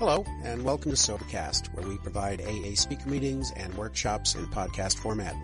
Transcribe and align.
Hello, 0.00 0.24
and 0.44 0.64
welcome 0.64 0.90
to 0.90 0.96
Sobercast, 0.96 1.74
where 1.74 1.86
we 1.86 1.98
provide 1.98 2.40
AA 2.40 2.74
speaker 2.74 3.06
meetings 3.06 3.52
and 3.54 3.74
workshops 3.74 4.34
in 4.34 4.46
podcast 4.46 4.96
format. 4.96 5.36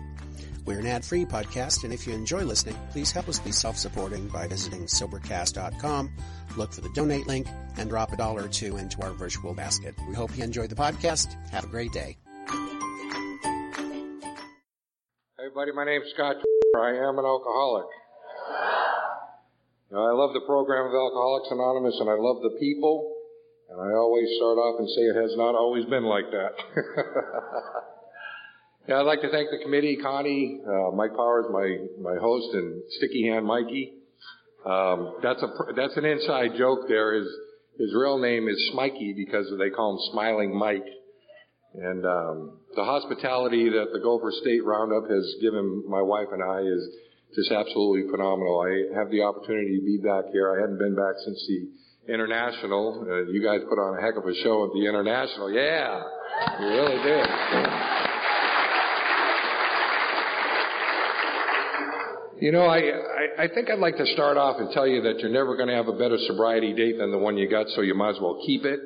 We're 0.65 0.79
an 0.79 0.87
ad-free 0.87 1.25
podcast, 1.25 1.83
and 1.83 1.93
if 1.93 2.07
you 2.07 2.15
enjoy 2.15 2.41
listening, 2.41 2.75
please 2.89 3.11
help 3.11 3.29
us 3.29 3.37
be 3.37 3.51
self-supporting 3.51 4.29
by 4.29 4.47
visiting 4.47 4.87
Sobercast.com, 4.87 6.11
look 6.57 6.73
for 6.73 6.81
the 6.81 6.89
donate 6.95 7.27
link, 7.27 7.45
and 7.77 7.87
drop 7.87 8.13
a 8.13 8.17
dollar 8.17 8.45
or 8.45 8.47
two 8.47 8.77
into 8.77 8.99
our 9.03 9.11
virtual 9.11 9.53
basket. 9.53 9.93
We 10.09 10.15
hope 10.15 10.35
you 10.35 10.43
enjoy 10.43 10.65
the 10.65 10.73
podcast. 10.73 11.35
Have 11.51 11.65
a 11.65 11.67
great 11.67 11.91
day. 11.91 12.17
Hey 12.47 12.55
everybody, 15.37 15.71
my 15.71 15.85
name's 15.85 16.09
Scott. 16.15 16.37
I 16.75 16.95
am 17.07 17.19
an 17.19 17.25
alcoholic. 17.25 17.85
I 19.91 20.13
love 20.13 20.33
the 20.33 20.41
program 20.47 20.87
of 20.87 20.95
Alcoholics 20.95 21.49
Anonymous 21.51 21.99
and 21.99 22.09
I 22.09 22.15
love 22.15 22.41
the 22.41 22.57
people. 22.59 23.16
And 23.69 23.81
I 23.81 23.93
always 23.95 24.27
start 24.37 24.57
off 24.57 24.79
and 24.79 24.89
say 24.89 25.01
it 25.01 25.15
has 25.15 25.35
not 25.35 25.55
always 25.55 25.85
been 25.85 26.03
like 26.03 26.31
that. 26.31 26.53
yeah, 28.87 28.99
I'd 28.99 29.01
like 29.01 29.21
to 29.21 29.29
thank 29.29 29.49
the 29.51 29.59
committee, 29.61 29.97
Connie, 30.01 30.61
uh, 30.65 30.91
Mike 30.95 31.15
Powers, 31.15 31.45
my, 31.51 31.77
my 32.01 32.17
host, 32.19 32.47
and 32.53 32.81
Sticky 32.97 33.27
Hand 33.27 33.45
Mikey. 33.45 33.93
Um, 34.65 35.17
that's 35.23 35.41
a 35.43 35.47
that's 35.75 35.95
an 35.95 36.03
inside 36.03 36.57
joke. 36.57 36.87
There 36.87 37.15
is 37.15 37.27
his 37.79 37.93
real 37.93 38.17
name 38.17 38.49
is 38.49 38.57
Smikey 38.73 39.15
because 39.15 39.45
they 39.59 39.69
call 39.69 39.93
him 39.93 39.99
Smiling 40.11 40.57
Mike. 40.57 40.85
And 41.75 42.05
um, 42.05 42.57
the 42.75 42.83
hospitality 42.83 43.69
that 43.69 43.93
the 43.93 43.99
Gopher 43.99 44.31
State 44.41 44.65
Roundup 44.65 45.09
has 45.09 45.35
given 45.41 45.83
my 45.87 46.01
wife 46.01 46.27
and 46.31 46.41
I 46.41 46.61
is 46.61 46.89
just 47.35 47.51
absolutely 47.51 48.09
phenomenal. 48.09 48.59
I 48.59 48.97
have 48.97 49.11
the 49.11 49.21
opportunity 49.21 49.77
to 49.77 49.85
be 49.85 49.99
back 50.03 50.25
here. 50.33 50.51
I 50.51 50.61
hadn't 50.61 50.79
been 50.79 50.95
back 50.95 51.13
since 51.23 51.37
the 51.47 51.69
International. 52.07 53.05
Uh, 53.09 53.31
you 53.31 53.43
guys 53.43 53.59
put 53.67 53.79
on 53.79 53.97
a 53.97 54.01
heck 54.01 54.15
of 54.15 54.25
a 54.25 54.33
show 54.43 54.65
at 54.65 54.71
the 54.71 54.87
International. 54.87 55.51
Yeah, 55.51 56.01
you 56.59 56.67
really 56.67 57.03
did. 57.03 57.27
You 62.39 62.51
know, 62.51 62.65
I, 62.65 62.77
I, 62.77 63.43
I 63.45 63.47
think 63.47 63.69
I'd 63.71 63.79
like 63.79 63.97
to 63.97 64.05
start 64.13 64.37
off 64.37 64.57
and 64.59 64.69
tell 64.71 64.85
you 64.85 65.01
that 65.01 65.19
you're 65.19 65.31
never 65.33 65.57
going 65.57 65.69
to 65.69 65.75
have 65.75 65.87
a 65.87 65.97
better 65.97 66.17
sobriety 66.27 66.71
date 66.73 66.99
than 66.99 67.11
the 67.11 67.17
one 67.17 67.35
you 67.35 67.49
got, 67.49 67.67
so 67.69 67.81
you 67.81 67.95
might 67.95 68.11
as 68.11 68.21
well 68.21 68.39
keep 68.45 68.63
it. 68.63 68.79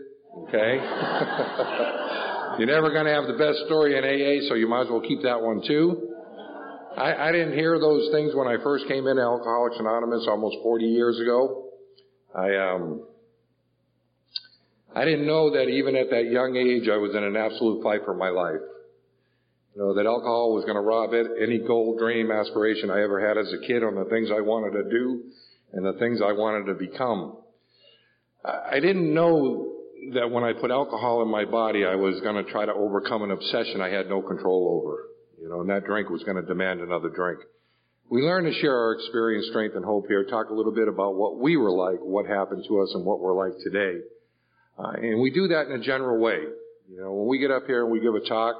Okay? 0.47 0.79
you're 2.57 2.71
never 2.71 2.91
going 2.91 3.05
to 3.05 3.11
have 3.11 3.27
the 3.27 3.35
best 3.37 3.65
story 3.67 3.97
in 3.97 4.05
AA, 4.07 4.47
so 4.47 4.55
you 4.55 4.69
might 4.69 4.83
as 4.83 4.87
well 4.89 5.01
keep 5.01 5.21
that 5.23 5.41
one 5.41 5.61
too. 5.67 6.15
I, 6.95 7.27
I 7.27 7.31
didn't 7.33 7.53
hear 7.53 7.77
those 7.77 8.09
things 8.13 8.33
when 8.33 8.47
I 8.47 8.55
first 8.63 8.87
came 8.87 9.05
into 9.05 9.21
Alcoholics 9.21 9.75
Anonymous 9.79 10.25
almost 10.29 10.55
40 10.63 10.85
years 10.85 11.19
ago. 11.19 11.67
I 12.33 12.55
um, 12.55 13.03
I 14.93 15.05
didn't 15.05 15.25
know 15.25 15.51
that 15.51 15.69
even 15.69 15.95
at 15.95 16.09
that 16.09 16.25
young 16.25 16.55
age 16.55 16.89
I 16.89 16.97
was 16.97 17.15
in 17.15 17.23
an 17.23 17.37
absolute 17.37 17.81
fight 17.83 18.01
for 18.03 18.13
my 18.13 18.29
life. 18.29 18.59
You 19.75 19.81
know, 19.81 19.93
that 19.95 20.05
alcohol 20.05 20.53
was 20.53 20.65
going 20.65 20.75
to 20.75 20.81
rob 20.81 21.13
it, 21.13 21.27
any 21.41 21.59
goal, 21.59 21.97
dream, 21.97 22.29
aspiration 22.29 22.91
I 22.91 23.01
ever 23.01 23.25
had 23.25 23.37
as 23.37 23.53
a 23.53 23.65
kid 23.65 23.83
on 23.83 23.95
the 23.95 24.05
things 24.09 24.29
I 24.29 24.41
wanted 24.41 24.83
to 24.83 24.89
do 24.89 25.23
and 25.71 25.85
the 25.85 25.97
things 25.97 26.19
I 26.21 26.33
wanted 26.33 26.65
to 26.65 26.73
become. 26.73 27.37
I 28.43 28.79
didn't 28.81 29.13
know 29.13 29.77
that 30.13 30.29
when 30.29 30.43
I 30.43 30.51
put 30.53 30.71
alcohol 30.71 31.21
in 31.21 31.29
my 31.29 31.45
body, 31.45 31.85
I 31.85 31.95
was 31.95 32.19
going 32.21 32.43
to 32.43 32.51
try 32.51 32.65
to 32.65 32.73
overcome 32.73 33.23
an 33.23 33.31
obsession 33.31 33.79
I 33.79 33.89
had 33.89 34.09
no 34.09 34.21
control 34.21 34.81
over. 34.81 35.07
You 35.41 35.47
know, 35.47 35.61
and 35.61 35.69
that 35.69 35.85
drink 35.85 36.09
was 36.09 36.23
going 36.23 36.35
to 36.37 36.43
demand 36.43 36.81
another 36.81 37.09
drink. 37.09 37.39
We 38.09 38.23
learn 38.23 38.43
to 38.43 38.53
share 38.59 38.75
our 38.75 38.93
experience, 38.93 39.47
strength, 39.49 39.75
and 39.75 39.85
hope 39.85 40.07
here, 40.07 40.25
talk 40.25 40.49
a 40.49 40.53
little 40.53 40.73
bit 40.73 40.89
about 40.89 41.15
what 41.15 41.39
we 41.39 41.55
were 41.55 41.71
like, 41.71 41.99
what 42.01 42.25
happened 42.25 42.65
to 42.67 42.81
us, 42.81 42.91
and 42.93 43.05
what 43.05 43.21
we're 43.21 43.37
like 43.37 43.57
today. 43.63 44.01
Uh, 44.81 44.91
and 44.93 45.21
we 45.21 45.31
do 45.31 45.49
that 45.49 45.67
in 45.67 45.73
a 45.73 45.83
general 45.83 46.19
way. 46.19 46.39
You 46.89 47.01
know, 47.01 47.13
when 47.13 47.27
we 47.27 47.39
get 47.39 47.51
up 47.51 47.65
here 47.67 47.83
and 47.83 47.91
we 47.91 47.99
give 47.99 48.15
a 48.15 48.27
talk, 48.27 48.55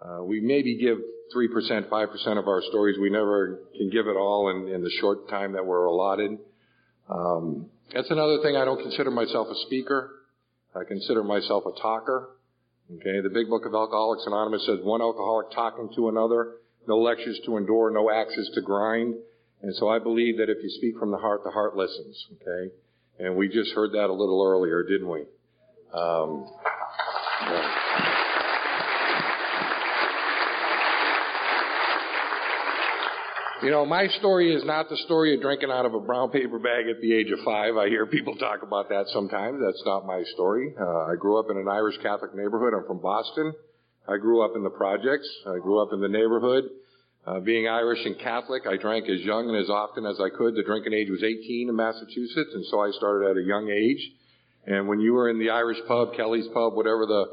uh, 0.00 0.22
we 0.22 0.40
maybe 0.40 0.78
give 0.78 0.98
3%, 1.34 1.88
5% 1.88 2.38
of 2.38 2.46
our 2.46 2.62
stories. 2.68 2.98
We 3.00 3.10
never 3.10 3.60
can 3.76 3.90
give 3.90 4.06
it 4.06 4.16
all 4.16 4.50
in, 4.50 4.72
in 4.72 4.82
the 4.82 4.90
short 5.00 5.28
time 5.28 5.52
that 5.52 5.64
we're 5.64 5.84
allotted. 5.86 6.38
Um, 7.08 7.66
that's 7.92 8.10
another 8.10 8.38
thing. 8.42 8.56
I 8.56 8.64
don't 8.64 8.80
consider 8.80 9.10
myself 9.10 9.48
a 9.50 9.54
speaker. 9.66 10.10
I 10.74 10.84
consider 10.84 11.22
myself 11.22 11.64
a 11.66 11.80
talker. 11.80 12.30
Okay, 12.92 13.20
the 13.22 13.30
big 13.30 13.48
book 13.48 13.64
of 13.64 13.74
Alcoholics 13.74 14.24
Anonymous 14.26 14.66
says 14.66 14.78
one 14.82 15.00
alcoholic 15.00 15.50
talking 15.52 15.88
to 15.96 16.08
another, 16.08 16.56
no 16.86 16.98
lectures 16.98 17.40
to 17.46 17.56
endure, 17.56 17.90
no 17.90 18.10
axes 18.10 18.50
to 18.54 18.60
grind. 18.60 19.14
And 19.62 19.74
so 19.76 19.88
I 19.88 19.98
believe 19.98 20.36
that 20.36 20.50
if 20.50 20.58
you 20.62 20.68
speak 20.68 20.98
from 20.98 21.10
the 21.10 21.16
heart, 21.16 21.42
the 21.44 21.50
heart 21.50 21.76
listens. 21.76 22.26
Okay, 22.34 22.74
and 23.18 23.36
we 23.36 23.48
just 23.48 23.72
heard 23.72 23.92
that 23.92 24.10
a 24.10 24.12
little 24.12 24.44
earlier, 24.46 24.82
didn't 24.82 25.08
we? 25.08 25.20
Um, 25.92 26.48
yeah. 27.42 27.94
You 33.64 33.70
know, 33.70 33.86
my 33.86 34.08
story 34.18 34.54
is 34.54 34.62
not 34.66 34.90
the 34.90 34.96
story 35.06 35.34
of 35.34 35.40
drinking 35.40 35.70
out 35.70 35.86
of 35.86 35.94
a 35.94 36.00
brown 36.00 36.30
paper 36.30 36.58
bag 36.58 36.84
at 36.86 37.00
the 37.00 37.14
age 37.14 37.30
of 37.30 37.38
five. 37.46 37.78
I 37.78 37.88
hear 37.88 38.04
people 38.04 38.36
talk 38.36 38.62
about 38.62 38.90
that 38.90 39.06
sometimes. 39.08 39.58
That's 39.64 39.82
not 39.86 40.04
my 40.04 40.22
story. 40.34 40.74
Uh, 40.78 41.06
I 41.06 41.14
grew 41.18 41.38
up 41.38 41.46
in 41.50 41.56
an 41.56 41.66
Irish 41.66 41.96
Catholic 42.02 42.34
neighborhood. 42.34 42.74
I'm 42.74 42.86
from 42.86 43.00
Boston. 43.00 43.54
I 44.06 44.18
grew 44.18 44.44
up 44.44 44.52
in 44.54 44.64
the 44.64 44.70
projects. 44.70 45.26
I 45.46 45.58
grew 45.60 45.80
up 45.80 45.94
in 45.94 46.02
the 46.02 46.08
neighborhood. 46.08 46.64
Uh, 47.26 47.40
being 47.40 47.66
Irish 47.66 48.04
and 48.04 48.18
Catholic, 48.18 48.64
I 48.66 48.76
drank 48.76 49.08
as 49.08 49.20
young 49.20 49.48
and 49.48 49.56
as 49.56 49.70
often 49.70 50.04
as 50.04 50.20
I 50.20 50.28
could. 50.28 50.54
The 50.54 50.62
drinking 50.62 50.92
age 50.92 51.08
was 51.08 51.22
18 51.22 51.70
in 51.70 51.76
Massachusetts, 51.76 52.50
and 52.52 52.64
so 52.66 52.80
I 52.80 52.90
started 52.90 53.30
at 53.30 53.36
a 53.38 53.42
young 53.42 53.70
age. 53.70 54.12
And 54.66 54.88
when 54.88 55.00
you 55.00 55.14
were 55.14 55.30
in 55.30 55.38
the 55.38 55.50
Irish 55.50 55.78
pub, 55.88 56.14
Kelly's 56.16 56.48
pub, 56.52 56.74
whatever 56.74 57.06
the 57.06 57.24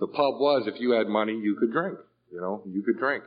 the 0.00 0.06
pub 0.06 0.38
was, 0.38 0.68
if 0.68 0.80
you 0.80 0.92
had 0.92 1.08
money, 1.08 1.32
you 1.32 1.56
could 1.58 1.72
drink. 1.72 1.98
You 2.30 2.40
know, 2.40 2.62
you 2.66 2.82
could 2.82 2.98
drink. 2.98 3.24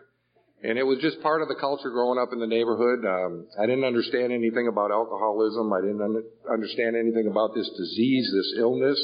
And 0.64 0.78
it 0.78 0.84
was 0.84 1.00
just 1.02 1.22
part 1.22 1.42
of 1.42 1.48
the 1.48 1.56
culture 1.56 1.90
growing 1.90 2.20
up 2.20 2.30
in 2.32 2.40
the 2.40 2.48
neighborhood. 2.48 3.04
Um, 3.04 3.48
I 3.60 3.66
didn't 3.66 3.84
understand 3.84 4.32
anything 4.32 4.68
about 4.68 4.92
alcoholism. 4.92 5.74
I 5.74 5.82
didn't 5.82 6.02
un- 6.02 6.24
understand 6.50 6.96
anything 6.96 7.28
about 7.28 7.56
this 7.56 7.68
disease, 7.76 8.32
this 8.32 8.60
illness. 8.60 9.00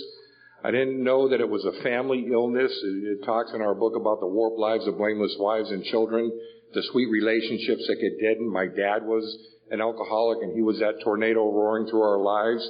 I 0.64 0.70
didn't 0.70 1.04
know 1.04 1.30
that 1.30 1.42
it 1.42 1.50
was 1.50 1.66
a 1.66 1.82
family 1.82 2.28
illness. 2.32 2.72
It, 2.72 3.20
it 3.20 3.26
talks 3.26 3.52
in 3.54 3.62
our 3.62 3.74
book 3.74 3.96
about 3.96 4.20
the 4.20 4.28
warped 4.28 4.60
lives 4.60 4.88
of 4.88 4.98
blameless 4.98 5.36
wives 5.40 5.72
and 5.72 5.84
children, 5.86 6.32
the 6.74 6.84
sweet 6.92 7.10
relationships 7.10 7.88
that 7.88 7.96
get 8.02 8.20
deadened. 8.22 8.52
My 8.52 8.68
dad 8.68 9.04
was 9.04 9.24
an 9.72 9.82
alcoholic 9.82 10.40
and 10.42 10.54
he 10.56 10.62
was 10.62 10.80
that 10.80 11.02
tornado 11.04 11.52
roaring 11.52 11.88
through 11.88 12.02
our 12.02 12.20
lives. 12.20 12.70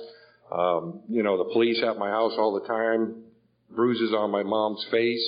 Um, 0.52 1.02
you 1.10 1.24
know, 1.24 1.38
the 1.38 1.52
police 1.52 1.84
at 1.84 1.98
my 1.98 2.10
house 2.10 2.34
all 2.38 2.60
the 2.60 2.68
time, 2.68 3.24
bruises 3.70 4.14
on 4.14 4.32
my 4.32 4.44
mom's 4.44 4.86
face 4.92 5.24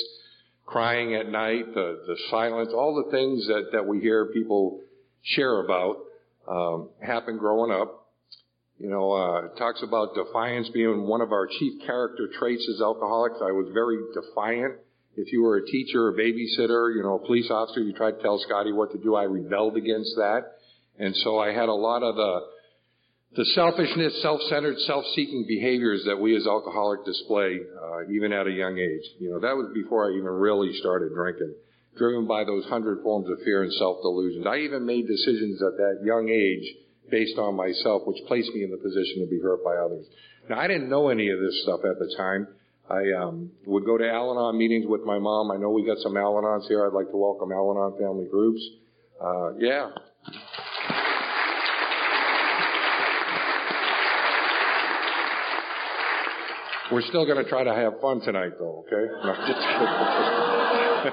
crying 0.70 1.16
at 1.16 1.28
night, 1.28 1.74
the, 1.74 2.04
the 2.06 2.16
silence, 2.30 2.70
all 2.74 3.04
the 3.04 3.10
things 3.10 3.48
that, 3.48 3.70
that 3.74 3.88
we 3.88 4.00
hear 4.00 4.28
people 4.28 4.80
share 5.24 5.62
about, 5.66 5.98
um, 6.48 6.90
happened 7.02 7.40
growing 7.40 7.72
up. 7.72 8.08
You 8.78 8.90
know, 8.90 9.12
uh, 9.12 9.46
it 9.46 9.58
talks 9.58 9.82
about 9.82 10.14
defiance 10.14 10.70
being 10.70 11.08
one 11.08 11.22
of 11.22 11.32
our 11.32 11.48
chief 11.48 11.82
character 11.86 12.30
traits 12.38 12.70
as 12.74 12.82
alcoholics. 12.82 13.38
I 13.42 13.52
was 13.52 13.72
very 13.74 13.98
defiant. 14.14 14.76
If 15.20 15.34
you 15.34 15.42
were 15.44 15.58
a 15.58 15.66
teacher, 15.66 16.08
a 16.08 16.14
babysitter, 16.14 16.96
you 16.96 17.04
know, 17.04 17.20
a 17.22 17.26
police 17.26 17.52
officer, 17.52 17.82
you 17.82 17.92
tried 17.92 18.12
to 18.12 18.22
tell 18.22 18.40
Scotty 18.40 18.72
what 18.72 18.92
to 18.94 18.98
do. 18.98 19.16
I 19.16 19.24
rebelled 19.24 19.76
against 19.76 20.16
that. 20.16 20.44
And 20.98 21.14
so 21.18 21.40
I 21.40 21.52
had 21.52 21.68
a 21.68 21.74
lot 21.74 22.04
of 22.04 22.16
the, 22.16 22.40
the 23.36 23.46
selfishness, 23.46 24.22
self-centered, 24.22 24.80
self-seeking 24.80 25.46
behaviors 25.46 26.04
that 26.06 26.18
we 26.20 26.38
as 26.38 26.48
alcoholics 26.48 27.04
display, 27.06 27.60
uh, 27.60 28.10
even 28.10 28.32
at 28.32 28.48
a 28.48 28.52
young 28.52 28.78
age. 28.78 29.04
You 29.20 29.32
know, 29.32 29.40
that 29.40 29.56
was 29.56 29.72
before 29.74 30.10
I 30.10 30.16
even 30.16 30.32
really 30.32 30.72
started 30.80 31.12
drinking, 31.14 31.54
driven 31.98 32.26
by 32.26 32.46
those 32.46 32.64
hundred 32.66 33.04
forms 33.04 33.30
of 33.30 33.40
fear 33.44 33.64
and 33.64 33.74
self-delusions. 33.74 34.46
I 34.48 34.60
even 34.60 34.86
made 34.86 35.06
decisions 35.08 35.62
at 35.62 35.76
that 35.76 36.00
young 36.04 36.30
age 36.30 36.64
based 37.12 37.38
on 37.38 37.56
myself, 37.56 38.04
which 38.06 38.24
placed 38.28 38.54
me 38.54 38.64
in 38.64 38.72
the 38.72 38.78
position 38.78 39.20
to 39.20 39.30
be 39.30 39.42
hurt 39.42 39.64
by 39.66 39.76
others. 39.76 40.06
Now, 40.50 40.60
I 40.60 40.68
didn't 40.68 40.90
know 40.90 41.10
any 41.10 41.30
of 41.30 41.40
this 41.40 41.64
stuff 41.64 41.82
at 41.84 42.00
the 42.00 42.14
time. 42.16 42.48
I 42.90 43.12
um, 43.22 43.52
would 43.68 43.86
go 43.86 43.98
to 44.00 44.10
Al-Anon 44.10 44.58
meetings 44.58 44.86
with 44.88 45.02
my 45.06 45.20
mom. 45.20 45.52
I 45.52 45.58
know 45.58 45.70
we 45.70 45.86
got 45.86 46.00
some 46.00 46.18
Al-Anons 46.18 46.68
here. 46.68 46.88
I'd 46.88 46.94
like 46.94 47.12
to 47.12 47.18
welcome 47.18 47.52
Al-Anon 47.52 48.00
family 48.00 48.26
groups. 48.32 48.62
Uh, 49.22 49.54
yeah. 49.60 49.90
We're 56.92 57.04
still 57.04 57.28
going 57.28 57.44
to 57.44 57.48
try 57.48 57.64
to 57.64 57.76
have 57.76 58.02
fun 58.02 58.22
tonight, 58.22 58.54
though. 58.58 58.86
Okay? 58.88 59.06
No, 61.00 61.06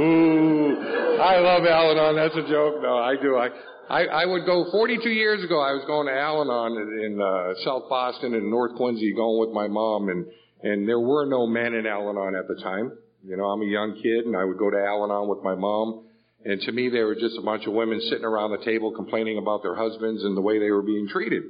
Ooh, 0.00 0.76
I 1.20 1.38
love 1.38 1.64
Al-Anon. 1.64 2.16
That's 2.16 2.34
a 2.34 2.48
joke. 2.48 2.82
No, 2.82 2.96
I 2.96 3.14
do. 3.20 3.36
I, 3.36 3.50
I, 3.88 4.04
I 4.22 4.24
would 4.24 4.46
go 4.46 4.64
42 4.72 5.10
years 5.10 5.44
ago. 5.44 5.60
I 5.60 5.72
was 5.72 5.84
going 5.86 6.06
to 6.06 6.12
Al-Anon 6.12 6.72
in, 6.72 7.04
in 7.04 7.20
uh, 7.20 7.54
South 7.64 7.88
Boston 7.90 8.34
and 8.34 8.50
North 8.50 8.74
Quincy, 8.76 9.12
going 9.14 9.38
with 9.38 9.50
my 9.50 9.68
mom, 9.68 10.08
and 10.08 10.26
and 10.62 10.88
there 10.88 11.00
were 11.00 11.26
no 11.26 11.46
men 11.46 11.74
in 11.74 11.86
Al-Anon 11.86 12.34
at 12.34 12.48
the 12.48 12.60
time. 12.62 12.92
You 13.24 13.36
know, 13.36 13.44
I'm 13.44 13.62
a 13.62 13.66
young 13.66 13.94
kid, 14.02 14.26
and 14.26 14.36
I 14.36 14.44
would 14.44 14.58
go 14.58 14.70
to 14.70 14.76
Al-Anon 14.76 15.28
with 15.28 15.42
my 15.42 15.54
mom. 15.54 16.06
And 16.44 16.60
to 16.62 16.72
me, 16.72 16.88
they 16.88 17.00
were 17.00 17.14
just 17.14 17.36
a 17.38 17.42
bunch 17.42 17.66
of 17.66 17.74
women 17.74 18.00
sitting 18.08 18.24
around 18.24 18.52
the 18.52 18.64
table 18.64 18.92
complaining 18.94 19.36
about 19.36 19.62
their 19.62 19.74
husbands 19.74 20.24
and 20.24 20.36
the 20.36 20.40
way 20.40 20.58
they 20.58 20.70
were 20.70 20.82
being 20.82 21.06
treated. 21.08 21.42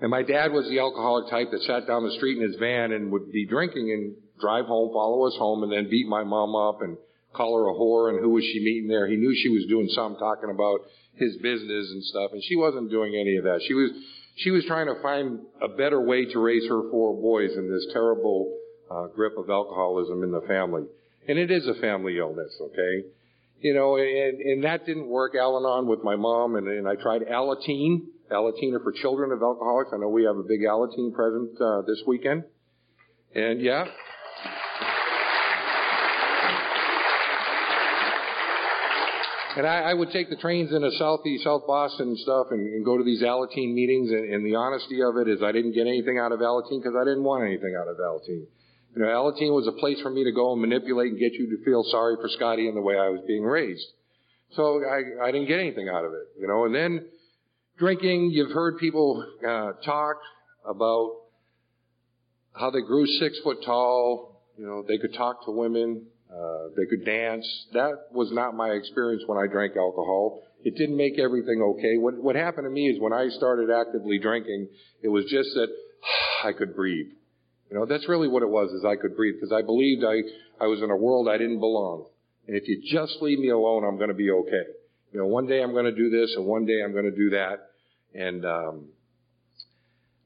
And 0.00 0.10
my 0.10 0.22
dad 0.22 0.52
was 0.52 0.68
the 0.68 0.80
alcoholic 0.80 1.30
type 1.30 1.50
that 1.52 1.62
sat 1.62 1.86
down 1.86 2.04
the 2.04 2.16
street 2.16 2.38
in 2.38 2.42
his 2.42 2.56
van 2.56 2.92
and 2.92 3.12
would 3.12 3.30
be 3.30 3.46
drinking 3.46 3.92
and 3.92 4.16
drive 4.40 4.64
home, 4.64 4.90
follow 4.92 5.26
us 5.26 5.36
home, 5.36 5.62
and 5.62 5.72
then 5.72 5.90
beat 5.90 6.08
my 6.08 6.24
mom 6.24 6.56
up 6.56 6.80
and 6.80 6.96
call 7.32 7.56
her 7.56 7.68
a 7.68 7.74
whore 7.74 8.10
and 8.10 8.20
who 8.20 8.30
was 8.30 8.44
she 8.44 8.64
meeting 8.64 8.88
there. 8.88 9.06
He 9.06 9.16
knew 9.16 9.34
she 9.34 9.48
was 9.48 9.66
doing 9.68 9.88
something 9.90 10.18
talking 10.18 10.50
about 10.50 10.80
his 11.14 11.36
business 11.36 11.90
and 11.92 12.02
stuff, 12.04 12.32
and 12.32 12.42
she 12.42 12.56
wasn't 12.56 12.90
doing 12.90 13.14
any 13.14 13.36
of 13.36 13.44
that. 13.44 13.60
She 13.66 13.74
was 13.74 13.90
she 14.36 14.50
was 14.50 14.64
trying 14.64 14.86
to 14.86 15.00
find 15.02 15.40
a 15.62 15.68
better 15.68 16.00
way 16.00 16.24
to 16.26 16.38
raise 16.38 16.66
her 16.68 16.90
four 16.90 17.20
boys 17.20 17.50
in 17.56 17.70
this 17.70 17.86
terrible 17.92 18.58
uh, 18.90 19.06
grip 19.08 19.36
of 19.36 19.50
alcoholism 19.50 20.22
in 20.22 20.30
the 20.30 20.42
family. 20.48 20.84
And 21.28 21.38
it 21.38 21.50
is 21.50 21.66
a 21.66 21.74
family 21.74 22.18
illness, 22.18 22.52
okay? 22.60 23.06
You 23.60 23.74
know, 23.74 23.96
and, 23.96 24.40
and 24.40 24.64
that 24.64 24.86
didn't 24.86 25.08
work. 25.08 25.34
Al-Anon 25.36 25.86
with 25.86 26.02
my 26.02 26.16
mom, 26.16 26.56
and, 26.56 26.66
and 26.66 26.88
I 26.88 26.96
tried 26.96 27.22
Alateen. 27.22 28.06
Alateen 28.30 28.72
are 28.74 28.80
for 28.80 28.92
children 28.92 29.30
of 29.30 29.42
alcoholics. 29.42 29.90
I 29.94 29.98
know 29.98 30.08
we 30.08 30.24
have 30.24 30.36
a 30.36 30.42
big 30.42 30.60
Alateen 30.68 31.12
present 31.12 31.50
uh, 31.60 31.82
this 31.86 32.02
weekend. 32.06 32.44
And 33.34 33.60
yeah, 33.60 33.84
And 39.56 39.66
I, 39.66 39.90
I 39.90 39.94
would 39.94 40.10
take 40.10 40.30
the 40.30 40.36
trains 40.36 40.72
into 40.72 40.90
southeast, 40.92 41.44
South 41.44 41.66
Boston 41.66 42.08
and 42.08 42.18
stuff 42.18 42.46
and, 42.50 42.60
and 42.60 42.84
go 42.84 42.96
to 42.96 43.04
these 43.04 43.22
Alateen 43.22 43.74
meetings. 43.74 44.10
And, 44.10 44.32
and 44.32 44.46
the 44.46 44.54
honesty 44.54 45.02
of 45.02 45.16
it 45.16 45.28
is 45.28 45.42
I 45.42 45.52
didn't 45.52 45.72
get 45.72 45.86
anything 45.86 46.18
out 46.18 46.32
of 46.32 46.40
Alateen 46.40 46.82
because 46.82 46.96
I 46.98 47.04
didn't 47.04 47.24
want 47.24 47.44
anything 47.44 47.76
out 47.78 47.88
of 47.88 47.96
Alateen. 47.98 48.46
You 48.94 49.02
know, 49.02 49.06
Alateen 49.06 49.54
was 49.54 49.66
a 49.66 49.72
place 49.72 50.00
for 50.00 50.10
me 50.10 50.24
to 50.24 50.32
go 50.32 50.52
and 50.52 50.60
manipulate 50.60 51.10
and 51.12 51.18
get 51.18 51.32
you 51.32 51.56
to 51.56 51.64
feel 51.64 51.84
sorry 51.90 52.16
for 52.16 52.28
Scotty 52.28 52.68
and 52.68 52.76
the 52.76 52.80
way 52.80 52.94
I 52.94 53.08
was 53.08 53.20
being 53.26 53.42
raised. 53.42 53.86
So 54.54 54.82
I, 54.84 55.28
I 55.28 55.32
didn't 55.32 55.48
get 55.48 55.60
anything 55.60 55.88
out 55.88 56.04
of 56.04 56.12
it, 56.12 56.28
you 56.38 56.46
know. 56.46 56.64
And 56.64 56.74
then 56.74 57.06
drinking, 57.78 58.30
you've 58.32 58.52
heard 58.52 58.78
people 58.78 59.24
uh, 59.46 59.72
talk 59.84 60.16
about 60.68 61.16
how 62.54 62.70
they 62.70 62.82
grew 62.82 63.06
six 63.06 63.38
foot 63.42 63.58
tall. 63.64 64.42
You 64.58 64.66
know, 64.66 64.84
they 64.86 64.98
could 64.98 65.14
talk 65.14 65.44
to 65.46 65.50
women. 65.50 66.06
Uh, 66.32 66.68
they 66.76 66.86
could 66.86 67.04
dance. 67.04 67.46
That 67.72 68.08
was 68.10 68.32
not 68.32 68.54
my 68.54 68.70
experience 68.70 69.22
when 69.26 69.36
I 69.36 69.46
drank 69.52 69.76
alcohol. 69.76 70.42
It 70.64 70.76
didn't 70.76 70.96
make 70.96 71.18
everything 71.18 71.60
okay. 71.60 71.98
What, 71.98 72.14
what 72.14 72.36
happened 72.36 72.64
to 72.64 72.70
me 72.70 72.88
is 72.88 73.00
when 73.00 73.12
I 73.12 73.28
started 73.28 73.68
actively 73.70 74.18
drinking, 74.18 74.68
it 75.02 75.08
was 75.08 75.24
just 75.24 75.50
that 75.54 75.68
I 76.44 76.52
could 76.52 76.74
breathe. 76.74 77.12
You 77.70 77.78
know, 77.78 77.86
that's 77.86 78.08
really 78.08 78.28
what 78.28 78.42
it 78.42 78.48
was, 78.48 78.70
is 78.72 78.84
I 78.84 78.96
could 78.96 79.16
breathe, 79.16 79.34
because 79.34 79.52
I 79.52 79.62
believed 79.62 80.04
I, 80.04 80.64
I 80.64 80.68
was 80.68 80.82
in 80.82 80.90
a 80.90 80.96
world 80.96 81.28
I 81.28 81.38
didn't 81.38 81.60
belong. 81.60 82.06
And 82.46 82.56
if 82.56 82.66
you 82.66 82.82
just 82.90 83.20
leave 83.20 83.38
me 83.38 83.50
alone, 83.50 83.84
I'm 83.84 83.96
going 83.96 84.08
to 84.08 84.14
be 84.14 84.30
okay. 84.30 84.64
You 85.12 85.20
know, 85.20 85.26
one 85.26 85.46
day 85.46 85.62
I'm 85.62 85.72
going 85.72 85.84
to 85.84 85.94
do 85.94 86.08
this, 86.08 86.32
and 86.36 86.46
one 86.46 86.64
day 86.64 86.82
I'm 86.82 86.92
going 86.92 87.10
to 87.10 87.16
do 87.16 87.30
that. 87.30 87.70
And 88.14 88.44
um, 88.44 88.88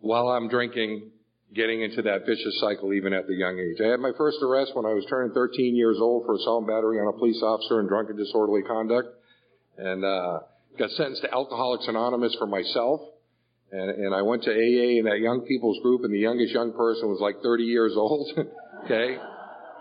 while 0.01 0.29
I'm 0.29 0.49
drinking, 0.49 1.11
getting 1.55 1.83
into 1.83 2.03
that 2.03 2.27
vicious 2.27 2.59
cycle 2.61 2.93
even 2.93 3.13
at 3.13 3.27
the 3.27 3.35
young 3.35 3.59
age. 3.59 3.81
I 3.81 3.89
had 3.89 4.01
my 4.01 4.13
first 4.17 4.39
arrest 4.43 4.73
when 4.75 4.85
I 4.85 4.93
was 4.93 5.07
turning 5.09 5.33
13 5.33 5.77
years 5.77 5.97
old 6.01 6.27
for 6.27 6.35
assault 6.35 6.63
and 6.63 6.67
battery 6.67 6.99
on 6.99 7.09
a 7.09 7.17
police 7.17 7.41
officer 7.43 7.81
and 7.81 7.89
drunken 7.89 8.17
disorderly 8.17 8.63
conduct, 8.63 9.09
and 9.79 10.05
uh, 10.05 10.41
got 10.79 10.91
sentenced 10.91 11.23
to 11.23 11.33
Alcoholics 11.33 11.87
Anonymous 11.89 12.35
for 12.39 12.47
myself. 12.47 13.01
And, 13.73 13.91
and 13.91 14.15
I 14.15 14.23
went 14.23 14.45
to 14.45 14.51
AA 14.51 14.99
in 14.99 15.05
that 15.07 15.19
young 15.19 15.43
people's 15.43 15.79
group, 15.83 16.05
and 16.05 16.13
the 16.13 16.19
youngest 16.19 16.53
young 16.53 16.73
person 16.73 17.09
was 17.09 17.19
like 17.21 17.43
30 17.43 17.65
years 17.65 17.93
old. 17.97 18.31
okay. 18.85 19.19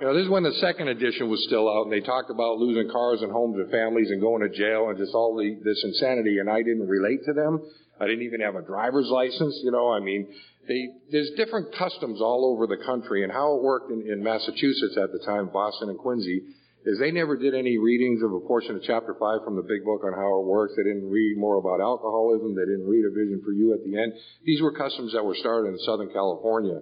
You 0.01 0.07
know, 0.07 0.13
this 0.13 0.23
is 0.23 0.29
when 0.29 0.43
the 0.43 0.57
second 0.59 0.89
edition 0.89 1.29
was 1.29 1.43
still 1.47 1.69
out, 1.69 1.83
and 1.83 1.93
they 1.93 2.01
talked 2.01 2.29
about 2.29 2.57
losing 2.57 2.91
cars 2.91 3.21
and 3.21 3.31
homes 3.31 3.55
and 3.57 3.71
families 3.71 4.09
and 4.09 4.19
going 4.19 4.41
to 4.41 4.49
jail 4.49 4.89
and 4.89 4.97
just 4.97 5.13
all 5.13 5.37
the, 5.37 5.55
this 5.63 5.81
insanity, 5.85 6.39
and 6.39 6.49
I 6.49 6.63
didn't 6.63 6.87
relate 6.87 7.23
to 7.25 7.33
them. 7.33 7.61
I 7.99 8.07
didn't 8.07 8.23
even 8.23 8.41
have 8.41 8.55
a 8.55 8.61
driver's 8.61 9.07
license, 9.07 9.59
you 9.63 9.71
know, 9.71 9.91
I 9.91 9.99
mean, 9.99 10.27
they, 10.67 10.89
there's 11.11 11.31
different 11.37 11.75
customs 11.75 12.19
all 12.21 12.51
over 12.53 12.67
the 12.67 12.83
country, 12.83 13.23
and 13.23 13.31
how 13.31 13.55
it 13.55 13.63
worked 13.63 13.91
in, 13.91 14.01
in 14.11 14.23
Massachusetts 14.23 14.97
at 14.97 15.11
the 15.11 15.19
time, 15.25 15.49
Boston 15.53 15.89
and 15.89 15.97
Quincy, 15.97 16.41
is 16.85 16.99
they 16.99 17.11
never 17.11 17.35
did 17.35 17.55
any 17.55 17.77
readings 17.77 18.21
of 18.21 18.31
a 18.31 18.39
portion 18.39 18.75
of 18.75 18.83
chapter 18.83 19.15
5 19.17 19.43
from 19.43 19.55
the 19.55 19.63
big 19.63 19.83
book 19.83 20.03
on 20.03 20.13
how 20.13 20.39
it 20.39 20.45
works. 20.45 20.73
They 20.77 20.83
didn't 20.83 21.09
read 21.09 21.35
more 21.37 21.57
about 21.57 21.81
alcoholism. 21.81 22.53
They 22.53 22.65
didn't 22.65 22.87
read 22.87 23.05
a 23.05 23.09
vision 23.09 23.41
for 23.43 23.51
you 23.51 23.73
at 23.73 23.83
the 23.83 23.97
end. 23.97 24.13
These 24.45 24.61
were 24.61 24.71
customs 24.71 25.13
that 25.13 25.25
were 25.25 25.35
started 25.35 25.69
in 25.69 25.79
Southern 25.79 26.13
California. 26.13 26.79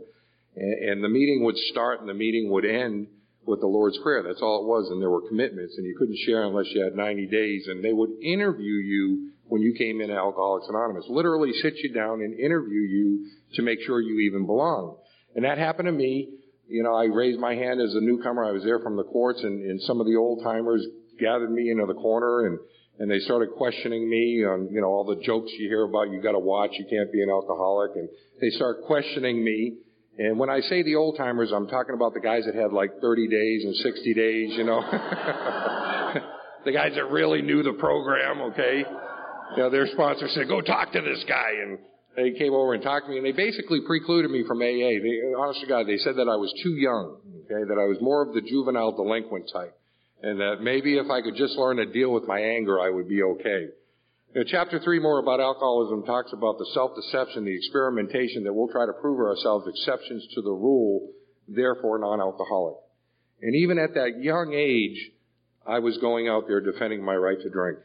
And, 0.55 0.89
and 0.89 1.03
the 1.03 1.09
meeting 1.09 1.43
would 1.45 1.57
start 1.71 2.01
and 2.01 2.09
the 2.09 2.13
meeting 2.13 2.51
would 2.51 2.65
end 2.65 3.07
with 3.45 3.61
the 3.61 3.67
Lord's 3.67 3.97
Prayer. 4.03 4.23
That's 4.23 4.41
all 4.41 4.63
it 4.63 4.67
was. 4.67 4.89
And 4.91 5.01
there 5.01 5.09
were 5.09 5.27
commitments 5.27 5.75
and 5.77 5.85
you 5.85 5.95
couldn't 5.97 6.17
share 6.25 6.43
unless 6.43 6.67
you 6.71 6.83
had 6.83 6.95
90 6.95 7.27
days. 7.27 7.67
And 7.67 7.83
they 7.83 7.93
would 7.93 8.11
interview 8.21 8.75
you 8.83 9.31
when 9.47 9.61
you 9.61 9.73
came 9.77 10.01
in 10.01 10.09
Alcoholics 10.09 10.67
Anonymous. 10.69 11.05
Literally 11.09 11.51
sit 11.61 11.75
you 11.77 11.93
down 11.93 12.21
and 12.21 12.39
interview 12.39 12.81
you 12.81 13.27
to 13.55 13.61
make 13.61 13.79
sure 13.85 14.01
you 14.01 14.19
even 14.29 14.45
belong. 14.45 14.97
And 15.35 15.45
that 15.45 15.57
happened 15.57 15.87
to 15.87 15.91
me. 15.91 16.29
You 16.67 16.83
know, 16.83 16.93
I 16.95 17.05
raised 17.05 17.39
my 17.39 17.55
hand 17.55 17.81
as 17.81 17.93
a 17.93 18.01
newcomer. 18.01 18.43
I 18.45 18.51
was 18.51 18.63
there 18.63 18.79
from 18.79 18.95
the 18.95 19.03
courts 19.03 19.41
and, 19.43 19.69
and 19.69 19.81
some 19.81 19.99
of 19.99 20.07
the 20.07 20.15
old 20.15 20.43
timers 20.43 20.85
gathered 21.19 21.51
me 21.51 21.69
into 21.69 21.85
the 21.85 21.93
corner 21.93 22.47
and, 22.47 22.57
and 22.99 23.11
they 23.11 23.19
started 23.19 23.49
questioning 23.57 24.09
me 24.09 24.45
on, 24.45 24.69
you 24.71 24.81
know, 24.81 24.87
all 24.87 25.03
the 25.03 25.21
jokes 25.23 25.51
you 25.57 25.67
hear 25.67 25.83
about 25.83 26.09
you 26.09 26.21
gotta 26.21 26.39
watch, 26.39 26.71
you 26.73 26.85
can't 26.89 27.11
be 27.11 27.21
an 27.21 27.29
alcoholic. 27.29 27.91
And 27.95 28.07
they 28.41 28.49
start 28.49 28.83
questioning 28.85 29.43
me. 29.43 29.77
And 30.17 30.37
when 30.39 30.49
I 30.49 30.61
say 30.61 30.83
the 30.83 30.95
old 30.95 31.17
timers, 31.17 31.51
I'm 31.51 31.67
talking 31.67 31.95
about 31.95 32.13
the 32.13 32.19
guys 32.19 32.45
that 32.45 32.55
had 32.55 32.71
like 32.71 33.01
30 33.01 33.27
days 33.27 33.65
and 33.65 33.75
60 33.75 34.13
days, 34.13 34.53
you 34.53 34.63
know. 34.63 34.81
the 36.65 36.71
guys 36.71 36.93
that 36.95 37.09
really 37.09 37.41
knew 37.41 37.63
the 37.63 37.73
program, 37.73 38.41
okay. 38.51 38.85
You 39.55 39.63
know, 39.63 39.69
their 39.69 39.87
sponsor 39.87 40.27
said, 40.29 40.47
go 40.47 40.61
talk 40.61 40.91
to 40.93 41.01
this 41.01 41.23
guy. 41.27 41.51
And 41.61 41.79
they 42.15 42.37
came 42.37 42.53
over 42.53 42.73
and 42.73 42.83
talked 42.83 43.05
to 43.05 43.11
me 43.11 43.17
and 43.17 43.25
they 43.25 43.31
basically 43.31 43.81
precluded 43.85 44.29
me 44.29 44.43
from 44.47 44.59
AA. 44.59 45.01
They, 45.01 45.33
honest 45.37 45.61
to 45.61 45.67
God, 45.67 45.87
they 45.87 45.97
said 45.97 46.15
that 46.17 46.29
I 46.29 46.35
was 46.35 46.53
too 46.63 46.75
young, 46.75 47.17
okay, 47.45 47.67
that 47.67 47.79
I 47.79 47.85
was 47.85 47.97
more 48.01 48.21
of 48.21 48.33
the 48.33 48.41
juvenile 48.41 48.91
delinquent 48.91 49.49
type. 49.51 49.77
And 50.21 50.39
that 50.39 50.61
maybe 50.61 50.97
if 50.97 51.09
I 51.09 51.21
could 51.21 51.35
just 51.35 51.55
learn 51.55 51.77
to 51.77 51.85
deal 51.85 52.11
with 52.13 52.23
my 52.27 52.39
anger, 52.39 52.79
I 52.79 52.89
would 52.89 53.09
be 53.09 53.21
okay. 53.23 53.67
Know, 54.35 54.43
chapter 54.47 54.79
three 54.79 54.99
more 54.99 55.19
about 55.19 55.39
alcoholism 55.39 56.05
talks 56.05 56.33
about 56.33 56.57
the 56.57 56.65
self-deception, 56.73 57.45
the 57.45 57.55
experimentation 57.55 58.43
that 58.45 58.53
we'll 58.53 58.71
try 58.71 58.85
to 58.85 58.93
prove 58.93 59.19
ourselves 59.19 59.67
exceptions 59.67 60.25
to 60.33 60.41
the 60.41 60.49
rule, 60.49 61.09
therefore 61.47 61.99
non-alcoholic. 61.99 62.75
And 63.41 63.55
even 63.55 63.77
at 63.77 63.93
that 63.93 64.21
young 64.21 64.53
age, 64.55 65.11
I 65.67 65.79
was 65.79 65.97
going 65.97 66.29
out 66.29 66.47
there 66.47 66.61
defending 66.61 67.03
my 67.03 67.15
right 67.15 67.39
to 67.39 67.49
drink. 67.49 67.79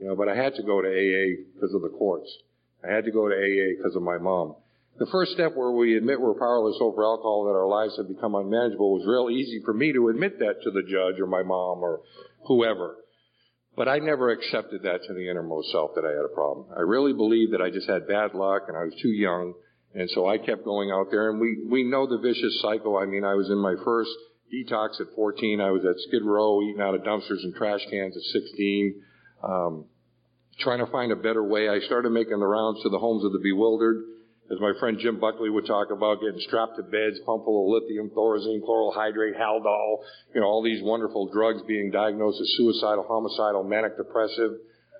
You 0.00 0.08
know, 0.08 0.16
but 0.16 0.28
I 0.28 0.36
had 0.36 0.54
to 0.56 0.62
go 0.62 0.82
to 0.82 0.88
AA 0.88 1.42
because 1.54 1.74
of 1.74 1.82
the 1.82 1.88
courts. 1.96 2.30
I 2.86 2.92
had 2.92 3.04
to 3.04 3.10
go 3.10 3.28
to 3.28 3.34
AA 3.34 3.76
because 3.76 3.96
of 3.96 4.02
my 4.02 4.18
mom. 4.18 4.56
The 4.98 5.06
first 5.06 5.32
step 5.32 5.54
where 5.54 5.70
we 5.70 5.96
admit 5.96 6.20
we're 6.20 6.34
powerless 6.34 6.78
over 6.80 7.04
alcohol, 7.04 7.44
that 7.44 7.58
our 7.58 7.68
lives 7.68 7.96
have 7.98 8.08
become 8.08 8.34
unmanageable, 8.34 8.94
was 8.94 9.06
real 9.06 9.28
easy 9.28 9.60
for 9.64 9.74
me 9.74 9.92
to 9.92 10.08
admit 10.08 10.38
that 10.38 10.62
to 10.62 10.70
the 10.70 10.82
judge 10.82 11.20
or 11.20 11.26
my 11.26 11.42
mom 11.42 11.80
or 11.80 12.00
whoever. 12.46 12.96
But 13.76 13.88
I 13.88 13.98
never 13.98 14.30
accepted 14.30 14.82
that 14.84 15.02
to 15.04 15.12
the 15.12 15.28
innermost 15.28 15.70
self 15.70 15.90
that 15.96 16.04
I 16.04 16.08
had 16.08 16.24
a 16.24 16.34
problem. 16.34 16.66
I 16.74 16.80
really 16.80 17.12
believed 17.12 17.52
that 17.52 17.60
I 17.60 17.68
just 17.70 17.88
had 17.88 18.08
bad 18.08 18.32
luck 18.32 18.62
and 18.68 18.76
I 18.76 18.84
was 18.84 18.94
too 19.02 19.10
young. 19.10 19.52
And 19.94 20.08
so 20.10 20.26
I 20.26 20.38
kept 20.38 20.64
going 20.64 20.90
out 20.90 21.10
there 21.10 21.30
and 21.30 21.40
we, 21.40 21.58
we 21.68 21.84
know 21.84 22.06
the 22.06 22.18
vicious 22.18 22.60
cycle. 22.62 22.96
I 22.96 23.04
mean, 23.04 23.24
I 23.24 23.34
was 23.34 23.50
in 23.50 23.58
my 23.58 23.74
first 23.84 24.10
detox 24.52 25.00
at 25.00 25.14
14. 25.14 25.60
I 25.60 25.72
was 25.72 25.84
at 25.84 26.00
Skid 26.08 26.24
Row 26.24 26.62
eating 26.62 26.80
out 26.80 26.94
of 26.94 27.02
dumpsters 27.02 27.44
and 27.44 27.54
trash 27.54 27.80
cans 27.90 28.16
at 28.16 28.22
16 28.22 29.02
um, 29.42 29.84
trying 30.60 30.78
to 30.78 30.90
find 30.90 31.12
a 31.12 31.16
better 31.16 31.44
way. 31.44 31.68
I 31.68 31.80
started 31.80 32.10
making 32.10 32.38
the 32.38 32.46
rounds 32.46 32.82
to 32.82 32.88
the 32.88 32.98
homes 32.98 33.24
of 33.24 33.32
the 33.32 33.38
bewildered, 33.38 34.02
as 34.50 34.60
my 34.60 34.72
friend 34.78 34.98
Jim 35.00 35.18
Buckley 35.18 35.50
would 35.50 35.66
talk 35.66 35.90
about, 35.90 36.20
getting 36.20 36.40
strapped 36.46 36.76
to 36.76 36.82
beds, 36.82 37.18
pumped 37.26 37.44
full 37.44 37.66
of 37.66 37.82
lithium, 37.82 38.10
thorazine, 38.10 38.64
chloral 38.64 38.92
hydrate, 38.92 39.34
Haldol, 39.34 39.98
you 40.34 40.40
know, 40.40 40.46
all 40.46 40.62
these 40.62 40.82
wonderful 40.82 41.28
drugs 41.32 41.62
being 41.66 41.90
diagnosed 41.90 42.40
as 42.40 42.54
suicidal, 42.56 43.04
homicidal, 43.08 43.64
manic 43.64 43.96
depressive. 43.96 44.52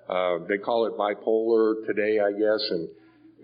Uh, 0.09 0.39
they 0.49 0.57
call 0.57 0.85
it 0.85 0.97
bipolar 0.97 1.85
today, 1.87 2.19
I 2.19 2.31
guess. 2.31 2.61
And, 2.71 2.89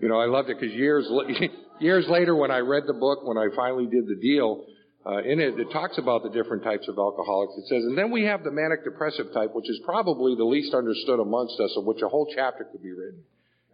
you 0.00 0.08
know, 0.08 0.20
I 0.20 0.26
loved 0.26 0.50
it 0.50 0.60
because 0.60 0.74
years, 0.74 1.08
years 1.80 2.06
later 2.08 2.36
when 2.36 2.50
I 2.50 2.58
read 2.58 2.84
the 2.86 2.94
book, 2.94 3.20
when 3.26 3.38
I 3.38 3.48
finally 3.56 3.86
did 3.86 4.06
the 4.06 4.16
deal, 4.16 4.66
uh, 5.06 5.18
in 5.18 5.38
it, 5.38 5.60
it 5.60 5.70
talks 5.70 5.98
about 5.98 6.22
the 6.22 6.30
different 6.30 6.64
types 6.64 6.88
of 6.88 6.96
alcoholics. 6.96 7.52
It 7.58 7.66
says, 7.68 7.84
and 7.84 7.96
then 7.96 8.10
we 8.10 8.24
have 8.24 8.42
the 8.42 8.50
manic 8.50 8.84
depressive 8.84 9.32
type, 9.34 9.54
which 9.54 9.68
is 9.68 9.78
probably 9.84 10.34
the 10.34 10.44
least 10.44 10.72
understood 10.72 11.20
amongst 11.20 11.60
us, 11.60 11.74
of 11.76 11.84
which 11.84 12.00
a 12.02 12.08
whole 12.08 12.26
chapter 12.34 12.64
could 12.64 12.82
be 12.82 12.92
written. 12.92 13.22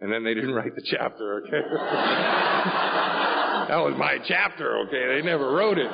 And 0.01 0.11
then 0.13 0.25
they 0.25 0.35
didn't 0.35 0.55
write 0.59 0.75
the 0.75 0.83
chapter, 0.83 1.43
okay? 1.45 1.63
that 3.69 3.79
was 3.79 3.95
my 3.97 4.19
chapter, 4.27 4.79
okay? 4.87 5.21
They 5.21 5.23
never 5.27 5.53
wrote 5.53 5.79
it. 5.79 5.91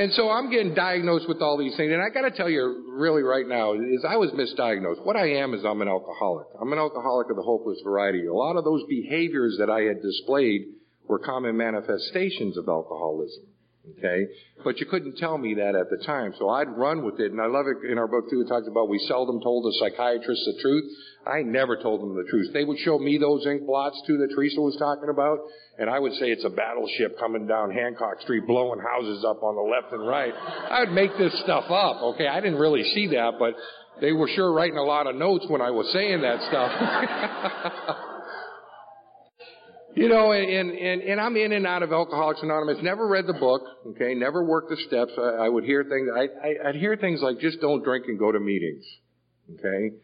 And 0.00 0.12
so 0.14 0.30
I'm 0.30 0.50
getting 0.50 0.74
diagnosed 0.74 1.28
with 1.28 1.42
all 1.42 1.58
these 1.58 1.76
things. 1.76 1.92
And 1.92 2.02
I 2.02 2.08
gotta 2.08 2.30
tell 2.30 2.48
you 2.48 2.94
really 2.96 3.22
right 3.22 3.46
now 3.46 3.74
is 3.74 4.04
I 4.08 4.16
was 4.16 4.30
misdiagnosed. 4.30 5.04
What 5.04 5.14
I 5.16 5.42
am 5.42 5.54
is 5.54 5.64
I'm 5.64 5.82
an 5.82 5.88
alcoholic. 5.88 6.46
I'm 6.60 6.72
an 6.72 6.78
alcoholic 6.78 7.30
of 7.30 7.36
the 7.36 7.42
hopeless 7.42 7.78
variety. 7.84 8.26
A 8.26 8.32
lot 8.32 8.56
of 8.56 8.64
those 8.64 8.82
behaviors 8.88 9.58
that 9.58 9.68
I 9.68 9.82
had 9.82 10.00
displayed 10.02 10.62
were 11.06 11.18
common 11.18 11.56
manifestations 11.56 12.56
of 12.56 12.68
alcoholism. 12.68 13.49
Okay? 13.98 14.26
But 14.62 14.78
you 14.78 14.86
couldn't 14.86 15.16
tell 15.16 15.38
me 15.38 15.54
that 15.54 15.74
at 15.74 15.88
the 15.90 16.04
time. 16.04 16.34
So 16.38 16.48
I'd 16.50 16.68
run 16.68 17.04
with 17.04 17.18
it. 17.18 17.32
And 17.32 17.40
I 17.40 17.46
love 17.46 17.66
it 17.66 17.90
in 17.90 17.98
our 17.98 18.06
book 18.06 18.28
too. 18.30 18.42
It 18.42 18.48
talks 18.48 18.68
about 18.68 18.88
we 18.88 18.98
seldom 19.08 19.40
told 19.40 19.64
the 19.64 19.74
psychiatrists 19.80 20.44
the 20.44 20.60
truth. 20.60 20.84
I 21.26 21.42
never 21.42 21.76
told 21.76 22.00
them 22.00 22.14
the 22.16 22.28
truth. 22.30 22.52
They 22.52 22.64
would 22.64 22.78
show 22.78 22.98
me 22.98 23.18
those 23.18 23.46
ink 23.46 23.66
blots 23.66 24.00
too 24.06 24.18
that 24.18 24.34
Teresa 24.34 24.60
was 24.60 24.76
talking 24.78 25.08
about. 25.08 25.38
And 25.78 25.88
I 25.88 25.98
would 25.98 26.12
say 26.14 26.30
it's 26.30 26.44
a 26.44 26.50
battleship 26.50 27.18
coming 27.18 27.46
down 27.46 27.70
Hancock 27.70 28.20
Street 28.22 28.46
blowing 28.46 28.80
houses 28.80 29.24
up 29.24 29.42
on 29.42 29.56
the 29.56 29.62
left 29.62 29.92
and 29.92 30.06
right. 30.06 30.32
I 30.34 30.80
would 30.80 30.92
make 30.92 31.16
this 31.18 31.32
stuff 31.44 31.64
up. 31.70 32.02
Okay? 32.14 32.28
I 32.28 32.40
didn't 32.40 32.58
really 32.58 32.84
see 32.94 33.08
that, 33.08 33.34
but 33.38 33.54
they 34.00 34.12
were 34.12 34.28
sure 34.28 34.52
writing 34.52 34.78
a 34.78 34.84
lot 34.84 35.06
of 35.06 35.16
notes 35.16 35.46
when 35.48 35.62
I 35.62 35.70
was 35.70 35.90
saying 35.92 36.20
that 36.20 36.40
stuff. 36.48 37.96
You 39.94 40.08
know, 40.08 40.32
and, 40.32 40.70
and, 40.70 41.02
and 41.02 41.20
I'm 41.20 41.36
in 41.36 41.52
and 41.52 41.66
out 41.66 41.82
of 41.82 41.92
Alcoholics 41.92 42.40
Anonymous. 42.42 42.78
Never 42.82 43.08
read 43.08 43.26
the 43.26 43.32
book, 43.32 43.62
okay? 43.88 44.14
Never 44.14 44.44
worked 44.44 44.70
the 44.70 44.76
steps. 44.86 45.12
I, 45.18 45.46
I 45.46 45.48
would 45.48 45.64
hear 45.64 45.84
things, 45.84 46.08
I, 46.14 46.28
I, 46.46 46.68
I'd 46.68 46.76
hear 46.76 46.96
things 46.96 47.20
like 47.22 47.40
just 47.40 47.60
don't 47.60 47.82
drink 47.82 48.06
and 48.06 48.18
go 48.18 48.30
to 48.30 48.38
meetings, 48.38 48.84
okay? 49.54 49.96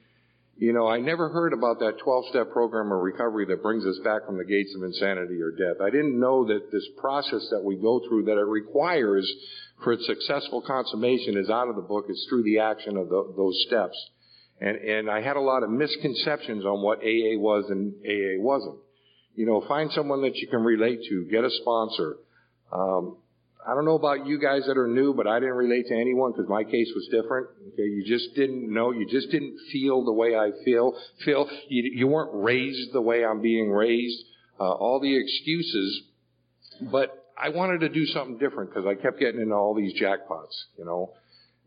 You 0.58 0.72
know, 0.72 0.88
I 0.88 0.98
never 0.98 1.28
heard 1.28 1.52
about 1.52 1.78
that 1.80 1.98
12-step 2.04 2.50
program 2.50 2.90
of 2.90 3.00
recovery 3.00 3.46
that 3.46 3.62
brings 3.62 3.84
us 3.84 3.98
back 4.02 4.24
from 4.26 4.38
the 4.38 4.44
gates 4.44 4.74
of 4.74 4.82
insanity 4.82 5.40
or 5.40 5.50
death. 5.50 5.80
I 5.80 5.90
didn't 5.90 6.18
know 6.18 6.46
that 6.46 6.72
this 6.72 6.86
process 6.98 7.46
that 7.50 7.62
we 7.62 7.76
go 7.76 8.00
through 8.08 8.24
that 8.24 8.38
it 8.38 8.46
requires 8.46 9.30
for 9.84 9.92
its 9.92 10.06
successful 10.06 10.62
consummation 10.62 11.36
is 11.36 11.50
out 11.50 11.68
of 11.68 11.76
the 11.76 11.82
book. 11.82 12.06
It's 12.08 12.26
through 12.28 12.44
the 12.44 12.60
action 12.60 12.96
of 12.96 13.08
the, 13.10 13.34
those 13.36 13.62
steps. 13.68 13.96
And, 14.58 14.78
and 14.78 15.10
I 15.10 15.20
had 15.20 15.36
a 15.36 15.40
lot 15.40 15.62
of 15.62 15.70
misconceptions 15.70 16.64
on 16.64 16.80
what 16.80 17.00
AA 17.00 17.36
was 17.36 17.66
and 17.68 17.92
AA 18.02 18.40
wasn't. 18.40 18.78
You 19.36 19.46
know, 19.46 19.64
find 19.68 19.92
someone 19.92 20.22
that 20.22 20.36
you 20.36 20.48
can 20.48 20.62
relate 20.64 21.00
to. 21.08 21.24
Get 21.30 21.44
a 21.44 21.50
sponsor. 21.50 22.16
Um, 22.72 23.16
I 23.66 23.74
don't 23.74 23.84
know 23.84 23.96
about 23.96 24.26
you 24.26 24.40
guys 24.40 24.62
that 24.66 24.78
are 24.78 24.86
new, 24.86 25.12
but 25.12 25.26
I 25.26 25.40
didn't 25.40 25.56
relate 25.56 25.86
to 25.88 25.94
anyone 25.94 26.32
because 26.32 26.48
my 26.48 26.62
case 26.62 26.90
was 26.94 27.08
different. 27.10 27.48
Okay, 27.72 27.82
you 27.82 28.04
just 28.06 28.34
didn't 28.34 28.72
know. 28.72 28.92
You 28.92 29.06
just 29.06 29.30
didn't 29.30 29.58
feel 29.72 30.04
the 30.04 30.12
way 30.12 30.36
I 30.36 30.50
feel. 30.64 30.94
Feel 31.24 31.48
you, 31.68 31.90
you 31.94 32.06
weren't 32.06 32.30
raised 32.32 32.92
the 32.92 33.00
way 33.00 33.24
I'm 33.24 33.42
being 33.42 33.70
raised. 33.70 34.24
Uh, 34.58 34.72
all 34.72 35.00
the 35.00 35.14
excuses, 35.18 36.02
but 36.80 37.26
I 37.36 37.50
wanted 37.50 37.80
to 37.80 37.90
do 37.90 38.06
something 38.06 38.38
different 38.38 38.70
because 38.70 38.86
I 38.86 38.94
kept 38.94 39.18
getting 39.20 39.40
into 39.40 39.54
all 39.54 39.74
these 39.74 40.00
jackpots. 40.00 40.54
You 40.78 40.86
know, 40.86 41.12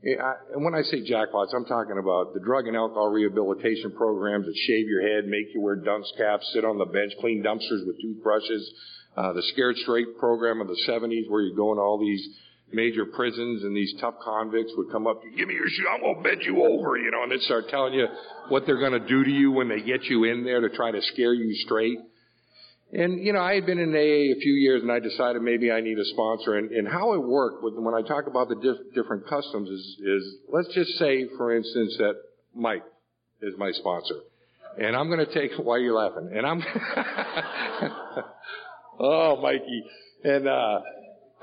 and 0.01 0.63
when 0.63 0.73
I 0.73 0.81
say 0.83 1.01
jackpots, 1.01 1.53
I'm 1.53 1.65
talking 1.65 1.97
about 1.97 2.33
the 2.33 2.39
drug 2.39 2.67
and 2.67 2.75
alcohol 2.75 3.09
rehabilitation 3.09 3.91
programs 3.91 4.45
that 4.45 4.55
shave 4.55 4.87
your 4.87 5.01
head, 5.01 5.27
make 5.27 5.53
you 5.53 5.61
wear 5.61 5.75
dunce 5.75 6.11
caps, 6.17 6.49
sit 6.53 6.63
on 6.63 6.77
the 6.77 6.85
bench, 6.85 7.13
clean 7.19 7.43
dumpsters 7.43 7.85
with 7.85 7.99
toothbrushes. 8.01 8.71
Uh, 9.17 9.33
the 9.33 9.41
Scared 9.53 9.75
Straight 9.77 10.17
program 10.17 10.61
of 10.61 10.67
the 10.67 10.79
70s 10.87 11.29
where 11.29 11.41
you 11.41 11.53
go 11.55 11.73
in 11.73 11.79
all 11.79 11.99
these 11.99 12.25
major 12.71 13.05
prisons 13.05 13.63
and 13.63 13.75
these 13.75 13.93
tough 13.99 14.13
convicts 14.23 14.71
would 14.77 14.91
come 14.91 15.07
up 15.07 15.21
to 15.21 15.27
you, 15.27 15.35
give 15.35 15.47
me 15.47 15.55
your 15.55 15.67
shoe, 15.67 15.85
I'm 15.91 16.01
gonna 16.01 16.21
bend 16.21 16.43
you 16.43 16.63
over, 16.63 16.97
you 16.97 17.11
know, 17.11 17.23
and 17.23 17.31
they'd 17.31 17.41
start 17.41 17.67
telling 17.69 17.93
you 17.93 18.07
what 18.49 18.65
they're 18.65 18.79
gonna 18.79 19.05
do 19.05 19.23
to 19.23 19.29
you 19.29 19.51
when 19.51 19.67
they 19.67 19.81
get 19.81 20.03
you 20.05 20.25
in 20.25 20.45
there 20.45 20.61
to 20.61 20.69
try 20.69 20.91
to 20.91 21.01
scare 21.01 21.33
you 21.33 21.53
straight. 21.65 21.97
And, 22.91 23.24
you 23.24 23.34
know, 23.34 23.41
I 23.41 23.53
had 23.53 23.67
been 23.67 23.77
in 23.77 23.93
AA 23.93 24.34
a 24.36 24.39
few 24.39 24.53
years 24.53 24.81
and 24.81 24.91
I 24.91 25.00
decided 25.00 25.43
maybe 25.43 25.72
I 25.72 25.79
need 25.79 26.00
a 26.00 26.05
sponsor. 26.05 26.55
And, 26.55 26.72
and 26.72 26.88
how 26.88 27.13
it 27.13 27.22
worked 27.22 27.63
with, 27.63 27.75
when 27.75 27.93
I 27.93 28.01
talk 28.01 28.25
about 28.25 28.50
the 28.50 28.55
diff, 28.55 28.77
different 28.96 29.27
customs 29.27 29.69
is, 29.69 29.98
is, 30.00 30.36
let's 30.51 30.74
just 30.74 30.98
say, 30.98 31.27
for 31.38 31.55
instance, 31.55 31.96
that 32.00 32.15
Mike 32.55 32.84
is 33.43 33.53
my 33.60 33.72
sponsor. 33.74 34.15
And 34.79 34.96
I'm 34.96 35.08
going 35.08 35.24
to 35.24 35.31
take, 35.31 35.51
why 35.60 35.75
are 35.75 35.79
you 35.79 35.93
laughing? 35.93 36.31
And 36.36 36.48
I'm, 36.48 36.63
oh, 39.00 39.39
Mikey. 39.39 39.84
And, 40.24 40.48
uh, 40.48 40.79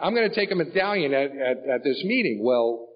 I'm 0.02 0.14
going 0.14 0.28
to 0.28 0.34
take 0.34 0.50
a 0.50 0.56
medallion 0.56 1.14
at, 1.14 1.30
at, 1.30 1.68
at 1.68 1.84
this 1.84 2.02
meeting. 2.04 2.40
Well, 2.42 2.88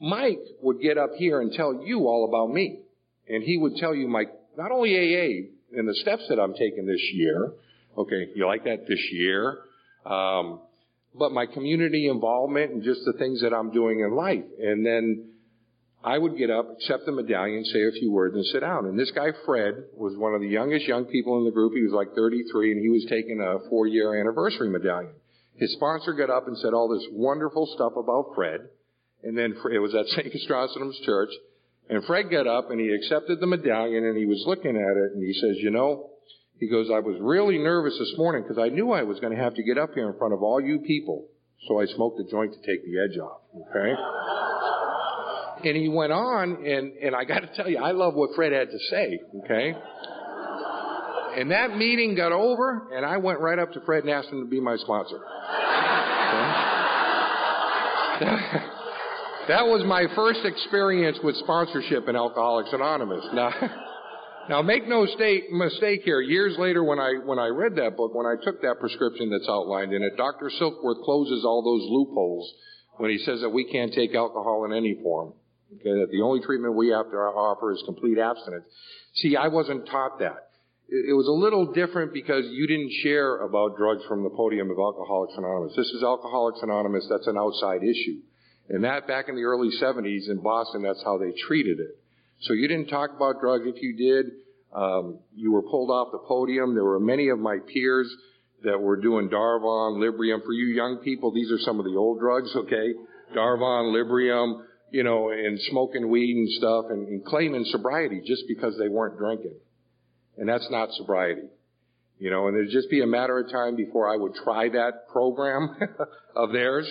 Mike 0.00 0.40
would 0.62 0.80
get 0.80 0.98
up 0.98 1.10
here 1.16 1.40
and 1.40 1.52
tell 1.52 1.82
you 1.84 2.00
all 2.08 2.26
about 2.28 2.52
me. 2.52 2.80
And 3.28 3.42
he 3.44 3.56
would 3.56 3.76
tell 3.76 3.94
you 3.94 4.08
my, 4.08 4.24
not 4.56 4.72
only 4.72 4.96
AA, 4.96 5.48
and 5.78 5.88
the 5.88 5.94
steps 5.94 6.22
that 6.28 6.40
I'm 6.40 6.54
taking 6.54 6.86
this 6.86 7.02
year, 7.12 7.52
Okay, 7.98 8.28
you 8.36 8.46
like 8.46 8.64
that 8.64 8.86
this 8.86 9.00
year? 9.10 9.58
Um, 10.06 10.60
but 11.18 11.32
my 11.32 11.46
community 11.46 12.08
involvement 12.08 12.70
and 12.70 12.82
just 12.84 13.00
the 13.04 13.14
things 13.14 13.40
that 13.42 13.52
I'm 13.52 13.72
doing 13.72 14.00
in 14.00 14.14
life. 14.14 14.44
And 14.62 14.86
then 14.86 15.30
I 16.04 16.16
would 16.16 16.38
get 16.38 16.48
up, 16.48 16.70
accept 16.70 17.06
the 17.06 17.12
medallion, 17.12 17.64
say 17.64 17.82
a 17.82 17.90
few 17.90 18.12
words, 18.12 18.36
and 18.36 18.44
sit 18.46 18.60
down. 18.60 18.86
And 18.86 18.96
this 18.96 19.10
guy, 19.10 19.32
Fred, 19.44 19.74
was 19.96 20.16
one 20.16 20.32
of 20.32 20.40
the 20.40 20.46
youngest 20.46 20.86
young 20.86 21.06
people 21.06 21.38
in 21.38 21.44
the 21.44 21.50
group. 21.50 21.72
He 21.74 21.82
was 21.82 21.92
like 21.92 22.14
33, 22.14 22.72
and 22.72 22.80
he 22.80 22.88
was 22.88 23.04
taking 23.10 23.40
a 23.40 23.68
four-year 23.68 24.20
anniversary 24.20 24.70
medallion. 24.70 25.10
His 25.56 25.72
sponsor 25.72 26.12
got 26.12 26.30
up 26.30 26.46
and 26.46 26.56
said 26.58 26.72
all 26.72 26.88
this 26.88 27.06
wonderful 27.10 27.66
stuff 27.74 27.94
about 27.96 28.36
Fred. 28.36 28.60
And 29.24 29.36
then 29.36 29.56
it 29.72 29.78
was 29.80 29.94
at 29.96 30.06
St. 30.14 30.30
Chrysostom's 30.30 31.00
Church. 31.04 31.30
And 31.90 32.04
Fred 32.04 32.30
got 32.30 32.46
up 32.46 32.70
and 32.70 32.78
he 32.78 32.90
accepted 32.90 33.40
the 33.40 33.46
medallion 33.46 34.04
and 34.04 34.16
he 34.16 34.26
was 34.26 34.44
looking 34.46 34.76
at 34.76 34.96
it 34.96 35.12
and 35.14 35.24
he 35.24 35.32
says, 35.32 35.56
you 35.56 35.70
know, 35.70 36.10
he 36.58 36.68
goes, 36.68 36.88
I 36.92 37.00
was 37.00 37.16
really 37.20 37.58
nervous 37.58 37.96
this 37.98 38.14
morning 38.16 38.42
because 38.42 38.58
I 38.58 38.68
knew 38.68 38.92
I 38.92 39.02
was 39.04 39.20
going 39.20 39.34
to 39.36 39.42
have 39.42 39.54
to 39.54 39.62
get 39.62 39.78
up 39.78 39.94
here 39.94 40.10
in 40.10 40.18
front 40.18 40.34
of 40.34 40.42
all 40.42 40.60
you 40.60 40.80
people. 40.80 41.26
So 41.68 41.80
I 41.80 41.86
smoked 41.86 42.20
a 42.20 42.30
joint 42.30 42.52
to 42.52 42.58
take 42.58 42.84
the 42.84 42.98
edge 42.98 43.18
off. 43.18 43.40
Okay? 43.70 43.94
and 45.64 45.76
he 45.76 45.88
went 45.88 46.12
on, 46.12 46.64
and, 46.66 46.92
and 47.02 47.16
I 47.16 47.24
got 47.24 47.40
to 47.40 47.48
tell 47.54 47.68
you, 47.68 47.78
I 47.78 47.92
love 47.92 48.14
what 48.14 48.30
Fred 48.34 48.52
had 48.52 48.70
to 48.70 48.78
say. 48.90 49.18
Okay? 49.44 49.74
And 51.36 51.50
that 51.50 51.76
meeting 51.76 52.14
got 52.14 52.32
over, 52.32 52.88
and 52.94 53.04
I 53.04 53.16
went 53.18 53.40
right 53.40 53.58
up 53.58 53.72
to 53.72 53.80
Fred 53.84 54.04
and 54.04 54.12
asked 54.12 54.28
him 54.28 54.44
to 54.44 54.48
be 54.48 54.60
my 54.60 54.76
sponsor. 54.76 55.16
Okay? 55.16 55.24
that 59.48 59.66
was 59.66 59.84
my 59.86 60.06
first 60.14 60.40
experience 60.44 61.18
with 61.22 61.36
sponsorship 61.36 62.08
in 62.08 62.16
Alcoholics 62.16 62.70
Anonymous. 62.72 63.24
Now, 63.32 63.52
now 64.48 64.62
make 64.62 64.88
no 64.88 65.04
mistake, 65.04 65.50
mistake 65.50 66.02
here. 66.04 66.20
Years 66.20 66.56
later 66.58 66.82
when 66.82 66.98
I, 66.98 67.14
when 67.24 67.38
I 67.38 67.48
read 67.48 67.76
that 67.76 67.96
book, 67.96 68.14
when 68.14 68.26
I 68.26 68.34
took 68.42 68.62
that 68.62 68.80
prescription 68.80 69.30
that's 69.30 69.48
outlined 69.48 69.92
in 69.92 70.02
it, 70.02 70.16
Dr. 70.16 70.50
Silkworth 70.60 71.04
closes 71.04 71.44
all 71.44 71.62
those 71.62 71.88
loopholes 71.90 72.52
when 72.98 73.10
he 73.10 73.18
says 73.18 73.40
that 73.42 73.50
we 73.50 73.70
can't 73.70 73.92
take 73.92 74.14
alcohol 74.14 74.64
in 74.64 74.72
any 74.72 74.98
form. 75.02 75.34
Okay, 75.74 76.00
that 76.00 76.08
the 76.10 76.22
only 76.22 76.40
treatment 76.40 76.74
we 76.74 76.88
have 76.88 77.10
to 77.10 77.16
offer 77.16 77.72
is 77.72 77.82
complete 77.84 78.18
abstinence. 78.18 78.64
See, 79.16 79.36
I 79.36 79.48
wasn't 79.48 79.86
taught 79.86 80.18
that. 80.20 80.48
It, 80.88 81.10
it 81.10 81.12
was 81.12 81.28
a 81.28 81.32
little 81.32 81.72
different 81.72 82.14
because 82.14 82.46
you 82.48 82.66
didn't 82.66 82.90
share 83.02 83.44
about 83.44 83.76
drugs 83.76 84.02
from 84.08 84.22
the 84.24 84.30
podium 84.30 84.70
of 84.70 84.78
Alcoholics 84.78 85.34
Anonymous. 85.36 85.76
This 85.76 85.88
is 85.88 86.02
Alcoholics 86.02 86.60
Anonymous. 86.62 87.06
That's 87.10 87.26
an 87.26 87.36
outside 87.36 87.82
issue. 87.82 88.20
And 88.70 88.84
that 88.84 89.06
back 89.06 89.28
in 89.28 89.36
the 89.36 89.44
early 89.44 89.70
70s 89.80 90.30
in 90.30 90.40
Boston, 90.42 90.82
that's 90.82 91.02
how 91.04 91.18
they 91.18 91.32
treated 91.46 91.80
it. 91.80 91.97
So 92.40 92.52
you 92.52 92.68
didn't 92.68 92.88
talk 92.88 93.10
about 93.14 93.40
drugs. 93.40 93.64
If 93.66 93.82
you 93.82 93.96
did, 93.96 94.26
um, 94.74 95.18
you 95.34 95.52
were 95.52 95.62
pulled 95.62 95.90
off 95.90 96.08
the 96.12 96.18
podium. 96.18 96.74
There 96.74 96.84
were 96.84 97.00
many 97.00 97.28
of 97.30 97.38
my 97.38 97.58
peers 97.72 98.08
that 98.64 98.80
were 98.80 98.96
doing 98.96 99.28
Darvon, 99.28 99.98
Librium. 99.98 100.44
For 100.44 100.52
you 100.52 100.66
young 100.66 100.98
people, 100.98 101.32
these 101.32 101.50
are 101.50 101.58
some 101.58 101.78
of 101.78 101.84
the 101.84 101.96
old 101.96 102.20
drugs, 102.20 102.50
okay? 102.54 102.92
Darvon, 103.34 103.92
Librium, 103.92 104.62
you 104.90 105.02
know, 105.02 105.30
and 105.30 105.58
smoking 105.70 106.08
weed 106.08 106.36
and 106.36 106.50
stuff 106.50 106.86
and, 106.90 107.08
and 107.08 107.24
claiming 107.24 107.64
sobriety 107.64 108.20
just 108.24 108.44
because 108.48 108.76
they 108.78 108.88
weren't 108.88 109.18
drinking. 109.18 109.54
And 110.36 110.48
that's 110.48 110.68
not 110.70 110.90
sobriety. 110.92 111.48
You 112.18 112.30
know, 112.30 112.48
and 112.48 112.56
it'd 112.56 112.70
just 112.70 112.90
be 112.90 113.02
a 113.02 113.06
matter 113.06 113.38
of 113.38 113.50
time 113.50 113.76
before 113.76 114.12
I 114.12 114.16
would 114.16 114.34
try 114.34 114.68
that 114.70 115.08
program 115.12 115.76
of 116.36 116.52
theirs 116.52 116.88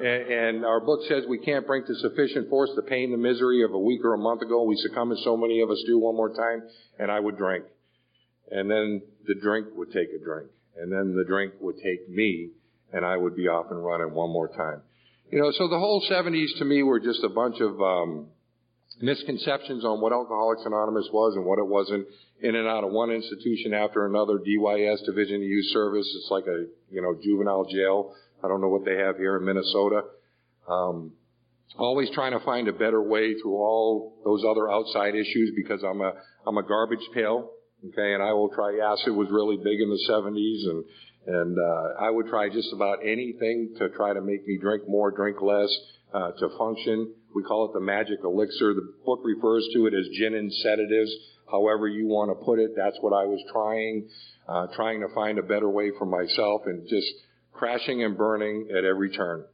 and, 0.00 0.64
our 0.64 0.80
book 0.80 1.00
says 1.08 1.24
we 1.28 1.38
can't 1.38 1.66
bring 1.66 1.84
to 1.86 1.94
sufficient 1.96 2.48
force 2.48 2.70
the 2.76 2.82
pain, 2.82 3.10
the 3.10 3.16
misery 3.16 3.62
of 3.62 3.72
a 3.72 3.78
week 3.78 4.04
or 4.04 4.14
a 4.14 4.18
month 4.18 4.42
ago. 4.42 4.62
We 4.64 4.76
succumb 4.76 5.12
as 5.12 5.18
so 5.24 5.36
many 5.36 5.60
of 5.60 5.70
us 5.70 5.82
do 5.86 5.98
one 5.98 6.16
more 6.16 6.30
time, 6.30 6.62
and 6.98 7.10
I 7.10 7.20
would 7.20 7.36
drink. 7.36 7.64
And 8.50 8.70
then 8.70 9.02
the 9.26 9.34
drink 9.34 9.68
would 9.74 9.92
take 9.92 10.08
a 10.14 10.22
drink. 10.22 10.50
And 10.76 10.92
then 10.92 11.14
the 11.16 11.24
drink 11.24 11.54
would 11.60 11.76
take 11.76 12.08
me, 12.08 12.50
and 12.92 13.04
I 13.04 13.16
would 13.16 13.36
be 13.36 13.48
off 13.48 13.66
and 13.70 13.84
running 13.84 14.12
one 14.12 14.30
more 14.30 14.48
time. 14.48 14.82
You 15.30 15.40
know, 15.40 15.52
so 15.52 15.68
the 15.68 15.78
whole 15.78 16.04
70s 16.10 16.58
to 16.58 16.64
me 16.64 16.82
were 16.82 17.00
just 17.00 17.22
a 17.24 17.28
bunch 17.28 17.60
of 17.60 17.80
um, 17.80 18.26
misconceptions 19.00 19.84
on 19.84 20.00
what 20.00 20.12
Alcoholics 20.12 20.62
Anonymous 20.64 21.08
was 21.12 21.34
and 21.36 21.44
what 21.44 21.58
it 21.58 21.66
wasn't. 21.66 22.06
In 22.42 22.56
and 22.56 22.68
out 22.68 22.84
of 22.84 22.90
one 22.90 23.10
institution 23.10 23.72
after 23.72 24.06
another, 24.06 24.38
DYS, 24.38 25.06
Division 25.06 25.36
of 25.36 25.42
Youth 25.42 25.66
Service. 25.72 26.06
It's 26.18 26.30
like 26.30 26.46
a, 26.46 26.66
you 26.90 27.00
know, 27.00 27.16
juvenile 27.22 27.64
jail 27.64 28.14
I 28.44 28.48
don't 28.48 28.60
know 28.60 28.68
what 28.68 28.84
they 28.84 28.96
have 28.96 29.16
here 29.16 29.36
in 29.36 29.44
Minnesota. 29.44 30.02
Um, 30.68 31.12
always 31.78 32.10
trying 32.10 32.32
to 32.38 32.44
find 32.44 32.68
a 32.68 32.72
better 32.72 33.02
way 33.02 33.34
through 33.40 33.56
all 33.56 34.20
those 34.24 34.44
other 34.44 34.70
outside 34.70 35.14
issues 35.14 35.52
because 35.56 35.82
I'm 35.82 36.00
a 36.00 36.12
I'm 36.46 36.58
a 36.58 36.62
garbage 36.62 37.06
pail. 37.14 37.50
Okay, 37.88 38.14
and 38.14 38.22
I 38.22 38.32
will 38.32 38.50
try. 38.50 38.78
Acid 38.78 39.14
was 39.14 39.28
really 39.30 39.56
big 39.56 39.80
in 39.80 39.90
the 39.90 40.00
70s, 40.08 40.70
and 40.70 40.84
and 41.26 41.58
uh, 41.58 42.04
I 42.04 42.10
would 42.10 42.26
try 42.26 42.48
just 42.50 42.72
about 42.72 42.98
anything 43.02 43.74
to 43.78 43.88
try 43.90 44.12
to 44.12 44.20
make 44.20 44.46
me 44.46 44.58
drink 44.60 44.84
more, 44.86 45.10
drink 45.10 45.40
less, 45.40 45.74
uh, 46.12 46.32
to 46.32 46.48
function. 46.58 47.14
We 47.34 47.42
call 47.42 47.66
it 47.66 47.72
the 47.72 47.80
magic 47.80 48.20
elixir. 48.24 48.74
The 48.74 48.92
book 49.04 49.20
refers 49.24 49.66
to 49.74 49.86
it 49.86 49.94
as 49.94 50.06
gin 50.18 50.34
and 50.34 50.52
sedatives. 50.52 51.10
However 51.50 51.88
you 51.88 52.06
want 52.06 52.30
to 52.30 52.44
put 52.44 52.58
it, 52.58 52.72
that's 52.76 52.96
what 53.00 53.12
I 53.12 53.24
was 53.24 53.40
trying, 53.52 54.08
uh, 54.48 54.66
trying 54.74 55.00
to 55.00 55.08
find 55.14 55.38
a 55.38 55.42
better 55.42 55.68
way 55.68 55.92
for 55.98 56.06
myself 56.06 56.62
and 56.66 56.86
just 56.88 57.08
crashing 57.54 58.02
and 58.02 58.16
burning 58.16 58.68
at 58.76 58.84
every 58.84 59.10
turn. 59.10 59.44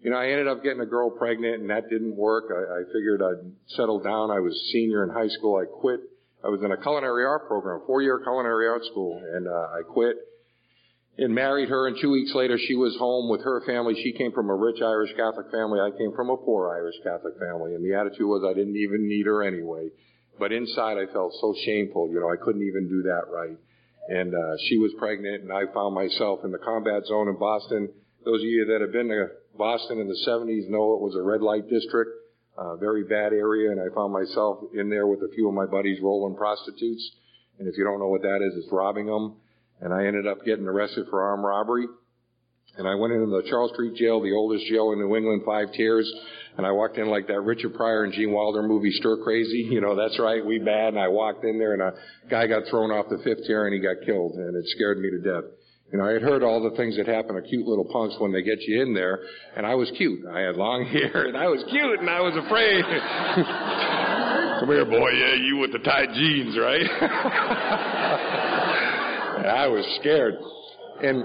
You 0.00 0.10
know, 0.10 0.16
I 0.16 0.28
ended 0.28 0.46
up 0.46 0.62
getting 0.62 0.80
a 0.80 0.86
girl 0.86 1.10
pregnant 1.10 1.60
and 1.60 1.70
that 1.70 1.90
didn't 1.90 2.16
work. 2.16 2.44
I, 2.50 2.80
I 2.80 2.82
figured 2.92 3.20
I'd 3.20 3.50
settle 3.76 4.00
down. 4.00 4.30
I 4.30 4.38
was 4.38 4.54
senior 4.72 5.02
in 5.02 5.10
high 5.10 5.28
school. 5.28 5.56
I 5.56 5.66
quit. 5.66 6.00
I 6.44 6.48
was 6.48 6.62
in 6.62 6.70
a 6.70 6.76
culinary 6.76 7.24
art 7.24 7.48
program, 7.48 7.82
four 7.84 8.00
year 8.00 8.20
culinary 8.22 8.68
art 8.68 8.84
school, 8.84 9.20
and 9.34 9.48
uh, 9.48 9.50
I 9.50 9.82
quit 9.82 10.16
and 11.18 11.34
married 11.34 11.68
her. 11.68 11.88
And 11.88 11.96
two 12.00 12.12
weeks 12.12 12.32
later, 12.32 12.56
she 12.58 12.76
was 12.76 12.96
home 12.96 13.28
with 13.28 13.42
her 13.42 13.60
family. 13.66 13.94
She 14.02 14.12
came 14.12 14.30
from 14.30 14.48
a 14.48 14.54
rich 14.54 14.80
Irish 14.80 15.10
Catholic 15.16 15.50
family. 15.50 15.80
I 15.80 15.90
came 15.98 16.14
from 16.14 16.30
a 16.30 16.36
poor 16.36 16.72
Irish 16.72 16.94
Catholic 17.02 17.34
family. 17.40 17.74
And 17.74 17.84
the 17.84 17.98
attitude 17.98 18.26
was 18.26 18.46
I 18.48 18.54
didn't 18.54 18.76
even 18.76 19.08
need 19.08 19.26
her 19.26 19.42
anyway. 19.42 19.88
But 20.38 20.52
inside, 20.52 20.96
I 20.96 21.12
felt 21.12 21.34
so 21.40 21.54
shameful. 21.64 22.08
You 22.08 22.20
know, 22.20 22.30
I 22.30 22.36
couldn't 22.36 22.62
even 22.62 22.88
do 22.88 23.02
that 23.02 23.26
right. 23.34 23.58
And 24.08 24.34
uh, 24.34 24.56
she 24.68 24.78
was 24.78 24.92
pregnant, 24.98 25.42
and 25.42 25.52
I 25.52 25.72
found 25.72 25.94
myself 25.94 26.40
in 26.44 26.50
the 26.50 26.58
combat 26.58 27.04
zone 27.06 27.28
in 27.28 27.38
Boston. 27.38 27.90
Those 28.24 28.40
of 28.40 28.48
you 28.48 28.64
that 28.66 28.80
have 28.80 28.92
been 28.92 29.08
to 29.08 29.28
Boston 29.56 30.00
in 30.00 30.08
the 30.08 30.18
70s 30.26 30.68
know 30.68 30.94
it 30.94 31.00
was 31.00 31.14
a 31.14 31.22
red 31.22 31.42
light 31.42 31.68
district, 31.68 32.10
a 32.56 32.76
very 32.76 33.04
bad 33.04 33.32
area, 33.32 33.70
and 33.70 33.80
I 33.80 33.94
found 33.94 34.12
myself 34.12 34.64
in 34.74 34.88
there 34.88 35.06
with 35.06 35.20
a 35.20 35.28
few 35.34 35.48
of 35.48 35.54
my 35.54 35.66
buddies 35.66 36.00
rolling 36.02 36.36
prostitutes. 36.36 37.04
And 37.58 37.68
if 37.68 37.76
you 37.76 37.84
don't 37.84 37.98
know 37.98 38.08
what 38.08 38.22
that 38.22 38.40
is, 38.40 38.56
it's 38.56 38.72
robbing 38.72 39.06
them 39.06 39.36
and 39.80 39.92
I 39.92 40.06
ended 40.06 40.26
up 40.26 40.44
getting 40.44 40.66
arrested 40.66 41.06
for 41.08 41.22
armed 41.22 41.44
robbery. 41.44 41.86
And 42.76 42.86
I 42.86 42.94
went 42.94 43.12
into 43.12 43.26
the 43.26 43.42
Charles 43.48 43.72
Street 43.72 43.94
Jail, 43.96 44.20
the 44.20 44.32
oldest 44.32 44.66
jail 44.66 44.92
in 44.92 44.98
New 45.00 45.16
England, 45.16 45.42
five 45.44 45.72
tiers. 45.72 46.08
And 46.56 46.66
I 46.66 46.72
walked 46.72 46.98
in 46.98 47.08
like 47.08 47.28
that 47.28 47.40
Richard 47.40 47.74
Pryor 47.74 48.04
and 48.04 48.12
Gene 48.12 48.32
Wilder 48.32 48.62
movie, 48.62 48.90
Stir 48.90 49.18
Crazy. 49.22 49.68
You 49.70 49.80
know, 49.80 49.94
that's 49.94 50.18
right, 50.18 50.44
we 50.44 50.58
bad. 50.58 50.94
And 50.94 50.98
I 50.98 51.08
walked 51.08 51.44
in 51.44 51.58
there 51.58 51.72
and 51.72 51.82
a 51.82 51.94
guy 52.28 52.46
got 52.46 52.64
thrown 52.68 52.90
off 52.90 53.06
the 53.08 53.18
fifth 53.18 53.46
tier 53.46 53.66
and 53.66 53.74
he 53.74 53.80
got 53.80 54.04
killed. 54.04 54.34
And 54.34 54.56
it 54.56 54.64
scared 54.68 54.98
me 54.98 55.10
to 55.10 55.18
death. 55.18 55.44
You 55.92 55.98
know, 55.98 56.04
I 56.04 56.12
had 56.12 56.22
heard 56.22 56.42
all 56.42 56.60
the 56.62 56.76
things 56.76 56.96
that 56.98 57.06
happen 57.06 57.34
to 57.34 57.42
cute 57.42 57.66
little 57.66 57.84
punks 57.84 58.16
when 58.18 58.32
they 58.32 58.42
get 58.42 58.60
you 58.60 58.82
in 58.82 58.92
there. 58.92 59.20
And 59.56 59.64
I 59.64 59.74
was 59.74 59.90
cute. 59.96 60.26
I 60.26 60.40
had 60.40 60.56
long 60.56 60.84
hair 60.92 61.26
and 61.26 61.36
I 61.36 61.46
was 61.46 61.64
cute 61.70 62.00
and 62.00 62.10
I 62.10 62.20
was 62.20 62.34
afraid. 62.36 62.84
Come 64.60 64.68
here, 64.68 64.84
boy. 64.84 65.10
Yeah, 65.10 65.34
you 65.34 65.58
with 65.58 65.72
the 65.72 65.78
tight 65.78 66.12
jeans, 66.12 66.58
right? 66.58 66.82
and 69.38 69.46
I 69.46 69.68
was 69.68 69.86
scared. 70.00 70.34
And 71.00 71.24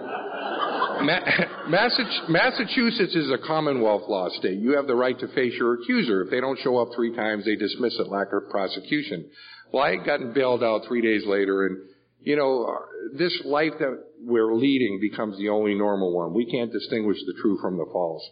Massachusetts 2.30 3.16
is 3.16 3.32
a 3.32 3.38
Commonwealth 3.46 4.04
law 4.08 4.30
state. 4.30 4.60
You 4.60 4.76
have 4.76 4.88
the 4.88 4.96
right 4.96 5.18
to 5.20 5.28
face 5.30 5.54
your 5.58 5.76
accuser. 5.76 6.24
If 6.24 6.30
they 6.30 6.40
don't 6.40 6.60
show 6.60 6.78
up 6.78 6.90
three 6.96 7.16
times, 7.16 7.46
they 7.46 7.56
dismiss 7.56 7.98
it, 8.00 8.08
lack 8.08 8.28
of 8.34 8.50
prosecution. 8.50 9.30
Well, 9.72 9.84
I 9.84 9.96
had 9.98 10.06
gotten 10.06 10.34
bailed 10.34 10.64
out 10.64 10.82
three 10.88 11.02
days 11.02 11.26
later, 11.26 11.66
and 11.66 11.78
you 12.22 12.36
know, 12.36 12.80
this 13.18 13.42
life 13.44 13.74
that 13.80 14.02
we're 14.22 14.54
leading 14.54 15.00
becomes 15.02 15.38
the 15.38 15.50
only 15.50 15.76
normal 15.76 16.16
one. 16.16 16.34
We 16.34 16.50
can't 16.50 16.72
distinguish 16.72 17.18
the 17.26 17.34
true 17.42 17.58
from 17.62 17.78
the 17.78 17.86
false. 17.92 18.24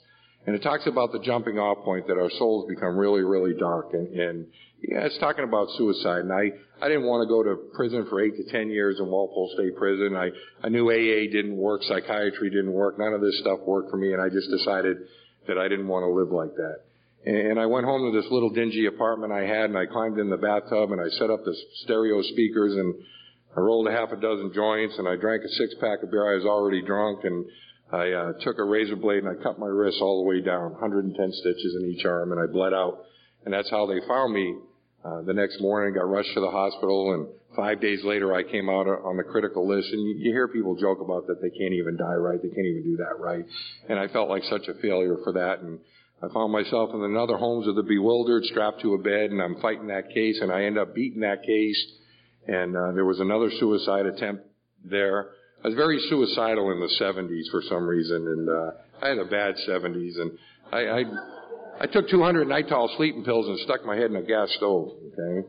And 0.45 0.55
it 0.55 0.63
talks 0.63 0.87
about 0.87 1.11
the 1.11 1.19
jumping 1.19 1.59
off 1.59 1.83
point 1.85 2.07
that 2.07 2.17
our 2.17 2.31
souls 2.31 2.67
become 2.67 2.97
really, 2.97 3.21
really 3.21 3.53
dark. 3.53 3.93
And, 3.93 4.07
and 4.07 4.47
yeah, 4.81 5.05
it's 5.05 5.17
talking 5.19 5.43
about 5.43 5.67
suicide. 5.77 6.21
And 6.21 6.33
I, 6.33 6.49
I 6.81 6.87
didn't 6.87 7.05
want 7.05 7.21
to 7.21 7.29
go 7.29 7.43
to 7.43 7.55
prison 7.75 8.07
for 8.09 8.19
eight 8.19 8.35
to 8.37 8.51
ten 8.51 8.69
years 8.69 8.99
in 8.99 9.05
Walpole 9.05 9.51
State 9.53 9.75
Prison. 9.75 10.15
I, 10.15 10.31
I 10.63 10.69
knew 10.69 10.89
AA 10.89 11.29
didn't 11.31 11.55
work, 11.55 11.83
psychiatry 11.83 12.49
didn't 12.49 12.73
work, 12.73 12.97
none 12.97 13.13
of 13.13 13.21
this 13.21 13.37
stuff 13.39 13.59
worked 13.67 13.91
for 13.91 13.97
me, 13.97 14.13
and 14.13 14.21
I 14.21 14.29
just 14.29 14.49
decided 14.49 14.97
that 15.47 15.59
I 15.59 15.67
didn't 15.67 15.87
want 15.87 16.03
to 16.03 16.09
live 16.09 16.31
like 16.31 16.55
that. 16.55 16.81
And 17.23 17.59
I 17.59 17.67
went 17.67 17.85
home 17.85 18.11
to 18.11 18.19
this 18.19 18.31
little 18.31 18.49
dingy 18.49 18.87
apartment 18.87 19.31
I 19.31 19.45
had, 19.45 19.69
and 19.69 19.77
I 19.77 19.85
climbed 19.85 20.17
in 20.17 20.31
the 20.31 20.37
bathtub, 20.37 20.91
and 20.91 20.99
I 20.99 21.07
set 21.19 21.29
up 21.29 21.45
the 21.45 21.55
stereo 21.83 22.23
speakers, 22.23 22.73
and 22.73 22.95
I 23.55 23.59
rolled 23.59 23.87
a 23.87 23.91
half 23.91 24.11
a 24.11 24.15
dozen 24.15 24.51
joints, 24.55 24.97
and 24.97 25.07
I 25.07 25.17
drank 25.17 25.43
a 25.43 25.49
six 25.49 25.75
pack 25.79 26.01
of 26.01 26.09
beer. 26.09 26.31
I 26.31 26.37
was 26.37 26.45
already 26.45 26.81
drunk, 26.81 27.25
and 27.25 27.45
I 27.91 28.11
uh, 28.11 28.33
took 28.41 28.57
a 28.57 28.63
razor 28.63 28.95
blade 28.95 29.23
and 29.23 29.29
I 29.29 29.41
cut 29.41 29.59
my 29.59 29.67
wrist 29.67 29.97
all 30.01 30.23
the 30.23 30.29
way 30.29 30.41
down, 30.41 30.71
110 30.71 31.31
stitches 31.33 31.75
in 31.79 31.91
each 31.91 32.05
arm, 32.05 32.31
and 32.31 32.39
I 32.39 32.45
bled 32.51 32.73
out. 32.73 33.05
And 33.43 33.53
that's 33.53 33.69
how 33.69 33.85
they 33.85 33.99
found 34.07 34.33
me 34.33 34.55
uh, 35.03 35.21
the 35.23 35.33
next 35.33 35.59
morning, 35.59 35.95
got 35.95 36.07
rushed 36.07 36.33
to 36.35 36.39
the 36.39 36.51
hospital, 36.51 37.13
and 37.13 37.27
five 37.55 37.81
days 37.81 38.03
later, 38.03 38.33
I 38.33 38.43
came 38.43 38.69
out 38.69 38.87
on 38.87 39.17
the 39.17 39.23
critical 39.23 39.67
list. 39.67 39.89
And 39.91 40.01
you, 40.01 40.15
you 40.19 40.31
hear 40.31 40.47
people 40.47 40.75
joke 40.75 40.99
about 41.01 41.27
that 41.27 41.41
they 41.41 41.49
can't 41.49 41.73
even 41.73 41.97
die 41.97 42.13
right, 42.13 42.41
they 42.41 42.49
can't 42.49 42.67
even 42.67 42.83
do 42.83 42.97
that 42.97 43.19
right. 43.19 43.43
And 43.89 43.99
I 43.99 44.07
felt 44.07 44.29
like 44.29 44.43
such 44.43 44.67
a 44.67 44.75
failure 44.75 45.17
for 45.23 45.33
that. 45.33 45.59
And 45.59 45.79
I 46.23 46.31
found 46.33 46.53
myself 46.53 46.91
in 46.93 47.03
another 47.03 47.37
homes 47.37 47.67
of 47.67 47.75
the 47.75 47.83
bewildered, 47.83 48.45
strapped 48.45 48.81
to 48.81 48.93
a 48.93 48.99
bed, 48.99 49.31
and 49.31 49.41
I'm 49.41 49.59
fighting 49.59 49.87
that 49.87 50.13
case, 50.13 50.39
and 50.39 50.51
I 50.51 50.63
end 50.63 50.77
up 50.77 50.93
beating 50.93 51.21
that 51.21 51.43
case. 51.43 51.83
And 52.47 52.77
uh, 52.77 52.91
there 52.93 53.05
was 53.05 53.19
another 53.19 53.51
suicide 53.59 54.05
attempt 54.05 54.45
there. 54.85 55.31
I 55.63 55.67
was 55.67 55.75
very 55.75 55.99
suicidal 56.09 56.71
in 56.71 56.79
the 56.79 56.91
70s 56.99 57.51
for 57.51 57.61
some 57.69 57.85
reason, 57.85 58.27
and 58.27 58.49
uh, 58.49 58.71
I 59.01 59.09
had 59.09 59.17
a 59.19 59.25
bad 59.25 59.55
70s, 59.67 60.19
and 60.19 60.31
I, 60.71 60.79
I 60.79 61.03
I 61.81 61.87
took 61.87 62.09
200 62.09 62.47
Nytol 62.47 62.95
sleeping 62.95 63.23
pills 63.23 63.47
and 63.47 63.59
stuck 63.61 63.83
my 63.83 63.95
head 63.95 64.11
in 64.11 64.15
a 64.15 64.21
gas 64.21 64.51
stove. 64.57 64.89
Okay. 65.13 65.47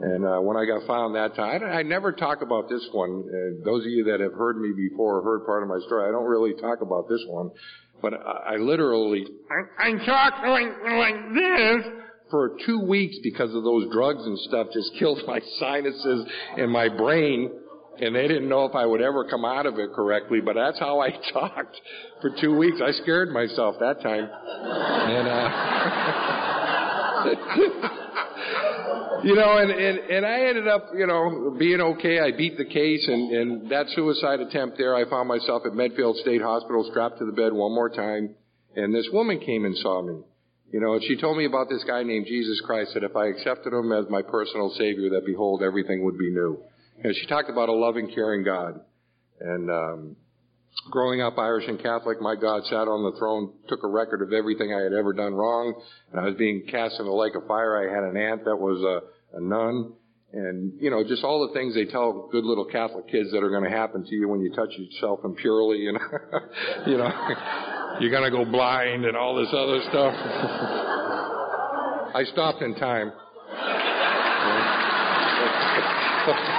And 0.00 0.24
uh, 0.24 0.40
when 0.40 0.56
I 0.56 0.64
got 0.64 0.86
found 0.86 1.14
that 1.14 1.36
time, 1.36 1.62
I, 1.62 1.80
I 1.80 1.82
never 1.82 2.10
talk 2.10 2.40
about 2.40 2.70
this 2.70 2.82
one. 2.92 3.24
Uh, 3.28 3.64
those 3.64 3.84
of 3.84 3.90
you 3.90 4.04
that 4.04 4.20
have 4.20 4.32
heard 4.32 4.58
me 4.58 4.72
before, 4.74 5.22
heard 5.22 5.44
part 5.44 5.62
of 5.62 5.68
my 5.68 5.78
story, 5.86 6.08
I 6.08 6.10
don't 6.10 6.24
really 6.24 6.54
talk 6.60 6.80
about 6.80 7.08
this 7.08 7.22
one. 7.28 7.50
But 8.00 8.14
I, 8.14 8.54
I 8.54 8.56
literally, 8.56 9.26
I, 9.50 9.88
I 9.88 10.04
talk 10.06 10.34
like, 10.46 10.68
like 10.84 11.34
this 11.34 11.92
for 12.30 12.56
two 12.64 12.80
weeks 12.80 13.16
because 13.22 13.54
of 13.54 13.62
those 13.62 13.92
drugs 13.92 14.24
and 14.24 14.38
stuff 14.40 14.68
just 14.72 14.90
killed 14.98 15.20
my 15.26 15.40
sinuses 15.58 16.26
and 16.56 16.70
my 16.72 16.88
brain 16.88 17.50
and 18.00 18.14
they 18.14 18.28
didn't 18.28 18.48
know 18.48 18.64
if 18.64 18.74
I 18.74 18.86
would 18.86 19.00
ever 19.00 19.24
come 19.28 19.44
out 19.44 19.66
of 19.66 19.78
it 19.78 19.90
correctly, 19.94 20.40
but 20.40 20.54
that's 20.54 20.78
how 20.78 21.00
I 21.00 21.10
talked 21.32 21.76
for 22.20 22.30
two 22.40 22.56
weeks. 22.56 22.78
I 22.84 22.92
scared 23.02 23.30
myself 23.30 23.76
that 23.80 24.02
time. 24.02 24.28
And, 24.30 25.28
uh, 25.28 25.94
you 29.24 29.34
know, 29.34 29.58
and, 29.58 29.70
and, 29.70 29.98
and 29.98 30.26
I 30.26 30.48
ended 30.48 30.68
up, 30.68 30.86
you 30.94 31.06
know, 31.06 31.54
being 31.58 31.80
okay. 31.80 32.20
I 32.20 32.36
beat 32.36 32.58
the 32.58 32.64
case 32.64 33.06
and, 33.08 33.32
and 33.32 33.70
that 33.70 33.86
suicide 33.94 34.40
attempt 34.40 34.78
there, 34.78 34.94
I 34.94 35.08
found 35.08 35.28
myself 35.28 35.62
at 35.66 35.74
Medfield 35.74 36.16
State 36.18 36.42
Hospital 36.42 36.86
strapped 36.90 37.18
to 37.18 37.26
the 37.26 37.32
bed 37.32 37.52
one 37.52 37.74
more 37.74 37.90
time. 37.90 38.34
And 38.76 38.94
this 38.94 39.08
woman 39.12 39.40
came 39.40 39.64
and 39.64 39.76
saw 39.78 40.02
me. 40.02 40.20
You 40.72 40.80
know, 40.80 40.94
and 40.94 41.04
she 41.04 41.16
told 41.16 41.36
me 41.36 41.46
about 41.46 41.68
this 41.68 41.84
guy 41.86 42.02
named 42.02 42.26
Jesus 42.26 42.60
Christ 42.66 42.94
that 42.94 43.04
if 43.04 43.14
I 43.14 43.28
accepted 43.28 43.72
him 43.72 43.92
as 43.92 44.06
my 44.10 44.22
personal 44.22 44.74
savior, 44.76 45.10
that 45.10 45.24
behold, 45.24 45.62
everything 45.62 46.04
would 46.04 46.18
be 46.18 46.30
new. 46.30 46.58
And 47.02 47.14
she 47.14 47.26
talked 47.26 47.50
about 47.50 47.68
a 47.68 47.72
loving, 47.72 48.10
caring 48.14 48.44
God. 48.44 48.80
And 49.40 49.70
um, 49.70 50.16
growing 50.90 51.20
up 51.20 51.38
Irish 51.38 51.64
and 51.68 51.82
Catholic, 51.82 52.20
my 52.20 52.34
God 52.34 52.64
sat 52.64 52.88
on 52.88 53.10
the 53.10 53.18
throne, 53.18 53.52
took 53.68 53.82
a 53.84 53.88
record 53.88 54.22
of 54.22 54.32
everything 54.32 54.72
I 54.72 54.82
had 54.82 54.92
ever 54.92 55.12
done 55.12 55.34
wrong, 55.34 55.74
and 56.10 56.20
I 56.20 56.24
was 56.24 56.34
being 56.36 56.66
cast 56.70 56.98
in 56.98 57.06
the 57.06 57.12
lake 57.12 57.34
of 57.34 57.46
fire. 57.46 57.76
I 57.76 57.92
had 57.94 58.04
an 58.04 58.16
aunt 58.16 58.44
that 58.44 58.56
was 58.56 58.80
a, 58.82 59.36
a 59.36 59.40
nun, 59.40 59.92
and 60.32 60.72
you 60.80 60.90
know, 60.90 61.04
just 61.04 61.24
all 61.24 61.46
the 61.46 61.54
things 61.54 61.74
they 61.74 61.84
tell 61.86 62.28
good 62.30 62.44
little 62.44 62.64
Catholic 62.64 63.08
kids 63.08 63.30
that 63.32 63.42
are 63.42 63.50
going 63.50 63.64
to 63.64 63.70
happen 63.70 64.04
to 64.04 64.14
you 64.14 64.28
when 64.28 64.40
you 64.40 64.54
touch 64.54 64.70
yourself 64.76 65.20
impurely, 65.24 65.78
know, 65.92 66.00
you 66.86 66.96
know, 66.96 67.10
you're 68.00 68.10
going 68.10 68.24
to 68.24 68.30
go 68.30 68.44
blind 68.44 69.04
and 69.04 69.16
all 69.16 69.36
this 69.36 69.48
other 69.52 69.80
stuff. 69.88 70.14
I 72.14 72.24
stopped 72.32 72.62
in 72.62 72.74
time. 72.76 73.12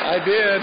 I 0.00 0.18
did. 0.24 0.60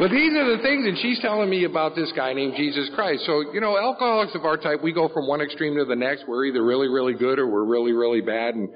but 0.00 0.10
these 0.10 0.32
are 0.34 0.56
the 0.56 0.62
things, 0.62 0.86
and 0.86 0.98
she's 0.98 1.20
telling 1.20 1.48
me 1.48 1.64
about 1.64 1.94
this 1.94 2.12
guy 2.16 2.32
named 2.32 2.54
Jesus 2.56 2.90
Christ. 2.94 3.24
So, 3.24 3.52
you 3.52 3.60
know, 3.60 3.78
alcoholics 3.78 4.34
of 4.34 4.44
our 4.44 4.56
type, 4.56 4.82
we 4.82 4.92
go 4.92 5.08
from 5.08 5.28
one 5.28 5.40
extreme 5.40 5.76
to 5.76 5.84
the 5.84 5.96
next. 5.96 6.24
We're 6.26 6.46
either 6.46 6.64
really, 6.64 6.88
really 6.88 7.14
good 7.14 7.38
or 7.38 7.46
we're 7.46 7.64
really, 7.64 7.92
really 7.92 8.20
bad. 8.20 8.54
And 8.54 8.68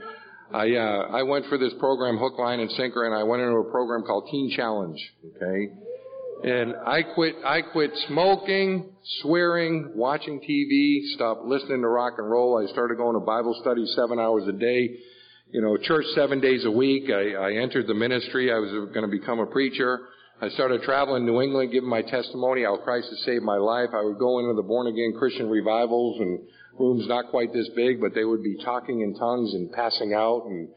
I, 0.52 0.70
uh, 0.76 1.08
I 1.10 1.22
went 1.24 1.46
for 1.46 1.58
this 1.58 1.72
program, 1.80 2.16
hook, 2.16 2.38
line, 2.38 2.60
and 2.60 2.70
sinker, 2.72 3.04
and 3.04 3.14
I 3.14 3.24
went 3.24 3.42
into 3.42 3.56
a 3.56 3.70
program 3.70 4.02
called 4.02 4.28
Teen 4.30 4.52
Challenge. 4.54 5.00
Okay. 5.36 5.72
And 6.44 6.74
I 6.86 7.02
quit, 7.02 7.36
I 7.44 7.62
quit 7.62 7.90
smoking, 8.06 8.92
swearing, 9.22 9.92
watching 9.94 10.40
TV, 10.40 11.14
stopped 11.14 11.44
listening 11.44 11.80
to 11.80 11.88
rock 11.88 12.14
and 12.18 12.30
roll. 12.30 12.62
I 12.62 12.70
started 12.70 12.98
going 12.98 13.14
to 13.14 13.20
Bible 13.20 13.58
study 13.62 13.84
seven 13.96 14.18
hours 14.20 14.46
a 14.46 14.52
day 14.52 14.96
you 15.50 15.60
know, 15.60 15.76
church 15.76 16.04
seven 16.14 16.40
days 16.40 16.64
a 16.64 16.70
week. 16.70 17.10
I, 17.10 17.34
I 17.34 17.52
entered 17.52 17.86
the 17.86 17.94
ministry. 17.94 18.52
I 18.52 18.58
was 18.58 18.70
going 18.92 19.08
to 19.08 19.08
become 19.08 19.38
a 19.40 19.46
preacher. 19.46 20.08
I 20.40 20.48
started 20.48 20.82
traveling 20.82 21.24
New 21.24 21.40
England, 21.40 21.72
giving 21.72 21.88
my 21.88 22.02
testimony 22.02 22.64
how 22.64 22.76
Christ 22.78 23.08
has 23.08 23.22
saved 23.24 23.44
my 23.44 23.56
life. 23.56 23.90
I 23.94 24.02
would 24.02 24.18
go 24.18 24.40
into 24.40 24.54
the 24.54 24.66
born 24.66 24.88
again 24.88 25.14
Christian 25.16 25.48
revivals 25.48 26.20
and 26.20 26.40
rooms 26.78 27.06
not 27.06 27.30
quite 27.30 27.52
this 27.52 27.68
big, 27.76 28.00
but 28.00 28.14
they 28.14 28.24
would 28.24 28.42
be 28.42 28.56
talking 28.64 29.00
in 29.00 29.14
tongues 29.14 29.54
and 29.54 29.70
passing 29.70 30.12
out. 30.12 30.42
And, 30.46 30.68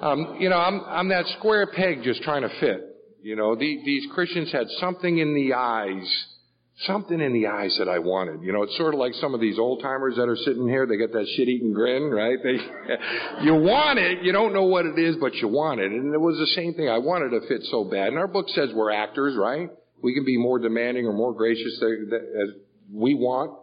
um, 0.00 0.36
you 0.40 0.48
know, 0.48 0.58
I'm, 0.58 0.80
I'm 0.86 1.08
that 1.10 1.26
square 1.38 1.66
peg 1.66 2.02
just 2.02 2.22
trying 2.22 2.42
to 2.42 2.48
fit. 2.60 2.80
You 3.22 3.36
know, 3.36 3.54
the, 3.54 3.80
these 3.84 4.06
Christians 4.14 4.50
had 4.50 4.66
something 4.80 5.18
in 5.18 5.34
the 5.34 5.54
eyes, 5.54 6.26
something 6.82 7.20
in 7.20 7.32
the 7.32 7.46
eyes 7.46 7.76
that 7.78 7.88
I 7.88 8.00
wanted. 8.00 8.42
You 8.42 8.52
know, 8.52 8.62
it's 8.62 8.76
sort 8.76 8.94
of 8.94 9.00
like 9.00 9.14
some 9.14 9.32
of 9.32 9.40
these 9.40 9.58
old 9.58 9.80
timers 9.80 10.16
that 10.16 10.28
are 10.28 10.36
sitting 10.36 10.66
here. 10.68 10.86
They 10.86 10.96
got 10.96 11.12
that 11.12 11.26
shit 11.36 11.48
eating 11.48 11.72
grin, 11.72 12.10
right? 12.10 12.38
They, 12.42 12.58
you 13.44 13.54
want 13.54 13.98
it. 13.98 14.22
You 14.22 14.32
don't 14.32 14.52
know 14.52 14.64
what 14.64 14.84
it 14.84 14.98
is, 14.98 15.16
but 15.20 15.34
you 15.34 15.48
want 15.48 15.80
it. 15.80 15.92
And 15.92 16.12
it 16.12 16.20
was 16.20 16.36
the 16.38 16.52
same 16.60 16.74
thing. 16.74 16.88
I 16.88 16.98
wanted 16.98 17.30
to 17.40 17.46
fit 17.46 17.62
so 17.70 17.84
bad. 17.84 18.08
And 18.08 18.18
our 18.18 18.26
book 18.26 18.48
says 18.48 18.70
we're 18.74 18.90
actors, 18.90 19.36
right? 19.38 19.70
We 20.02 20.14
can 20.14 20.24
be 20.24 20.36
more 20.36 20.58
demanding 20.58 21.06
or 21.06 21.12
more 21.12 21.32
gracious 21.32 21.80
as 21.80 22.48
we 22.92 23.14
want. 23.14 23.56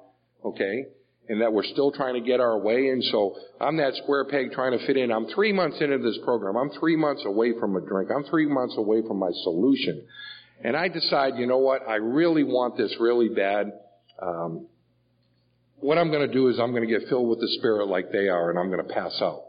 Okay. 0.46 0.86
And 1.28 1.42
that 1.42 1.54
we're 1.54 1.64
still 1.64 1.92
trying 1.92 2.16
to 2.16 2.22
get 2.22 2.40
our 2.40 2.58
way. 2.58 2.90
And 2.90 3.04
so 3.06 3.36
I'm 3.60 3.78
that 3.78 3.94
square 4.04 4.26
peg 4.26 4.54
trying 4.54 4.78
to 4.78 4.86
fit 4.88 4.98
in. 4.98 5.12
I'm 5.12 5.28
three 5.28 5.52
months 5.54 5.78
into 5.82 5.98
this 6.00 6.18
program. 6.24 6.56
I'm 6.56 6.72
three 6.80 6.96
months 6.96 7.24
away 7.26 7.54
from 7.60 7.76
a 7.76 7.82
drink. 7.82 8.10
I'm 8.16 8.24
three 8.24 8.48
months 8.48 8.76
away 8.78 9.02
from 9.06 9.20
my 9.20 9.30
solution. 9.44 10.08
And 10.64 10.76
I 10.76 10.88
decide, 10.88 11.34
you 11.38 11.48
know 11.48 11.58
what, 11.58 11.88
I 11.88 11.96
really 11.96 12.44
want 12.44 12.78
this 12.78 12.96
really 13.00 13.30
bad. 13.30 13.72
Um, 14.22 14.68
what 15.78 15.98
I'm 15.98 16.12
going 16.12 16.28
to 16.28 16.34
do 16.34 16.48
is 16.50 16.60
I'm 16.60 16.72
going 16.72 16.88
to 16.88 17.00
get 17.00 17.10
filled 17.10 17.28
with 17.28 17.40
the 17.40 17.50
Spirit 17.60 17.88
like 17.88 18.12
they 18.12 18.30
are, 18.30 18.52
and 18.52 18.60
I'm 18.60 18.70
going 18.70 18.86
to 18.86 18.94
pass 18.94 19.18
out. 19.22 19.44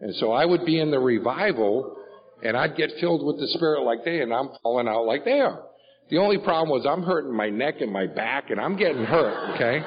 And 0.00 0.14
so 0.16 0.32
I 0.32 0.44
would 0.44 0.66
be 0.66 0.78
in 0.78 0.90
the 0.90 0.98
revival, 0.98 1.96
and 2.42 2.56
I'd 2.56 2.76
get 2.76 2.90
filled 3.00 3.24
with 3.24 3.38
the 3.38 3.48
Spirit 3.54 3.82
like 3.84 4.04
they, 4.04 4.20
and 4.20 4.32
I'm 4.32 4.50
falling 4.62 4.88
out 4.88 5.06
like 5.06 5.24
they 5.24 5.40
are. 5.40 5.62
The 6.10 6.18
only 6.18 6.38
problem 6.38 6.68
was 6.68 6.86
I'm 6.86 7.02
hurting 7.02 7.34
my 7.34 7.48
neck 7.48 7.76
and 7.80 7.90
my 7.90 8.06
back, 8.06 8.50
and 8.50 8.60
I'm 8.60 8.76
getting 8.76 9.04
hurt, 9.04 9.54
okay? 9.54 9.82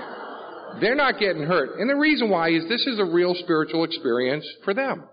They're 0.81 0.95
not 0.95 1.19
getting 1.19 1.43
hurt. 1.43 1.79
And 1.79 1.89
the 1.89 1.95
reason 1.95 2.29
why 2.29 2.49
is 2.49 2.67
this 2.67 2.85
is 2.87 2.99
a 2.99 3.05
real 3.05 3.35
spiritual 3.35 3.83
experience 3.83 4.45
for 4.63 4.73
them. 4.73 5.03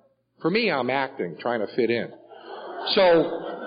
For 0.40 0.50
me, 0.50 0.70
I'm 0.70 0.88
acting, 0.88 1.36
trying 1.38 1.60
to 1.60 1.66
fit 1.76 1.90
in. 1.90 2.08
So, 2.94 3.61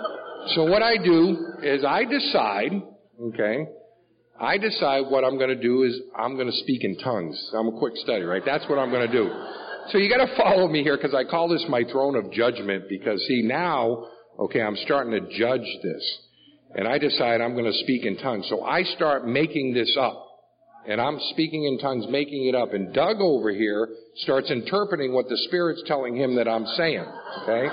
so 0.54 0.66
what 0.66 0.84
I 0.84 0.98
do 0.98 1.38
is 1.64 1.84
I 1.84 2.04
decide, 2.04 2.72
okay, 3.22 3.66
I 4.40 4.58
decide 4.58 5.02
what 5.10 5.24
I'm 5.24 5.38
going 5.38 5.50
to 5.50 5.62
do 5.62 5.84
is 5.84 6.00
I'm 6.18 6.36
going 6.36 6.48
to 6.48 6.58
speak 6.58 6.84
in 6.84 6.98
tongues. 6.98 7.52
I'm 7.58 7.68
a 7.70 7.80
quick 7.80 7.94
study, 7.98 8.24
right? 8.24 8.42
That's 8.46 8.68
what 8.70 8.78
I'm 8.78 8.92
going 8.92 9.10
to 9.10 9.14
do. 9.14 9.30
So 9.92 9.98
you 9.98 10.10
got 10.10 10.26
to 10.26 10.36
follow 10.38 10.68
me 10.68 10.84
here 10.84 10.98
because 10.98 11.14
I 11.14 11.24
call 11.24 11.48
this 11.48 11.66
my 11.70 11.84
throne 11.92 12.16
of 12.16 12.32
judgment 12.32 12.86
because 12.90 13.24
see 13.28 13.42
now, 13.44 14.06
okay, 14.40 14.62
I'm 14.62 14.76
starting 14.84 15.12
to 15.14 15.22
judge 15.38 15.66
this. 15.84 16.18
And 16.76 16.88
I 16.88 16.98
decide 16.98 17.40
I'm 17.40 17.54
going 17.54 17.72
to 17.72 17.80
speak 17.84 18.04
in 18.04 18.18
tongues. 18.18 18.48
So 18.50 18.64
I 18.64 18.84
start 18.84 19.26
making 19.26 19.74
this 19.74 19.96
up. 20.00 20.22
And 20.88 21.02
I'm 21.02 21.18
speaking 21.32 21.64
in 21.64 21.80
tongues, 21.80 22.06
making 22.10 22.48
it 22.48 22.54
up. 22.54 22.74
And 22.74 22.94
Doug 22.94 23.18
over 23.20 23.52
here 23.52 23.88
starts 24.18 24.52
interpreting 24.52 25.14
what 25.14 25.28
the 25.30 25.38
Spirit's 25.48 25.82
telling 25.88 26.16
him 26.16 26.36
that 26.36 26.48
I'm 26.48 26.66
saying. 26.78 27.06
Okay? 27.44 27.68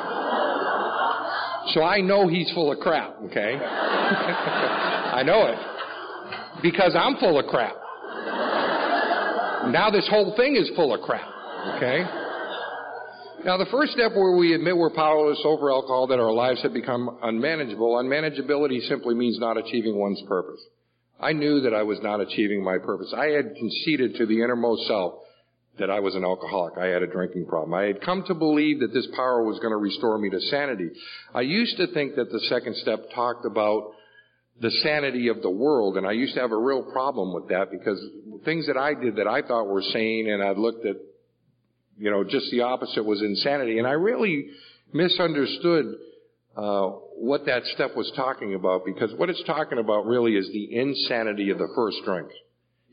So 1.68 1.82
I 1.82 2.00
know 2.00 2.28
he's 2.28 2.50
full 2.52 2.72
of 2.72 2.78
crap, 2.80 3.16
okay? 3.24 3.54
I 3.56 5.22
know 5.24 5.46
it. 5.46 5.58
Because 6.62 6.96
I'm 6.98 7.16
full 7.16 7.38
of 7.38 7.46
crap. 7.46 7.74
Now 9.70 9.90
this 9.90 10.08
whole 10.10 10.34
thing 10.36 10.56
is 10.56 10.70
full 10.74 10.92
of 10.92 11.00
crap, 11.02 11.28
okay? 11.76 12.02
Now 13.44 13.56
the 13.56 13.66
first 13.70 13.92
step 13.92 14.12
where 14.14 14.36
we 14.36 14.54
admit 14.54 14.76
we're 14.76 14.90
powerless 14.90 15.40
over 15.44 15.70
alcohol, 15.70 16.08
that 16.08 16.18
our 16.18 16.32
lives 16.32 16.62
have 16.62 16.72
become 16.72 17.18
unmanageable, 17.22 17.94
unmanageability 17.94 18.80
simply 18.88 19.14
means 19.14 19.38
not 19.38 19.56
achieving 19.56 19.96
one's 19.98 20.22
purpose. 20.28 20.60
I 21.20 21.32
knew 21.32 21.60
that 21.60 21.74
I 21.74 21.84
was 21.84 21.98
not 22.02 22.20
achieving 22.20 22.64
my 22.64 22.78
purpose. 22.78 23.14
I 23.16 23.26
had 23.26 23.54
conceded 23.56 24.16
to 24.16 24.26
the 24.26 24.42
innermost 24.42 24.88
self 24.88 25.14
that 25.78 25.90
I 25.90 26.00
was 26.00 26.14
an 26.14 26.24
alcoholic. 26.24 26.76
I 26.76 26.86
had 26.86 27.02
a 27.02 27.06
drinking 27.06 27.46
problem. 27.46 27.72
I 27.72 27.84
had 27.84 28.02
come 28.02 28.24
to 28.26 28.34
believe 28.34 28.80
that 28.80 28.92
this 28.92 29.08
power 29.16 29.42
was 29.42 29.58
going 29.58 29.70
to 29.70 29.78
restore 29.78 30.18
me 30.18 30.28
to 30.30 30.40
sanity. 30.40 30.90
I 31.34 31.40
used 31.40 31.76
to 31.78 31.86
think 31.88 32.16
that 32.16 32.30
the 32.30 32.40
second 32.40 32.76
step 32.76 33.06
talked 33.14 33.46
about 33.46 33.92
the 34.60 34.70
sanity 34.82 35.28
of 35.28 35.40
the 35.40 35.50
world, 35.50 35.96
and 35.96 36.06
I 36.06 36.12
used 36.12 36.34
to 36.34 36.40
have 36.40 36.52
a 36.52 36.58
real 36.58 36.82
problem 36.92 37.32
with 37.32 37.48
that 37.48 37.70
because 37.70 37.98
things 38.44 38.66
that 38.66 38.76
I 38.76 38.94
did 38.94 39.16
that 39.16 39.26
I 39.26 39.42
thought 39.42 39.66
were 39.66 39.82
sane, 39.82 40.28
and 40.30 40.42
I'd 40.42 40.58
looked 40.58 40.84
at, 40.84 40.96
you 41.98 42.10
know, 42.10 42.22
just 42.22 42.50
the 42.50 42.60
opposite 42.60 43.04
was 43.04 43.22
insanity, 43.22 43.78
and 43.78 43.86
I 43.86 43.92
really 43.92 44.50
misunderstood 44.92 45.86
uh, 46.54 46.88
what 47.16 47.46
that 47.46 47.62
step 47.74 47.96
was 47.96 48.12
talking 48.14 48.54
about 48.54 48.84
because 48.84 49.10
what 49.16 49.30
it's 49.30 49.42
talking 49.44 49.78
about 49.78 50.04
really 50.04 50.32
is 50.32 50.46
the 50.52 50.76
insanity 50.76 51.48
of 51.48 51.56
the 51.56 51.68
first 51.74 51.96
drink. 52.04 52.28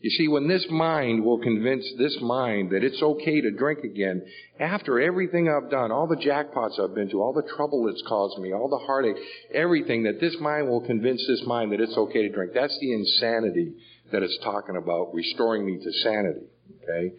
You 0.02 0.10
see, 0.12 0.30
when 0.30 0.48
this 0.48 0.66
mind 0.70 1.26
will 1.26 1.40
convince 1.40 1.86
this 1.98 2.18
mind 2.22 2.72
that 2.72 2.86
it's 2.86 3.02
okay 3.02 3.42
to 3.42 3.52
drink 3.52 3.84
again, 3.84 4.24
after 4.58 5.00
everything 5.00 5.50
I've 5.50 5.70
done, 5.70 5.92
all 5.92 6.08
the 6.08 6.16
jackpots 6.16 6.80
I've 6.80 6.96
been 6.96 7.10
to, 7.10 7.22
all 7.22 7.34
the 7.34 7.48
trouble 7.56 7.86
it's 7.90 8.04
caused 8.08 8.40
me, 8.40 8.54
all 8.54 8.70
the 8.70 8.86
heartache, 8.86 9.18
everything, 9.54 10.04
that 10.04 10.22
this 10.22 10.38
mind 10.40 10.70
will 10.70 10.86
convince 10.86 11.26
this 11.28 11.44
mind 11.46 11.74
that 11.74 11.82
it's 11.82 11.98
okay 11.98 12.22
to 12.22 12.34
drink. 12.34 12.54
That's 12.54 12.78
the 12.80 12.94
insanity 12.94 13.74
that 14.14 14.24
it's 14.24 14.38
talking 14.42 14.78
about, 14.78 15.14
restoring 15.14 15.66
me 15.66 15.78
to 15.84 15.92
sanity. 15.92 16.46
Okay? 16.84 17.16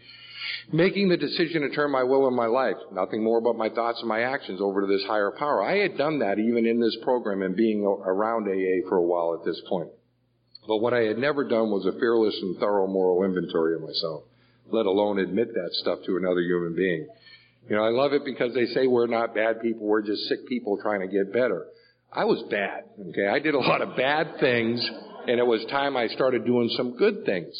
Making 0.73 1.11
the 1.11 1.19
decision 1.19 1.61
to 1.63 1.71
turn 1.71 1.91
my 1.91 2.03
will 2.03 2.27
and 2.27 2.37
my 2.37 2.47
life, 2.47 2.77
nothing 2.93 3.23
more 3.23 3.43
but 3.43 3.57
my 3.57 3.69
thoughts 3.69 4.01
and 4.01 4.09
my 4.09 4.23
actions 4.23 4.59
over 4.63 4.81
to 4.81 4.87
this 4.87 5.05
higher 5.07 5.33
power. 5.39 5.63
I 5.63 5.79
had 5.79 5.99
done 5.99 6.21
that 6.21 6.39
even 6.39 6.65
in 6.65 6.81
this 6.81 6.97
program 7.03 7.43
and 7.43 7.55
being 7.55 7.85
around 7.85 8.49
AA 8.49 8.89
for 8.89 8.97
a 8.97 9.03
while 9.03 9.37
at 9.39 9.45
this 9.45 9.61
point. 9.69 9.91
But 10.67 10.79
what 10.79 10.95
I 10.95 11.03
had 11.03 11.19
never 11.19 11.45
done 11.45 11.71
was 11.71 11.87
a 11.87 11.99
fearless 11.99 12.37
and 12.43 12.59
thorough 12.59 12.87
moral 12.87 13.25
inventory 13.25 13.75
of 13.75 13.83
myself, 13.83 14.25
let 14.71 14.87
alone 14.87 15.19
admit 15.19 15.55
that 15.55 15.71
stuff 15.73 16.01
to 16.07 16.17
another 16.17 16.41
human 16.41 16.75
being. 16.75 17.09
You 17.69 17.77
know, 17.77 17.85
I 17.85 17.91
love 17.91 18.13
it 18.13 18.25
because 18.25 18.55
they 18.55 18.67
say 18.67 18.87
we're 18.87 19.07
not 19.07 19.35
bad 19.35 19.61
people, 19.61 19.87
we're 19.87 20.03
just 20.03 20.23
sick 20.29 20.47
people 20.49 20.79
trying 20.83 21.01
to 21.01 21.09
get 21.09 21.33
better. 21.33 21.67
I 22.13 22.25
was 22.25 22.43
bad, 22.51 22.85
okay? 23.11 23.29
I 23.29 23.39
did 23.39 23.55
a 23.55 23.61
lot 23.61 23.83
of 23.83 23.97
bad 23.97 24.41
things, 24.41 24.85
and 25.29 25.39
it 25.39 25.47
was 25.47 25.65
time 25.71 25.97
I 25.97 26.09
started 26.09 26.45
doing 26.45 26.69
some 26.77 26.97
good 26.97 27.25
things. 27.25 27.55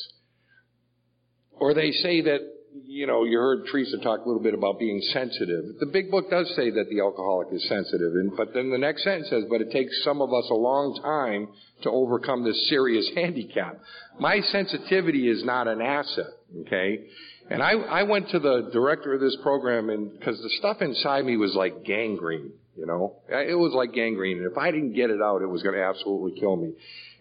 Or 1.53 1.75
they 1.75 1.93
say 1.93 2.23
that 2.23 2.41
you 2.87 3.07
know, 3.07 3.25
you 3.25 3.39
heard 3.39 3.67
Teresa 3.71 3.99
talk 3.99 4.25
a 4.25 4.29
little 4.29 4.43
bit 4.43 4.55
about 4.55 4.79
being 4.79 5.01
sensitive. 5.13 5.65
The 5.79 5.87
big 5.87 6.11
book 6.11 6.31
does 6.31 6.53
say 6.55 6.71
that 6.71 6.89
the 6.89 7.01
alcoholic 7.01 7.49
is 7.53 7.67
sensitive, 7.69 8.13
and, 8.15 8.37
but 8.37 8.55
then 8.55 8.71
the 8.71 8.79
next 8.79 9.05
sentence 9.05 9.29
says, 9.31 9.45
but 9.49 9.61
it 9.61 9.71
takes 9.71 9.93
some 10.05 10.21
of 10.21 10.33
us 10.33 10.45
a 10.51 10.55
long 10.55 10.99
time 11.03 11.49
to 11.83 11.91
overcome 11.91 12.45
this 12.45 12.69
serious 12.69 13.11
handicap. 13.15 13.81
My 14.19 14.41
sensitivity 14.41 15.29
is 15.29 15.45
not 15.45 15.67
an 15.67 15.81
asset, 15.81 16.31
okay? 16.61 17.07
And 17.51 17.63
I, 17.63 17.73
I 17.73 18.03
went 18.05 18.31
to 18.31 18.39
the 18.39 18.71
director 18.73 19.15
of 19.15 19.21
this 19.21 19.37
program 19.43 19.91
and, 19.91 20.21
cause 20.23 20.41
the 20.41 20.51
stuff 20.59 20.81
inside 20.81 21.25
me 21.25 21.37
was 21.37 21.55
like 21.55 21.85
gangrene, 21.85 22.53
you 22.77 22.87
know? 22.87 23.17
It 23.29 23.59
was 23.59 23.73
like 23.75 23.93
gangrene, 23.93 24.39
and 24.39 24.51
if 24.51 24.57
I 24.57 24.71
didn't 24.71 24.93
get 24.93 25.11
it 25.11 25.21
out, 25.21 25.43
it 25.43 25.49
was 25.49 25.63
gonna 25.63 25.79
absolutely 25.79 26.39
kill 26.39 26.57
me. 26.57 26.73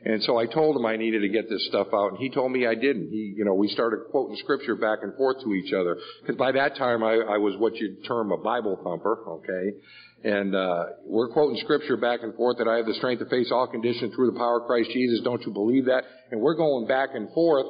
And 0.05 0.23
so 0.23 0.37
I 0.37 0.45
told 0.45 0.77
him 0.77 0.85
I 0.85 0.95
needed 0.95 1.21
to 1.21 1.29
get 1.29 1.49
this 1.49 1.67
stuff 1.67 1.87
out, 1.93 2.11
and 2.11 2.17
he 2.19 2.29
told 2.29 2.53
me 2.53 2.65
I 2.65 2.75
didn't. 2.75 3.09
He, 3.09 3.33
you 3.35 3.43
know, 3.43 3.53
we 3.53 3.67
started 3.67 3.99
quoting 4.11 4.37
scripture 4.37 4.75
back 4.75 4.99
and 5.01 5.13
forth 5.15 5.43
to 5.43 5.53
each 5.53 5.73
other, 5.73 5.97
because 6.21 6.37
by 6.37 6.53
that 6.53 6.77
time 6.77 7.03
I, 7.03 7.15
I 7.15 7.37
was 7.37 7.55
what 7.57 7.75
you'd 7.75 8.05
term 8.05 8.31
a 8.31 8.37
Bible 8.37 8.79
thumper, 8.81 9.19
okay? 9.27 9.77
And 10.23 10.55
uh, 10.55 10.85
we're 11.03 11.29
quoting 11.29 11.57
scripture 11.63 11.97
back 11.97 12.21
and 12.23 12.33
forth 12.35 12.57
that 12.59 12.67
I 12.67 12.77
have 12.77 12.85
the 12.85 12.93
strength 12.93 13.19
to 13.19 13.29
face 13.29 13.51
all 13.51 13.67
conditions 13.67 14.15
through 14.15 14.31
the 14.31 14.37
power 14.37 14.61
of 14.61 14.67
Christ 14.67 14.89
Jesus. 14.91 15.19
Don't 15.23 15.45
you 15.45 15.51
believe 15.51 15.85
that? 15.85 16.03
And 16.31 16.39
we're 16.39 16.55
going 16.55 16.87
back 16.87 17.09
and 17.13 17.29
forth, 17.33 17.65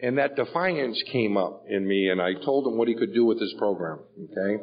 and 0.00 0.18
that 0.18 0.36
defiance 0.36 1.02
came 1.10 1.36
up 1.36 1.64
in 1.68 1.86
me, 1.86 2.10
and 2.10 2.22
I 2.22 2.34
told 2.44 2.66
him 2.66 2.78
what 2.78 2.86
he 2.86 2.94
could 2.94 3.12
do 3.12 3.24
with 3.24 3.40
this 3.40 3.54
program, 3.58 3.98
okay? 4.22 4.62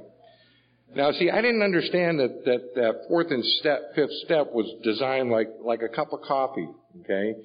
Now, 0.96 1.12
see, 1.12 1.30
I 1.30 1.42
didn't 1.42 1.62
understand 1.62 2.20
that, 2.20 2.46
that 2.46 2.76
that 2.76 2.94
fourth 3.08 3.28
and 3.30 3.46
step, 3.60 3.94
fifth 3.94 4.14
step 4.26 4.52
was 4.52 4.66
designed 4.84 5.30
like, 5.30 5.50
like 5.64 5.82
a 5.84 5.96
cup 5.96 6.14
of 6.14 6.22
coffee, 6.22 6.68
okay? 7.02 7.36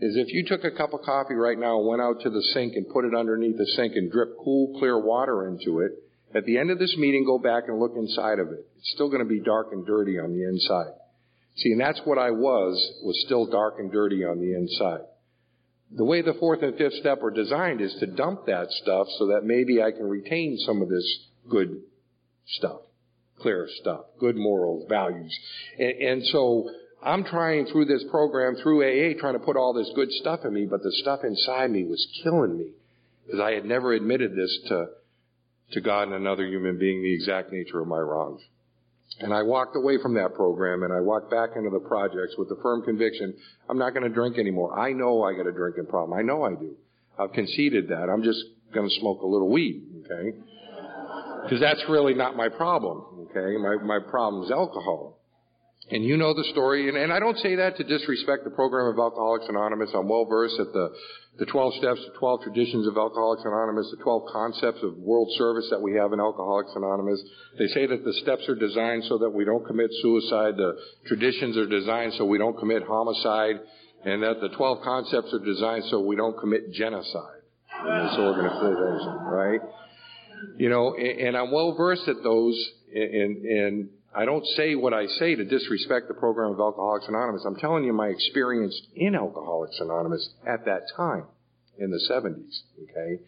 Is 0.00 0.16
if 0.16 0.32
you 0.32 0.44
took 0.46 0.64
a 0.64 0.70
cup 0.70 0.94
of 0.94 1.02
coffee 1.02 1.34
right 1.34 1.58
now 1.58 1.78
and 1.78 1.86
went 1.86 2.00
out 2.00 2.22
to 2.22 2.30
the 2.30 2.42
sink 2.54 2.74
and 2.76 2.88
put 2.88 3.04
it 3.04 3.14
underneath 3.14 3.58
the 3.58 3.66
sink 3.76 3.94
and 3.94 4.10
dripped 4.10 4.38
cool, 4.42 4.78
clear 4.78 4.98
water 4.98 5.46
into 5.46 5.80
it, 5.80 5.92
at 6.34 6.46
the 6.46 6.58
end 6.58 6.70
of 6.70 6.78
this 6.78 6.96
meeting, 6.96 7.24
go 7.24 7.38
back 7.38 7.64
and 7.68 7.78
look 7.78 7.92
inside 7.94 8.38
of 8.38 8.48
it. 8.48 8.66
It's 8.78 8.92
still 8.94 9.08
going 9.08 9.22
to 9.22 9.28
be 9.28 9.40
dark 9.40 9.68
and 9.72 9.86
dirty 9.86 10.18
on 10.18 10.32
the 10.32 10.44
inside. 10.44 10.94
See, 11.56 11.72
and 11.72 11.80
that's 11.80 12.00
what 12.04 12.18
I 12.18 12.30
was, 12.30 12.74
was 13.04 13.22
still 13.26 13.46
dark 13.46 13.74
and 13.78 13.92
dirty 13.92 14.24
on 14.24 14.40
the 14.40 14.54
inside. 14.54 15.06
The 15.94 16.04
way 16.04 16.22
the 16.22 16.34
fourth 16.34 16.62
and 16.62 16.76
fifth 16.76 16.94
step 16.94 17.22
are 17.22 17.30
designed 17.30 17.80
is 17.82 17.94
to 18.00 18.06
dump 18.06 18.46
that 18.46 18.72
stuff 18.82 19.06
so 19.18 19.26
that 19.28 19.44
maybe 19.44 19.80
I 19.80 19.92
can 19.92 20.08
retain 20.08 20.58
some 20.66 20.82
of 20.82 20.88
this 20.88 21.06
good 21.48 21.82
stuff 22.46 22.80
clear 23.44 23.68
stuff, 23.80 24.06
good 24.18 24.36
morals, 24.36 24.86
values. 24.88 25.38
And, 25.78 25.90
and 25.90 26.26
so 26.28 26.66
I'm 27.02 27.24
trying 27.24 27.66
through 27.66 27.84
this 27.84 28.02
program, 28.10 28.56
through 28.56 28.80
AA, 28.80 29.20
trying 29.20 29.34
to 29.34 29.38
put 29.38 29.58
all 29.58 29.74
this 29.74 29.90
good 29.94 30.10
stuff 30.12 30.40
in 30.46 30.54
me, 30.54 30.66
but 30.68 30.82
the 30.82 30.90
stuff 31.02 31.20
inside 31.22 31.70
me 31.70 31.84
was 31.84 32.04
killing 32.22 32.56
me 32.56 32.70
because 33.26 33.40
I 33.40 33.52
had 33.52 33.66
never 33.66 33.92
admitted 33.92 34.34
this 34.34 34.58
to, 34.68 34.86
to 35.72 35.80
God 35.82 36.04
and 36.04 36.14
another 36.14 36.46
human 36.46 36.78
being, 36.78 37.02
the 37.02 37.12
exact 37.12 37.52
nature 37.52 37.80
of 37.80 37.86
my 37.86 37.98
wrongs. 37.98 38.40
And 39.20 39.34
I 39.34 39.42
walked 39.42 39.76
away 39.76 39.98
from 40.00 40.14
that 40.14 40.32
program 40.34 40.82
and 40.82 40.90
I 40.90 41.00
walked 41.00 41.30
back 41.30 41.50
into 41.54 41.68
the 41.68 41.86
projects 41.86 42.36
with 42.38 42.48
the 42.48 42.56
firm 42.62 42.82
conviction, 42.82 43.34
I'm 43.68 43.78
not 43.78 43.90
going 43.90 44.04
to 44.04 44.08
drink 44.08 44.38
anymore. 44.38 44.78
I 44.78 44.92
know 44.92 45.22
I 45.22 45.34
got 45.34 45.46
a 45.46 45.52
drinking 45.52 45.86
problem. 45.86 46.18
I 46.18 46.22
know 46.22 46.44
I 46.44 46.54
do. 46.54 46.74
I've 47.18 47.34
conceded 47.34 47.88
that. 47.88 48.08
I'm 48.08 48.22
just 48.22 48.42
going 48.72 48.88
to 48.88 48.94
smoke 49.00 49.20
a 49.20 49.26
little 49.26 49.50
weed, 49.50 49.84
okay? 50.06 50.38
Because 51.44 51.60
that's 51.60 51.82
really 51.88 52.14
not 52.14 52.36
my 52.36 52.48
problem. 52.48 53.28
Okay, 53.30 53.56
my 53.58 53.76
my 53.84 53.98
problem 54.10 54.44
is 54.44 54.50
alcohol. 54.50 55.18
And 55.90 56.02
you 56.02 56.16
know 56.16 56.32
the 56.32 56.44
story, 56.44 56.88
and, 56.88 56.96
and 56.96 57.12
I 57.12 57.20
don't 57.20 57.36
say 57.38 57.56
that 57.56 57.76
to 57.76 57.84
disrespect 57.84 58.44
the 58.44 58.50
program 58.50 58.86
of 58.88 58.98
Alcoholics 58.98 59.44
Anonymous. 59.50 59.90
I'm 59.92 60.08
well 60.08 60.24
versed 60.24 60.58
at 60.58 60.72
the, 60.72 60.88
the 61.38 61.44
12 61.44 61.74
steps, 61.74 62.00
the 62.08 62.18
12 62.18 62.40
traditions 62.40 62.88
of 62.88 62.96
Alcoholics 62.96 63.42
Anonymous, 63.44 63.90
the 63.90 64.02
12 64.02 64.22
concepts 64.32 64.82
of 64.82 64.96
world 64.96 65.28
service 65.36 65.68
that 65.68 65.82
we 65.82 65.92
have 65.92 66.14
in 66.14 66.20
Alcoholics 66.20 66.72
Anonymous. 66.74 67.20
They 67.58 67.66
say 67.68 67.84
that 67.84 68.02
the 68.02 68.14
steps 68.24 68.48
are 68.48 68.54
designed 68.54 69.04
so 69.10 69.18
that 69.18 69.28
we 69.28 69.44
don't 69.44 69.66
commit 69.66 69.90
suicide. 70.00 70.56
The 70.56 70.72
traditions 71.06 71.58
are 71.58 71.68
designed 71.68 72.14
so 72.16 72.24
we 72.24 72.38
don't 72.38 72.56
commit 72.58 72.82
homicide. 72.88 73.60
And 74.06 74.22
that 74.22 74.40
the 74.40 74.56
12 74.56 74.82
concepts 74.82 75.34
are 75.34 75.44
designed 75.44 75.84
so 75.90 76.00
we 76.00 76.16
don't 76.16 76.38
commit 76.38 76.72
genocide 76.72 77.44
in 77.84 78.06
this 78.06 78.16
organization, 78.16 79.20
right? 79.28 79.60
You 80.58 80.68
know, 80.68 80.94
and, 80.94 81.36
I'm 81.36 81.50
well 81.50 81.74
versed 81.76 82.08
at 82.08 82.22
those, 82.22 82.56
and, 82.94 83.44
and 83.44 83.88
I 84.14 84.24
don't 84.24 84.46
say 84.56 84.74
what 84.74 84.94
I 84.94 85.06
say 85.18 85.34
to 85.34 85.44
disrespect 85.44 86.08
the 86.08 86.14
program 86.14 86.52
of 86.52 86.60
Alcoholics 86.60 87.06
Anonymous. 87.08 87.42
I'm 87.46 87.56
telling 87.56 87.84
you 87.84 87.92
my 87.92 88.08
experience 88.08 88.80
in 88.94 89.14
Alcoholics 89.14 89.78
Anonymous 89.80 90.28
at 90.46 90.64
that 90.66 90.82
time 90.96 91.24
in 91.78 91.90
the 91.90 92.00
70s, 92.08 92.60
okay? 92.84 93.22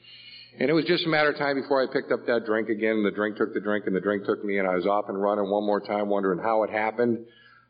And 0.59 0.71
it 0.71 0.73
was 0.73 0.85
just 0.87 1.05
a 1.05 1.09
matter 1.09 1.31
of 1.31 1.37
time 1.37 1.61
before 1.61 1.83
I 1.83 1.93
picked 1.93 2.13
up 2.13 2.27
that 2.27 2.47
drink 2.47 2.69
again. 2.69 3.03
The 3.03 3.11
drink 3.11 3.37
took 3.37 3.53
the 3.53 3.61
drink 3.61 3.87
and 3.87 3.95
the 3.95 4.01
drink 4.01 4.25
took 4.25 4.43
me 4.45 4.59
and 4.59 4.67
I 4.67 4.75
was 4.75 4.87
off 4.87 5.07
and 5.09 5.21
running 5.21 5.51
one 5.51 5.67
more 5.67 5.81
time 5.81 6.09
wondering 6.09 6.39
how 6.39 6.63
it 6.63 6.71
happened. 6.71 7.27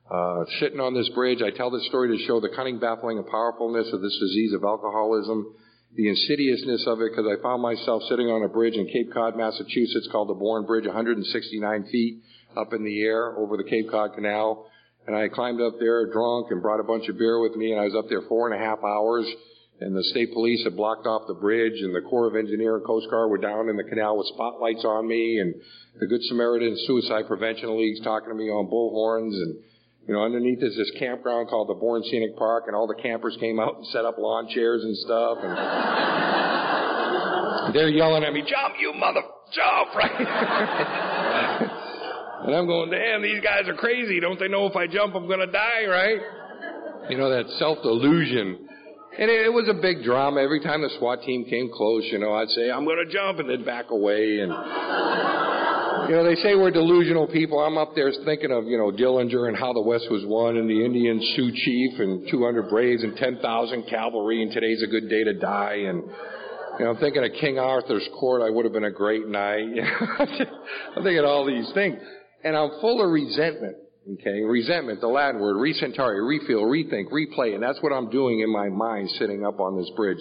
Uh, 0.08 0.44
sitting 0.60 0.78
on 0.78 0.94
this 0.94 1.08
bridge, 1.10 1.42
I 1.42 1.50
tell 1.50 1.70
this 1.70 1.84
story 1.86 2.16
to 2.16 2.24
show 2.26 2.38
the 2.38 2.50
cunning, 2.54 2.78
baffling, 2.78 3.18
and 3.18 3.26
powerfulness 3.26 3.92
of 3.92 4.02
this 4.02 4.16
disease 4.20 4.52
of 4.52 4.62
alcoholism, 4.62 5.52
the 5.94 6.08
insidiousness 6.08 6.86
of 6.86 7.00
it, 7.00 7.10
because 7.10 7.26
I 7.26 7.40
found 7.42 7.62
myself 7.62 8.02
sitting 8.08 8.28
on 8.28 8.42
a 8.42 8.48
bridge 8.48 8.74
in 8.74 8.86
Cape 8.86 9.12
Cod, 9.12 9.36
Massachusetts 9.36 10.08
called 10.12 10.28
the 10.28 10.34
Bourne 10.34 10.66
Bridge, 10.66 10.86
169 10.86 11.88
feet 11.90 12.22
up 12.56 12.72
in 12.72 12.84
the 12.84 13.02
air 13.02 13.36
over 13.36 13.56
the 13.56 13.64
Cape 13.64 13.90
Cod 13.90 14.14
Canal. 14.14 14.66
And 15.06 15.14
I 15.14 15.28
climbed 15.28 15.60
up 15.60 15.78
there 15.78 16.10
drunk 16.10 16.48
and 16.50 16.60
brought 16.60 16.80
a 16.80 16.84
bunch 16.84 17.08
of 17.08 17.16
beer 17.16 17.40
with 17.40 17.54
me 17.54 17.70
and 17.72 17.80
I 17.80 17.84
was 17.84 17.94
up 17.94 18.08
there 18.08 18.22
four 18.22 18.50
and 18.50 18.60
a 18.60 18.64
half 18.64 18.82
hours 18.82 19.26
and 19.80 19.94
the 19.94 20.02
state 20.04 20.32
police 20.32 20.64
had 20.64 20.74
blocked 20.74 21.06
off 21.06 21.28
the 21.28 21.34
bridge 21.34 21.80
and 21.80 21.94
the 21.94 22.00
Corps 22.00 22.26
of 22.26 22.34
Engineer 22.34 22.76
and 22.76 22.84
Coast 22.84 23.08
Guard 23.10 23.30
were 23.30 23.38
down 23.38 23.68
in 23.68 23.76
the 23.76 23.84
canal 23.84 24.16
with 24.16 24.26
spotlights 24.28 24.84
on 24.84 25.06
me 25.06 25.38
and 25.38 25.54
the 26.00 26.06
Good 26.06 26.22
Samaritan 26.24 26.76
Suicide 26.86 27.28
Prevention 27.28 27.78
League's 27.78 28.00
talking 28.00 28.30
to 28.30 28.34
me 28.34 28.48
on 28.48 28.66
bullhorns 28.66 29.34
and 29.34 29.58
you 30.06 30.14
know, 30.14 30.24
underneath 30.24 30.62
is 30.62 30.76
this 30.76 30.90
campground 30.98 31.48
called 31.48 31.68
the 31.68 31.74
Bourne 31.74 32.02
Scenic 32.04 32.36
Park 32.36 32.64
and 32.66 32.76
all 32.76 32.86
the 32.86 32.94
campers 32.94 33.36
came 33.40 33.58
out 33.58 33.76
and 33.76 33.86
set 33.88 34.04
up 34.04 34.18
lawn 34.18 34.46
chairs 34.48 34.84
and 34.84 34.96
stuff 34.98 35.38
and 35.42 35.52
they're 37.74 37.88
yelling 37.88 38.22
at 38.24 38.32
me, 38.32 38.42
jump 38.42 38.74
you 38.78 38.92
mother, 38.94 39.22
jump, 39.52 39.94
right? 39.94 41.82
And 42.46 42.54
I'm 42.54 42.66
going, 42.66 42.90
damn, 42.90 43.22
these 43.22 43.42
guys 43.42 43.66
are 43.66 43.74
crazy. 43.74 44.20
Don't 44.20 44.38
they 44.38 44.46
know 44.46 44.66
if 44.66 44.76
I 44.76 44.86
jump, 44.86 45.16
I'm 45.16 45.26
going 45.26 45.40
to 45.40 45.50
die, 45.50 45.86
right? 45.88 46.20
You 47.10 47.16
know, 47.16 47.30
that 47.30 47.48
self-delusion. 47.58 48.68
And 49.18 49.30
it, 49.30 49.46
it 49.46 49.52
was 49.52 49.66
a 49.68 49.74
big 49.74 50.04
drama. 50.04 50.42
Every 50.42 50.60
time 50.60 50.82
the 50.82 50.90
SWAT 50.98 51.22
team 51.22 51.46
came 51.46 51.70
close, 51.74 52.04
you 52.12 52.18
know, 52.18 52.34
I'd 52.34 52.50
say, 52.50 52.70
I'm 52.70 52.84
going 52.84 53.02
to 53.04 53.12
jump, 53.12 53.40
and 53.40 53.48
they'd 53.48 53.64
back 53.64 53.90
away. 53.90 54.40
And, 54.40 54.52
you 56.08 56.14
know, 56.14 56.24
they 56.24 56.34
say 56.36 56.54
we're 56.54 56.70
delusional 56.70 57.26
people. 57.26 57.58
I'm 57.58 57.78
up 57.78 57.94
there 57.94 58.10
thinking 58.24 58.50
of, 58.50 58.64
you 58.64 58.78
know, 58.78 58.90
Dillinger 58.90 59.48
and 59.48 59.56
how 59.56 59.72
the 59.72 59.82
West 59.82 60.06
was 60.10 60.24
won, 60.26 60.56
and 60.56 60.68
the 60.68 60.84
Indian 60.84 61.20
Sioux 61.34 61.52
chief, 61.52 62.00
and 62.00 62.28
200 62.30 62.68
Braves, 62.68 63.02
and 63.02 63.16
10,000 63.16 63.84
cavalry, 63.88 64.42
and 64.42 64.52
today's 64.52 64.82
a 64.82 64.86
good 64.86 65.08
day 65.08 65.24
to 65.24 65.34
die. 65.34 65.86
And, 65.88 66.02
you 66.78 66.84
know, 66.84 66.90
I'm 66.90 66.96
thinking 66.98 67.24
of 67.24 67.30
King 67.40 67.58
Arthur's 67.58 68.08
court. 68.18 68.42
I 68.42 68.50
would 68.50 68.64
have 68.64 68.72
been 68.72 68.84
a 68.84 68.90
great 68.90 69.26
knight. 69.26 69.66
I'm 70.18 71.02
thinking 71.02 71.18
of 71.18 71.24
all 71.24 71.46
these 71.46 71.70
things 71.74 71.98
and 72.46 72.56
I'm 72.56 72.70
full 72.80 73.02
of 73.02 73.10
resentment. 73.10 73.76
Okay, 74.20 74.42
resentment, 74.42 75.00
the 75.00 75.08
Latin 75.08 75.40
word, 75.40 75.56
resentare, 75.56 76.24
refill, 76.24 76.62
rethink, 76.62 77.10
replay, 77.10 77.54
and 77.54 77.62
that's 77.62 77.82
what 77.82 77.92
I'm 77.92 78.08
doing 78.08 78.38
in 78.38 78.52
my 78.52 78.68
mind 78.68 79.10
sitting 79.18 79.44
up 79.44 79.58
on 79.58 79.76
this 79.76 79.90
bridge. 79.96 80.18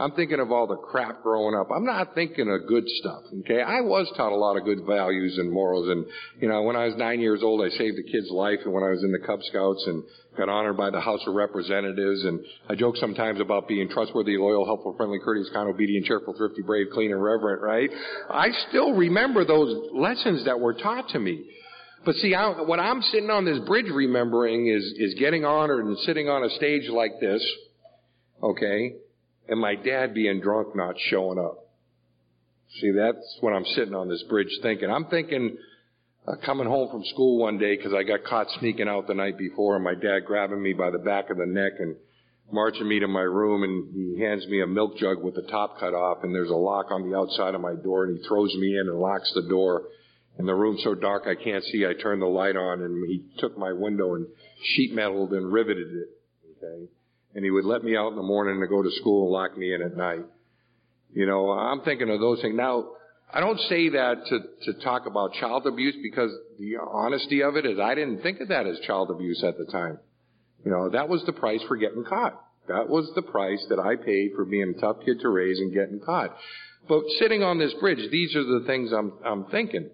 I'm 0.00 0.12
thinking 0.12 0.38
of 0.38 0.52
all 0.52 0.66
the 0.66 0.76
crap 0.76 1.22
growing 1.22 1.58
up. 1.58 1.68
I'm 1.74 1.84
not 1.84 2.14
thinking 2.14 2.48
of 2.48 2.68
good 2.68 2.84
stuff. 3.00 3.22
Okay, 3.40 3.60
I 3.60 3.80
was 3.80 4.10
taught 4.16 4.32
a 4.32 4.36
lot 4.36 4.56
of 4.56 4.64
good 4.64 4.86
values 4.86 5.38
and 5.38 5.50
morals, 5.50 5.88
and 5.88 6.06
you 6.40 6.48
know, 6.48 6.62
when 6.62 6.76
I 6.76 6.86
was 6.86 6.94
nine 6.96 7.20
years 7.20 7.40
old, 7.42 7.64
I 7.64 7.70
saved 7.76 7.98
a 7.98 8.02
kid's 8.02 8.30
life, 8.30 8.60
and 8.64 8.72
when 8.72 8.84
I 8.84 8.90
was 8.90 9.02
in 9.02 9.10
the 9.10 9.18
Cub 9.18 9.40
Scouts 9.42 9.84
and 9.86 10.04
got 10.36 10.48
honored 10.48 10.76
by 10.76 10.90
the 10.90 11.00
House 11.00 11.20
of 11.26 11.34
Representatives, 11.34 12.24
and 12.24 12.38
I 12.68 12.76
joke 12.76 12.96
sometimes 12.96 13.40
about 13.40 13.66
being 13.66 13.88
trustworthy, 13.88 14.36
loyal, 14.36 14.64
helpful, 14.64 14.94
friendly, 14.96 15.18
courteous, 15.18 15.50
kind, 15.52 15.68
obedient, 15.68 16.06
cheerful, 16.06 16.34
thrifty, 16.36 16.62
brave, 16.62 16.86
clean, 16.92 17.10
and 17.10 17.22
reverent. 17.22 17.60
Right? 17.60 17.90
I 18.30 18.50
still 18.68 18.92
remember 18.92 19.44
those 19.44 19.90
lessons 19.92 20.44
that 20.44 20.60
were 20.60 20.74
taught 20.74 21.08
to 21.10 21.18
me. 21.18 21.44
But 22.04 22.14
see, 22.16 22.34
I, 22.34 22.62
what 22.62 22.78
I'm 22.78 23.02
sitting 23.02 23.30
on 23.30 23.44
this 23.44 23.58
bridge 23.66 23.90
remembering 23.92 24.68
is, 24.68 24.84
is 24.96 25.14
getting 25.18 25.44
honored 25.44 25.84
and 25.84 25.98
sitting 25.98 26.28
on 26.28 26.44
a 26.44 26.50
stage 26.50 26.88
like 26.88 27.12
this, 27.20 27.44
okay, 28.40 28.94
and 29.48 29.60
my 29.60 29.74
dad 29.74 30.14
being 30.14 30.40
drunk 30.40 30.76
not 30.76 30.94
showing 31.10 31.38
up. 31.38 31.66
See, 32.80 32.92
that's 32.92 33.38
when 33.40 33.54
I'm 33.54 33.64
sitting 33.64 33.94
on 33.94 34.08
this 34.08 34.22
bridge 34.24 34.50
thinking. 34.62 34.90
I'm 34.90 35.06
thinking, 35.06 35.56
uh, 36.26 36.36
coming 36.44 36.66
home 36.66 36.90
from 36.90 37.02
school 37.04 37.38
one 37.38 37.58
day 37.58 37.76
because 37.76 37.94
I 37.94 38.02
got 38.02 38.24
caught 38.24 38.46
sneaking 38.58 38.88
out 38.88 39.06
the 39.06 39.14
night 39.14 39.38
before 39.38 39.76
and 39.76 39.84
my 39.84 39.94
dad 39.94 40.20
grabbing 40.26 40.62
me 40.62 40.74
by 40.74 40.90
the 40.90 40.98
back 40.98 41.30
of 41.30 41.38
the 41.38 41.46
neck 41.46 41.72
and 41.78 41.96
marching 42.52 42.88
me 42.88 43.00
to 43.00 43.08
my 43.08 43.22
room 43.22 43.62
and 43.62 43.94
he 43.94 44.22
hands 44.22 44.46
me 44.48 44.60
a 44.60 44.66
milk 44.66 44.98
jug 44.98 45.22
with 45.22 45.34
the 45.34 45.46
top 45.50 45.78
cut 45.78 45.94
off 45.94 46.18
and 46.22 46.34
there's 46.34 46.50
a 46.50 46.54
lock 46.54 46.90
on 46.90 47.08
the 47.08 47.16
outside 47.16 47.54
of 47.54 47.60
my 47.60 47.74
door 47.74 48.04
and 48.04 48.18
he 48.18 48.28
throws 48.28 48.54
me 48.56 48.78
in 48.78 48.88
and 48.88 48.98
locks 48.98 49.30
the 49.34 49.48
door 49.48 49.84
and 50.36 50.46
the 50.46 50.54
room's 50.54 50.82
so 50.84 50.94
dark 50.94 51.24
I 51.26 51.42
can't 51.42 51.64
see. 51.64 51.86
I 51.86 51.94
turned 52.00 52.20
the 52.20 52.26
light 52.26 52.56
on 52.56 52.82
and 52.82 53.08
he 53.08 53.24
took 53.38 53.56
my 53.56 53.72
window 53.72 54.14
and 54.14 54.26
sheet 54.62 54.94
metaled 54.94 55.32
and 55.32 55.50
riveted 55.50 55.88
it. 55.88 56.08
Okay. 56.62 56.88
And 57.34 57.44
he 57.44 57.50
would 57.50 57.64
let 57.64 57.84
me 57.84 57.96
out 57.96 58.08
in 58.08 58.16
the 58.16 58.22
morning 58.22 58.60
to 58.60 58.66
go 58.66 58.82
to 58.82 58.90
school 59.00 59.24
and 59.24 59.32
lock 59.32 59.56
me 59.56 59.74
in 59.74 59.82
at 59.82 59.96
night. 59.96 60.24
You 61.12 61.26
know, 61.26 61.50
I'm 61.50 61.82
thinking 61.82 62.10
of 62.10 62.20
those 62.20 62.40
things. 62.40 62.56
Now, 62.56 62.90
I 63.32 63.40
don't 63.40 63.60
say 63.68 63.90
that 63.90 64.26
to, 64.26 64.72
to 64.72 64.80
talk 64.80 65.06
about 65.06 65.34
child 65.34 65.66
abuse 65.66 65.96
because 66.02 66.30
the 66.58 66.76
honesty 66.78 67.42
of 67.42 67.56
it 67.56 67.66
is 67.66 67.78
I 67.78 67.94
didn't 67.94 68.22
think 68.22 68.40
of 68.40 68.48
that 68.48 68.66
as 68.66 68.78
child 68.86 69.10
abuse 69.10 69.44
at 69.44 69.58
the 69.58 69.66
time. 69.66 69.98
You 70.64 70.70
know, 70.70 70.90
that 70.90 71.08
was 71.08 71.22
the 71.24 71.32
price 71.32 71.60
for 71.68 71.76
getting 71.76 72.04
caught. 72.04 72.40
That 72.68 72.88
was 72.88 73.10
the 73.14 73.22
price 73.22 73.64
that 73.70 73.78
I 73.78 73.96
paid 73.96 74.32
for 74.34 74.44
being 74.44 74.74
a 74.76 74.80
tough 74.80 74.98
kid 75.04 75.20
to 75.20 75.28
raise 75.28 75.58
and 75.58 75.72
getting 75.72 76.00
caught. 76.00 76.36
But 76.88 77.02
sitting 77.18 77.42
on 77.42 77.58
this 77.58 77.74
bridge, 77.74 78.10
these 78.10 78.34
are 78.34 78.44
the 78.44 78.64
things 78.66 78.92
I'm, 78.92 79.12
I'm 79.24 79.44
thinking. 79.46 79.90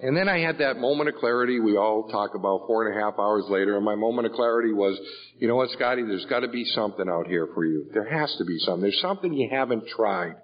And 0.00 0.16
then 0.16 0.28
I 0.28 0.38
had 0.38 0.58
that 0.58 0.78
moment 0.78 1.08
of 1.08 1.16
clarity 1.16 1.58
we 1.58 1.76
all 1.76 2.08
talk 2.08 2.36
about 2.36 2.66
four 2.66 2.86
and 2.86 2.96
a 2.96 3.00
half 3.04 3.18
hours 3.18 3.44
later, 3.48 3.76
and 3.76 3.84
my 3.84 3.96
moment 3.96 4.26
of 4.26 4.32
clarity 4.32 4.72
was, 4.72 4.98
you 5.38 5.48
know 5.48 5.56
what, 5.56 5.70
Scotty, 5.70 6.02
there's 6.02 6.26
got 6.26 6.40
to 6.40 6.48
be 6.48 6.64
something 6.64 7.08
out 7.08 7.26
here 7.26 7.48
for 7.52 7.64
you. 7.64 7.86
There 7.92 8.08
has 8.08 8.32
to 8.38 8.44
be 8.44 8.58
something. 8.60 8.82
There's 8.82 9.00
something 9.00 9.32
you 9.32 9.48
haven't 9.50 9.88
tried. 9.88 10.36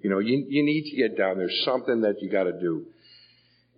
You 0.00 0.10
know, 0.10 0.20
you, 0.20 0.46
you 0.48 0.64
need 0.64 0.90
to 0.90 0.96
get 0.96 1.18
down. 1.18 1.38
There's 1.38 1.62
something 1.64 2.02
that 2.02 2.22
you 2.22 2.30
got 2.30 2.44
to 2.44 2.52
do. 2.52 2.86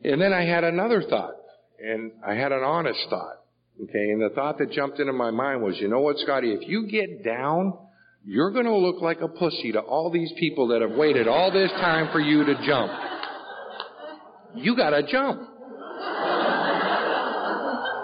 And 0.05 0.21
then 0.21 0.35
I 0.35 0.45
had 0.45 0.65
another 0.65 1.03
thought, 1.09 1.35
and 1.83 2.13
I 2.27 2.35
had 2.35 2.53
an 2.53 2.63
honest 2.63 3.01
thought. 3.09 3.37
Okay, 3.83 4.11
and 4.11 4.21
the 4.21 4.35
thought 4.35 4.59
that 4.59 4.71
jumped 4.71 5.01
into 5.01 5.15
my 5.15 5.31
mind 5.31 5.63
was, 5.63 5.79
you 5.79 5.89
know 5.89 6.01
what, 6.01 6.19
Scotty, 6.19 6.53
if 6.53 6.69
you 6.69 6.87
get 6.89 7.25
down, 7.25 7.73
you're 8.23 8.51
going 8.51 8.67
to 8.67 8.77
look 8.77 9.01
like 9.01 9.23
a 9.23 9.29
pussy 9.29 9.73
to 9.73 9.81
all 9.81 10.11
these 10.11 10.31
people 10.39 10.69
that 10.69 10.83
have 10.83 10.93
waited 10.93 11.27
all 11.27 11.51
this 11.51 11.71
time 11.71 12.13
for 12.13 12.21
you 12.21 12.45
to 12.45 12.55
jump 12.67 12.93
you 14.55 14.77
gotta 14.77 15.03
jump. 15.03 15.41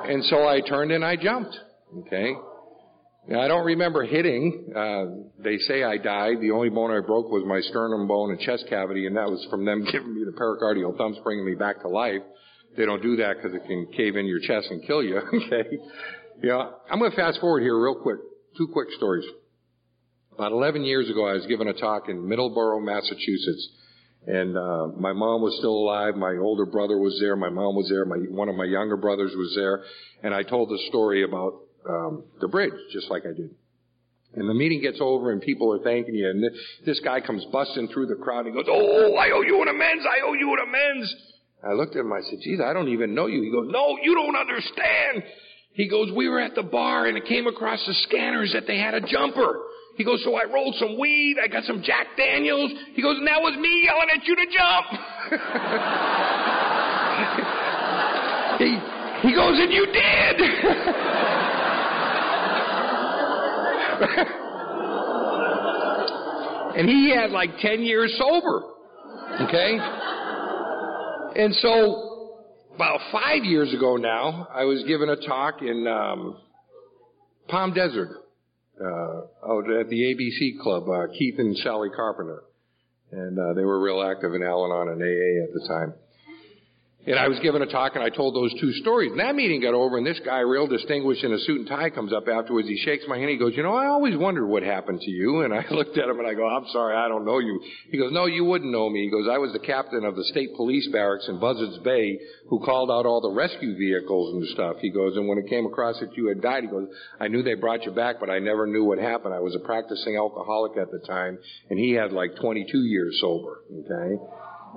and 0.08 0.24
so 0.24 0.46
I 0.46 0.60
turned 0.60 0.92
and 0.92 1.04
I 1.04 1.16
jumped. 1.16 1.56
Okay. 2.06 2.34
Now, 3.28 3.40
I 3.42 3.48
don't 3.48 3.66
remember 3.66 4.04
hitting. 4.04 4.72
Uh, 4.74 5.42
they 5.42 5.58
say 5.58 5.82
I 5.84 5.98
died. 5.98 6.40
The 6.40 6.50
only 6.50 6.70
bone 6.70 6.90
I 6.90 7.00
broke 7.06 7.30
was 7.30 7.44
my 7.46 7.60
sternum 7.60 8.08
bone 8.08 8.30
and 8.30 8.40
chest 8.40 8.64
cavity, 8.70 9.06
and 9.06 9.16
that 9.18 9.28
was 9.28 9.46
from 9.50 9.66
them 9.66 9.84
giving 9.92 10.14
me 10.14 10.24
the 10.24 10.32
pericardial 10.32 10.96
thumps, 10.96 11.18
bringing 11.22 11.44
me 11.44 11.54
back 11.54 11.82
to 11.82 11.88
life. 11.88 12.22
They 12.76 12.86
don't 12.86 13.02
do 13.02 13.16
that 13.16 13.36
because 13.36 13.54
it 13.54 13.66
can 13.66 13.86
cave 13.94 14.16
in 14.16 14.24
your 14.24 14.40
chest 14.40 14.68
and 14.70 14.82
kill 14.86 15.02
you. 15.02 15.18
okay. 15.34 15.68
Yeah. 16.42 16.70
I'm 16.90 16.98
going 16.98 17.10
to 17.10 17.16
fast 17.16 17.40
forward 17.40 17.60
here 17.60 17.78
real 17.78 17.96
quick. 17.96 18.18
Two 18.56 18.68
quick 18.72 18.88
stories. 18.96 19.26
About 20.32 20.52
11 20.52 20.84
years 20.84 21.10
ago, 21.10 21.26
I 21.26 21.34
was 21.34 21.44
given 21.46 21.68
a 21.68 21.74
talk 21.74 22.08
in 22.08 22.16
Middleborough, 22.22 22.82
Massachusetts 22.82 23.68
and 24.28 24.58
uh, 24.58 24.88
my 24.98 25.14
mom 25.14 25.40
was 25.40 25.56
still 25.56 25.72
alive. 25.72 26.14
My 26.14 26.36
older 26.36 26.66
brother 26.66 26.98
was 26.98 27.16
there. 27.18 27.34
My 27.34 27.48
mom 27.48 27.74
was 27.74 27.88
there. 27.88 28.04
My 28.04 28.16
one 28.16 28.50
of 28.50 28.56
my 28.56 28.66
younger 28.66 28.98
brothers 28.98 29.32
was 29.34 29.54
there, 29.56 29.82
and 30.22 30.34
I 30.34 30.42
told 30.42 30.68
the 30.68 30.78
story 30.88 31.24
about 31.24 31.54
um, 31.88 32.24
the 32.38 32.48
bridge, 32.48 32.74
just 32.92 33.10
like 33.10 33.22
I 33.24 33.32
did. 33.32 33.50
And 34.34 34.46
the 34.46 34.52
meeting 34.52 34.82
gets 34.82 34.98
over, 35.00 35.32
and 35.32 35.40
people 35.40 35.72
are 35.72 35.82
thanking 35.82 36.14
you. 36.14 36.28
And 36.28 36.44
this 36.84 37.00
guy 37.00 37.22
comes 37.22 37.42
busting 37.50 37.88
through 37.88 38.06
the 38.06 38.16
crowd. 38.16 38.44
And 38.44 38.48
he 38.48 38.62
goes, 38.62 38.68
"Oh, 38.68 39.14
I 39.14 39.30
owe 39.30 39.40
you 39.40 39.62
an 39.62 39.68
amends. 39.68 40.04
I 40.04 40.20
owe 40.26 40.34
you 40.34 40.52
an 40.52 40.68
amends." 40.68 41.14
I 41.64 41.72
looked 41.72 41.96
at 41.96 42.00
him. 42.00 42.12
I 42.12 42.20
said, 42.20 42.40
"Geez, 42.42 42.60
I 42.60 42.74
don't 42.74 42.88
even 42.88 43.14
know 43.14 43.26
you." 43.26 43.40
He 43.40 43.50
goes, 43.50 43.68
"No, 43.72 43.96
you 44.02 44.14
don't 44.14 44.36
understand." 44.36 45.22
He 45.72 45.88
goes, 45.88 46.12
"We 46.12 46.28
were 46.28 46.40
at 46.40 46.54
the 46.54 46.62
bar, 46.62 47.06
and 47.06 47.16
it 47.16 47.24
came 47.24 47.46
across 47.46 47.80
the 47.86 47.94
scanners 47.94 48.52
that 48.52 48.66
they 48.66 48.76
had 48.76 48.92
a 48.92 49.00
jumper." 49.00 49.62
He 49.98 50.04
goes, 50.04 50.22
so 50.22 50.36
I 50.36 50.44
rolled 50.44 50.76
some 50.76 50.96
weed, 50.96 51.38
I 51.42 51.48
got 51.48 51.64
some 51.64 51.82
Jack 51.82 52.06
Daniels. 52.16 52.70
He 52.94 53.02
goes, 53.02 53.18
and 53.18 53.26
that 53.26 53.42
was 53.42 53.56
me 53.58 53.82
yelling 53.84 54.08
at 54.14 54.24
you 54.24 54.36
to 54.36 54.46
jump. 54.46 54.86
he, 58.62 58.78
He 59.28 59.34
goes, 59.34 59.58
and 59.58 59.72
you 59.72 59.86
did! 59.86 60.40
and 66.78 66.88
he 66.88 67.10
had 67.12 67.32
like 67.32 67.50
10 67.60 67.82
years 67.82 68.16
sober. 68.16 68.62
Okay? 69.40 69.78
And 71.42 71.52
so, 71.56 72.36
about 72.76 73.00
five 73.10 73.42
years 73.42 73.74
ago 73.74 73.96
now, 73.96 74.46
I 74.54 74.62
was 74.62 74.84
given 74.84 75.08
a 75.08 75.16
talk 75.16 75.60
in 75.60 75.88
um, 75.88 76.36
Palm 77.48 77.74
Desert, 77.74 78.27
out 78.82 79.70
at 79.70 79.88
the 79.88 80.14
ABC 80.14 80.60
Club, 80.62 80.88
uh, 80.88 81.06
Keith 81.16 81.38
and 81.38 81.56
Sally 81.58 81.90
Carpenter. 81.94 82.42
And 83.10 83.38
uh, 83.38 83.54
they 83.54 83.64
were 83.64 83.80
real 83.80 84.02
active 84.02 84.34
in 84.34 84.42
Al 84.42 84.64
Anon 84.66 84.88
and 84.88 85.02
AA 85.02 85.44
at 85.44 85.52
the 85.54 85.66
time. 85.66 85.94
And 87.06 87.18
I 87.18 87.28
was 87.28 87.38
given 87.38 87.62
a 87.62 87.66
talk 87.66 87.94
and 87.94 88.02
I 88.02 88.10
told 88.10 88.34
those 88.34 88.52
two 88.60 88.72
stories. 88.82 89.12
And 89.12 89.20
that 89.20 89.34
meeting 89.34 89.62
got 89.62 89.72
over 89.72 89.96
and 89.96 90.06
this 90.06 90.20
guy, 90.24 90.40
real 90.40 90.66
distinguished 90.66 91.24
in 91.24 91.32
a 91.32 91.38
suit 91.38 91.60
and 91.60 91.68
tie, 91.68 91.90
comes 91.90 92.12
up 92.12 92.28
afterwards. 92.28 92.68
He 92.68 92.76
shakes 92.84 93.04
my 93.08 93.16
hand. 93.16 93.30
He 93.30 93.38
goes, 93.38 93.54
you 93.56 93.62
know, 93.62 93.72
I 93.72 93.86
always 93.86 94.16
wondered 94.16 94.46
what 94.46 94.62
happened 94.62 95.00
to 95.00 95.10
you. 95.10 95.42
And 95.42 95.54
I 95.54 95.64
looked 95.70 95.96
at 95.96 96.08
him 96.08 96.18
and 96.18 96.28
I 96.28 96.34
go, 96.34 96.46
I'm 96.46 96.66
sorry, 96.70 96.96
I 96.96 97.08
don't 97.08 97.24
know 97.24 97.38
you. 97.38 97.62
He 97.90 97.98
goes, 97.98 98.12
no, 98.12 98.26
you 98.26 98.44
wouldn't 98.44 98.70
know 98.70 98.90
me. 98.90 99.04
He 99.04 99.10
goes, 99.10 99.26
I 99.30 99.38
was 99.38 99.52
the 99.52 99.64
captain 99.64 100.04
of 100.04 100.16
the 100.16 100.24
state 100.24 100.54
police 100.56 100.88
barracks 100.92 101.28
in 101.28 101.38
Buzzards 101.38 101.78
Bay 101.78 102.18
who 102.50 102.58
called 102.60 102.90
out 102.90 103.06
all 103.06 103.20
the 103.20 103.30
rescue 103.32 103.78
vehicles 103.78 104.34
and 104.34 104.48
stuff. 104.48 104.76
He 104.80 104.90
goes, 104.90 105.16
and 105.16 105.28
when 105.28 105.38
it 105.38 105.48
came 105.48 105.66
across 105.66 106.00
that 106.00 106.14
you 106.16 106.26
had 106.26 106.42
died, 106.42 106.64
he 106.64 106.68
goes, 106.68 106.88
I 107.20 107.28
knew 107.28 107.42
they 107.42 107.54
brought 107.54 107.84
you 107.84 107.92
back, 107.92 108.16
but 108.20 108.28
I 108.28 108.40
never 108.40 108.66
knew 108.66 108.84
what 108.84 108.98
happened. 108.98 109.32
I 109.32 109.40
was 109.40 109.54
a 109.54 109.60
practicing 109.60 110.16
alcoholic 110.16 110.76
at 110.76 110.90
the 110.90 110.98
time 111.06 111.38
and 111.70 111.78
he 111.78 111.92
had 111.92 112.12
like 112.12 112.36
22 112.36 112.78
years 112.78 113.18
sober. 113.20 113.60
Okay. 113.72 114.22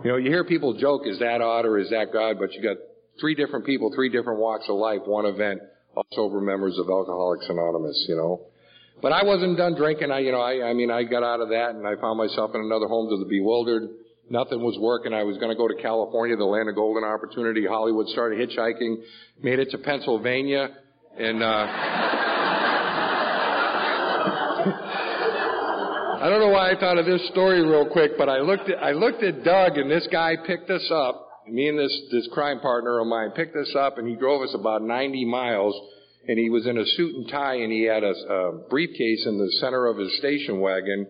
You 0.03 0.09
know, 0.09 0.17
you 0.17 0.31
hear 0.31 0.43
people 0.43 0.73
joke, 0.73 1.03
is 1.05 1.19
that 1.19 1.41
odd 1.41 1.65
or 1.65 1.77
is 1.77 1.91
that 1.91 2.11
God? 2.11 2.37
But 2.39 2.53
you 2.53 2.61
got 2.63 2.77
three 3.19 3.35
different 3.35 3.67
people, 3.67 3.91
three 3.93 4.09
different 4.09 4.39
walks 4.39 4.65
of 4.67 4.75
life, 4.77 5.01
one 5.05 5.25
event, 5.25 5.61
all 5.95 6.05
sober 6.13 6.41
members 6.41 6.79
of 6.79 6.89
Alcoholics 6.89 7.45
Anonymous, 7.47 8.05
you 8.09 8.15
know. 8.15 8.41
But 8.99 9.11
I 9.11 9.23
wasn't 9.23 9.57
done 9.57 9.75
drinking. 9.75 10.09
I, 10.09 10.19
you 10.19 10.31
know, 10.31 10.41
I, 10.41 10.69
I 10.69 10.73
mean, 10.73 10.89
I 10.89 11.03
got 11.03 11.21
out 11.21 11.39
of 11.39 11.49
that 11.49 11.75
and 11.75 11.85
I 11.85 12.01
found 12.01 12.17
myself 12.17 12.49
in 12.55 12.61
another 12.61 12.87
home 12.87 13.09
to 13.09 13.17
the 13.23 13.29
bewildered. 13.29 13.89
Nothing 14.29 14.61
was 14.61 14.75
working. 14.79 15.13
I 15.13 15.21
was 15.21 15.37
going 15.37 15.49
to 15.49 15.55
go 15.55 15.67
to 15.67 15.75
California, 15.75 16.35
the 16.35 16.45
land 16.45 16.67
of 16.67 16.73
golden 16.73 17.03
opportunity. 17.03 17.67
Hollywood 17.67 18.07
started 18.07 18.39
hitchhiking, 18.39 19.03
made 19.43 19.59
it 19.59 19.69
to 19.69 19.77
Pennsylvania, 19.77 20.69
and, 21.17 21.43
uh, 21.43 21.67
I 26.21 26.29
don't 26.29 26.39
know 26.39 26.49
why 26.49 26.71
I 26.71 26.79
thought 26.79 26.99
of 26.99 27.05
this 27.05 27.27
story 27.29 27.61
real 27.61 27.89
quick, 27.89 28.11
but 28.17 28.29
I 28.29 28.39
looked 28.41 28.69
at, 28.69 28.77
I 28.83 28.91
looked 28.91 29.23
at 29.23 29.43
Doug 29.43 29.77
and 29.77 29.89
this 29.89 30.07
guy 30.11 30.35
picked 30.45 30.69
us 30.69 30.87
up 30.93 31.27
me 31.47 31.67
and 31.67 31.77
this, 31.77 32.01
this 32.11 32.27
crime 32.31 32.59
partner 32.59 32.99
of 32.99 33.07
mine 33.07 33.31
picked 33.31 33.55
us 33.55 33.73
up 33.77 33.97
and 33.97 34.07
he 34.07 34.15
drove 34.15 34.41
us 34.41 34.53
about 34.53 34.81
90 34.81 35.25
miles 35.25 35.75
and 36.27 36.37
he 36.37 36.49
was 36.49 36.67
in 36.67 36.77
a 36.77 36.85
suit 36.85 37.15
and 37.15 37.29
tie 37.29 37.55
and 37.55 37.71
he 37.71 37.83
had 37.83 38.03
a, 38.03 38.11
a 38.11 38.51
briefcase 38.69 39.25
in 39.25 39.37
the 39.37 39.51
center 39.59 39.87
of 39.87 39.97
his 39.97 40.15
station 40.19 40.59
wagon 40.59 41.07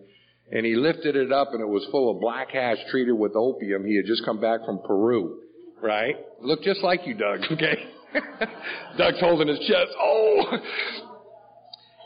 and 0.50 0.66
he 0.66 0.74
lifted 0.74 1.16
it 1.16 1.32
up 1.32 1.48
and 1.52 1.60
it 1.60 1.68
was 1.68 1.86
full 1.90 2.10
of 2.10 2.20
black 2.20 2.50
hash 2.50 2.78
treated 2.90 3.12
with 3.12 3.32
opium. 3.36 3.84
He 3.84 3.96
had 3.96 4.06
just 4.06 4.24
come 4.24 4.40
back 4.40 4.64
from 4.64 4.80
Peru, 4.86 5.40
right? 5.82 6.16
Looked 6.40 6.64
just 6.64 6.82
like 6.82 7.06
you, 7.06 7.14
Doug, 7.14 7.40
okay? 7.52 7.76
Doug's 8.98 9.20
holding 9.20 9.48
his 9.48 9.60
chest. 9.60 9.90
Oh! 10.00 10.42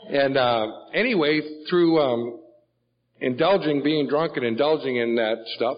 And, 0.09 0.37
uh, 0.37 0.67
anyway, 0.93 1.41
through, 1.69 1.99
um, 1.99 2.39
indulging, 3.21 3.83
being 3.83 4.07
drunk 4.07 4.37
and 4.37 4.45
indulging 4.45 4.97
in 4.97 5.15
that 5.15 5.37
stuff, 5.55 5.77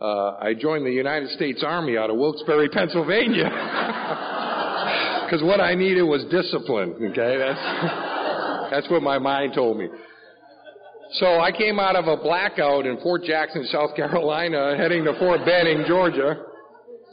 uh, 0.00 0.36
I 0.40 0.54
joined 0.58 0.84
the 0.84 0.90
United 0.90 1.30
States 1.30 1.62
Army 1.64 1.96
out 1.96 2.10
of 2.10 2.16
Wilkes-Barre, 2.16 2.68
Pennsylvania. 2.68 4.28
Because 5.32 5.46
what 5.46 5.62
I 5.62 5.74
needed 5.74 6.02
was 6.02 6.22
discipline. 6.24 6.92
Okay, 6.92 7.38
that's 7.38 7.58
that's 8.70 8.90
what 8.90 9.02
my 9.02 9.18
mind 9.18 9.54
told 9.54 9.78
me. 9.78 9.88
So 11.12 11.40
I 11.40 11.52
came 11.52 11.80
out 11.80 11.96
of 11.96 12.06
a 12.06 12.22
blackout 12.22 12.84
in 12.84 13.00
Fort 13.00 13.22
Jackson, 13.24 13.64
South 13.72 13.96
Carolina, 13.96 14.76
heading 14.76 15.04
to 15.04 15.18
Fort 15.18 15.40
Benning, 15.46 15.84
Georgia. 15.88 16.36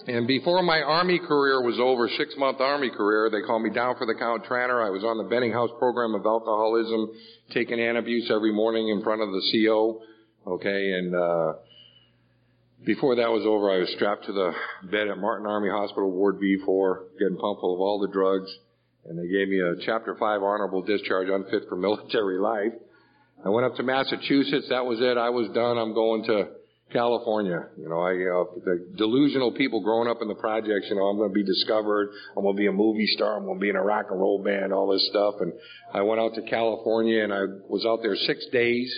And 0.09 0.25
before 0.25 0.63
my 0.63 0.81
Army 0.81 1.19
career 1.19 1.61
was 1.61 1.77
over, 1.79 2.09
six 2.17 2.33
month 2.35 2.59
Army 2.59 2.89
career, 2.89 3.29
they 3.29 3.45
called 3.45 3.61
me 3.61 3.69
down 3.69 3.95
for 3.95 4.07
the 4.07 4.15
count 4.15 4.43
Tranter. 4.43 4.81
I 4.81 4.89
was 4.89 5.03
on 5.03 5.19
the 5.19 5.29
Benning 5.29 5.53
House 5.53 5.69
program 5.77 6.15
of 6.15 6.25
alcoholism, 6.25 7.13
taking 7.53 7.77
antabuse 7.77 8.31
every 8.31 8.51
morning 8.51 8.89
in 8.89 9.03
front 9.03 9.21
of 9.21 9.29
the 9.29 9.41
CO. 9.53 10.01
Okay, 10.47 10.93
and, 10.93 11.13
uh, 11.13 11.53
before 12.83 13.17
that 13.17 13.29
was 13.29 13.45
over, 13.45 13.69
I 13.69 13.77
was 13.77 13.89
strapped 13.93 14.25
to 14.25 14.33
the 14.33 14.51
bed 14.89 15.09
at 15.09 15.19
Martin 15.19 15.45
Army 15.45 15.69
Hospital, 15.69 16.09
Ward 16.09 16.39
B4, 16.41 17.19
getting 17.19 17.37
pumped 17.37 17.61
full 17.61 17.75
of 17.75 17.79
all 17.79 17.99
the 17.99 18.11
drugs, 18.11 18.49
and 19.05 19.13
they 19.13 19.27
gave 19.27 19.47
me 19.47 19.59
a 19.59 19.75
Chapter 19.85 20.15
5 20.15 20.41
honorable 20.41 20.81
discharge, 20.81 21.29
unfit 21.29 21.69
for 21.69 21.75
military 21.75 22.39
life. 22.41 22.73
I 23.45 23.49
went 23.49 23.67
up 23.67 23.75
to 23.75 23.83
Massachusetts. 23.83 24.69
That 24.69 24.87
was 24.87 25.01
it. 25.01 25.17
I 25.17 25.29
was 25.29 25.49
done. 25.53 25.77
I'm 25.77 25.93
going 25.93 26.23
to 26.25 26.47
California. 26.91 27.67
You 27.77 27.89
know, 27.89 27.99
I, 27.99 28.11
uh, 28.11 28.59
the 28.65 28.87
delusional 28.97 29.51
people 29.51 29.83
growing 29.83 30.09
up 30.09 30.17
in 30.21 30.27
the 30.27 30.35
projects, 30.35 30.87
you 30.89 30.95
know, 30.95 31.03
I'm 31.03 31.17
going 31.17 31.29
to 31.29 31.33
be 31.33 31.43
discovered. 31.43 32.11
I'm 32.35 32.43
going 32.43 32.55
to 32.55 32.59
be 32.59 32.67
a 32.67 32.71
movie 32.71 33.07
star. 33.07 33.37
I'm 33.37 33.45
going 33.45 33.57
to 33.57 33.61
be 33.61 33.69
in 33.69 33.75
a 33.75 33.83
rock 33.83 34.07
and 34.09 34.19
roll 34.19 34.43
band, 34.43 34.73
all 34.73 34.91
this 34.91 35.07
stuff. 35.09 35.35
And 35.39 35.53
I 35.93 36.01
went 36.01 36.19
out 36.19 36.33
to 36.35 36.41
California 36.43 37.23
and 37.23 37.33
I 37.33 37.41
was 37.67 37.85
out 37.85 37.99
there 38.01 38.15
six 38.15 38.45
days 38.51 38.93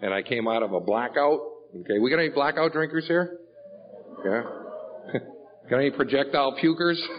and 0.00 0.14
I 0.14 0.22
came 0.22 0.48
out 0.48 0.62
of 0.62 0.72
a 0.72 0.80
blackout 0.80 1.40
Okay, 1.80 1.98
we 1.98 2.08
got 2.08 2.20
any 2.20 2.28
blackout 2.28 2.72
drinkers 2.72 3.04
here? 3.08 3.38
Yeah. 4.24 4.42
got 5.70 5.78
any 5.78 5.90
projectile 5.90 6.56
pukers? 6.62 7.00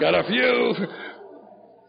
got 0.00 0.14
a 0.14 0.24
few. 0.26 0.74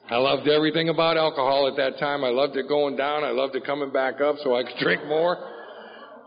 I 0.07 0.17
loved 0.17 0.47
everything 0.47 0.89
about 0.89 1.17
alcohol 1.17 1.67
at 1.67 1.77
that 1.77 1.97
time. 1.97 2.23
I 2.23 2.29
loved 2.29 2.55
it 2.57 2.67
going 2.67 2.95
down. 2.95 3.23
I 3.23 3.31
loved 3.31 3.55
it 3.55 3.65
coming 3.65 3.91
back 3.91 4.21
up 4.21 4.35
so 4.43 4.55
I 4.55 4.63
could 4.63 4.77
drink 4.79 5.03
more. 5.07 5.54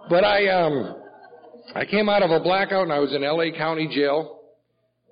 But 0.08 0.24
I, 0.24 0.48
um, 0.48 0.96
I 1.74 1.84
came 1.84 2.08
out 2.08 2.22
of 2.22 2.30
a 2.30 2.40
blackout 2.40 2.84
and 2.84 2.92
I 2.92 2.98
was 2.98 3.12
in 3.12 3.22
LA 3.22 3.56
County 3.56 3.88
Jail. 3.88 4.40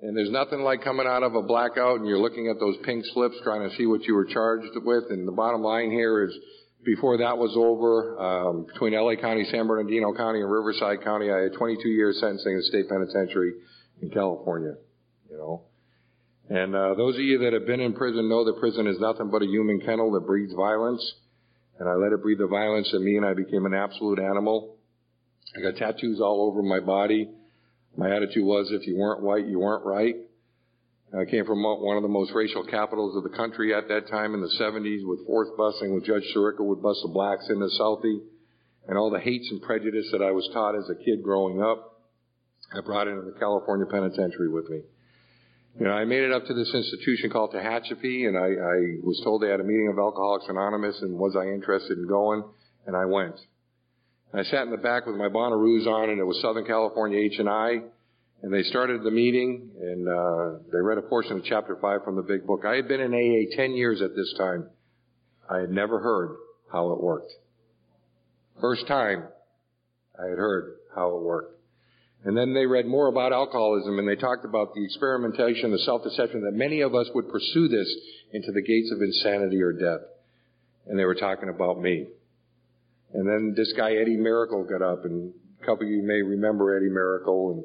And 0.01 0.15
there's 0.15 0.31
nothing 0.31 0.61
like 0.61 0.83
coming 0.83 1.07
out 1.07 1.23
of 1.23 1.35
a 1.35 1.41
blackout 1.41 1.99
and 1.99 2.07
you're 2.07 2.19
looking 2.19 2.49
at 2.49 2.59
those 2.59 2.75
pink 2.83 3.03
slips 3.13 3.35
trying 3.43 3.67
to 3.67 3.75
see 3.75 3.85
what 3.85 4.03
you 4.03 4.15
were 4.15 4.25
charged 4.25 4.69
with. 4.75 5.05
And 5.09 5.27
the 5.27 5.31
bottom 5.31 5.61
line 5.61 5.91
here 5.91 6.23
is 6.23 6.35
before 6.83 7.17
that 7.17 7.37
was 7.37 7.53
over, 7.55 8.17
um, 8.19 8.65
between 8.65 8.93
LA 8.93 9.15
County, 9.15 9.45
San 9.51 9.67
Bernardino 9.67 10.13
County, 10.15 10.41
and 10.41 10.51
Riverside 10.51 11.03
County, 11.03 11.31
I 11.31 11.43
had 11.43 11.53
22 11.53 11.89
years 11.89 12.19
sentencing 12.19 12.51
in 12.53 12.57
the 12.57 12.63
state 12.63 12.89
penitentiary 12.89 13.53
in 14.01 14.09
California. 14.09 14.75
You 15.29 15.37
know, 15.37 15.63
and 16.49 16.73
uh, 16.75 16.93
those 16.95 17.15
of 17.15 17.21
you 17.21 17.39
that 17.39 17.53
have 17.53 17.65
been 17.65 17.81
in 17.81 17.93
prison 17.93 18.29
know 18.29 18.45
that 18.45 18.59
prison 18.59 18.87
is 18.87 18.99
nothing 18.99 19.29
but 19.29 19.41
a 19.41 19.45
human 19.45 19.81
kennel 19.81 20.11
that 20.13 20.21
breeds 20.25 20.53
violence. 20.53 21.03
And 21.79 21.89
I 21.89 21.93
let 21.93 22.13
it 22.13 22.23
breed 22.23 22.39
the 22.39 22.47
violence 22.47 22.89
in 22.93 23.03
me, 23.03 23.17
and 23.17 23.25
I 23.25 23.33
became 23.33 23.65
an 23.65 23.73
absolute 23.73 24.19
animal. 24.19 24.76
I 25.55 25.61
got 25.61 25.77
tattoos 25.77 26.19
all 26.19 26.47
over 26.49 26.61
my 26.61 26.79
body. 26.79 27.29
My 27.95 28.15
attitude 28.15 28.45
was, 28.45 28.69
if 28.71 28.85
you 28.85 28.97
weren't 28.97 29.23
white, 29.23 29.47
you 29.47 29.59
weren't 29.59 29.85
right. 29.85 30.15
I 31.17 31.23
came 31.23 31.45
from 31.45 31.63
one 31.63 31.95
of 31.95 32.03
the 32.03 32.09
most 32.09 32.33
racial 32.33 32.65
capitals 32.65 33.15
of 33.15 33.23
the 33.23 33.35
country 33.35 33.73
at 33.73 33.87
that 33.87 34.09
time 34.09 34.33
in 34.33 34.41
the 34.41 34.53
70s 34.59 35.07
with 35.07 35.25
fourth 35.25 35.57
busing 35.57 35.95
with 35.95 36.05
Judge 36.05 36.23
Sirica 36.35 36.59
would 36.59 36.81
bust 36.81 36.99
the 37.01 37.07
blacks 37.07 37.47
in 37.49 37.59
the 37.59 37.71
Southie 37.79 38.19
and 38.87 38.97
all 38.97 39.09
the 39.09 39.19
hates 39.19 39.49
and 39.49 39.61
prejudice 39.61 40.09
that 40.11 40.21
I 40.21 40.31
was 40.31 40.49
taught 40.53 40.75
as 40.75 40.89
a 40.89 40.95
kid 40.95 41.23
growing 41.23 41.61
up. 41.61 42.03
I 42.73 42.81
brought 42.81 43.07
into 43.07 43.21
the 43.21 43.39
California 43.39 43.85
penitentiary 43.85 44.49
with 44.49 44.69
me. 44.69 44.81
You 45.79 45.85
know, 45.85 45.91
I 45.91 46.03
made 46.03 46.23
it 46.23 46.33
up 46.33 46.45
to 46.47 46.53
this 46.53 46.73
institution 46.73 47.29
called 47.29 47.53
Tehachapi 47.53 48.27
and 48.27 48.37
I, 48.37 48.47
I 48.47 48.77
was 49.01 49.21
told 49.23 49.41
they 49.41 49.49
had 49.49 49.61
a 49.61 49.63
meeting 49.63 49.87
of 49.87 49.97
Alcoholics 49.97 50.45
Anonymous 50.49 51.01
and 51.01 51.17
was 51.17 51.37
I 51.37 51.45
interested 51.45 51.97
in 51.97 52.07
going 52.07 52.43
and 52.85 52.97
I 52.97 53.05
went. 53.05 53.39
I 54.33 54.43
sat 54.43 54.63
in 54.63 54.71
the 54.71 54.77
back 54.77 55.05
with 55.05 55.15
my 55.15 55.29
Bonnaroos 55.29 55.87
on 55.87 56.09
and 56.09 56.19
it 56.19 56.23
was 56.23 56.39
Southern 56.41 56.65
California 56.65 57.17
H&I 57.17 57.81
and 58.43 58.53
they 58.53 58.63
started 58.63 59.01
the 59.03 59.11
meeting 59.11 59.71
and 59.81 60.07
uh, 60.07 60.59
they 60.71 60.79
read 60.79 60.97
a 60.97 61.01
portion 61.01 61.37
of 61.37 61.45
chapter 61.45 61.77
5 61.79 62.03
from 62.03 62.17
the 62.17 62.21
big 62.21 62.45
book. 62.45 62.65
I 62.65 62.75
had 62.75 62.87
been 62.87 62.99
in 62.99 63.13
AA 63.13 63.55
10 63.55 63.71
years 63.71 64.01
at 64.01 64.15
this 64.15 64.33
time. 64.37 64.67
I 65.49 65.59
had 65.59 65.71
never 65.71 65.99
heard 65.99 66.35
how 66.71 66.91
it 66.91 67.01
worked. 67.01 67.31
First 68.59 68.85
time 68.87 69.23
I 70.19 70.27
had 70.27 70.37
heard 70.37 70.75
how 70.93 71.15
it 71.15 71.23
worked. 71.23 71.59
And 72.25 72.35
then 72.35 72.53
they 72.53 72.65
read 72.65 72.85
more 72.85 73.07
about 73.07 73.31
alcoholism 73.31 73.97
and 73.97 74.07
they 74.07 74.17
talked 74.17 74.43
about 74.43 74.73
the 74.75 74.83
experimentation, 74.83 75.71
the 75.71 75.79
self-deception 75.79 76.43
that 76.43 76.53
many 76.53 76.81
of 76.81 76.93
us 76.93 77.07
would 77.15 77.29
pursue 77.29 77.69
this 77.69 77.87
into 78.33 78.51
the 78.51 78.61
gates 78.61 78.91
of 78.91 79.01
insanity 79.01 79.61
or 79.61 79.71
death. 79.71 80.05
And 80.85 80.99
they 80.99 81.05
were 81.05 81.15
talking 81.15 81.47
about 81.47 81.79
me. 81.79 82.07
And 83.13 83.27
then 83.27 83.53
this 83.55 83.73
guy 83.75 83.93
Eddie 83.93 84.17
Miracle 84.17 84.63
got 84.63 84.81
up 84.81 85.05
and 85.05 85.33
a 85.61 85.65
couple 85.65 85.85
of 85.85 85.91
you 85.91 86.03
may 86.03 86.21
remember 86.21 86.75
Eddie 86.75 86.93
Miracle 86.93 87.51
and 87.51 87.63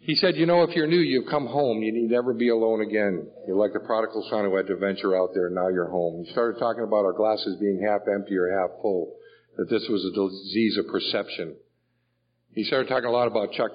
he 0.00 0.14
said, 0.14 0.36
you 0.36 0.46
know, 0.46 0.62
if 0.62 0.76
you're 0.76 0.86
new, 0.86 1.00
you've 1.00 1.28
come 1.28 1.46
home. 1.46 1.82
You 1.82 1.92
need 1.92 2.10
never 2.10 2.32
be 2.32 2.48
alone 2.48 2.80
again. 2.80 3.26
You're 3.46 3.56
like 3.56 3.72
the 3.72 3.80
prodigal 3.80 4.24
son 4.30 4.44
who 4.44 4.54
had 4.54 4.68
to 4.68 4.76
venture 4.76 5.16
out 5.16 5.30
there 5.34 5.46
and 5.46 5.54
now 5.54 5.68
you're 5.68 5.90
home. 5.90 6.22
He 6.24 6.30
started 6.30 6.60
talking 6.60 6.84
about 6.84 7.04
our 7.04 7.12
glasses 7.12 7.56
being 7.58 7.82
half 7.84 8.02
empty 8.06 8.36
or 8.36 8.48
half 8.48 8.70
full, 8.80 9.14
that 9.56 9.68
this 9.68 9.84
was 9.88 10.04
a 10.04 10.12
disease 10.14 10.78
of 10.78 10.86
perception. 10.86 11.56
He 12.54 12.64
started 12.64 12.88
talking 12.88 13.08
a 13.08 13.10
lot 13.10 13.26
about 13.26 13.52
Chuck, 13.52 13.72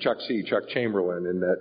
Chuck 0.00 0.18
C., 0.28 0.44
Chuck 0.48 0.68
Chamberlain, 0.68 1.26
and 1.26 1.42
that 1.42 1.56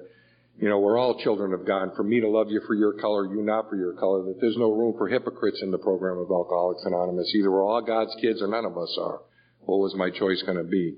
You 0.59 0.69
know, 0.69 0.79
we're 0.79 0.97
all 0.97 1.19
children 1.19 1.53
of 1.53 1.65
God. 1.65 1.95
For 1.95 2.03
me 2.03 2.19
to 2.19 2.29
love 2.29 2.49
you 2.49 2.61
for 2.67 2.75
your 2.75 2.93
color, 2.93 3.25
you 3.25 3.41
not 3.41 3.69
for 3.69 3.75
your 3.75 3.93
color, 3.93 4.23
that 4.25 4.39
there's 4.39 4.57
no 4.57 4.71
room 4.71 4.93
for 4.97 5.07
hypocrites 5.07 5.59
in 5.61 5.71
the 5.71 5.77
program 5.77 6.17
of 6.17 6.29
Alcoholics 6.29 6.83
Anonymous. 6.85 7.31
Either 7.35 7.49
we're 7.49 7.65
all 7.65 7.81
God's 7.81 8.15
kids 8.21 8.41
or 8.41 8.47
none 8.47 8.65
of 8.65 8.77
us 8.77 8.95
are. 8.99 9.21
What 9.61 9.77
was 9.77 9.95
my 9.95 10.09
choice 10.09 10.41
going 10.43 10.57
to 10.57 10.63
be? 10.63 10.97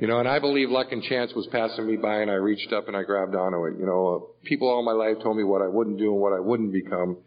You 0.00 0.06
know, 0.06 0.20
and 0.20 0.28
I 0.28 0.38
believe 0.38 0.70
luck 0.70 0.92
and 0.92 1.02
chance 1.02 1.32
was 1.34 1.48
passing 1.48 1.86
me 1.86 1.96
by 1.96 2.20
and 2.20 2.30
I 2.30 2.34
reached 2.34 2.72
up 2.72 2.86
and 2.86 2.96
I 2.96 3.02
grabbed 3.02 3.34
onto 3.34 3.66
it. 3.66 3.80
You 3.80 3.86
know, 3.86 4.30
people 4.44 4.68
all 4.68 4.84
my 4.84 4.92
life 4.92 5.16
told 5.22 5.36
me 5.36 5.42
what 5.42 5.60
I 5.60 5.66
wouldn't 5.66 5.98
do 5.98 6.12
and 6.12 6.20
what 6.20 6.32
I 6.32 6.38
wouldn't 6.38 6.72
become. 6.72 7.18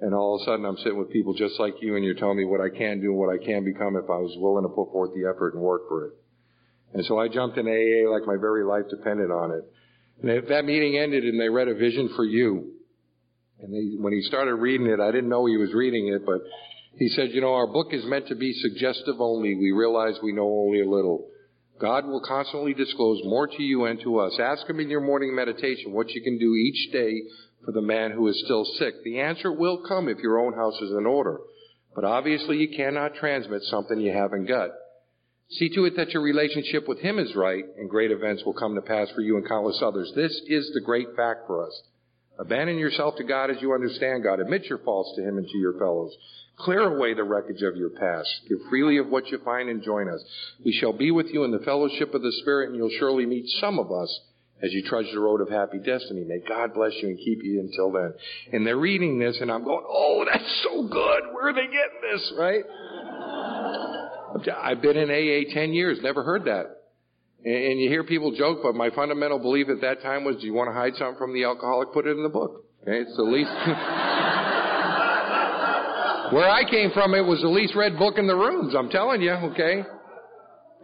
And 0.00 0.12
all 0.12 0.34
of 0.34 0.42
a 0.42 0.44
sudden 0.44 0.64
I'm 0.66 0.76
sitting 0.78 0.98
with 0.98 1.12
people 1.12 1.34
just 1.34 1.60
like 1.60 1.74
you 1.80 1.94
and 1.94 2.04
you're 2.04 2.14
telling 2.14 2.36
me 2.36 2.44
what 2.44 2.60
I 2.60 2.68
can 2.68 3.00
do 3.00 3.10
and 3.10 3.16
what 3.16 3.32
I 3.32 3.38
can 3.42 3.64
become 3.64 3.96
if 3.96 4.10
I 4.10 4.18
was 4.18 4.34
willing 4.38 4.64
to 4.64 4.68
put 4.68 4.90
forth 4.90 5.12
the 5.14 5.30
effort 5.30 5.54
and 5.54 5.62
work 5.62 5.88
for 5.88 6.06
it. 6.06 6.14
And 6.94 7.04
so 7.06 7.18
I 7.18 7.28
jumped 7.28 7.58
in 7.58 7.66
AA 7.66 8.10
like 8.10 8.26
my 8.26 8.36
very 8.36 8.64
life 8.64 8.84
depended 8.90 9.30
on 9.30 9.52
it. 9.52 9.64
And 10.22 10.48
that 10.48 10.64
meeting 10.64 10.96
ended 10.96 11.24
and 11.24 11.40
they 11.40 11.48
read 11.48 11.68
a 11.68 11.74
vision 11.74 12.10
for 12.16 12.24
you. 12.24 12.72
And 13.60 13.72
they, 13.72 14.02
when 14.02 14.12
he 14.12 14.22
started 14.22 14.54
reading 14.54 14.86
it, 14.86 15.00
I 15.00 15.10
didn't 15.10 15.28
know 15.28 15.46
he 15.46 15.56
was 15.56 15.72
reading 15.72 16.08
it, 16.08 16.24
but 16.26 16.40
he 16.98 17.08
said, 17.08 17.30
you 17.32 17.40
know, 17.40 17.54
our 17.54 17.66
book 17.66 17.88
is 17.92 18.04
meant 18.06 18.28
to 18.28 18.34
be 18.34 18.52
suggestive 18.52 19.16
only. 19.20 19.54
We 19.54 19.72
realize 19.72 20.14
we 20.22 20.32
know 20.32 20.48
only 20.48 20.80
a 20.80 20.88
little. 20.88 21.28
God 21.78 22.06
will 22.06 22.22
constantly 22.26 22.72
disclose 22.72 23.20
more 23.24 23.46
to 23.46 23.62
you 23.62 23.84
and 23.84 24.00
to 24.00 24.18
us. 24.20 24.38
Ask 24.40 24.68
him 24.68 24.80
in 24.80 24.88
your 24.88 25.02
morning 25.02 25.34
meditation 25.34 25.92
what 25.92 26.10
you 26.10 26.22
can 26.22 26.38
do 26.38 26.54
each 26.54 26.92
day 26.92 27.22
for 27.64 27.72
the 27.72 27.82
man 27.82 28.12
who 28.12 28.26
is 28.28 28.42
still 28.44 28.64
sick. 28.78 28.94
The 29.04 29.20
answer 29.20 29.52
will 29.52 29.82
come 29.86 30.08
if 30.08 30.18
your 30.18 30.38
own 30.38 30.54
house 30.54 30.80
is 30.80 30.92
in 30.92 31.04
order. 31.04 31.38
But 31.94 32.04
obviously 32.04 32.58
you 32.58 32.74
cannot 32.74 33.14
transmit 33.14 33.62
something 33.64 34.00
you 34.00 34.12
haven't 34.12 34.46
got. 34.46 34.70
See 35.50 35.68
to 35.74 35.84
it 35.84 35.96
that 35.96 36.10
your 36.10 36.22
relationship 36.22 36.88
with 36.88 36.98
Him 36.98 37.18
is 37.18 37.34
right, 37.36 37.64
and 37.78 37.88
great 37.88 38.10
events 38.10 38.42
will 38.44 38.52
come 38.52 38.74
to 38.74 38.82
pass 38.82 39.08
for 39.14 39.20
you 39.20 39.36
and 39.36 39.48
countless 39.48 39.80
others. 39.80 40.12
This 40.16 40.32
is 40.46 40.70
the 40.74 40.80
great 40.80 41.08
fact 41.16 41.46
for 41.46 41.64
us. 41.64 41.82
Abandon 42.38 42.78
yourself 42.78 43.16
to 43.16 43.24
God 43.24 43.50
as 43.50 43.62
you 43.62 43.72
understand 43.72 44.24
God. 44.24 44.40
Admit 44.40 44.64
your 44.64 44.78
faults 44.78 45.12
to 45.16 45.22
Him 45.22 45.38
and 45.38 45.48
to 45.48 45.58
your 45.58 45.78
fellows. 45.78 46.14
Clear 46.58 46.96
away 46.96 47.14
the 47.14 47.22
wreckage 47.22 47.62
of 47.62 47.76
your 47.76 47.90
past. 47.90 48.28
Give 48.48 48.58
freely 48.68 48.98
of 48.98 49.08
what 49.08 49.28
you 49.28 49.38
find 49.44 49.68
and 49.68 49.82
join 49.82 50.08
us. 50.08 50.22
We 50.64 50.72
shall 50.72 50.92
be 50.92 51.10
with 51.10 51.26
you 51.32 51.44
in 51.44 51.50
the 51.50 51.60
fellowship 51.60 52.12
of 52.14 52.22
the 52.22 52.32
Spirit, 52.40 52.68
and 52.68 52.76
you'll 52.76 52.98
surely 52.98 53.26
meet 53.26 53.46
some 53.60 53.78
of 53.78 53.92
us 53.92 54.20
as 54.62 54.72
you 54.72 54.82
trudge 54.82 55.06
the 55.12 55.20
road 55.20 55.42
of 55.42 55.50
happy 55.50 55.78
destiny. 55.78 56.24
May 56.24 56.40
God 56.46 56.72
bless 56.74 56.92
you 57.02 57.08
and 57.08 57.18
keep 57.18 57.42
you 57.42 57.60
until 57.60 57.92
then. 57.92 58.14
And 58.52 58.66
they're 58.66 58.76
reading 58.76 59.18
this, 59.18 59.38
and 59.40 59.52
I'm 59.52 59.64
going, 59.64 59.84
oh, 59.86 60.24
that's 60.30 60.62
so 60.64 60.88
good. 60.88 61.22
Where 61.32 61.48
are 61.48 61.52
they 61.52 61.66
getting 61.66 62.10
this, 62.10 62.32
right? 62.38 62.64
I've 64.56 64.82
been 64.82 64.96
in 64.96 65.10
AA 65.10 65.52
10 65.52 65.72
years, 65.72 65.98
never 66.02 66.22
heard 66.22 66.44
that. 66.44 66.66
And 67.44 67.80
you 67.80 67.88
hear 67.88 68.02
people 68.02 68.34
joke, 68.36 68.58
but 68.62 68.74
my 68.74 68.90
fundamental 68.90 69.38
belief 69.38 69.68
at 69.68 69.80
that 69.82 70.02
time 70.02 70.24
was, 70.24 70.36
do 70.40 70.46
you 70.46 70.54
want 70.54 70.68
to 70.68 70.74
hide 70.74 70.94
something 70.96 71.18
from 71.18 71.32
the 71.32 71.44
alcoholic? 71.44 71.92
Put 71.92 72.06
it 72.06 72.16
in 72.16 72.22
the 72.22 72.28
book. 72.28 72.64
Okay, 72.82 73.00
it's 73.00 73.16
the 73.16 73.22
least. 73.22 73.50
Where 76.34 76.50
I 76.50 76.68
came 76.68 76.90
from, 76.90 77.14
it 77.14 77.22
was 77.22 77.40
the 77.40 77.48
least 77.48 77.76
read 77.76 77.98
book 77.98 78.18
in 78.18 78.26
the 78.26 78.34
rooms. 78.34 78.74
I'm 78.76 78.90
telling 78.90 79.22
you, 79.22 79.30
okay. 79.54 79.84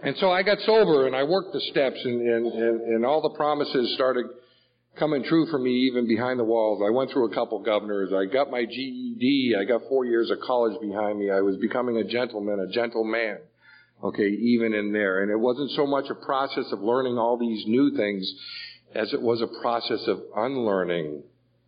And 0.03 0.17
so 0.19 0.31
I 0.31 0.43
got 0.43 0.59
sober 0.61 1.07
and 1.07 1.17
I 1.17 1.25
worked 1.25 1.53
the 1.53 1.61
steps 1.71 1.99
and, 2.05 2.21
and, 2.21 2.47
and, 2.47 2.81
and 2.95 3.07
all 3.07 3.23
the 3.23 3.31
promises 3.31 3.95
started 3.95 4.27
coming 4.99 5.25
true 5.25 5.47
for 5.51 5.59
me 5.59 5.71
even 5.89 6.07
behind 6.07 6.39
the 6.39 6.45
walls. 6.45 6.83
I 6.87 6.91
went 6.91 7.11
through 7.11 7.31
a 7.31 7.35
couple 7.35 7.59
governors. 7.61 8.13
I 8.13 8.27
got 8.27 8.51
my 8.51 8.65
GED. 8.65 9.55
I 9.59 9.65
got 9.65 9.83
four 9.89 10.05
years 10.05 10.31
of 10.31 10.39
college 10.41 10.81
behind 10.81 11.19
me. 11.19 11.31
I 11.31 11.41
was 11.41 11.57
becoming 11.57 11.97
a 11.97 12.05
gentleman, 12.05 12.61
a 12.61 12.73
gentleman. 12.73 13.39
Okay, 14.03 14.29
even 14.29 14.75
in 14.75 14.93
there. 14.93 15.23
And 15.23 15.31
it 15.31 15.39
wasn't 15.39 15.71
so 15.73 15.87
much 15.87 16.07
a 16.11 16.15
process 16.15 16.65
of 16.73 16.81
learning 16.81 17.19
all 17.19 17.39
these 17.39 17.65
new 17.67 17.97
things 17.97 18.29
as 18.95 19.13
it 19.13 19.23
was 19.23 19.41
a 19.41 19.63
process 19.63 20.07
of 20.09 20.21
unlearning 20.37 21.23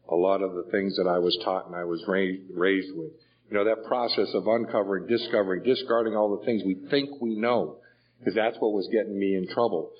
a 0.08 0.14
lot 0.14 0.42
of 0.42 0.54
the 0.54 0.64
things 0.70 0.96
that 0.96 1.06
I 1.08 1.18
was 1.18 1.38
taught 1.44 1.66
and 1.66 1.76
I 1.76 1.84
was 1.84 2.02
raised, 2.06 2.42
raised 2.52 2.94
with. 2.94 3.12
You 3.50 3.56
know, 3.56 3.64
that 3.64 3.84
process 3.86 4.28
of 4.34 4.46
uncovering, 4.46 5.06
discovering, 5.06 5.62
discarding 5.62 6.16
all 6.16 6.36
the 6.36 6.44
things 6.44 6.62
we 6.64 6.76
think 6.90 7.20
we 7.20 7.36
know. 7.36 7.76
Because 8.18 8.34
that's 8.34 8.56
what 8.58 8.72
was 8.72 8.88
getting 8.92 9.18
me 9.18 9.36
in 9.36 9.46
trouble. 9.48 9.92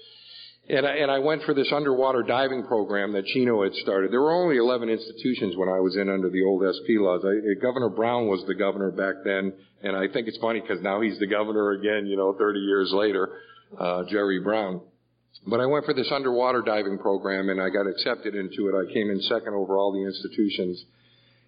And 0.66 0.86
I, 0.86 0.96
and 0.96 1.10
I 1.10 1.18
went 1.18 1.42
for 1.42 1.52
this 1.52 1.70
underwater 1.72 2.22
diving 2.22 2.64
program 2.64 3.12
that 3.12 3.26
Chino 3.26 3.62
had 3.64 3.74
started. 3.74 4.10
There 4.10 4.22
were 4.22 4.32
only 4.32 4.56
11 4.56 4.88
institutions 4.88 5.56
when 5.56 5.68
I 5.68 5.78
was 5.78 5.94
in 5.96 6.08
under 6.08 6.30
the 6.30 6.42
old 6.42 6.64
SP 6.64 6.96
laws. 6.96 7.22
I, 7.22 7.28
uh, 7.28 7.60
governor 7.60 7.90
Brown 7.90 8.28
was 8.28 8.42
the 8.46 8.54
governor 8.54 8.90
back 8.90 9.16
then, 9.24 9.52
and 9.82 9.94
I 9.94 10.08
think 10.08 10.26
it's 10.26 10.38
funny 10.38 10.60
because 10.60 10.82
now 10.82 11.02
he's 11.02 11.18
the 11.18 11.26
governor 11.26 11.72
again, 11.72 12.06
you 12.06 12.16
know, 12.16 12.32
30 12.38 12.60
years 12.60 12.90
later, 12.94 13.28
uh, 13.78 14.04
Jerry 14.08 14.40
Brown. 14.40 14.80
But 15.46 15.60
I 15.60 15.66
went 15.66 15.84
for 15.84 15.92
this 15.92 16.10
underwater 16.10 16.62
diving 16.62 16.98
program 16.98 17.50
and 17.50 17.60
I 17.60 17.68
got 17.68 17.86
accepted 17.86 18.34
into 18.34 18.68
it. 18.68 18.74
I 18.74 18.90
came 18.92 19.10
in 19.10 19.20
second 19.22 19.52
over 19.52 19.76
all 19.76 19.92
the 19.92 20.02
institutions. 20.02 20.82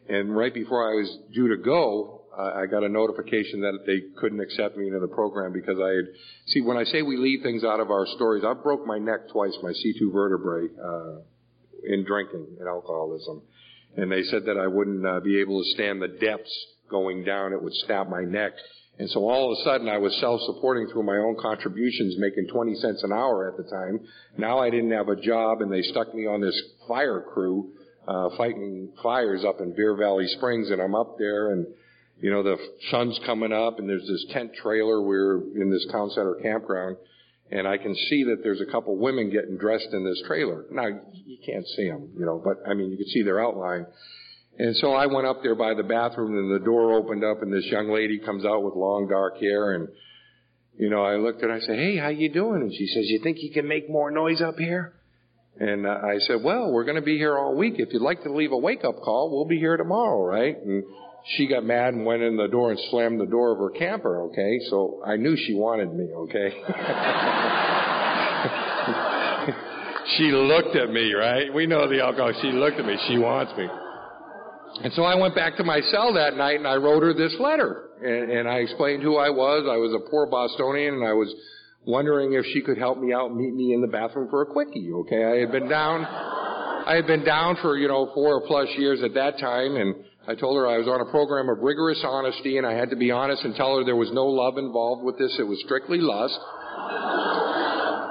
And 0.08 0.36
right 0.36 0.52
before 0.52 0.90
I 0.90 0.94
was 0.96 1.18
due 1.32 1.48
to 1.48 1.62
go, 1.62 2.15
I 2.39 2.66
got 2.66 2.84
a 2.84 2.89
notification 2.89 3.61
that 3.62 3.78
they 3.87 4.03
couldn't 4.20 4.41
accept 4.41 4.76
me 4.76 4.89
into 4.89 5.01
the 5.01 5.09
program 5.09 5.53
because 5.53 5.78
I 5.82 5.89
had, 5.89 6.05
see, 6.49 6.61
when 6.61 6.76
I 6.76 6.84
say 6.84 7.03
we 7.03 7.16
leave 7.16 7.43
things 7.43 7.64
out 7.64 7.80
of 7.80 7.91
our 7.91 8.07
stories, 8.14 8.45
I 8.47 8.53
broke 8.53 8.87
my 8.87 8.99
neck 8.99 9.28
twice, 9.32 9.57
my 9.62 9.70
C2 9.70 10.12
vertebrae, 10.12 10.68
uh, 10.82 11.20
in 11.84 12.05
drinking 12.05 12.47
and 12.59 12.68
alcoholism. 12.68 13.43
And 13.97 14.12
they 14.12 14.22
said 14.24 14.45
that 14.47 14.59
I 14.59 14.66
wouldn't 14.66 15.07
uh, 15.07 15.20
be 15.20 15.41
able 15.41 15.62
to 15.62 15.70
stand 15.70 16.03
the 16.03 16.09
depths 16.09 16.53
going 16.91 17.24
down. 17.24 17.53
It 17.53 17.62
would 17.62 17.72
snap 17.87 18.09
my 18.09 18.22
neck. 18.22 18.53
And 18.99 19.09
so 19.11 19.20
all 19.28 19.53
of 19.53 19.59
a 19.59 19.62
sudden 19.62 19.89
I 19.89 19.99
was 19.99 20.14
self-supporting 20.20 20.89
through 20.89 21.05
my 21.05 21.16
own 21.16 21.37
contributions, 21.41 22.16
making 22.18 22.49
20 22.53 22.74
cents 22.76 23.03
an 23.03 23.12
hour 23.12 23.51
at 23.51 23.57
the 23.57 23.70
time. 23.70 24.01
Now 24.37 24.59
I 24.59 24.70
didn't 24.70 24.93
have 24.93 25.09
a 25.09 25.16
job 25.16 25.61
and 25.61 25.72
they 25.72 25.82
stuck 25.82 26.14
me 26.14 26.26
on 26.26 26.41
this 26.41 26.61
fire 26.89 27.22
crew, 27.32 27.72
uh, 28.09 28.30
fighting 28.37 28.93
fires 29.03 29.45
up 29.47 29.61
in 29.61 29.74
Bear 29.74 29.97
Valley 29.97 30.26
Springs 30.28 30.70
and 30.70 30.80
I'm 30.80 30.95
up 30.95 31.16
there 31.18 31.53
and 31.53 31.66
you 32.20 32.30
know, 32.30 32.42
the 32.42 32.56
sun's 32.90 33.18
coming 33.26 33.52
up 33.52 33.78
and 33.78 33.88
there's 33.88 34.06
this 34.06 34.26
tent 34.32 34.52
trailer. 34.62 35.02
We're 35.02 35.38
in 35.60 35.70
this 35.70 35.86
town 35.92 36.10
center 36.10 36.34
campground 36.42 36.96
and 37.50 37.68
I 37.68 37.76
can 37.76 37.94
see 37.94 38.24
that 38.24 38.42
there's 38.42 38.60
a 38.60 38.70
couple 38.70 38.96
women 38.96 39.30
getting 39.30 39.56
dressed 39.56 39.88
in 39.92 40.04
this 40.04 40.20
trailer. 40.26 40.64
Now, 40.70 40.86
you 40.86 41.38
can't 41.44 41.66
see 41.76 41.88
them, 41.88 42.10
you 42.18 42.26
know, 42.26 42.40
but 42.42 42.68
I 42.68 42.74
mean, 42.74 42.90
you 42.90 42.96
can 42.96 43.06
see 43.08 43.22
their 43.22 43.44
outline. 43.44 43.86
And 44.58 44.74
so 44.76 44.94
I 44.94 45.06
went 45.06 45.26
up 45.26 45.42
there 45.42 45.54
by 45.54 45.74
the 45.74 45.82
bathroom 45.82 46.36
and 46.36 46.54
the 46.54 46.64
door 46.64 46.94
opened 46.94 47.22
up 47.22 47.42
and 47.42 47.52
this 47.52 47.66
young 47.66 47.90
lady 47.90 48.18
comes 48.18 48.44
out 48.44 48.62
with 48.62 48.74
long 48.74 49.06
dark 49.08 49.38
hair 49.38 49.72
and, 49.74 49.88
you 50.78 50.90
know, 50.90 51.04
I 51.04 51.16
looked 51.16 51.42
at 51.42 51.50
her 51.50 51.54
and 51.54 51.62
I 51.62 51.66
said, 51.66 51.78
hey, 51.78 51.96
how 51.98 52.08
you 52.08 52.32
doing? 52.32 52.62
And 52.62 52.72
she 52.72 52.86
says, 52.86 53.04
you 53.06 53.20
think 53.22 53.38
you 53.40 53.52
can 53.52 53.68
make 53.68 53.88
more 53.88 54.10
noise 54.10 54.40
up 54.40 54.58
here? 54.58 54.94
And 55.58 55.86
uh, 55.86 55.90
I 55.90 56.18
said, 56.18 56.42
well, 56.42 56.72
we're 56.72 56.84
going 56.84 56.96
to 56.96 57.02
be 57.02 57.16
here 57.16 57.36
all 57.36 57.56
week. 57.56 57.74
If 57.78 57.92
you'd 57.92 58.02
like 58.02 58.22
to 58.24 58.32
leave 58.32 58.52
a 58.52 58.58
wake 58.58 58.84
up 58.84 58.96
call, 59.02 59.30
we'll 59.30 59.46
be 59.46 59.58
here 59.58 59.76
tomorrow, 59.76 60.22
right? 60.22 60.56
And 60.56 60.84
she 61.35 61.49
got 61.49 61.64
mad 61.64 61.95
and 61.95 62.07
went 62.07 62.22
in 62.22 62.37
the 62.37 62.47
door 62.47 62.70
and 62.70 62.79
slammed 62.91 63.20
the 63.20 63.27
door 63.27 63.51
of 63.53 63.59
her 63.59 63.70
camper, 63.70 64.22
okay? 64.27 64.61
So 64.70 65.03
I 65.05 65.16
knew 65.16 65.37
she 65.37 65.55
wanted 65.55 65.93
me, 65.93 66.07
okay? 66.14 66.51
she 70.16 70.31
looked 70.31 70.77
at 70.77 70.91
me, 70.91 71.12
right? 71.14 71.53
We 71.53 71.66
know 71.66 71.89
the 71.89 72.01
alcohol. 72.01 72.33
She 72.41 72.53
looked 72.53 72.79
at 72.79 72.87
me. 72.87 72.97
She 73.09 73.18
wants 73.18 73.53
me. 73.57 73.66
And 74.85 74.93
so 74.93 75.03
I 75.03 75.16
went 75.16 75.35
back 75.35 75.57
to 75.57 75.64
my 75.64 75.81
cell 75.91 76.14
that 76.14 76.37
night 76.37 76.59
and 76.59 76.68
I 76.68 76.77
wrote 76.77 77.03
her 77.03 77.12
this 77.12 77.35
letter. 77.41 77.89
And, 78.01 78.31
and 78.31 78.49
I 78.49 78.59
explained 78.59 79.03
who 79.03 79.16
I 79.16 79.31
was. 79.31 79.66
I 79.68 79.79
was 79.79 79.93
a 79.95 80.11
poor 80.11 80.27
Bostonian 80.27 80.95
and 80.95 81.05
I 81.05 81.12
was 81.12 81.35
wondering 81.87 82.35
if 82.35 82.45
she 82.53 82.61
could 82.61 82.79
help 82.79 82.99
me 82.99 83.12
out 83.12 83.35
meet 83.35 83.55
me 83.55 83.72
in 83.72 83.81
the 83.81 83.89
bathroom 83.89 84.29
for 84.31 84.43
a 84.43 84.47
quickie, 84.47 84.91
okay? 84.93 85.24
I 85.24 85.41
had 85.41 85.51
been 85.51 85.68
down, 85.68 86.05
I 86.05 86.95
had 86.95 87.07
been 87.07 87.24
down 87.24 87.57
for, 87.62 87.77
you 87.77 87.89
know, 87.89 88.11
four 88.14 88.47
plus 88.47 88.68
years 88.77 89.03
at 89.03 89.14
that 89.14 89.39
time 89.39 89.77
and 89.77 89.95
I 90.29 90.35
told 90.35 90.57
her 90.57 90.66
I 90.66 90.79
was 90.79 90.89
on 90.89 91.01
a 91.01 91.11
program 91.11 91.49
of 91.49 91.59
rigorous 91.61 92.03
honesty 92.05 92.59
and 92.59 92.66
I 92.66 92.72
had 92.72 92.91
to 92.91 92.97
be 92.97 93.11
honest 93.11 93.45
and 93.45 93.55
tell 93.55 93.79
her 93.79 93.85
there 93.85 93.95
was 93.95 94.11
no 94.12 94.27
love 94.27 94.59
involved 94.59 95.05
with 95.05 95.18
this. 95.18 95.37
It 95.39 95.47
was 95.47 95.61
strictly 95.64 95.99
lust. 96.01 96.39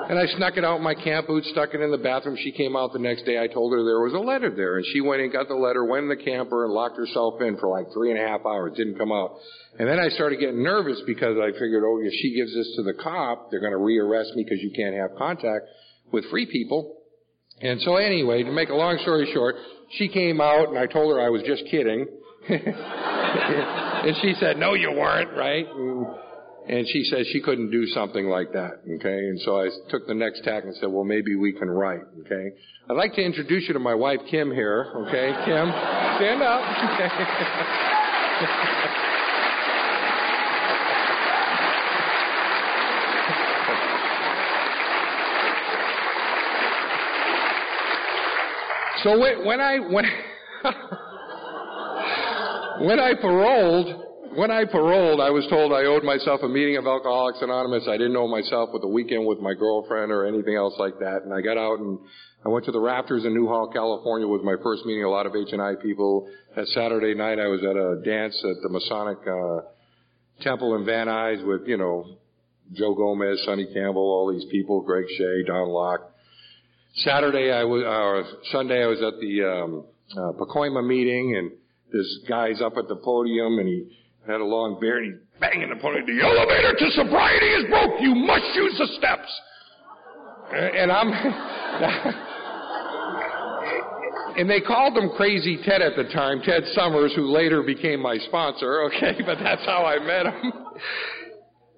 And 0.08 0.20
I 0.20 0.28
snuck 0.38 0.56
it 0.56 0.64
out 0.64 0.78
in 0.78 0.84
my 0.84 0.94
camp 0.94 1.26
boots, 1.26 1.50
stuck 1.50 1.74
it 1.74 1.82
in 1.82 1.90
the 1.90 1.98
bathroom. 1.98 2.38
She 2.38 2.52
came 2.52 2.76
out 2.76 2.94
the 2.94 3.00
next 3.00 3.26
day. 3.26 3.42
I 3.42 3.48
told 3.48 3.74
her 3.74 3.84
there 3.84 4.00
was 4.00 4.14
a 4.14 4.22
letter 4.22 4.54
there. 4.54 4.78
And 4.78 4.86
she 4.94 5.02
went 5.02 5.24
and 5.24 5.32
got 5.34 5.48
the 5.48 5.56
letter, 5.56 5.84
went 5.84 6.04
in 6.04 6.10
the 6.10 6.24
camper, 6.24 6.64
and 6.64 6.72
locked 6.72 6.96
herself 6.96 7.42
in 7.42 7.58
for 7.58 7.68
like 7.68 7.92
three 7.92 8.12
and 8.12 8.20
a 8.22 8.28
half 8.28 8.46
hours. 8.46 8.78
Didn't 8.78 9.00
come 9.00 9.12
out. 9.12 9.36
And 9.80 9.90
then 9.90 10.00
I 10.00 10.10
started 10.10 10.40
getting 10.40 10.62
nervous 10.62 11.02
because 11.08 11.38
I 11.42 11.52
figured, 11.58 11.82
oh, 11.84 12.00
if 12.04 12.14
she 12.22 12.36
gives 12.36 12.54
this 12.54 12.72
to 12.78 12.84
the 12.84 12.94
cop, 12.94 13.50
they're 13.50 13.60
going 13.60 13.74
to 13.74 13.82
rearrest 13.82 14.36
me 14.36 14.46
because 14.46 14.62
you 14.62 14.72
can't 14.76 14.94
have 14.94 15.18
contact 15.18 15.66
with 16.14 16.24
free 16.30 16.46
people. 16.46 17.02
And 17.62 17.82
so 17.82 17.96
anyway, 17.96 18.44
to 18.44 18.52
make 18.52 18.70
a 18.70 18.76
long 18.76 19.00
story 19.02 19.28
short, 19.34 19.56
she 19.92 20.08
came 20.10 20.42
out 20.42 20.70
and 20.70 20.78
I 20.78 20.88
told 20.88 21.16
her 21.16 21.22
I 21.22 21.30
was 21.30 21.42
just 21.44 21.64
kidding. 21.70 22.06
and 22.50 24.16
she 24.22 24.36
said, 24.40 24.58
no, 24.58 24.74
you 24.74 24.92
weren't, 24.92 25.36
right? 25.36 25.66
And, 26.68 26.88
she 26.88 27.04
said 27.04 27.26
she 27.32 27.42
couldn't 27.42 27.72
do 27.72 27.86
something 27.88 28.26
like 28.28 28.54
that, 28.54 28.82
okay? 28.96 29.18
And 29.18 29.40
so 29.42 29.60
I 29.60 29.70
took 29.90 30.08
the 30.08 30.14
next 30.14 30.44
tack 30.44 30.64
and 30.64 30.76
said, 30.76 30.90
well, 30.90 31.04
maybe 31.04 31.36
we 31.36 31.54
can 31.54 31.70
write, 31.70 32.02
okay? 32.22 32.52
I'd 32.90 32.94
like 32.94 33.14
to 33.14 33.22
introduce 33.22 33.68
you 33.68 33.74
to 33.74 33.80
my 33.80 33.94
wife, 33.94 34.20
Kim, 34.30 34.52
here, 34.52 34.92
okay? 35.08 35.34
Kim, 35.46 35.72
stand 36.18 36.42
up, 36.42 36.62
okay? 36.94 37.10
So 49.06 49.18
when, 49.20 49.46
when 49.46 49.62
I 49.62 49.78
when 49.78 50.02
when 52.90 53.00
I 53.00 53.14
paroled, 53.22 54.04
when 54.34 54.50
I 54.50 54.66
paroled, 54.66 55.22
I 55.22 55.30
was 55.30 55.46
told 55.48 55.72
I 55.74 55.86
owed 55.86 56.04
myself 56.04 56.42
a 56.42 56.50
meeting 56.50 56.78
of 56.78 56.88
Alcoholics 56.88 57.38
Anonymous. 57.40 57.84
I 57.88 58.02
didn't 58.02 58.14
know 58.14 58.28
myself 58.28 58.72
with 58.74 58.82
a 58.82 58.88
weekend 58.88 59.28
with 59.28 59.38
my 59.38 59.54
girlfriend 59.54 60.12
or 60.12 60.26
anything 60.26 60.56
else 60.56 60.74
like 60.80 60.98
that. 61.06 61.22
And 61.22 61.32
I 61.32 61.42
got 61.42 61.56
out 61.56 61.78
and 61.78 62.00
I 62.44 62.50
went 62.50 62.66
to 62.66 62.72
the 62.72 62.80
Rafters 62.80 63.26
in 63.26 63.36
Newhall, 63.36 63.70
California. 63.72 64.26
Was 64.26 64.42
my 64.44 64.56
first 64.64 64.88
meeting. 64.88 65.04
A 65.04 65.10
lot 65.10 65.28
of 65.28 65.36
H 65.36 65.50
and 65.52 65.62
I 65.62 65.76
people. 65.76 66.28
That 66.56 66.66
Saturday 66.70 67.14
night, 67.14 67.38
I 67.38 67.46
was 67.46 67.62
at 67.62 67.78
a 67.78 68.02
dance 68.02 68.34
at 68.42 68.58
the 68.64 68.70
Masonic 68.70 69.22
uh, 69.22 69.70
Temple 70.42 70.78
in 70.78 70.86
Van 70.86 71.06
Nuys 71.06 71.46
with 71.46 71.68
you 71.68 71.78
know 71.78 72.18
Joe 72.74 72.96
Gomez, 72.96 73.44
Sonny 73.46 73.68
Campbell, 73.72 74.02
all 74.02 74.34
these 74.34 74.50
people, 74.50 74.82
Greg 74.82 75.06
Shea, 75.16 75.44
Don 75.46 75.70
Locke. 75.70 76.15
Saturday, 76.96 77.52
I 77.52 77.64
was, 77.66 77.84
uh, 77.84 78.24
Sunday, 78.52 78.84
I 78.84 78.88
was 78.88 79.02
at 79.02 79.20
the 79.20 79.44
um, 79.44 79.86
uh, 80.16 80.32
Pacoima 80.40 80.86
meeting, 80.86 81.36
and 81.36 81.52
this 81.92 82.20
guy's 82.28 82.62
up 82.62 82.78
at 82.78 82.88
the 82.88 82.96
podium, 82.96 83.60
and 83.60 83.68
he 83.68 83.90
had 84.26 84.40
a 84.40 84.46
long 84.46 84.80
beard, 84.80 85.04
and 85.04 85.14
he's 85.14 85.22
banging 85.40 85.70
the 85.70 85.76
podium. 85.76 86.06
The 86.06 86.24
elevator 86.24 86.74
to 86.74 86.92
sobriety 86.92 87.48
is 87.48 87.66
broke. 87.70 88.00
You 88.00 88.16
must 88.16 88.46
use 88.56 88.78
the 88.80 88.88
steps. 88.98 89.28
And 90.54 90.90
I'm, 90.92 91.12
and 94.38 94.50
they 94.50 94.62
called 94.62 94.98
him 94.98 95.10
Crazy 95.18 95.58
Ted 95.66 95.82
at 95.82 95.98
the 95.98 96.06
time, 96.14 96.42
Ted 96.44 96.64
Summers, 96.74 97.14
who 97.16 97.28
later 97.28 97.62
became 97.62 98.00
my 98.00 98.18
sponsor. 98.28 98.84
Okay, 98.84 99.18
but 99.26 99.38
that's 99.44 99.66
how 99.66 99.84
I 99.86 100.00
met 100.00 100.28
him. 100.28 100.54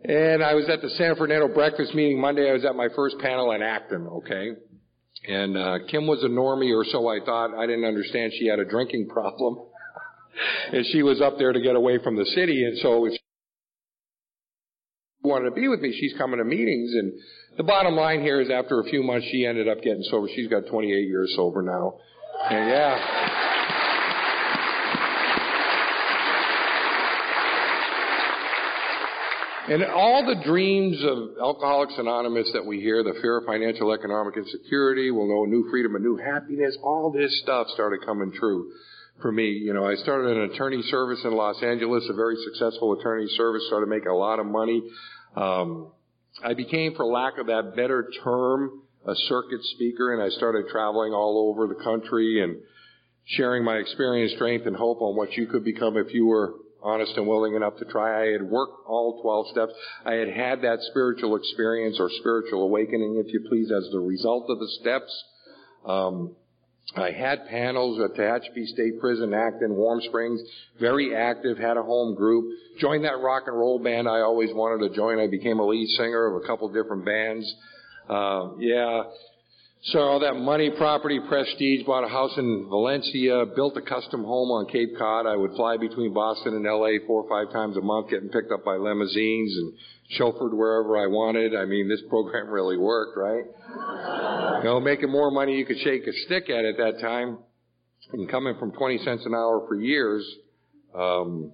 And 0.04 0.44
I 0.44 0.54
was 0.54 0.70
at 0.70 0.82
the 0.82 0.90
San 0.92 1.16
Fernando 1.16 1.48
breakfast 1.48 1.96
meeting 1.96 2.22
Monday. 2.22 2.48
I 2.50 2.54
was 2.54 2.66
at 2.66 2.76
my 2.76 2.90
first 2.96 3.18
panel 3.20 3.52
in 3.54 3.64
Acton. 3.64 4.06
Okay. 4.08 4.52
And 5.26 5.58
uh, 5.58 5.80
Kim 5.90 6.08
was 6.08 6.24
a 6.24 6.28
normie, 6.28 6.76
or 6.76 6.86
so 6.86 7.08
I 7.08 7.20
thought. 7.26 7.58
I 7.58 7.66
didn't 7.66 7.86
understand 7.86 8.34
she 8.38 8.48
had 8.48 8.60
a 8.60 8.66
drinking 8.66 9.08
problem, 9.10 9.58
and 10.74 10.86
she 10.92 11.04
was 11.04 11.22
up 11.22 11.38
there 11.38 11.52
to 11.52 11.62
get 11.62 11.76
away 11.76 11.98
from 12.04 12.16
the 12.16 12.26
city. 12.26 12.64
And 12.64 12.78
so 12.80 13.06
if 13.06 13.14
she 13.14 13.20
wanted 15.24 15.50
to 15.50 15.56
be 15.56 15.68
with 15.68 15.82
me, 15.82 15.98
she's 16.00 16.14
coming 16.18 16.38
to 16.38 16.46
meetings. 16.46 16.94
And 16.94 17.14
the 17.58 17.64
bottom 17.64 17.96
line 17.96 18.22
here 18.22 18.40
is, 18.40 18.50
after 18.50 18.80
a 18.80 18.84
few 18.86 19.04
months, 19.04 19.28
she 19.32 19.46
ended 19.46 19.68
up 19.68 19.82
getting 19.82 20.04
sober. 20.04 20.28
She's 20.36 20.48
got 20.48 20.68
28 20.68 20.94
years 21.08 21.34
sober 21.36 21.62
now, 21.62 21.96
and 22.50 22.70
yeah. 22.70 23.57
And 29.70 29.84
all 29.84 30.26
the 30.26 30.42
dreams 30.46 31.04
of 31.04 31.38
Alcoholics 31.42 31.96
Anonymous 31.98 32.50
that 32.54 32.66
we 32.66 32.80
hear, 32.80 33.04
the 33.04 33.20
fear 33.22 33.40
of 33.40 33.46
financial 33.46 33.92
economic 33.92 34.38
insecurity, 34.38 35.12
we'll 35.12 35.28
know 35.28 35.44
new 35.44 35.70
freedom 35.70 35.94
and 35.96 36.06
new 36.06 36.16
happiness, 36.16 36.78
all 36.82 37.12
this 37.12 37.38
stuff 37.42 37.68
started 37.74 38.06
coming 38.06 38.32
true 38.32 38.72
for 39.22 39.30
me. 39.30 39.50
You 39.50 39.74
know, 39.74 39.86
I 39.86 39.96
started 39.96 40.38
an 40.38 40.52
attorney 40.52 40.82
service 40.84 41.20
in 41.26 41.34
Los 41.34 41.62
Angeles, 41.62 42.08
a 42.10 42.14
very 42.14 42.38
successful 42.46 42.98
attorney 42.98 43.28
service, 43.36 43.62
started 43.68 43.90
making 43.90 44.08
a 44.08 44.16
lot 44.16 44.40
of 44.40 44.46
money. 44.46 44.82
Um, 45.36 45.92
I 46.42 46.54
became, 46.54 46.96
for 46.96 47.06
lack 47.06 47.38
of 47.38 47.48
that 47.48 47.76
better 47.76 48.10
term, 48.24 48.84
a 49.06 49.16
circuit 49.28 49.62
speaker 49.76 50.14
and 50.14 50.24
I 50.24 50.30
started 50.38 50.70
traveling 50.72 51.12
all 51.12 51.52
over 51.52 51.68
the 51.68 51.84
country 51.84 52.42
and 52.42 52.56
sharing 53.26 53.66
my 53.66 53.76
experience, 53.76 54.32
strength, 54.34 54.66
and 54.66 54.78
hope 54.78 55.02
on 55.02 55.18
what 55.18 55.34
you 55.34 55.48
could 55.48 55.66
become 55.66 55.98
if 55.98 56.14
you 56.14 56.26
were 56.26 56.54
honest 56.88 57.18
and 57.18 57.28
willing 57.28 57.56
enough 57.56 57.78
to 57.78 57.86
try. 57.86 58.24
I 58.24 58.32
had 58.32 58.44
worked 58.44 58.88
all 58.88 59.22
12 59.22 59.48
steps. 59.52 59.74
I 60.06 60.14
had 60.14 60.30
had 60.30 60.62
that 60.62 60.80
spiritual 60.90 61.36
experience 61.36 61.98
or 62.00 62.10
spiritual 62.20 62.64
awakening, 62.64 63.22
if 63.26 63.34
you 63.34 63.46
please, 63.50 63.70
as 63.72 63.90
the 63.92 64.00
result 64.00 64.50
of 64.50 64.60
the 64.60 64.70
steps. 64.80 65.24
Um, 65.86 66.36
I 66.96 67.12
had 67.12 67.46
panels 67.48 68.00
at 68.00 68.18
Tehachapi 68.18 68.66
State 68.68 69.02
Prison, 69.02 69.34
Acton, 69.34 69.76
Warm 69.76 70.00
Springs, 70.08 70.40
very 70.80 71.14
active, 71.14 71.58
had 71.58 71.76
a 71.76 71.84
home 71.84 72.16
group, 72.16 72.46
joined 72.80 73.04
that 73.04 73.20
rock 73.20 73.44
and 73.48 73.58
roll 73.58 73.80
band 73.80 74.08
I 74.08 74.22
always 74.22 74.52
wanted 74.54 74.88
to 74.88 74.96
join. 74.96 75.20
I 75.20 75.28
became 75.28 75.60
a 75.60 75.66
lead 75.66 75.90
singer 75.98 76.28
of 76.28 76.42
a 76.42 76.48
couple 76.48 76.70
different 76.70 77.04
bands. 77.04 77.46
Uh, 78.10 78.52
yeah, 78.60 79.04
so 79.88 80.00
all 80.00 80.20
that 80.20 80.34
money, 80.36 80.70
property, 80.70 81.20
prestige, 81.30 81.86
bought 81.86 82.04
a 82.04 82.10
house 82.10 82.34
in 82.38 82.68
Valencia, 82.68 83.46
built 83.56 83.78
a 83.78 83.82
custom 83.82 84.26
home 84.26 84.52
on 84.52 84.68
Cape 84.68 84.98
Cod. 84.98 85.26
I 85.26 85.38
would 85.38 85.52
fly 85.56 85.78
between 85.78 86.14
Boston 86.14 86.56
and 86.56 86.66
LA 86.66 87.00
four 87.08 87.24
or 87.24 87.30
five 87.30 87.54
times 87.54 87.78
a 87.78 87.82
month, 87.82 88.10
getting 88.10 88.28
picked 88.28 88.52
up 88.52 88.66
by 88.66 88.76
limousines 88.76 89.56
and 89.56 89.74
chauffeured 90.20 90.54
wherever 90.54 90.98
I 90.98 91.08
wanted. 91.08 91.56
I 91.56 91.64
mean, 91.64 91.88
this 91.88 92.02
program 92.10 92.50
really 92.50 92.78
worked, 92.78 93.18
right? 93.18 93.46
you 94.58 94.64
know, 94.66 94.82
making 94.82 95.10
more 95.10 95.32
money 95.32 95.56
you 95.56 95.66
could 95.66 95.80
shake 95.80 96.06
a 96.06 96.14
stick 96.26 96.50
at 96.50 96.66
at 96.66 96.76
that 96.78 97.00
time. 97.00 97.38
And 98.12 98.30
coming 98.30 98.56
from 98.60 98.74
20 98.74 98.98
cents 99.00 99.26
an 99.26 99.34
hour 99.34 99.66
for 99.70 99.76
years, 99.76 100.26
um, 100.94 101.54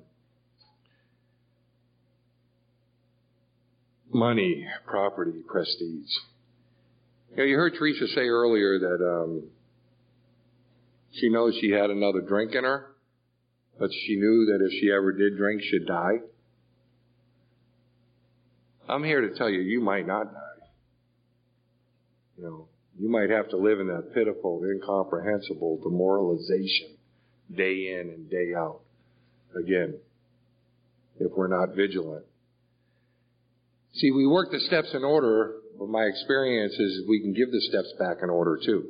money, 4.12 4.66
property, 4.88 5.42
prestige. 5.48 6.10
You, 7.36 7.38
know, 7.38 7.44
you 7.46 7.56
heard 7.56 7.74
Teresa 7.74 8.08
say 8.10 8.28
earlier 8.28 8.78
that 8.78 9.04
um, 9.04 9.50
she 11.14 11.30
knows 11.30 11.58
she 11.60 11.72
had 11.72 11.90
another 11.90 12.22
drink 12.22 12.54
in 12.54 12.64
her, 12.64 12.92
but 13.80 13.90
she 13.92 14.16
knew 14.18 14.46
that 14.52 14.64
if 14.64 14.80
she 14.80 14.92
ever 14.92 15.12
did 15.12 15.36
drink, 15.36 15.64
she'd 15.64 15.88
die. 15.88 16.20
I'm 18.88 19.04
here 19.04 19.22
to 19.22 19.36
tell 19.36 19.50
you, 19.50 19.62
you 19.62 19.82
might 19.82 20.06
not 20.06 20.32
die. 20.32 20.68
You 22.38 22.44
know, 22.44 22.68
you 23.00 23.10
might 23.10 23.32
have 23.32 23.50
to 23.50 23.58
live 23.58 23.80
in 23.80 23.88
that 23.88 24.14
pitiful, 24.14 24.62
incomprehensible 24.64 25.80
demoralization 25.82 26.98
day 27.56 27.98
in 28.00 28.12
and 28.14 28.30
day 28.30 28.54
out. 28.56 28.82
Again, 29.60 29.96
if 31.20 31.32
we're 31.36 31.48
not 31.48 31.76
vigilant. 31.76 32.26
See, 33.94 34.12
we 34.12 34.28
work 34.28 34.52
the 34.52 34.60
steps 34.60 34.90
in 34.94 35.04
order 35.04 35.54
but 35.78 35.89
my 35.89 36.03
experience 36.03 36.74
is 36.74 37.07
we 37.07 37.21
can 37.21 37.34
give 37.34 37.51
the 37.51 37.61
steps 37.61 37.93
back 37.99 38.17
in 38.24 38.30
order 38.30 38.59
too. 38.63 38.89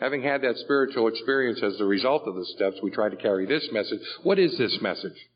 Having 0.00 0.22
had 0.22 0.42
that 0.42 0.56
spiritual 0.56 1.08
experience 1.08 1.60
as 1.62 1.76
the 1.76 1.84
result 1.84 2.22
of 2.26 2.34
the 2.34 2.46
steps, 2.56 2.76
we 2.82 2.90
try 2.90 3.10
to 3.10 3.16
carry 3.16 3.44
this 3.46 3.68
message. 3.70 4.00
What 4.22 4.38
is 4.38 4.56
this 4.56 4.78
message? 4.80 5.28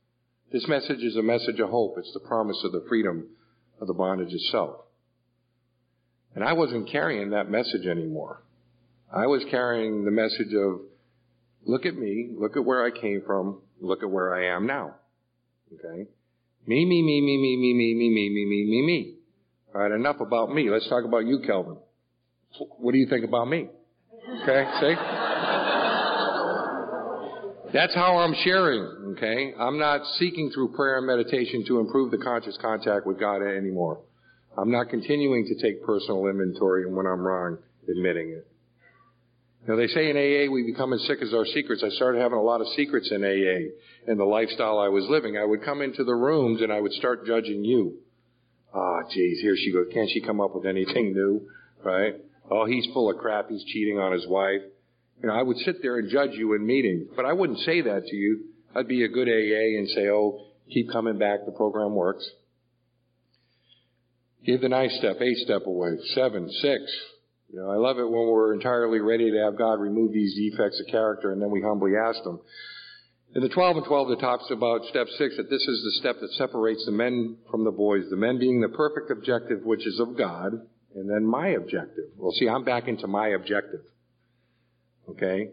This 0.52 0.66
message 0.68 1.02
is 1.02 1.16
a 1.16 1.22
message 1.22 1.60
of 1.60 1.68
hope. 1.68 1.96
It's 1.98 2.12
the 2.14 2.26
promise 2.26 2.60
of 2.64 2.72
the 2.72 2.84
freedom 2.88 3.26
of 3.80 3.86
the 3.88 3.92
bondage 3.94 4.32
itself. 4.32 4.76
And 6.34 6.42
I 6.42 6.54
wasn't 6.54 6.90
carrying 6.90 7.30
that 7.30 7.50
message 7.50 7.86
anymore. 7.86 8.42
I 9.14 9.26
was 9.26 9.44
carrying 9.50 10.04
the 10.04 10.10
message 10.10 10.54
of, 10.54 10.80
look 11.66 11.86
at 11.86 11.94
me, 11.94 12.30
look 12.36 12.56
at 12.56 12.64
where 12.64 12.84
I 12.84 12.90
came 12.90 13.22
from, 13.26 13.60
look 13.80 14.02
at 14.02 14.10
where 14.10 14.34
I 14.34 14.56
am 14.56 14.66
now. 14.66 14.94
Okay? 15.72 16.08
Me, 16.66 16.84
me, 16.84 17.02
me, 17.02 17.20
me, 17.20 17.36
me, 17.36 17.56
me, 17.56 17.74
me, 17.74 17.94
me, 17.94 18.10
me, 18.10 18.30
me, 18.30 18.44
me, 18.46 18.64
me, 18.64 18.86
me. 18.86 19.13
All 19.74 19.80
right, 19.80 19.90
enough 19.90 20.20
about 20.20 20.54
me. 20.54 20.70
Let's 20.70 20.88
talk 20.88 21.04
about 21.04 21.26
you, 21.26 21.40
Kelvin. 21.44 21.76
What 22.78 22.92
do 22.92 22.98
you 22.98 23.08
think 23.08 23.24
about 23.24 23.48
me? 23.48 23.68
Okay, 24.42 24.64
see? 24.80 24.94
That's 27.72 27.92
how 27.92 28.18
I'm 28.18 28.34
sharing, 28.44 29.16
okay? 29.16 29.52
I'm 29.58 29.80
not 29.80 30.02
seeking 30.18 30.52
through 30.54 30.74
prayer 30.74 30.98
and 30.98 31.06
meditation 31.08 31.64
to 31.66 31.80
improve 31.80 32.12
the 32.12 32.18
conscious 32.18 32.56
contact 32.62 33.04
with 33.04 33.18
God 33.18 33.42
anymore. 33.42 34.00
I'm 34.56 34.70
not 34.70 34.90
continuing 34.90 35.44
to 35.46 35.60
take 35.60 35.82
personal 35.82 36.28
inventory 36.28 36.84
and 36.84 36.94
when 36.94 37.06
I'm 37.06 37.22
wrong, 37.22 37.58
admitting 37.90 38.28
it. 38.30 38.46
Now 39.66 39.74
they 39.74 39.88
say 39.88 40.08
in 40.08 40.16
AA 40.16 40.52
we 40.52 40.62
become 40.62 40.92
as 40.92 41.04
sick 41.08 41.18
as 41.20 41.34
our 41.34 41.46
secrets. 41.46 41.82
I 41.84 41.88
started 41.88 42.20
having 42.20 42.38
a 42.38 42.42
lot 42.42 42.60
of 42.60 42.68
secrets 42.76 43.10
in 43.10 43.24
AA 43.24 43.72
and 44.06 44.20
the 44.20 44.24
lifestyle 44.24 44.78
I 44.78 44.88
was 44.88 45.06
living. 45.08 45.36
I 45.36 45.44
would 45.44 45.64
come 45.64 45.82
into 45.82 46.04
the 46.04 46.14
rooms 46.14 46.62
and 46.62 46.72
I 46.72 46.80
would 46.80 46.92
start 46.92 47.26
judging 47.26 47.64
you. 47.64 48.03
Oh, 48.74 49.00
geez, 49.12 49.40
here 49.40 49.54
she 49.56 49.72
goes. 49.72 49.86
Can't 49.92 50.10
she 50.10 50.20
come 50.20 50.40
up 50.40 50.54
with 50.54 50.66
anything 50.66 51.12
new? 51.12 51.48
Right? 51.84 52.14
Oh, 52.50 52.66
he's 52.66 52.86
full 52.92 53.10
of 53.10 53.18
crap. 53.18 53.48
He's 53.48 53.64
cheating 53.64 53.98
on 53.98 54.12
his 54.12 54.26
wife. 54.26 54.62
You 55.22 55.28
know, 55.28 55.34
I 55.34 55.42
would 55.42 55.58
sit 55.58 55.80
there 55.80 55.98
and 55.98 56.10
judge 56.10 56.32
you 56.32 56.54
in 56.54 56.66
meetings, 56.66 57.08
but 57.14 57.24
I 57.24 57.32
wouldn't 57.32 57.60
say 57.60 57.82
that 57.82 58.06
to 58.06 58.16
you. 58.16 58.46
I'd 58.74 58.88
be 58.88 59.04
a 59.04 59.08
good 59.08 59.28
AA 59.28 59.78
and 59.78 59.88
say, 59.88 60.08
oh, 60.08 60.46
keep 60.68 60.90
coming 60.90 61.18
back. 61.18 61.46
The 61.46 61.52
program 61.52 61.94
works. 61.94 62.28
Give 64.44 64.60
the 64.60 64.68
ninth 64.68 64.92
step, 64.92 65.16
eighth 65.20 65.38
step 65.38 65.66
away, 65.66 65.96
seven, 66.14 66.50
six. 66.50 66.82
You 67.50 67.60
know, 67.60 67.70
I 67.70 67.76
love 67.76 67.98
it 67.98 68.04
when 68.04 68.26
we're 68.26 68.52
entirely 68.52 68.98
ready 68.98 69.30
to 69.30 69.38
have 69.44 69.56
God 69.56 69.74
remove 69.74 70.12
these 70.12 70.34
defects 70.34 70.80
of 70.80 70.90
character 70.90 71.32
and 71.32 71.40
then 71.40 71.50
we 71.50 71.62
humbly 71.62 71.92
ask 71.96 72.18
Him, 72.24 72.40
in 73.34 73.42
the 73.42 73.48
12 73.48 73.78
and 73.78 73.86
12, 73.86 74.10
it 74.12 74.20
talks 74.20 74.50
about 74.50 74.84
step 74.86 75.08
6, 75.08 75.36
that 75.36 75.50
this 75.50 75.62
is 75.62 75.82
the 75.82 75.98
step 76.00 76.20
that 76.20 76.32
separates 76.32 76.84
the 76.86 76.92
men 76.92 77.36
from 77.50 77.64
the 77.64 77.72
boys, 77.72 78.04
the 78.10 78.16
men 78.16 78.38
being 78.38 78.60
the 78.60 78.68
perfect 78.68 79.10
objective, 79.10 79.64
which 79.64 79.86
is 79.86 79.98
of 79.98 80.16
God, 80.16 80.52
and 80.94 81.10
then 81.10 81.26
my 81.26 81.48
objective. 81.48 82.04
Well, 82.16 82.32
see, 82.32 82.48
I'm 82.48 82.64
back 82.64 82.86
into 82.86 83.08
my 83.08 83.28
objective. 83.28 83.80
Okay? 85.10 85.50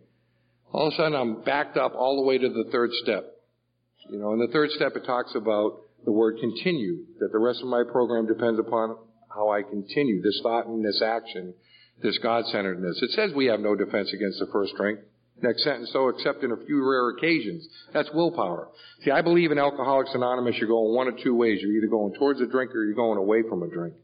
All 0.71 0.87
of 0.87 0.93
a 0.93 0.95
sudden, 0.95 1.15
I'm 1.15 1.41
backed 1.43 1.75
up 1.75 1.93
all 1.95 2.17
the 2.17 2.27
way 2.27 2.37
to 2.37 2.49
the 2.49 2.69
third 2.71 2.91
step. 3.03 3.25
You 4.09 4.19
know, 4.19 4.33
in 4.33 4.39
the 4.39 4.51
third 4.53 4.69
step, 4.71 4.93
it 4.95 5.05
talks 5.05 5.33
about 5.35 5.81
the 6.05 6.11
word 6.11 6.37
continue, 6.39 7.05
that 7.19 7.31
the 7.31 7.39
rest 7.39 7.61
of 7.61 7.67
my 7.67 7.83
program 7.91 8.27
depends 8.27 8.59
upon 8.59 8.95
how 9.33 9.49
I 9.49 9.63
continue 9.63 10.21
this 10.21 10.39
thought 10.43 10.67
and 10.67 10.85
this 10.85 11.01
action 11.01 11.53
this 12.03 12.17
God-centeredness. 12.17 13.01
It 13.01 13.11
says 13.11 13.31
we 13.35 13.45
have 13.47 13.59
no 13.59 13.75
defense 13.75 14.11
against 14.13 14.39
the 14.39 14.47
first 14.51 14.73
drink. 14.75 14.99
Next 15.41 15.63
sentence, 15.63 15.89
so 15.91 16.09
except 16.09 16.43
in 16.43 16.51
a 16.51 16.57
few 16.65 16.87
rare 16.87 17.09
occasions. 17.09 17.67
That's 17.93 18.09
willpower. 18.13 18.69
See, 19.03 19.11
I 19.11 19.21
believe 19.21 19.51
in 19.51 19.57
Alcoholics 19.57 20.11
Anonymous, 20.13 20.55
you're 20.57 20.67
going 20.67 20.93
one 20.93 21.07
of 21.07 21.17
two 21.23 21.35
ways. 21.35 21.59
You're 21.61 21.77
either 21.77 21.87
going 21.87 22.13
towards 22.13 22.41
a 22.41 22.45
drink 22.45 22.75
or 22.75 22.83
you're 22.83 22.93
going 22.93 23.17
away 23.17 23.41
from 23.49 23.63
a 23.63 23.67
drink. 23.67 23.95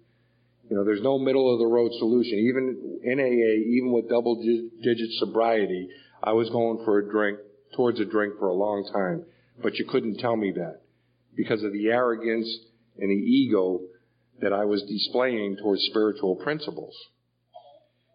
You 0.69 0.75
know, 0.75 0.83
there's 0.83 1.01
no 1.01 1.19
middle 1.19 1.53
of 1.53 1.59
the 1.59 1.67
road 1.67 1.91
solution. 1.99 2.39
Even 2.39 2.99
in 3.03 3.19
AA, 3.19 3.77
even 3.77 3.91
with 3.91 4.09
double 4.09 4.35
digit 4.35 5.09
sobriety, 5.19 5.89
I 6.23 6.33
was 6.33 6.49
going 6.49 6.83
for 6.83 6.99
a 6.99 7.09
drink, 7.09 7.37
towards 7.75 7.99
a 7.99 8.05
drink 8.05 8.33
for 8.39 8.47
a 8.47 8.53
long 8.53 8.89
time. 8.91 9.23
But 9.61 9.75
you 9.75 9.85
couldn't 9.85 10.17
tell 10.17 10.35
me 10.35 10.51
that 10.53 10.81
because 11.35 11.63
of 11.63 11.71
the 11.71 11.87
arrogance 11.87 12.49
and 12.97 13.09
the 13.09 13.15
ego 13.15 13.81
that 14.41 14.53
I 14.53 14.65
was 14.65 14.81
displaying 14.83 15.57
towards 15.61 15.83
spiritual 15.83 16.35
principles. 16.35 16.95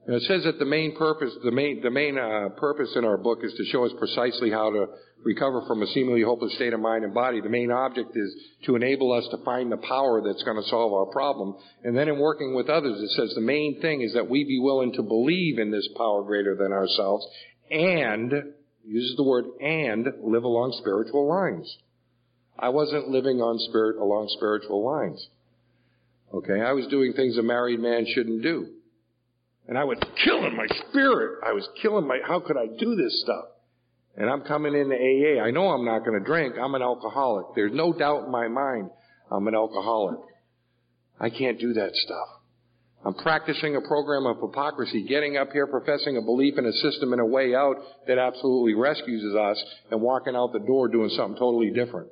It 0.07 0.23
says 0.23 0.43
that 0.45 0.59
the 0.59 0.65
main 0.65 0.97
purpose, 0.97 1.33
the 1.45 1.53
main, 1.53 1.81
the 1.81 1.91
main 1.91 2.19
uh, 2.19 2.49
purpose 2.57 2.91
in 2.97 3.05
our 3.05 3.17
book 3.17 3.39
is 3.45 3.55
to 3.55 3.65
show 3.67 3.85
us 3.85 3.93
precisely 3.99 4.51
how 4.51 4.71
to 4.71 4.87
recover 5.23 5.63
from 5.69 5.81
a 5.81 5.87
seemingly 5.89 6.23
hopeless 6.23 6.55
state 6.57 6.73
of 6.73 6.81
mind 6.81 7.05
and 7.05 7.15
body. 7.15 7.41
The 7.41 7.49
main 7.49 7.71
object 7.71 8.11
is 8.17 8.35
to 8.65 8.75
enable 8.75 9.13
us 9.13 9.25
to 9.31 9.45
find 9.45 9.71
the 9.71 9.77
power 9.77 10.21
that's 10.21 10.43
going 10.43 10.61
to 10.61 10.69
solve 10.69 10.93
our 10.93 11.07
problem. 11.07 11.55
And 11.85 11.97
then 11.97 12.09
in 12.09 12.19
working 12.19 12.57
with 12.57 12.69
others, 12.69 13.01
it 13.01 13.11
says 13.11 13.33
the 13.37 13.41
main 13.41 13.81
thing 13.81 14.03
is 14.03 14.15
that 14.15 14.29
we 14.29 14.43
be 14.43 14.59
willing 14.59 14.93
to 14.95 15.03
believe 15.03 15.61
in 15.61 15.71
this 15.71 15.89
power 15.97 16.25
greater 16.25 16.57
than 16.57 16.73
ourselves 16.73 17.25
and, 17.71 18.33
uses 18.85 19.17
the 19.17 19.23
word 19.23 19.45
and, 19.61 20.09
live 20.25 20.43
along 20.43 20.75
spiritual 20.81 21.29
lines. 21.29 21.79
I 22.59 22.71
wasn't 22.71 23.09
living 23.09 23.41
on 23.41 23.59
spirit, 23.71 23.97
along 23.99 24.29
spiritual 24.37 24.85
lines. 24.85 25.29
Okay, 26.35 26.61
I 26.61 26.73
was 26.73 26.89
doing 26.89 27.13
things 27.13 27.39
a 27.39 27.43
married 27.43 27.79
man 27.79 28.05
shouldn't 28.13 28.43
do. 28.43 28.67
And 29.69 29.79
I 29.79 29.85
was 29.85 29.99
killing 30.25 30.57
my 30.57 30.67
spirit. 30.89 31.41
I 31.47 31.53
was 31.53 31.69
killing 31.81 32.07
my, 32.07 32.19
how 32.27 32.41
could 32.41 32.57
I 32.57 32.67
do 32.67 32.97
this 32.97 33.23
stuff? 33.23 33.45
And 34.17 34.29
I'm 34.29 34.43
coming 34.43 34.75
into 34.75 34.95
AA. 34.95 35.43
I 35.43 35.51
know 35.51 35.69
I'm 35.69 35.85
not 35.85 36.01
going 36.01 36.19
to 36.19 36.25
drink. 36.25 36.57
I'm 36.61 36.75
an 36.75 36.83
alcoholic. 36.83 37.55
There's 37.55 37.73
no 37.73 37.93
doubt 37.93 38.25
in 38.25 38.31
my 38.31 38.49
mind 38.49 38.91
I'm 39.31 39.49
an 39.49 39.55
alcoholic. 39.55 40.19
I 41.19 41.31
can't 41.31 41.59
do 41.59 41.73
that 41.75 41.95
stuff. 41.95 42.29
I'm 43.05 43.15
practicing 43.15 43.75
a 43.75 43.81
program 43.81 44.27
of 44.27 44.37
hypocrisy, 44.41 45.05
getting 45.09 45.37
up 45.37 45.51
here 45.53 45.67
professing 45.67 46.17
a 46.17 46.23
belief 46.23 46.57
in 46.57 46.67
a 46.67 46.73
system 46.73 47.13
and 47.13 47.21
a 47.21 47.27
way 47.27 47.55
out 47.55 47.77
that 48.07 48.19
absolutely 48.19 48.75
rescues 48.75 49.35
us 49.35 49.63
and 49.91 50.01
walking 50.01 50.37
out 50.37 50.53
the 50.53 50.61
door 50.61 50.89
doing 50.89 51.11
something 51.17 51.37
totally 51.37 51.71
different. 51.71 52.09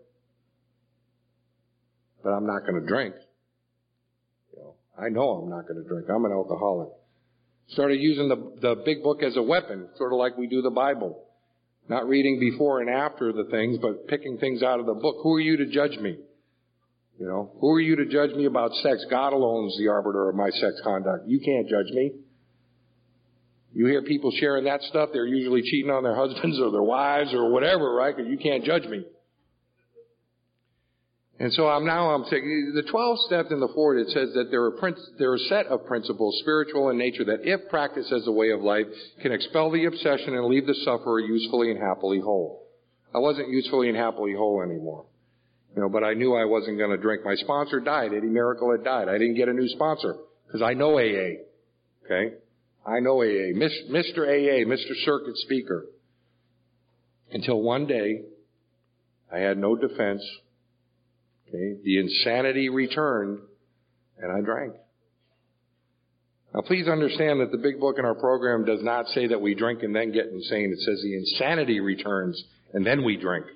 But 2.25 2.31
I'm 2.31 2.47
not 2.47 2.61
going 2.67 2.81
to 2.81 2.87
drink. 2.87 3.15
You 4.53 4.63
know, 4.63 4.75
I 4.99 5.11
know 5.11 5.43
I'm 5.43 5.51
not 5.51 5.69
going 5.69 5.81
to 5.81 5.89
drink. 5.89 6.07
I'm 6.11 6.25
an 6.25 6.33
alcoholic. 6.33 6.89
Started 7.73 8.01
using 8.01 8.29
the, 8.29 8.53
the 8.61 8.83
big 8.85 9.03
book 9.03 9.23
as 9.23 9.37
a 9.37 9.43
weapon, 9.43 9.89
sort 9.97 10.13
of 10.13 10.19
like 10.19 10.37
we 10.37 10.47
do 10.49 10.61
the 10.61 10.71
Bible. 10.71 11.25
Not 11.89 12.09
reading 12.09 12.39
before 12.39 12.81
and 12.81 12.91
after 12.91 13.33
the 13.33 13.45
things, 13.51 13.79
but 13.81 14.09
picking 14.09 14.39
things 14.39 14.63
out 14.63 14.81
of 14.81 14.87
the 14.87 14.95
book. 14.95 15.17
Who 15.23 15.35
are 15.35 15.41
you 15.41 15.57
to 15.57 15.67
judge 15.67 15.99
me? 15.99 16.17
You 17.19 17.27
know, 17.27 17.53
who 17.61 17.73
are 17.73 17.81
you 17.81 17.97
to 17.97 18.07
judge 18.07 18.35
me 18.35 18.47
about 18.47 18.73
sex? 18.83 19.05
God 19.11 19.33
alone 19.33 19.69
is 19.69 19.77
the 19.79 19.89
arbiter 19.89 20.29
of 20.29 20.35
my 20.35 20.51
sex 20.51 20.81
conduct. 20.83 21.29
You 21.29 21.39
can't 21.39 21.69
judge 21.69 21.93
me. 21.93 22.13
You 23.73 23.87
hear 23.87 24.03
people 24.03 24.33
sharing 24.41 24.65
that 24.65 24.83
stuff, 24.83 25.11
they're 25.13 25.27
usually 25.27 25.63
cheating 25.63 25.91
on 25.91 26.03
their 26.03 26.15
husbands 26.17 26.59
or 26.59 26.71
their 26.71 26.83
wives 26.83 27.33
or 27.35 27.53
whatever, 27.53 27.95
right? 27.95 28.17
Because 28.17 28.31
you 28.31 28.39
can't 28.39 28.65
judge 28.65 28.85
me. 28.85 29.05
And 31.41 31.51
so 31.55 31.67
I'm 31.67 31.87
now 31.87 32.11
I'm 32.11 32.25
saying 32.27 32.73
the 32.75 32.83
12 32.83 33.19
steps 33.27 33.49
in 33.51 33.61
the 33.61 33.69
Foreword 33.75 34.07
it 34.07 34.13
says 34.13 34.29
that 34.35 34.51
there 34.51 34.63
are 34.63 34.95
there 35.19 35.31
are 35.33 35.37
a 35.37 35.49
set 35.49 35.67
of 35.69 35.87
principles, 35.87 36.39
spiritual 36.43 36.91
in 36.91 36.99
nature, 36.99 37.25
that 37.25 37.41
if 37.45 37.67
practiced 37.71 38.13
as 38.13 38.27
a 38.27 38.31
way 38.31 38.51
of 38.51 38.61
life, 38.61 38.85
can 39.23 39.33
expel 39.33 39.71
the 39.71 39.87
obsession 39.87 40.35
and 40.35 40.45
leave 40.45 40.67
the 40.67 40.75
sufferer 40.85 41.19
usefully 41.19 41.71
and 41.71 41.81
happily 41.81 42.21
whole. 42.21 42.69
I 43.15 43.19
wasn't 43.21 43.49
usefully 43.49 43.89
and 43.89 43.97
happily 43.97 44.35
whole 44.35 44.61
anymore. 44.61 45.07
You 45.75 45.81
know, 45.81 45.89
but 45.89 46.05
I 46.05 46.13
knew 46.13 46.35
I 46.35 46.45
wasn't 46.45 46.77
going 46.77 46.91
to 46.91 46.99
drink. 46.99 47.25
My 47.25 47.37
sponsor 47.37 47.81
died. 47.81 48.13
Eddie 48.13 48.27
Miracle 48.27 48.71
had 48.73 48.85
died. 48.85 49.09
I 49.09 49.17
didn't 49.17 49.37
get 49.37 49.49
a 49.49 49.55
new 49.55 49.69
sponsor 49.69 50.17
because 50.47 50.61
I 50.61 50.75
know 50.75 50.99
AA. 50.99 51.41
Okay? 52.05 52.35
I 52.85 53.01
know 53.01 53.23
AA. 53.23 53.57
Mr. 53.57 54.29
AA, 54.29 54.69
Mr. 54.69 54.93
Circuit 55.05 55.37
Speaker. 55.37 55.87
Until 57.33 57.63
one 57.63 57.87
day, 57.87 58.25
I 59.33 59.39
had 59.39 59.57
no 59.57 59.75
defense 59.75 60.23
Okay, 61.51 61.81
the 61.83 61.99
insanity 61.99 62.69
returned, 62.69 63.41
and 64.19 64.31
I 64.31 64.41
drank. 64.41 64.75
Now 66.55 66.63
please 66.63 66.89
understand 66.89 67.41
that 67.41 67.53
the 67.53 67.59
big 67.59 67.79
book 67.79 67.97
in 67.99 68.05
our 68.05 68.15
program 68.15 68.65
does 68.65 68.83
not 68.83 69.07
say 69.09 69.29
that 69.29 69.41
we 69.41 69.55
drink 69.55 69.83
and 69.83 69.95
then 69.95 70.13
get 70.13 70.27
insane. 70.27 70.73
It 70.73 70.81
says 70.81 71.01
the 71.03 71.15
insanity 71.15 71.81
returns 71.81 72.43
and 72.73 72.85
then 72.85 73.05
we 73.05 73.17
drink. 73.17 73.47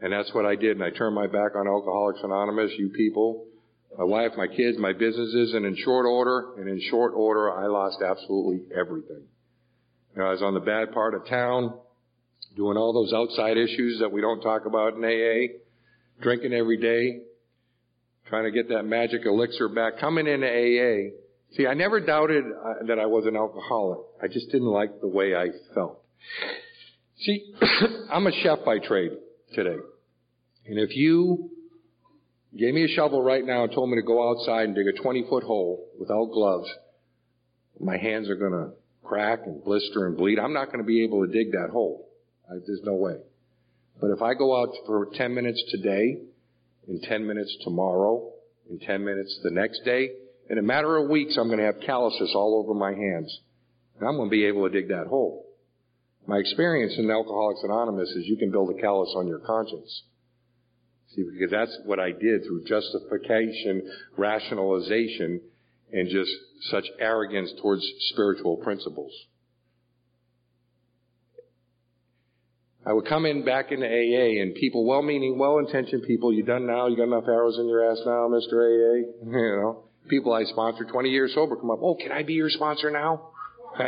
And 0.00 0.12
that's 0.12 0.32
what 0.34 0.46
I 0.46 0.54
did. 0.54 0.76
And 0.76 0.84
I 0.84 0.90
turned 0.90 1.14
my 1.14 1.26
back 1.26 1.56
on 1.56 1.66
Alcoholics 1.66 2.20
Anonymous, 2.22 2.72
you 2.76 2.90
people, 2.90 3.46
my 3.96 4.04
wife, 4.04 4.32
my 4.36 4.46
kids, 4.48 4.78
my 4.78 4.92
businesses, 4.92 5.54
and 5.54 5.64
in 5.66 5.76
short 5.76 6.06
order, 6.06 6.54
and 6.56 6.68
in 6.68 6.80
short 6.90 7.12
order, 7.14 7.52
I 7.52 7.66
lost 7.66 8.02
absolutely 8.02 8.62
everything. 8.76 9.22
You 10.14 10.22
know, 10.22 10.28
I 10.28 10.32
was 10.32 10.42
on 10.42 10.54
the 10.54 10.60
bad 10.60 10.92
part 10.92 11.14
of 11.14 11.26
town, 11.28 11.78
doing 12.56 12.76
all 12.76 12.92
those 12.92 13.12
outside 13.12 13.56
issues 13.56 14.00
that 14.00 14.10
we 14.10 14.20
don't 14.20 14.40
talk 14.40 14.66
about 14.66 14.94
in 14.94 15.04
AA 15.04 15.61
drinking 16.22 16.52
every 16.52 16.78
day, 16.78 17.20
trying 18.28 18.44
to 18.44 18.50
get 18.50 18.68
that 18.70 18.84
magic 18.84 19.22
elixir 19.26 19.68
back, 19.68 19.98
coming 19.98 20.26
into 20.26 20.46
AA. 20.46 21.10
See, 21.56 21.66
I 21.66 21.74
never 21.74 22.00
doubted 22.00 22.44
uh, 22.44 22.86
that 22.86 22.98
I 22.98 23.06
was 23.06 23.26
an 23.26 23.36
alcoholic. 23.36 23.98
I 24.22 24.28
just 24.28 24.50
didn't 24.50 24.68
like 24.68 25.00
the 25.00 25.08
way 25.08 25.34
I 25.34 25.48
felt. 25.74 26.02
See, 27.18 27.54
I'm 28.12 28.26
a 28.26 28.32
chef 28.42 28.60
by 28.64 28.78
trade 28.78 29.12
today. 29.54 29.76
And 30.66 30.78
if 30.78 30.96
you 30.96 31.50
gave 32.58 32.72
me 32.72 32.84
a 32.84 32.88
shovel 32.88 33.22
right 33.22 33.44
now 33.44 33.64
and 33.64 33.72
told 33.72 33.90
me 33.90 33.96
to 33.96 34.02
go 34.02 34.30
outside 34.30 34.64
and 34.64 34.74
dig 34.74 34.86
a 34.86 35.02
20 35.02 35.26
foot 35.28 35.42
hole 35.42 35.88
without 35.98 36.26
gloves, 36.32 36.68
my 37.80 37.98
hands 37.98 38.30
are 38.30 38.36
going 38.36 38.52
to 38.52 38.70
crack 39.02 39.40
and 39.44 39.62
blister 39.62 40.06
and 40.06 40.16
bleed. 40.16 40.38
I'm 40.38 40.52
not 40.52 40.66
going 40.66 40.78
to 40.78 40.84
be 40.84 41.04
able 41.04 41.26
to 41.26 41.32
dig 41.32 41.52
that 41.52 41.70
hole. 41.70 42.08
I, 42.48 42.54
there's 42.66 42.80
no 42.84 42.94
way. 42.94 43.16
But 44.02 44.10
if 44.10 44.20
I 44.20 44.34
go 44.34 44.60
out 44.60 44.74
for 44.84 45.06
10 45.14 45.32
minutes 45.32 45.62
today, 45.70 46.18
in 46.88 47.00
10 47.02 47.24
minutes 47.24 47.56
tomorrow, 47.62 48.32
in 48.68 48.80
10 48.80 49.04
minutes 49.04 49.38
the 49.44 49.52
next 49.52 49.84
day, 49.84 50.10
in 50.50 50.58
a 50.58 50.62
matter 50.62 50.96
of 50.96 51.08
weeks, 51.08 51.36
I'm 51.38 51.46
going 51.46 51.60
to 51.60 51.66
have 51.66 51.78
calluses 51.86 52.32
all 52.34 52.60
over 52.60 52.74
my 52.74 52.90
hands. 52.90 53.40
And 53.96 54.08
I'm 54.08 54.16
going 54.16 54.28
to 54.28 54.30
be 54.30 54.46
able 54.46 54.68
to 54.68 54.74
dig 54.74 54.88
that 54.88 55.06
hole. 55.06 55.46
My 56.26 56.38
experience 56.38 56.94
in 56.98 57.08
Alcoholics 57.08 57.60
Anonymous 57.62 58.08
is 58.10 58.26
you 58.26 58.36
can 58.36 58.50
build 58.50 58.76
a 58.76 58.80
callus 58.80 59.14
on 59.16 59.28
your 59.28 59.38
conscience. 59.38 60.02
See, 61.14 61.22
because 61.22 61.52
that's 61.52 61.78
what 61.84 62.00
I 62.00 62.10
did 62.10 62.42
through 62.42 62.64
justification, 62.64 63.88
rationalization, 64.16 65.40
and 65.92 66.08
just 66.08 66.30
such 66.72 66.86
arrogance 66.98 67.52
towards 67.62 67.84
spiritual 68.10 68.56
principles. 68.56 69.12
I 72.84 72.92
would 72.92 73.06
come 73.06 73.26
in 73.26 73.44
back 73.44 73.70
into 73.70 73.86
AA 73.86 74.42
and 74.42 74.54
people, 74.54 74.84
well-meaning, 74.84 75.38
well-intentioned 75.38 76.02
people, 76.02 76.32
you 76.32 76.42
done 76.42 76.66
now? 76.66 76.88
You 76.88 76.96
got 76.96 77.04
enough 77.04 77.28
arrows 77.28 77.56
in 77.58 77.68
your 77.68 77.88
ass 77.90 78.00
now, 78.04 78.28
Mr. 78.28 78.54
AA? 78.54 79.06
You 79.24 79.60
know, 79.62 79.84
people 80.08 80.32
I 80.32 80.42
sponsored 80.44 80.88
20 80.88 81.08
years 81.08 81.32
sober 81.34 81.54
come 81.56 81.70
up, 81.70 81.78
oh, 81.80 81.94
can 81.94 82.10
I 82.10 82.24
be 82.24 82.32
your 82.32 82.50
sponsor 82.50 82.90
now? 82.90 83.30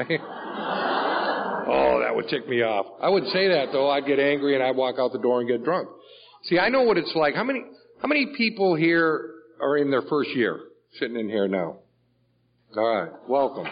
oh, 1.66 2.00
that 2.02 2.14
would 2.14 2.28
tick 2.28 2.48
me 2.48 2.62
off. 2.62 2.86
I 3.02 3.08
wouldn't 3.08 3.32
say 3.32 3.48
that 3.48 3.72
though. 3.72 3.90
I'd 3.90 4.06
get 4.06 4.20
angry 4.20 4.54
and 4.54 4.62
I'd 4.62 4.76
walk 4.76 4.96
out 4.98 5.12
the 5.12 5.18
door 5.18 5.40
and 5.40 5.48
get 5.48 5.64
drunk. 5.64 5.88
See, 6.44 6.58
I 6.58 6.68
know 6.68 6.82
what 6.82 6.96
it's 6.96 7.12
like. 7.14 7.34
How 7.34 7.44
many, 7.44 7.64
how 8.00 8.08
many 8.08 8.26
people 8.36 8.76
here 8.76 9.30
are 9.60 9.76
in 9.76 9.90
their 9.90 10.02
first 10.02 10.30
year 10.30 10.60
sitting 10.98 11.18
in 11.18 11.28
here 11.28 11.48
now? 11.48 11.78
All 12.76 12.96
right. 12.96 13.10
Welcome. 13.28 13.66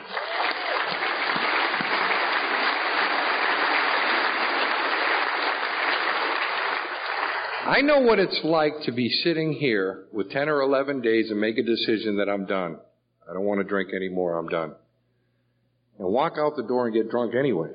I 7.64 7.80
know 7.80 8.00
what 8.00 8.18
it's 8.18 8.40
like 8.42 8.72
to 8.86 8.92
be 8.92 9.08
sitting 9.08 9.52
here 9.52 10.06
with 10.12 10.30
10 10.32 10.48
or 10.48 10.62
11 10.62 11.00
days 11.00 11.30
and 11.30 11.40
make 11.40 11.58
a 11.58 11.62
decision 11.62 12.16
that 12.16 12.28
I'm 12.28 12.44
done. 12.44 12.76
I 13.30 13.32
don't 13.32 13.44
want 13.44 13.60
to 13.60 13.64
drink 13.64 13.90
anymore. 13.94 14.36
I'm 14.36 14.48
done. 14.48 14.74
And 15.96 16.08
walk 16.08 16.32
out 16.38 16.56
the 16.56 16.64
door 16.64 16.86
and 16.86 16.94
get 16.94 17.08
drunk 17.08 17.34
anyway. 17.36 17.68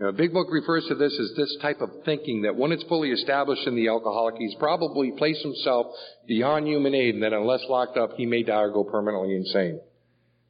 Now, 0.00 0.10
Big 0.10 0.32
Book 0.32 0.48
refers 0.50 0.84
to 0.88 0.96
this 0.96 1.16
as 1.20 1.36
this 1.36 1.56
type 1.62 1.80
of 1.80 1.90
thinking 2.04 2.42
that 2.42 2.56
when 2.56 2.72
it's 2.72 2.82
fully 2.84 3.10
established 3.10 3.64
in 3.68 3.76
the 3.76 3.86
alcoholic, 3.86 4.34
he's 4.38 4.56
probably 4.56 5.12
placed 5.16 5.42
himself 5.42 5.86
beyond 6.26 6.66
human 6.66 6.96
aid 6.96 7.14
and 7.14 7.22
that 7.22 7.32
unless 7.32 7.60
locked 7.68 7.96
up, 7.96 8.14
he 8.16 8.26
may 8.26 8.42
die 8.42 8.62
or 8.62 8.72
go 8.72 8.82
permanently 8.82 9.36
insane. 9.36 9.78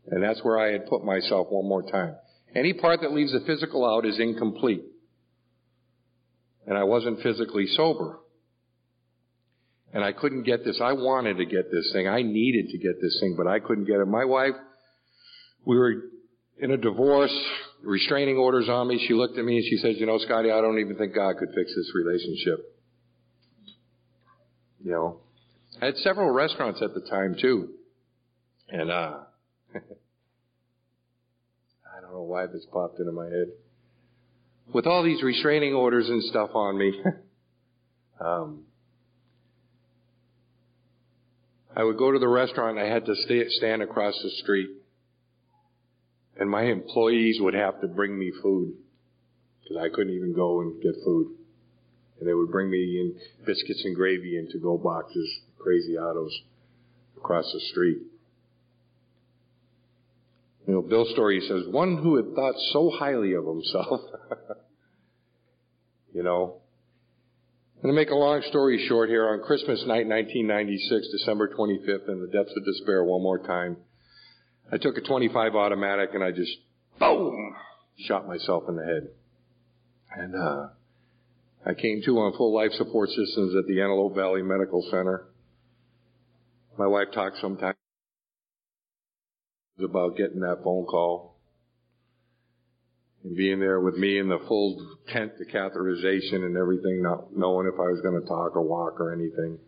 And 0.07 0.23
that's 0.23 0.43
where 0.43 0.59
I 0.59 0.73
had 0.73 0.87
put 0.87 1.05
myself 1.05 1.49
one 1.51 1.69
more 1.69 1.83
time. 1.83 2.17
Any 2.57 2.73
part 2.73 3.03
that 3.03 3.13
leaves 3.13 3.33
the 3.33 3.45
physical 3.47 3.85
out 3.85 4.07
is 4.07 4.19
incomplete 4.19 4.83
and 6.69 6.77
I 6.77 6.85
wasn't 6.85 7.23
physically 7.23 7.67
sober. 7.67 8.21
And 9.95 10.05
I 10.05 10.13
couldn't 10.13 10.43
get 10.43 10.67
this. 10.67 10.79
I 10.85 10.93
wanted 10.93 11.39
to 11.39 11.47
get 11.47 11.71
this 11.73 11.91
thing. 11.95 12.07
I 12.07 12.21
needed 12.21 12.69
to 12.69 12.79
get 12.79 13.01
this 13.01 13.19
thing, 13.21 13.37
but 13.39 13.47
I 13.47 13.59
couldn't 13.59 13.87
get 13.87 13.97
it. 13.97 14.05
My 14.05 14.27
wife, 14.27 14.53
we 15.65 15.79
were 15.79 15.95
in 16.59 16.71
a 16.71 16.77
divorce, 16.77 17.35
restraining 17.83 18.37
orders 18.37 18.69
on 18.69 18.87
me. 18.87 19.03
She 19.09 19.15
looked 19.15 19.39
at 19.39 19.47
me 19.47 19.57
and 19.57 19.65
she 19.65 19.79
said, 19.79 19.95
you 19.97 20.05
know, 20.05 20.19
Scotty, 20.19 20.51
I 20.51 20.61
don't 20.61 20.79
even 20.79 20.97
think 20.97 21.15
God 21.15 21.39
could 21.39 21.49
fix 21.55 21.75
this 21.75 21.91
relationship. 21.95 22.75
You 24.85 24.93
know, 24.93 25.21
I 25.81 25.87
had 25.87 25.97
several 25.97 26.31
restaurants 26.31 26.83
at 26.83 26.93
the 26.93 27.01
time 27.09 27.35
too. 27.41 27.71
And, 28.69 28.91
uh, 28.91 29.21
I 29.75 29.81
don't 32.03 32.13
know 32.13 32.25
why 32.25 32.45
this 32.47 32.67
popped 32.71 33.01
into 33.01 33.13
my 33.13 33.25
head. 33.25 33.49
With 34.73 34.87
all 34.87 35.03
these 35.03 35.23
restraining 35.23 35.75
orders 35.75 36.09
and 36.09 36.23
stuff 36.25 36.51
on 36.55 36.79
me, 36.79 37.03
um, 38.21 38.65
I 41.75 41.85
would 41.85 41.97
go 41.97 42.13
to 42.13 42.19
the 42.19 42.29
restaurant 42.29 42.79
I 42.79 42.87
had 42.87 43.07
to 43.07 43.15
stay, 43.15 43.45
stand 43.49 43.83
across 43.83 44.15
the 44.23 44.31
street 44.43 44.69
and 46.39 46.49
my 46.49 46.63
employees 46.63 47.39
would 47.41 47.55
have 47.55 47.81
to 47.81 47.89
bring 47.89 48.19
me 48.19 48.33
food 48.43 48.73
because 49.63 49.77
I 49.77 49.89
couldn't 49.95 50.15
even 50.15 50.33
go 50.33 50.61
and 50.61 50.81
get 50.81 50.95
food. 51.05 51.35
And 52.19 52.29
they 52.29 52.35
would 52.35 52.51
bring 52.51 52.71
me 52.71 52.79
in 52.79 53.15
biscuits 53.45 53.83
and 53.85 53.95
gravy 53.95 54.39
in 54.39 54.49
to-go 54.51 54.79
boxes, 54.79 55.41
crazy 55.59 55.99
autos 55.99 56.33
across 57.17 57.45
the 57.53 57.61
street. 57.73 57.99
You 60.69 60.75
know, 60.75 60.83
Bill 60.83 61.07
Story 61.15 61.41
says, 61.49 61.63
one 61.71 61.97
who 61.97 62.17
had 62.17 62.35
thought 62.35 62.55
so 62.75 62.91
highly 62.91 63.33
of 63.33 63.47
himself, 63.47 64.03
you 66.13 66.23
know. 66.23 66.61
And 67.83 67.89
to 67.89 67.95
make 67.95 68.11
a 68.11 68.15
long 68.15 68.43
story 68.51 68.85
short 68.87 69.09
here, 69.09 69.31
on 69.31 69.41
Christmas 69.41 69.81
night 69.87 70.07
1996, 70.07 71.09
December 71.21 71.49
25th, 71.59 72.11
in 72.11 72.21
the 72.21 72.29
depths 72.31 72.53
of 72.55 72.67
despair 72.67 73.03
one 73.03 73.23
more 73.23 73.39
time, 73.39 73.79
I 74.71 74.77
took 74.77 74.99
a 74.99 75.01
25 75.01 75.55
automatic 75.55 76.11
and 76.13 76.23
I 76.23 76.33
just, 76.33 76.53
boom, 77.01 77.55
shot 78.07 78.29
myself 78.29 78.65
in 78.69 78.77
the 78.77 78.85
head. 78.85 79.09
And, 80.19 80.35
uh, 80.37 80.67
I 81.65 81.73
came 81.73 82.03
to 82.05 82.19
on 82.19 82.37
full 82.37 82.55
life 82.55 82.73
support 82.73 83.09
systems 83.09 83.55
at 83.57 83.67
the 83.67 83.81
Antelope 83.81 84.15
Valley 84.15 84.43
Medical 84.43 84.87
Center. 84.91 85.29
My 86.77 86.87
wife 86.87 87.09
talked 87.15 87.39
sometimes 87.41 87.77
about 89.83 90.17
getting 90.17 90.41
that 90.41 90.63
phone 90.63 90.85
call 90.85 91.37
and 93.25 93.37
being 93.37 93.61
there 93.61 93.81
with 93.81 93.97
me 93.97 94.19
in 94.19 94.29
the 94.29 94.39
full 94.47 94.97
tent, 95.13 95.33
the 95.39 95.45
catheterization 95.45 96.45
and 96.45 96.57
everything, 96.57 97.03
not 97.03 97.37
knowing 97.37 97.67
if 97.67 97.75
I 97.75 97.91
was 97.91 98.01
going 98.03 98.21
to 98.21 98.27
talk 98.27 98.57
or 98.57 98.63
walk 98.63 99.01
or 99.01 99.13
anything. 99.13 99.59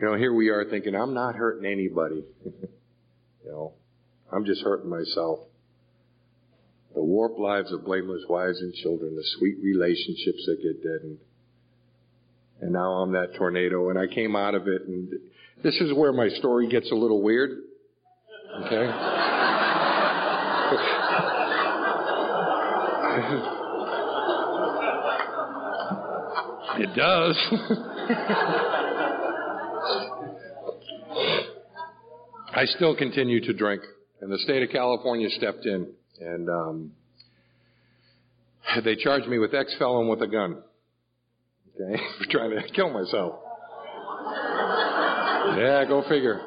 You 0.00 0.06
know, 0.06 0.14
here 0.14 0.32
we 0.32 0.48
are 0.48 0.64
thinking, 0.70 0.94
I'm 0.94 1.14
not 1.14 1.34
hurting 1.34 1.70
anybody. 1.70 2.24
You 3.42 3.52
know, 3.52 3.72
I'm 4.30 4.44
just 4.44 4.62
hurting 4.62 4.90
myself. 4.90 5.40
The 6.94 7.02
warped 7.02 7.38
lives 7.38 7.72
of 7.72 7.84
blameless 7.84 8.22
wives 8.28 8.60
and 8.60 8.74
children, 8.74 9.16
the 9.16 9.24
sweet 9.38 9.56
relationships 9.62 10.44
that 10.46 10.62
get 10.62 10.82
deadened. 10.82 11.18
And 12.60 12.72
now 12.72 13.00
I'm 13.00 13.12
that 13.12 13.34
tornado 13.36 13.88
and 13.88 13.98
I 13.98 14.06
came 14.06 14.36
out 14.36 14.54
of 14.54 14.68
it 14.68 14.82
and 14.82 15.08
this 15.62 15.74
is 15.80 15.94
where 15.94 16.12
my 16.12 16.28
story 16.28 16.68
gets 16.68 16.90
a 16.90 16.94
little 16.94 17.22
weird. 17.22 17.62
Okay? 18.56 18.90
it 26.78 26.94
does. 26.96 27.36
I 32.52 32.64
still 32.66 32.96
continue 32.96 33.40
to 33.42 33.52
drink, 33.52 33.82
and 34.20 34.32
the 34.32 34.38
state 34.38 34.62
of 34.62 34.70
California 34.70 35.28
stepped 35.30 35.64
in, 35.66 35.92
and 36.20 36.48
um, 36.48 36.92
they 38.84 38.96
charged 38.96 39.28
me 39.28 39.38
with 39.38 39.54
ex-felon 39.54 40.08
with 40.08 40.20
a 40.22 40.26
gun. 40.26 40.62
Okay, 41.74 42.02
for 42.18 42.26
trying 42.30 42.50
to 42.50 42.62
kill 42.74 42.90
myself. 42.90 43.36
yeah, 45.56 45.84
go 45.86 46.02
figure. 46.08 46.40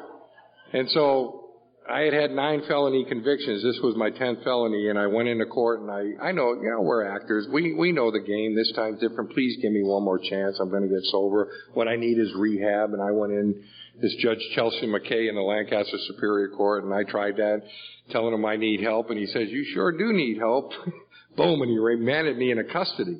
And 0.72 0.88
so 0.90 1.43
I 1.90 2.00
had 2.00 2.14
had 2.14 2.30
nine 2.30 2.62
felony 2.66 3.04
convictions. 3.06 3.62
This 3.62 3.78
was 3.82 3.94
my 3.94 4.08
tenth 4.10 4.42
felony, 4.42 4.88
and 4.88 4.98
I 4.98 5.06
went 5.06 5.28
into 5.28 5.44
court, 5.44 5.80
and 5.80 5.90
I, 5.90 6.28
I 6.28 6.32
know, 6.32 6.54
you 6.54 6.70
know, 6.70 6.80
we're 6.80 7.04
actors. 7.04 7.46
We 7.52 7.74
we 7.74 7.92
know 7.92 8.10
the 8.10 8.20
game. 8.20 8.56
This 8.56 8.72
time's 8.72 9.00
different. 9.00 9.32
Please 9.32 9.58
give 9.60 9.70
me 9.70 9.82
one 9.82 10.02
more 10.02 10.18
chance. 10.18 10.58
I'm 10.60 10.70
going 10.70 10.82
to 10.82 10.88
get 10.88 11.04
sober. 11.10 11.50
What 11.74 11.86
I 11.86 11.96
need 11.96 12.18
is 12.18 12.32
rehab. 12.34 12.94
And 12.94 13.02
I 13.02 13.10
went 13.10 13.32
in 13.32 13.62
this 14.00 14.14
Judge 14.16 14.40
Chelsea 14.54 14.86
McKay 14.86 15.28
in 15.28 15.34
the 15.34 15.42
Lancaster 15.42 15.98
Superior 16.08 16.48
Court, 16.56 16.84
and 16.84 16.94
I 16.94 17.04
tried 17.04 17.36
that, 17.36 17.62
telling 18.10 18.32
him 18.32 18.44
I 18.44 18.56
need 18.56 18.80
help, 18.80 19.10
and 19.10 19.18
he 19.18 19.26
says, 19.26 19.48
you 19.50 19.64
sure 19.74 19.92
do 19.92 20.12
need 20.12 20.38
help. 20.38 20.72
Boom, 21.36 21.62
and 21.62 21.70
he 21.70 21.78
remanded 21.78 22.36
me 22.38 22.50
into 22.50 22.64
custody. 22.64 23.18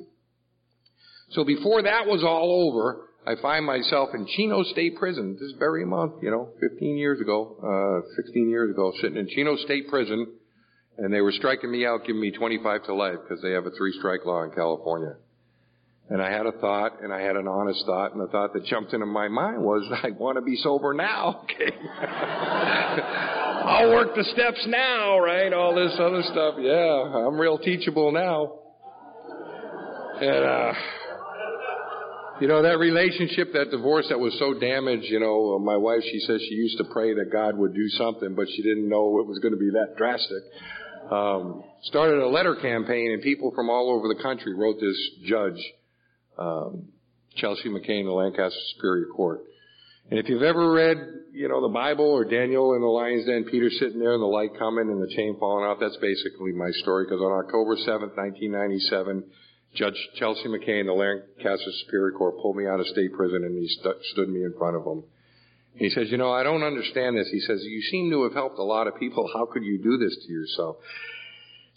So 1.31 1.43
before 1.43 1.83
that 1.83 2.07
was 2.07 2.23
all 2.23 2.69
over, 2.69 3.04
I 3.27 3.33
find 3.41 3.65
myself 3.65 4.09
in 4.13 4.27
Chino 4.27 4.61
State 4.63 4.97
Prison 4.97 5.35
this 5.39 5.53
very 5.57 5.83
month, 5.83 6.21
you 6.21 6.29
know, 6.29 6.49
15 6.61 6.95
years 6.95 7.19
ago, 7.19 8.03
uh, 8.05 8.15
16 8.23 8.49
years 8.49 8.69
ago, 8.69 8.93
sitting 9.01 9.17
in 9.17 9.27
Chino 9.27 9.55
State 9.55 9.87
Prison, 9.89 10.27
and 10.99 11.11
they 11.11 11.21
were 11.21 11.31
striking 11.31 11.71
me 11.71 11.87
out, 11.87 12.05
giving 12.05 12.21
me 12.21 12.29
25 12.29 12.83
to 12.83 12.93
life 12.93 13.17
because 13.23 13.41
they 13.41 13.51
have 13.51 13.65
a 13.65 13.71
three 13.71 13.93
strike 13.97 14.25
law 14.25 14.43
in 14.43 14.51
California. 14.51 15.15
And 16.07 16.21
I 16.21 16.29
had 16.29 16.45
a 16.45 16.51
thought, 16.51 17.01
and 17.01 17.11
I 17.11 17.19
had 17.19 17.35
an 17.35 17.47
honest 17.47 17.83
thought, 17.87 18.11
and 18.13 18.21
the 18.21 18.27
thought 18.27 18.53
that 18.53 18.63
jumped 18.65 18.93
into 18.93 19.07
my 19.07 19.27
mind 19.27 19.59
was, 19.63 19.91
I 20.03 20.11
want 20.11 20.37
to 20.37 20.43
be 20.43 20.55
sober 20.57 20.93
now, 20.93 21.41
okay? 21.45 21.75
I'll 23.65 23.89
work 23.89 24.13
the 24.15 24.23
steps 24.35 24.63
now, 24.67 25.17
right? 25.17 25.51
All 25.51 25.73
this 25.73 25.97
other 25.99 26.21
stuff. 26.31 26.55
Yeah, 26.59 27.25
I'm 27.25 27.39
real 27.39 27.57
teachable 27.57 28.11
now. 28.11 28.59
And, 30.21 30.45
uh, 30.45 30.73
you 32.41 32.47
know, 32.47 32.61
that 32.63 32.79
relationship, 32.79 33.53
that 33.53 33.71
divorce 33.71 34.07
that 34.09 34.19
was 34.19 34.35
so 34.39 34.53
damaged, 34.53 35.05
you 35.05 35.19
know, 35.19 35.57
my 35.59 35.77
wife, 35.77 36.01
she 36.03 36.19
says 36.19 36.41
she 36.41 36.55
used 36.55 36.77
to 36.77 36.85
pray 36.91 37.13
that 37.13 37.31
God 37.31 37.57
would 37.57 37.73
do 37.73 37.87
something, 37.89 38.35
but 38.35 38.47
she 38.55 38.61
didn't 38.61 38.89
know 38.89 39.19
it 39.19 39.27
was 39.27 39.39
going 39.39 39.53
to 39.53 39.59
be 39.59 39.71
that 39.71 39.95
drastic. 39.97 40.43
Um, 41.09 41.63
started 41.83 42.19
a 42.19 42.27
letter 42.27 42.55
campaign 42.55 43.11
and 43.11 43.21
people 43.21 43.51
from 43.55 43.69
all 43.69 43.91
over 43.91 44.07
the 44.07 44.21
country 44.21 44.53
wrote 44.55 44.79
this 44.81 44.97
judge 45.25 45.61
um, 46.37 46.89
Chelsea 47.37 47.69
McKay, 47.69 48.03
the 48.03 48.11
Lancaster 48.11 48.59
Superior 48.75 49.07
Court. 49.15 49.41
And 50.09 50.19
if 50.19 50.29
you've 50.29 50.43
ever 50.43 50.71
read, 50.71 50.97
you 51.33 51.47
know, 51.47 51.61
the 51.61 51.73
Bible 51.73 52.05
or 52.05 52.25
Daniel 52.25 52.73
in 52.75 52.81
the 52.81 52.87
lion's 52.87 53.25
den, 53.25 53.45
Peter 53.49 53.69
sitting 53.69 53.99
there 53.99 54.13
and 54.13 54.21
the 54.21 54.27
light 54.27 54.57
coming 54.57 54.89
and 54.89 55.01
the 55.01 55.13
chain 55.15 55.35
falling 55.39 55.65
off, 55.65 55.77
that's 55.79 55.97
basically 55.97 56.51
my 56.51 56.69
story. 56.81 57.05
Because 57.05 57.21
on 57.21 57.31
October 57.43 57.75
7th, 57.75 58.15
1997, 58.15 59.23
Judge 59.75 59.97
Chelsea 60.15 60.47
McKay 60.47 60.79
in 60.79 60.87
the 60.87 60.93
Lancaster 60.93 61.71
Superior 61.85 62.17
Court 62.17 62.35
pulled 62.41 62.55
me 62.55 62.65
out 62.65 62.79
of 62.79 62.87
state 62.87 63.13
prison 63.13 63.43
and 63.43 63.57
he 63.57 63.67
st- 63.67 63.95
stood 64.13 64.29
me 64.29 64.43
in 64.43 64.53
front 64.57 64.75
of 64.75 64.85
him. 64.85 65.03
He 65.75 65.89
says, 65.89 66.09
you 66.09 66.17
know, 66.17 66.31
I 66.31 66.43
don't 66.43 66.63
understand 66.63 67.17
this. 67.17 67.27
He 67.29 67.41
says, 67.41 67.61
you 67.63 67.81
seem 67.81 68.09
to 68.11 68.23
have 68.23 68.33
helped 68.33 68.57
a 68.57 68.63
lot 68.63 68.87
of 68.87 68.97
people. 68.97 69.29
How 69.33 69.45
could 69.45 69.63
you 69.63 69.77
do 69.83 69.97
this 69.97 70.15
to 70.25 70.31
yourself? 70.31 70.77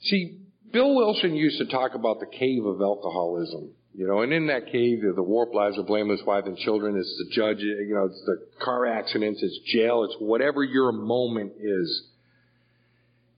See, 0.03 0.39
Bill 0.73 0.95
Wilson 0.95 1.35
used 1.35 1.59
to 1.59 1.67
talk 1.67 1.95
about 1.95 2.21
the 2.21 2.27
cave 2.27 2.65
of 2.65 2.81
alcoholism. 2.81 3.71
You 3.95 4.07
know, 4.07 4.21
and 4.21 4.33
in 4.33 4.47
that 4.47 4.67
cave, 4.71 5.01
the 5.03 5.23
warped 5.23 5.57
lives 5.57 5.77
of 5.77 5.89
blameless 5.89 6.21
wife 6.25 6.45
and 6.47 6.57
children. 6.57 6.97
It's 6.97 7.17
the 7.19 7.35
judge, 7.35 7.59
you 7.59 7.95
know, 7.95 8.05
it's 8.05 8.23
the 8.27 8.65
car 8.65 8.87
accidents, 8.87 9.43
it's 9.43 9.59
jail, 9.73 10.05
it's 10.05 10.15
whatever 10.21 10.63
your 10.63 10.93
moment 10.93 11.55
is. 11.59 12.03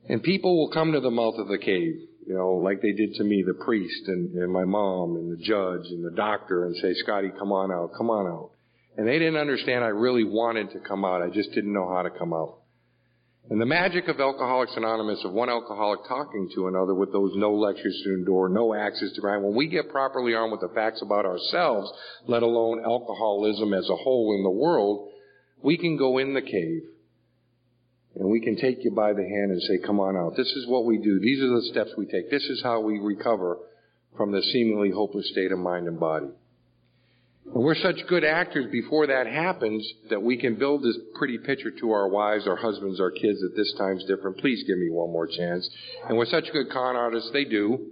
And 0.07 0.23
people 0.23 0.59
will 0.59 0.71
come 0.71 0.93
to 0.93 1.01
the 1.01 1.11
mouth 1.11 1.37
of 1.39 1.49
the 1.49 1.57
cave, 1.57 2.03
you 2.27 2.35
know, 2.35 2.53
like 2.63 2.83
they 2.83 2.93
did 2.93 3.15
to 3.15 3.25
me, 3.25 3.43
the 3.47 3.55
priest 3.65 4.09
and, 4.09 4.35
and 4.35 4.53
my 4.53 4.65
mom 4.65 5.17
and 5.17 5.33
the 5.33 5.43
judge 5.43 5.87
and 5.91 6.05
the 6.05 6.15
doctor 6.17 6.67
and 6.67 6.77
say, 6.77 6.95
Scotty, 6.95 7.31
come 7.39 7.53
on 7.53 7.73
out, 7.73 7.93
come 7.97 8.11
on 8.11 8.27
out. 8.27 8.51
And 8.97 9.07
they 9.07 9.19
didn't 9.19 9.37
understand 9.37 9.85
I 9.85 9.89
really 9.89 10.25
wanted 10.25 10.71
to 10.73 10.81
come 10.81 11.05
out. 11.05 11.23
I 11.23 11.31
just 11.31 11.53
didn't 11.53 11.73
know 11.73 11.89
how 11.89 12.03
to 12.03 12.11
come 12.11 12.33
out. 12.33 12.59
And 13.49 13.61
the 13.61 13.67
magic 13.67 14.07
of 14.07 14.21
Alcoholics 14.21 14.77
Anonymous, 14.77 15.25
of 15.25 15.33
one 15.33 15.49
alcoholic 15.49 16.01
talking 16.07 16.51
to 16.55 16.69
another 16.69 16.95
with 16.95 17.11
those 17.11 17.33
no 17.35 17.55
lectures 17.55 18.01
to 18.05 18.15
endure, 18.15 18.49
no 18.49 18.75
axes 18.75 19.13
to 19.15 19.21
grind, 19.21 19.43
when 19.43 19.57
we 19.57 19.67
get 19.67 19.91
properly 19.91 20.35
armed 20.35 20.53
with 20.53 20.61
the 20.61 20.75
facts 20.75 21.03
about 21.03 21.25
ourselves, 21.25 21.91
let 22.29 22.43
alone 22.43 22.85
alcoholism 22.85 23.75
as 23.75 23.89
a 23.89 23.97
whole 23.97 24.37
in 24.37 24.45
the 24.45 24.51
world, 24.51 25.09
we 25.63 25.77
can 25.77 25.97
go 25.97 26.19
in 26.19 26.35
the 26.35 26.43
cave 26.43 26.83
and 28.17 28.29
we 28.29 28.41
can 28.41 28.57
take 28.57 28.85
you 28.85 28.91
by 28.91 29.13
the 29.13 29.23
hand 29.23 29.51
and 29.51 29.63
say, 29.63 29.79
come 29.79 30.01
on 30.01 30.17
out. 30.17 30.37
This 30.37 30.51
is 30.51 30.67
what 30.67 30.85
we 30.85 30.99
do. 30.99 31.21
These 31.21 31.43
are 31.43 31.55
the 31.55 31.69
steps 31.71 31.91
we 31.97 32.07
take. 32.07 32.31
This 32.31 32.45
is 32.45 32.63
how 32.63 32.81
we 32.81 32.99
recover 32.99 33.59
from 34.17 34.33
the 34.33 34.43
seemingly 34.43 34.91
hopeless 34.91 35.29
state 35.31 35.53
of 35.53 35.59
mind 35.59 35.87
and 35.87 35.99
body. 35.99 36.27
And 37.47 37.65
we're 37.65 37.77
such 37.77 38.07
good 38.09 38.25
actors 38.25 38.67
before 38.71 39.07
that 39.09 39.27
happens 39.27 39.87
that 40.09 40.23
we 40.23 40.37
can 40.37 40.57
build 40.57 40.83
this 40.83 40.97
pretty 41.15 41.39
picture 41.39 41.71
to 41.71 41.91
our 41.93 42.09
wives, 42.09 42.47
our 42.47 42.57
husbands, 42.57 43.01
our 43.01 43.11
kids 43.11 43.41
that 43.41 43.55
this 43.57 43.73
time's 43.79 44.05
different. 44.05 44.39
Please 44.39 44.63
give 44.67 44.79
me 44.79 44.91
one 44.91 45.11
more 45.11 45.27
chance. 45.27 45.69
And 46.09 46.19
we're 46.19 46.27
such 46.27 46.53
good 46.53 46.71
con 46.71 46.97
artists, 46.97 47.31
they 47.33 47.45
do. 47.45 47.87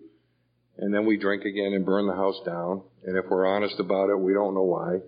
And 0.78 0.94
then 0.94 1.06
we 1.06 1.16
drink 1.16 1.44
again 1.44 1.72
and 1.72 1.84
burn 1.84 2.06
the 2.06 2.14
house 2.14 2.38
down. 2.46 2.82
And 3.04 3.16
if 3.16 3.24
we're 3.28 3.46
honest 3.46 3.80
about 3.80 4.10
it, 4.10 4.18
we 4.18 4.32
don't 4.32 4.54
know 4.54 4.62
why. 4.62 4.98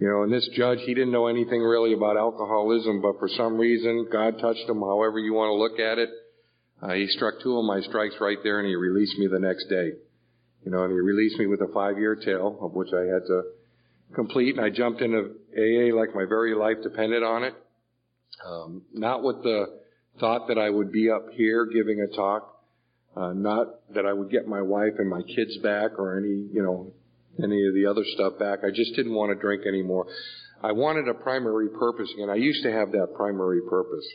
You 0.00 0.06
know, 0.06 0.22
and 0.22 0.32
this 0.32 0.48
judge, 0.54 0.78
he 0.86 0.94
didn't 0.94 1.10
know 1.10 1.26
anything 1.26 1.60
really 1.60 1.92
about 1.92 2.16
alcoholism, 2.16 3.02
but 3.02 3.18
for 3.18 3.28
some 3.28 3.56
reason, 3.56 4.08
God 4.12 4.38
touched 4.38 4.68
him, 4.68 4.80
however 4.80 5.18
you 5.18 5.34
want 5.34 5.50
to 5.50 5.54
look 5.54 5.80
at 5.80 5.98
it. 5.98 6.08
Uh, 6.80 6.94
he 6.94 7.08
struck 7.08 7.34
two 7.42 7.58
of 7.58 7.64
my 7.64 7.80
strikes 7.80 8.14
right 8.20 8.38
there 8.44 8.60
and 8.60 8.68
he 8.68 8.76
released 8.76 9.18
me 9.18 9.26
the 9.26 9.40
next 9.40 9.66
day. 9.68 9.92
You 10.64 10.70
know, 10.70 10.84
and 10.84 10.92
he 10.92 10.98
released 10.98 11.38
me 11.38 11.46
with 11.46 11.60
a 11.60 11.72
five 11.74 11.98
year 11.98 12.14
tail, 12.14 12.58
of 12.60 12.74
which 12.74 12.90
I 12.92 13.00
had 13.00 13.26
to 13.26 13.42
complete, 14.14 14.56
and 14.56 14.64
I 14.64 14.70
jumped 14.70 15.00
into 15.00 15.34
AA 15.56 15.96
like 15.96 16.14
my 16.14 16.24
very 16.28 16.54
life 16.54 16.76
depended 16.82 17.22
on 17.24 17.42
it. 17.44 17.54
Um, 18.46 18.82
not 18.92 19.24
with 19.24 19.42
the 19.42 19.80
thought 20.20 20.46
that 20.48 20.58
I 20.58 20.70
would 20.70 20.92
be 20.92 21.10
up 21.10 21.26
here 21.32 21.66
giving 21.66 22.00
a 22.00 22.14
talk, 22.14 22.62
uh, 23.16 23.32
not 23.32 23.92
that 23.94 24.06
I 24.06 24.12
would 24.12 24.30
get 24.30 24.46
my 24.46 24.62
wife 24.62 24.94
and 24.98 25.08
my 25.08 25.22
kids 25.22 25.58
back 25.58 25.98
or 25.98 26.18
any, 26.18 26.48
you 26.52 26.62
know, 26.62 26.92
any 27.42 27.66
of 27.66 27.74
the 27.74 27.86
other 27.86 28.04
stuff 28.14 28.38
back. 28.38 28.60
I 28.64 28.70
just 28.70 28.94
didn't 28.94 29.14
want 29.14 29.30
to 29.32 29.40
drink 29.40 29.66
anymore. 29.66 30.06
I 30.62 30.72
wanted 30.72 31.08
a 31.08 31.14
primary 31.14 31.68
purpose, 31.68 32.12
and 32.18 32.30
I 32.30 32.34
used 32.34 32.62
to 32.64 32.72
have 32.72 32.92
that 32.92 33.14
primary 33.14 33.60
purpose. 33.68 34.06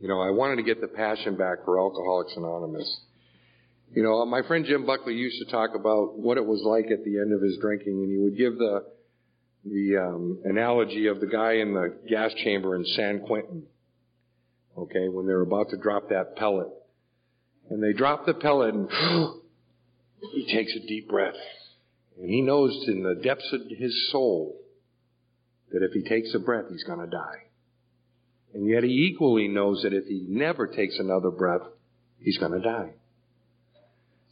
You 0.00 0.08
know, 0.08 0.20
I 0.20 0.30
wanted 0.30 0.56
to 0.56 0.62
get 0.62 0.80
the 0.80 0.88
passion 0.88 1.36
back 1.36 1.64
for 1.64 1.78
Alcoholics 1.78 2.32
Anonymous. 2.36 3.00
You 3.92 4.04
know, 4.04 4.24
my 4.24 4.42
friend 4.42 4.64
Jim 4.64 4.86
Buckley 4.86 5.14
used 5.14 5.44
to 5.44 5.50
talk 5.50 5.70
about 5.74 6.16
what 6.16 6.36
it 6.36 6.46
was 6.46 6.62
like 6.64 6.90
at 6.92 7.04
the 7.04 7.18
end 7.18 7.32
of 7.32 7.42
his 7.42 7.58
drinking, 7.60 7.94
and 7.94 8.10
he 8.10 8.18
would 8.18 8.36
give 8.36 8.56
the 8.56 8.84
the 9.64 9.98
um, 9.98 10.40
analogy 10.44 11.06
of 11.08 11.20
the 11.20 11.26
guy 11.26 11.54
in 11.54 11.74
the 11.74 11.94
gas 12.08 12.32
chamber 12.44 12.76
in 12.76 12.84
San 12.84 13.20
Quentin. 13.26 13.64
Okay, 14.78 15.08
when 15.08 15.26
they're 15.26 15.42
about 15.42 15.68
to 15.70 15.76
drop 15.76 16.08
that 16.08 16.36
pellet, 16.36 16.68
and 17.68 17.82
they 17.82 17.92
drop 17.92 18.24
the 18.24 18.32
pellet, 18.32 18.74
and 18.74 18.88
he 20.32 20.46
takes 20.54 20.72
a 20.76 20.86
deep 20.86 21.08
breath, 21.08 21.34
and 22.20 22.28
he 22.28 22.42
knows 22.42 22.84
in 22.86 23.02
the 23.02 23.14
depths 23.14 23.50
of 23.52 23.62
his 23.70 24.10
soul 24.10 24.60
that 25.72 25.82
if 25.82 25.92
he 25.92 26.02
takes 26.02 26.34
a 26.34 26.38
breath, 26.38 26.66
he's 26.68 26.84
going 26.84 27.00
to 27.00 27.06
die. 27.06 27.46
And 28.52 28.68
yet 28.68 28.82
he 28.82 29.06
equally 29.10 29.48
knows 29.48 29.82
that 29.82 29.94
if 29.94 30.04
he 30.04 30.26
never 30.28 30.66
takes 30.66 30.98
another 30.98 31.30
breath, 31.30 31.62
he's 32.18 32.36
going 32.36 32.52
to 32.52 32.60
die. 32.60 32.90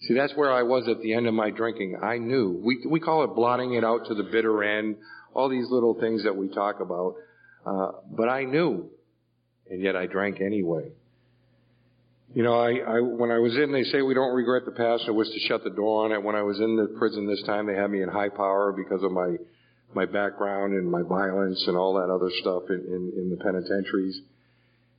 See, 0.02 0.14
that's 0.14 0.34
where 0.36 0.52
I 0.52 0.64
was 0.64 0.86
at 0.86 1.00
the 1.00 1.14
end 1.14 1.26
of 1.26 1.34
my 1.34 1.50
drinking. 1.50 1.98
I 2.02 2.18
knew. 2.18 2.60
We, 2.62 2.84
we 2.86 3.00
call 3.00 3.24
it 3.24 3.34
blotting 3.34 3.72
it 3.72 3.84
out 3.84 4.06
to 4.08 4.14
the 4.14 4.22
bitter 4.24 4.62
end, 4.62 4.96
all 5.32 5.48
these 5.48 5.70
little 5.70 5.94
things 5.98 6.24
that 6.24 6.36
we 6.36 6.48
talk 6.48 6.80
about. 6.80 7.14
Uh, 7.64 7.92
but 8.10 8.28
I 8.28 8.44
knew. 8.44 8.90
And 9.70 9.80
yet 9.80 9.96
I 9.96 10.06
drank 10.06 10.40
anyway. 10.40 10.92
You 12.34 12.42
know, 12.42 12.60
I, 12.60 12.76
I, 12.76 13.00
when 13.00 13.30
I 13.30 13.38
was 13.38 13.56
in, 13.56 13.72
they 13.72 13.84
say 13.84 14.02
we 14.02 14.14
don't 14.14 14.34
regret 14.34 14.64
the 14.66 14.72
past. 14.72 15.04
I 15.08 15.12
wish 15.12 15.28
to 15.28 15.40
shut 15.48 15.64
the 15.64 15.70
door 15.70 16.04
on 16.04 16.12
it. 16.12 16.22
When 16.22 16.34
I 16.34 16.42
was 16.42 16.60
in 16.60 16.76
the 16.76 16.94
prison 16.98 17.26
this 17.26 17.42
time, 17.44 17.66
they 17.66 17.74
had 17.74 17.90
me 17.90 18.02
in 18.02 18.08
high 18.08 18.28
power 18.28 18.72
because 18.76 19.02
of 19.02 19.12
my, 19.12 19.36
my 19.94 20.04
background 20.04 20.74
and 20.74 20.90
my 20.90 21.02
violence 21.02 21.64
and 21.66 21.76
all 21.76 21.94
that 21.94 22.12
other 22.12 22.30
stuff 22.40 22.64
in, 22.68 22.84
in, 22.86 23.12
in 23.16 23.30
the 23.30 23.36
penitentiaries. 23.36 24.20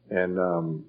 And, 0.09 0.39
um, 0.39 0.85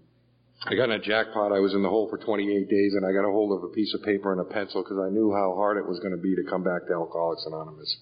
I 0.66 0.74
got 0.74 0.84
in 0.84 0.92
a 0.92 0.98
jackpot. 0.98 1.52
I 1.52 1.60
was 1.60 1.72
in 1.72 1.82
the 1.82 1.88
hole 1.88 2.08
for 2.10 2.18
28 2.18 2.68
days 2.68 2.92
and 2.94 3.04
I 3.06 3.12
got 3.12 3.26
a 3.26 3.32
hold 3.32 3.56
of 3.56 3.64
a 3.64 3.72
piece 3.72 3.94
of 3.94 4.02
paper 4.02 4.32
and 4.32 4.40
a 4.40 4.44
pencil 4.44 4.82
because 4.82 4.98
I 4.98 5.08
knew 5.08 5.32
how 5.32 5.54
hard 5.56 5.78
it 5.78 5.88
was 5.88 6.00
going 6.00 6.12
to 6.12 6.20
be 6.20 6.36
to 6.36 6.44
come 6.50 6.62
back 6.62 6.86
to 6.86 6.92
Alcoholics 6.92 7.44
Anonymous. 7.46 7.96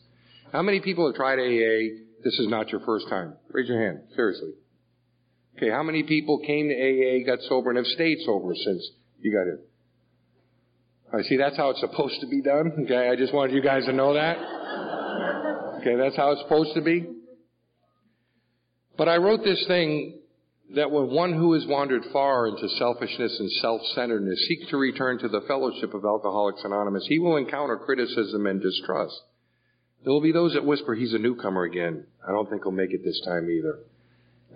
How 0.53 0.63
many 0.63 0.81
people 0.81 1.07
have 1.07 1.15
tried 1.15 1.39
AA? 1.39 2.03
This 2.25 2.35
is 2.39 2.49
not 2.49 2.71
your 2.71 2.81
first 2.81 3.09
time. 3.09 3.35
Raise 3.51 3.69
your 3.69 3.81
hand. 3.81 4.01
Seriously. 4.17 4.55
Okay, 5.59 5.71
how 5.71 5.83
many 5.83 6.05
people 6.05 6.39
came 6.39 6.69
to 6.69 6.75
AA, 6.75 7.27
got 7.27 7.43
sober, 7.49 7.71
and 7.71 7.79
have 7.79 7.87
stayed 7.87 8.19
sober 8.25 8.55
since 8.55 8.91
you 9.21 9.33
got 9.33 9.49
in? 9.49 9.59
I 11.13 11.23
see 11.25 11.37
that's 11.37 11.57
how 11.57 11.71
it's 11.71 11.81
supposed 11.81 12.21
to 12.21 12.29
be 12.29 12.43
done. 12.43 12.85
Okay, 12.85 13.09
I 13.09 13.17
just 13.17 13.35
wanted 13.35 13.57
you 13.57 13.63
guys 13.63 13.85
to 13.87 13.93
know 13.93 14.15
that. 14.15 14.39
Okay, 15.81 15.97
that's 15.97 16.15
how 16.17 16.31
it's 16.31 16.43
supposed 16.43 16.75
to 16.75 16.81
be. 16.81 17.07
But 18.97 19.09
I 19.09 19.17
wrote 19.17 19.43
this 19.43 19.65
thing 19.67 20.21
that 20.77 20.93
when 20.93 21.11
one 21.11 21.33
who 21.33 21.55
has 21.55 21.67
wandered 21.67 22.05
far 22.13 22.47
into 22.47 22.69
selfishness 22.79 23.37
and 23.41 23.51
self-centeredness 23.51 24.47
seeks 24.47 24.71
to 24.71 24.77
return 24.77 25.19
to 25.19 25.29
the 25.29 25.41
fellowship 25.49 25.93
of 25.93 26.05
Alcoholics 26.05 26.63
Anonymous, 26.63 27.07
he 27.09 27.19
will 27.19 27.37
encounter 27.37 27.79
criticism 27.79 28.47
and 28.47 28.63
distrust. 28.63 29.21
There 30.05 30.13
will 30.13 30.21
be 30.21 30.31
those 30.31 30.55
that 30.55 30.65
whisper, 30.65 30.95
he's 30.95 31.15
a 31.15 31.19
newcomer 31.19 31.65
again. 31.65 32.07
I 32.27 32.31
don't 32.31 32.49
think 32.49 32.63
he'll 32.63 32.71
make 32.71 32.93
it 32.93 33.03
this 33.03 33.21
time 33.27 33.51
either. 33.51 33.81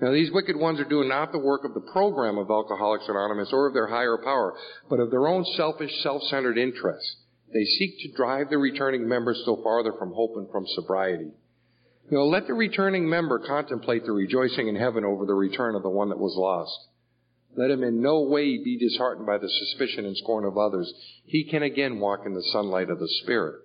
Now 0.01 0.13
these 0.13 0.33
wicked 0.33 0.57
ones 0.57 0.81
are 0.81 0.89
doing 0.89 1.09
not 1.09 1.33
the 1.33 1.39
work 1.39 1.65
of 1.65 1.75
the 1.75 1.93
program 1.93 2.39
of 2.39 2.51
Alcoholics 2.51 3.09
Anonymous 3.09 3.53
or 3.53 3.67
of 3.67 3.75
their 3.75 3.89
higher 3.89 4.19
power, 4.19 4.55
but 4.89 5.01
of 5.01 5.11
their 5.11 5.29
own 5.29 5.45
selfish, 5.57 5.93
self-centered 6.03 6.59
interests. 6.59 7.17
They 7.53 7.65
seek 7.65 7.99
to 8.01 8.17
drive 8.17 8.49
the 8.49 8.59
returning 8.59 9.07
member 9.07 9.35
still 9.35 9.63
farther 9.63 9.93
from 9.99 10.13
hope 10.13 10.37
and 10.37 10.51
from 10.51 10.67
sobriety. 10.67 11.33
You 12.11 12.19
know, 12.19 12.27
let 12.27 12.47
the 12.47 12.55
returning 12.55 13.09
member 13.09 13.39
contemplate 13.39 14.05
the 14.05 14.13
rejoicing 14.13 14.69
in 14.69 14.77
heaven 14.77 15.05
over 15.05 15.27
the 15.27 15.35
return 15.35 15.75
of 15.75 15.83
the 15.83 15.91
one 15.91 16.09
that 16.09 16.19
was 16.19 16.35
lost. 16.37 16.89
Let 17.55 17.71
him 17.71 17.83
in 17.83 18.01
no 18.01 18.23
way 18.23 18.57
be 18.63 18.79
disheartened 18.79 19.27
by 19.27 19.39
the 19.39 19.49
suspicion 19.49 20.07
and 20.07 20.17
scorn 20.17 20.45
of 20.45 20.57
others. 20.57 20.93
He 21.27 21.45
can 21.45 21.63
again 21.63 22.01
walk 22.01 22.21
in 22.25 22.33
the 22.33 22.43
sunlight 22.43 22.89
of 22.89 22.99
the 22.99 23.09
Spirit. 23.23 23.57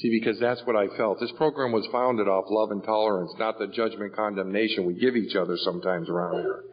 See, 0.00 0.10
because 0.10 0.38
that's 0.38 0.60
what 0.64 0.76
I 0.76 0.86
felt. 0.96 1.18
This 1.18 1.32
program 1.36 1.72
was 1.72 1.86
founded 1.90 2.28
off 2.28 2.44
love 2.50 2.70
and 2.70 2.84
tolerance, 2.84 3.32
not 3.38 3.58
the 3.58 3.66
judgment 3.66 4.14
condemnation 4.14 4.84
we 4.84 4.94
give 4.94 5.16
each 5.16 5.34
other 5.34 5.56
sometimes 5.56 6.08
around 6.08 6.42
here. 6.42 6.64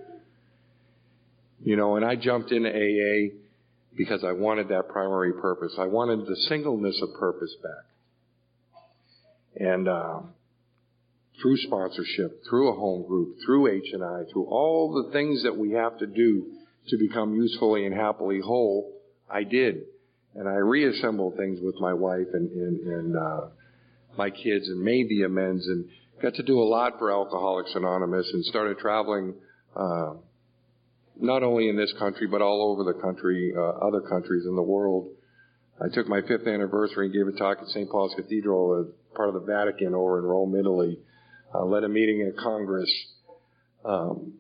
You 1.64 1.76
know, 1.76 1.96
and 1.96 2.06
I 2.06 2.16
jumped 2.16 2.52
into 2.52 2.70
AA 2.70 3.36
because 3.98 4.24
I 4.24 4.34
wanted 4.34 4.70
that 4.70 4.90
primary 4.90 5.34
purpose. 5.34 5.74
I 5.80 5.88
wanted 5.88 6.28
the 6.28 6.36
singleness 6.48 7.02
of 7.02 7.20
purpose 7.20 7.56
back. 7.64 7.86
And, 9.68 9.88
uh, 9.88 10.20
through 11.42 11.58
sponsorship, 11.58 12.44
through 12.48 12.70
a 12.70 12.76
home 12.76 13.08
group, 13.08 13.38
through 13.46 13.68
H&I, 13.68 14.24
through 14.32 14.46
all 14.46 15.04
the 15.04 15.12
things 15.12 15.44
that 15.44 15.58
we 15.58 15.72
have 15.72 15.98
to 15.98 16.06
do 16.06 16.46
to 16.90 16.98
become 16.98 17.34
usefully 17.34 17.86
and 17.86 17.96
happily 17.96 18.40
whole, 18.40 18.94
I 19.30 19.44
did. 19.44 19.84
And 20.36 20.48
I 20.48 20.56
reassembled 20.56 21.38
things 21.38 21.60
with 21.62 21.76
my 21.80 21.94
wife 21.94 22.28
and, 22.34 22.52
and, 22.52 22.80
and 22.88 23.18
uh, 23.18 23.42
my 24.18 24.30
kids 24.30 24.68
and 24.68 24.82
made 24.82 25.10
the 25.10 25.24
amends 25.24 25.66
and 25.68 25.86
got 26.22 26.36
to 26.36 26.44
do 26.44 26.60
a 26.60 26.64
lot 26.64 27.00
for 27.00 27.12
Alcoholics 27.12 27.72
Anonymous 27.76 28.30
and 28.34 28.44
started 28.46 28.78
traveling 28.78 29.34
uh, 29.76 30.14
not 31.18 31.44
only 31.44 31.70
in 31.70 31.78
this 31.78 31.94
country 31.98 32.28
but 32.28 32.42
all 32.42 32.72
over 32.72 32.84
the 32.84 33.00
country, 33.00 33.54
uh, 33.56 33.62
other 33.62 34.02
countries 34.02 34.46
in 34.46 34.56
the 34.56 34.62
world. 34.62 35.10
I 35.80 35.94
took 35.94 36.08
my 36.08 36.22
fifth 36.22 36.48
anniversary 36.48 37.08
and 37.08 37.14
gave 37.14 37.28
a 37.28 37.38
talk 37.38 37.58
at 37.62 37.68
St. 37.68 37.90
Paul's 37.90 38.14
Cathedral, 38.16 38.92
part 39.14 39.30
of 39.30 39.36
the 39.36 39.42
Vatican 39.42 39.94
over 39.94 40.20
in 40.20 40.26
Rome, 40.26 40.56
Italy 40.56 41.00
uh, 41.56 41.66
led 41.66 41.84
a 41.84 41.90
meeting 41.90 42.22
in 42.22 42.34
Congress. 42.42 42.92
Um, 43.84 44.34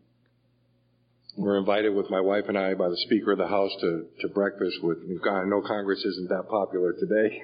we're 1.38 1.57
invited 1.57 1.93
with 1.93 2.09
my 2.09 2.21
wife 2.21 2.45
and 2.47 2.57
I 2.57 2.73
by 2.75 2.88
the 2.89 2.97
Speaker 3.05 3.33
of 3.33 3.38
the 3.38 3.47
House 3.47 3.71
to, 3.81 4.05
to 4.21 4.29
breakfast 4.29 4.77
with, 4.81 4.99
I 5.29 5.43
know 5.45 5.61
Congress 5.61 5.99
isn't 5.99 6.29
that 6.29 6.47
popular 6.49 6.93
today. 6.93 7.43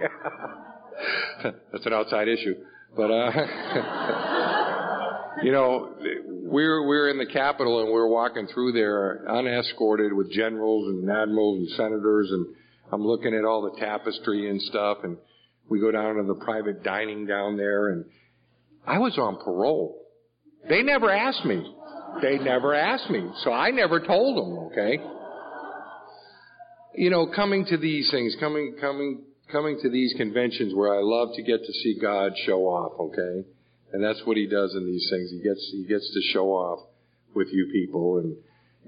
That's 1.71 1.85
an 1.85 1.93
outside 1.93 2.27
issue. 2.27 2.55
But, 2.95 3.11
uh, 3.11 3.31
you 5.43 5.51
know, 5.51 5.93
we're, 6.25 6.87
we're 6.87 7.09
in 7.09 7.17
the 7.17 7.25
Capitol 7.25 7.83
and 7.83 7.91
we're 7.91 8.07
walking 8.07 8.47
through 8.47 8.71
there 8.73 9.25
unescorted 9.29 10.13
with 10.13 10.31
generals 10.31 10.87
and 10.87 11.09
admirals 11.09 11.59
and 11.59 11.69
senators 11.71 12.31
and 12.31 12.45
I'm 12.93 13.05
looking 13.05 13.33
at 13.33 13.45
all 13.45 13.61
the 13.61 13.79
tapestry 13.79 14.49
and 14.49 14.61
stuff 14.61 14.99
and 15.03 15.17
we 15.69 15.79
go 15.79 15.91
down 15.91 16.15
to 16.15 16.23
the 16.23 16.35
private 16.35 16.83
dining 16.83 17.25
down 17.25 17.57
there 17.57 17.89
and 17.89 18.05
I 18.85 18.99
was 18.99 19.17
on 19.17 19.37
parole. 19.37 19.97
They 20.67 20.83
never 20.83 21.09
asked 21.09 21.45
me. 21.45 21.73
They 22.21 22.37
never 22.37 22.73
asked 22.73 23.09
me. 23.09 23.29
So 23.43 23.51
I 23.51 23.71
never 23.71 23.99
told 23.99 24.37
them, 24.37 24.57
okay? 24.71 24.99
You 26.95 27.09
know, 27.09 27.27
coming 27.27 27.65
to 27.65 27.77
these 27.77 28.09
things, 28.11 28.35
coming, 28.39 28.75
coming, 28.79 29.23
coming 29.51 29.79
to 29.81 29.89
these 29.89 30.13
conventions 30.17 30.73
where 30.75 30.93
I 30.93 31.01
love 31.01 31.29
to 31.35 31.43
get 31.43 31.59
to 31.59 31.73
see 31.73 31.97
God 32.01 32.33
show 32.45 32.63
off, 32.63 32.99
okay? 32.99 33.47
And 33.93 34.03
that's 34.03 34.21
what 34.25 34.37
he 34.37 34.47
does 34.47 34.75
in 34.75 34.85
these 34.85 35.07
things. 35.09 35.31
He 35.31 35.39
gets, 35.39 35.69
he 35.71 35.85
gets 35.87 36.07
to 36.13 36.21
show 36.33 36.49
off 36.49 36.87
with 37.33 37.47
you 37.51 37.69
people 37.71 38.19
and, 38.19 38.35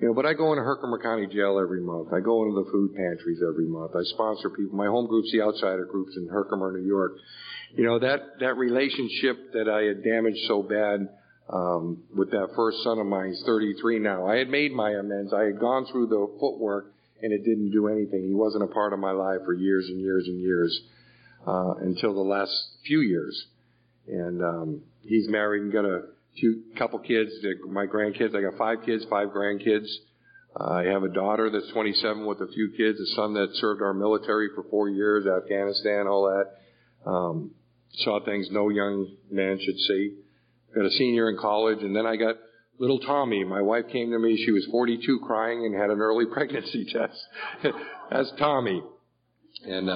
you 0.02 0.08
know, 0.08 0.14
but 0.14 0.26
I 0.26 0.34
go 0.34 0.52
into 0.52 0.64
Herkimer 0.64 1.00
County 1.00 1.28
Jail 1.28 1.60
every 1.62 1.82
month. 1.82 2.12
I 2.14 2.20
go 2.20 2.44
into 2.44 2.64
the 2.64 2.72
food 2.72 2.96
pantries 2.96 3.40
every 3.48 3.68
month. 3.68 3.92
I 3.96 4.02
sponsor 4.16 4.50
people. 4.50 4.76
My 4.76 4.88
home 4.88 5.08
group's 5.08 5.32
the 5.32 5.42
Outsider 5.42 5.86
Groups 5.86 6.14
in 6.18 6.28
Herkimer, 6.28 6.72
New 6.72 6.86
York. 6.86 7.14
You 7.76 7.86
know, 7.86 8.00
that, 8.00 8.40
that 8.40 8.58
relationship 8.58 9.54
that 9.54 9.70
I 9.70 9.84
had 9.84 10.04
damaged 10.04 10.40
so 10.48 10.64
bad, 10.64 11.10
um, 11.50 12.04
with 12.16 12.32
that 12.32 12.50
first 12.56 12.84
son 12.84 13.00
of 13.00 13.06
mine, 13.06 13.30
he's 13.30 13.44
33 13.46 14.00
now. 14.00 14.28
I 14.28 14.38
had 14.38 14.50
made 14.50 14.72
my 14.72 14.92
amends. 14.92 15.34
I 15.34 15.44
had 15.44 15.60
gone 15.60 15.86
through 15.92 16.08
the 16.08 16.28
footwork 16.40 16.94
and 17.22 17.32
it 17.32 17.44
didn't 17.44 17.72
do 17.72 17.88
anything. 17.88 18.24
He 18.28 18.34
wasn't 18.34 18.64
a 18.64 18.68
part 18.68 18.94
of 18.94 19.00
my 19.00 19.12
life 19.12 19.40
for 19.46 19.54
years 19.54 19.88
and 19.88 20.00
years 20.00 20.28
and 20.28 20.40
years, 20.40 20.82
uh, 21.48 21.74
until 21.82 22.14
the 22.14 22.22
last 22.22 22.52
few 22.86 23.02
years. 23.02 23.46
And, 24.08 24.44
um, 24.44 24.82
he's 25.02 25.30
married 25.30 25.64
and 25.64 25.72
got 25.72 25.86
a 25.86 26.04
few, 26.38 26.64
couple 26.78 27.00
kids, 27.00 27.32
my 27.70 27.86
grandkids. 27.86 28.36
I 28.36 28.42
got 28.42 28.58
five 28.58 28.86
kids, 28.86 29.06
five 29.10 29.30
grandkids. 29.30 29.88
Uh, 30.60 30.72
I 30.72 30.84
have 30.84 31.04
a 31.04 31.10
daughter 31.10 31.50
that's 31.50 31.72
27 31.72 32.26
with 32.26 32.42
a 32.42 32.48
few 32.48 32.74
kids, 32.78 33.00
a 33.00 33.16
son 33.16 33.34
that 33.36 33.50
served 33.56 33.82
our 33.82 33.94
military 33.94 34.50
for 34.54 34.64
four 34.70 34.90
years, 34.90 35.26
Afghanistan, 35.26 36.08
all 36.08 36.26
that. 36.26 37.10
Um, 37.10 37.52
Saw 37.98 38.20
things 38.26 38.48
no 38.52 38.70
young 38.70 39.08
man 39.30 39.60
should 39.64 39.78
see. 39.78 40.16
Got 40.76 40.86
a 40.86 40.92
senior 40.92 41.30
in 41.30 41.38
college, 41.38 41.80
and 41.82 41.96
then 41.96 42.06
I 42.06 42.16
got 42.16 42.36
little 42.80 43.00
Tommy. 43.00 43.44
My 43.44 43.62
wife 43.62 43.86
came 43.92 44.12
to 44.12 44.20
me. 44.20 44.42
She 44.44 44.52
was 44.52 44.68
42, 44.72 45.20
crying, 45.26 45.66
and 45.66 45.76
had 45.76 45.90
an 45.90 46.00
early 46.00 46.26
pregnancy 46.32 46.86
test. 46.92 47.18
That's 48.12 48.32
Tommy. 48.40 48.82
And 49.66 49.90
uh, 49.90 49.94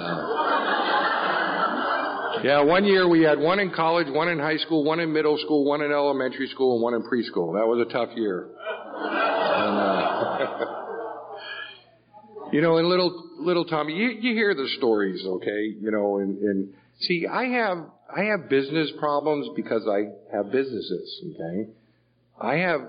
yeah, 2.43 2.61
one 2.61 2.85
year 2.85 3.07
we 3.09 3.23
had 3.23 3.39
one 3.39 3.59
in 3.59 3.71
college, 3.71 4.07
one 4.09 4.29
in 4.29 4.39
high 4.39 4.57
school, 4.57 4.83
one 4.83 4.99
in 4.99 5.11
middle 5.11 5.37
school, 5.39 5.65
one 5.65 5.81
in 5.81 5.91
elementary 5.91 6.47
school, 6.47 6.75
and 6.75 6.83
one 6.83 6.93
in 6.93 7.01
preschool. 7.01 7.53
That 7.53 7.65
was 7.67 7.85
a 7.87 7.91
tough 7.91 8.09
year. 8.15 8.49
And, 8.99 9.77
uh, 9.77 10.65
you 12.53 12.61
know, 12.61 12.77
and 12.77 12.87
little 12.87 13.23
little 13.39 13.65
Tommy, 13.65 13.93
you, 13.93 14.09
you 14.09 14.33
hear 14.33 14.53
the 14.53 14.69
stories, 14.77 15.23
okay? 15.25 15.75
You 15.79 15.91
know, 15.91 16.17
and, 16.19 16.37
and 16.37 16.73
see, 17.01 17.25
I 17.27 17.45
have 17.45 17.79
I 18.15 18.23
have 18.25 18.49
business 18.49 18.91
problems 18.99 19.49
because 19.55 19.87
I 19.87 20.35
have 20.35 20.51
businesses, 20.51 21.21
okay? 21.33 21.69
I 22.39 22.55
have 22.55 22.81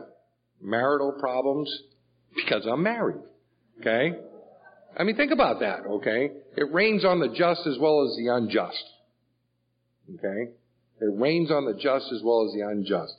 marital 0.60 1.12
problems 1.18 1.68
because 2.36 2.66
I'm 2.66 2.82
married, 2.82 3.22
okay? 3.80 4.16
I 4.96 5.04
mean, 5.04 5.16
think 5.16 5.32
about 5.32 5.60
that, 5.60 5.80
okay? 5.86 6.30
It 6.56 6.72
rains 6.72 7.04
on 7.04 7.20
the 7.20 7.28
just 7.28 7.66
as 7.66 7.78
well 7.78 8.08
as 8.08 8.16
the 8.16 8.32
unjust. 8.32 8.84
Okay? 10.14 10.52
It 11.00 11.20
rains 11.20 11.50
on 11.50 11.66
the 11.66 11.74
just 11.74 12.12
as 12.12 12.20
well 12.24 12.46
as 12.46 12.52
the 12.52 12.66
unjust. 12.66 13.14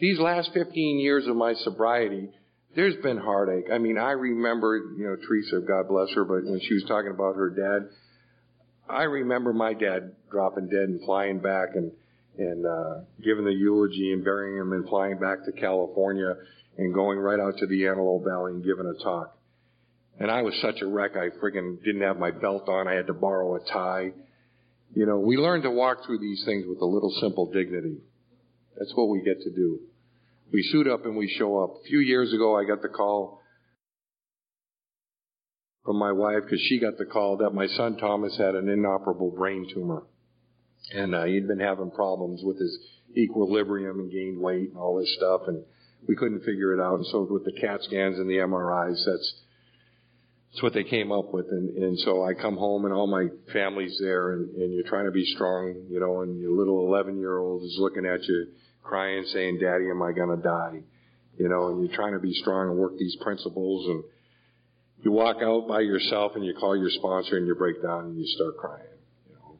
These 0.00 0.18
last 0.18 0.50
15 0.52 0.98
years 0.98 1.26
of 1.26 1.36
my 1.36 1.54
sobriety, 1.54 2.28
there's 2.74 2.96
been 3.02 3.18
heartache. 3.18 3.66
I 3.72 3.78
mean, 3.78 3.98
I 3.98 4.12
remember, 4.12 4.76
you 4.76 5.04
know, 5.04 5.16
Teresa, 5.16 5.60
God 5.66 5.88
bless 5.88 6.12
her, 6.14 6.24
but 6.24 6.44
when 6.44 6.60
she 6.60 6.74
was 6.74 6.84
talking 6.88 7.10
about 7.10 7.36
her 7.36 7.50
dad, 7.50 7.88
I 8.88 9.04
remember 9.04 9.52
my 9.52 9.74
dad 9.74 10.12
dropping 10.30 10.68
dead 10.68 10.88
and 10.88 11.00
flying 11.04 11.38
back 11.38 11.70
and, 11.74 11.92
and, 12.38 12.66
uh, 12.66 12.94
giving 13.22 13.44
the 13.44 13.52
eulogy 13.52 14.12
and 14.12 14.24
burying 14.24 14.58
him 14.58 14.72
and 14.72 14.88
flying 14.88 15.18
back 15.18 15.44
to 15.44 15.52
California 15.52 16.34
and 16.78 16.94
going 16.94 17.18
right 17.18 17.40
out 17.40 17.58
to 17.58 17.66
the 17.66 17.86
Antelope 17.86 18.24
Valley 18.24 18.52
and 18.52 18.64
giving 18.64 18.86
a 18.86 19.02
talk. 19.02 19.36
And 20.18 20.30
I 20.30 20.42
was 20.42 20.54
such 20.60 20.80
a 20.82 20.86
wreck, 20.86 21.12
I 21.16 21.30
friggin' 21.42 21.82
didn't 21.84 22.02
have 22.02 22.18
my 22.18 22.30
belt 22.30 22.68
on. 22.68 22.86
I 22.86 22.94
had 22.94 23.06
to 23.06 23.14
borrow 23.14 23.56
a 23.56 23.60
tie. 23.60 24.12
You 24.94 25.06
know, 25.06 25.18
we 25.18 25.36
learn 25.36 25.62
to 25.62 25.70
walk 25.70 26.04
through 26.04 26.18
these 26.18 26.44
things 26.44 26.64
with 26.66 26.80
a 26.80 26.86
little 26.86 27.10
simple 27.20 27.50
dignity. 27.50 27.96
That's 28.78 28.92
what 28.94 29.08
we 29.08 29.22
get 29.22 29.40
to 29.42 29.50
do. 29.50 29.80
We 30.52 30.62
suit 30.62 30.86
up 30.86 31.06
and 31.06 31.16
we 31.16 31.28
show 31.38 31.62
up. 31.62 31.76
A 31.80 31.84
few 31.88 32.00
years 32.00 32.32
ago, 32.32 32.58
I 32.58 32.64
got 32.64 32.82
the 32.82 32.88
call 32.88 33.41
from 35.84 35.96
my 35.96 36.12
wife 36.12 36.44
because 36.44 36.60
she 36.60 36.78
got 36.78 36.96
the 36.98 37.04
call 37.04 37.38
that 37.38 37.50
my 37.50 37.66
son 37.66 37.96
Thomas 37.96 38.36
had 38.36 38.54
an 38.54 38.68
inoperable 38.68 39.30
brain 39.30 39.68
tumor. 39.72 40.04
And 40.94 41.14
uh, 41.14 41.24
he'd 41.24 41.48
been 41.48 41.60
having 41.60 41.90
problems 41.90 42.42
with 42.44 42.58
his 42.58 42.78
equilibrium 43.16 44.00
and 44.00 44.10
gained 44.10 44.40
weight 44.40 44.70
and 44.70 44.76
all 44.76 44.98
this 44.98 45.12
stuff. 45.16 45.42
And 45.46 45.64
we 46.06 46.16
couldn't 46.16 46.40
figure 46.40 46.74
it 46.74 46.80
out. 46.80 46.96
And 46.96 47.06
so 47.06 47.26
with 47.28 47.44
the 47.44 47.52
CAT 47.60 47.82
scans 47.82 48.18
and 48.18 48.28
the 48.28 48.36
MRIs, 48.36 49.04
that's 49.04 49.34
it's 50.52 50.62
what 50.62 50.74
they 50.74 50.84
came 50.84 51.10
up 51.10 51.32
with. 51.32 51.46
And, 51.50 51.76
and 51.76 51.98
so 52.00 52.22
I 52.22 52.34
come 52.34 52.56
home 52.56 52.84
and 52.84 52.92
all 52.92 53.06
my 53.06 53.28
family's 53.52 53.98
there 54.00 54.32
and, 54.32 54.54
and 54.54 54.72
you're 54.72 54.88
trying 54.88 55.06
to 55.06 55.10
be 55.10 55.24
strong, 55.34 55.86
you 55.88 55.98
know, 55.98 56.20
and 56.20 56.38
your 56.38 56.52
little 56.52 56.86
11 56.86 57.18
year 57.18 57.38
old 57.38 57.62
is 57.62 57.76
looking 57.78 58.04
at 58.04 58.22
you 58.24 58.48
crying 58.82 59.24
saying, 59.32 59.58
daddy, 59.60 59.88
am 59.88 60.02
I 60.02 60.12
going 60.12 60.36
to 60.36 60.42
die? 60.42 60.82
You 61.38 61.48
know, 61.48 61.68
and 61.68 61.80
you're 61.80 61.96
trying 61.96 62.12
to 62.12 62.18
be 62.18 62.34
strong 62.34 62.68
and 62.68 62.78
work 62.78 62.98
these 62.98 63.16
principles 63.22 63.88
and 63.88 64.04
you 65.02 65.10
walk 65.10 65.38
out 65.42 65.66
by 65.66 65.80
yourself 65.80 66.32
and 66.36 66.44
you 66.44 66.54
call 66.54 66.76
your 66.76 66.90
sponsor 66.90 67.36
and 67.36 67.46
you 67.46 67.54
break 67.56 67.82
down 67.82 68.04
and 68.06 68.18
you 68.18 68.26
start 68.26 68.56
crying. 68.56 68.86
You 69.28 69.34
know. 69.34 69.58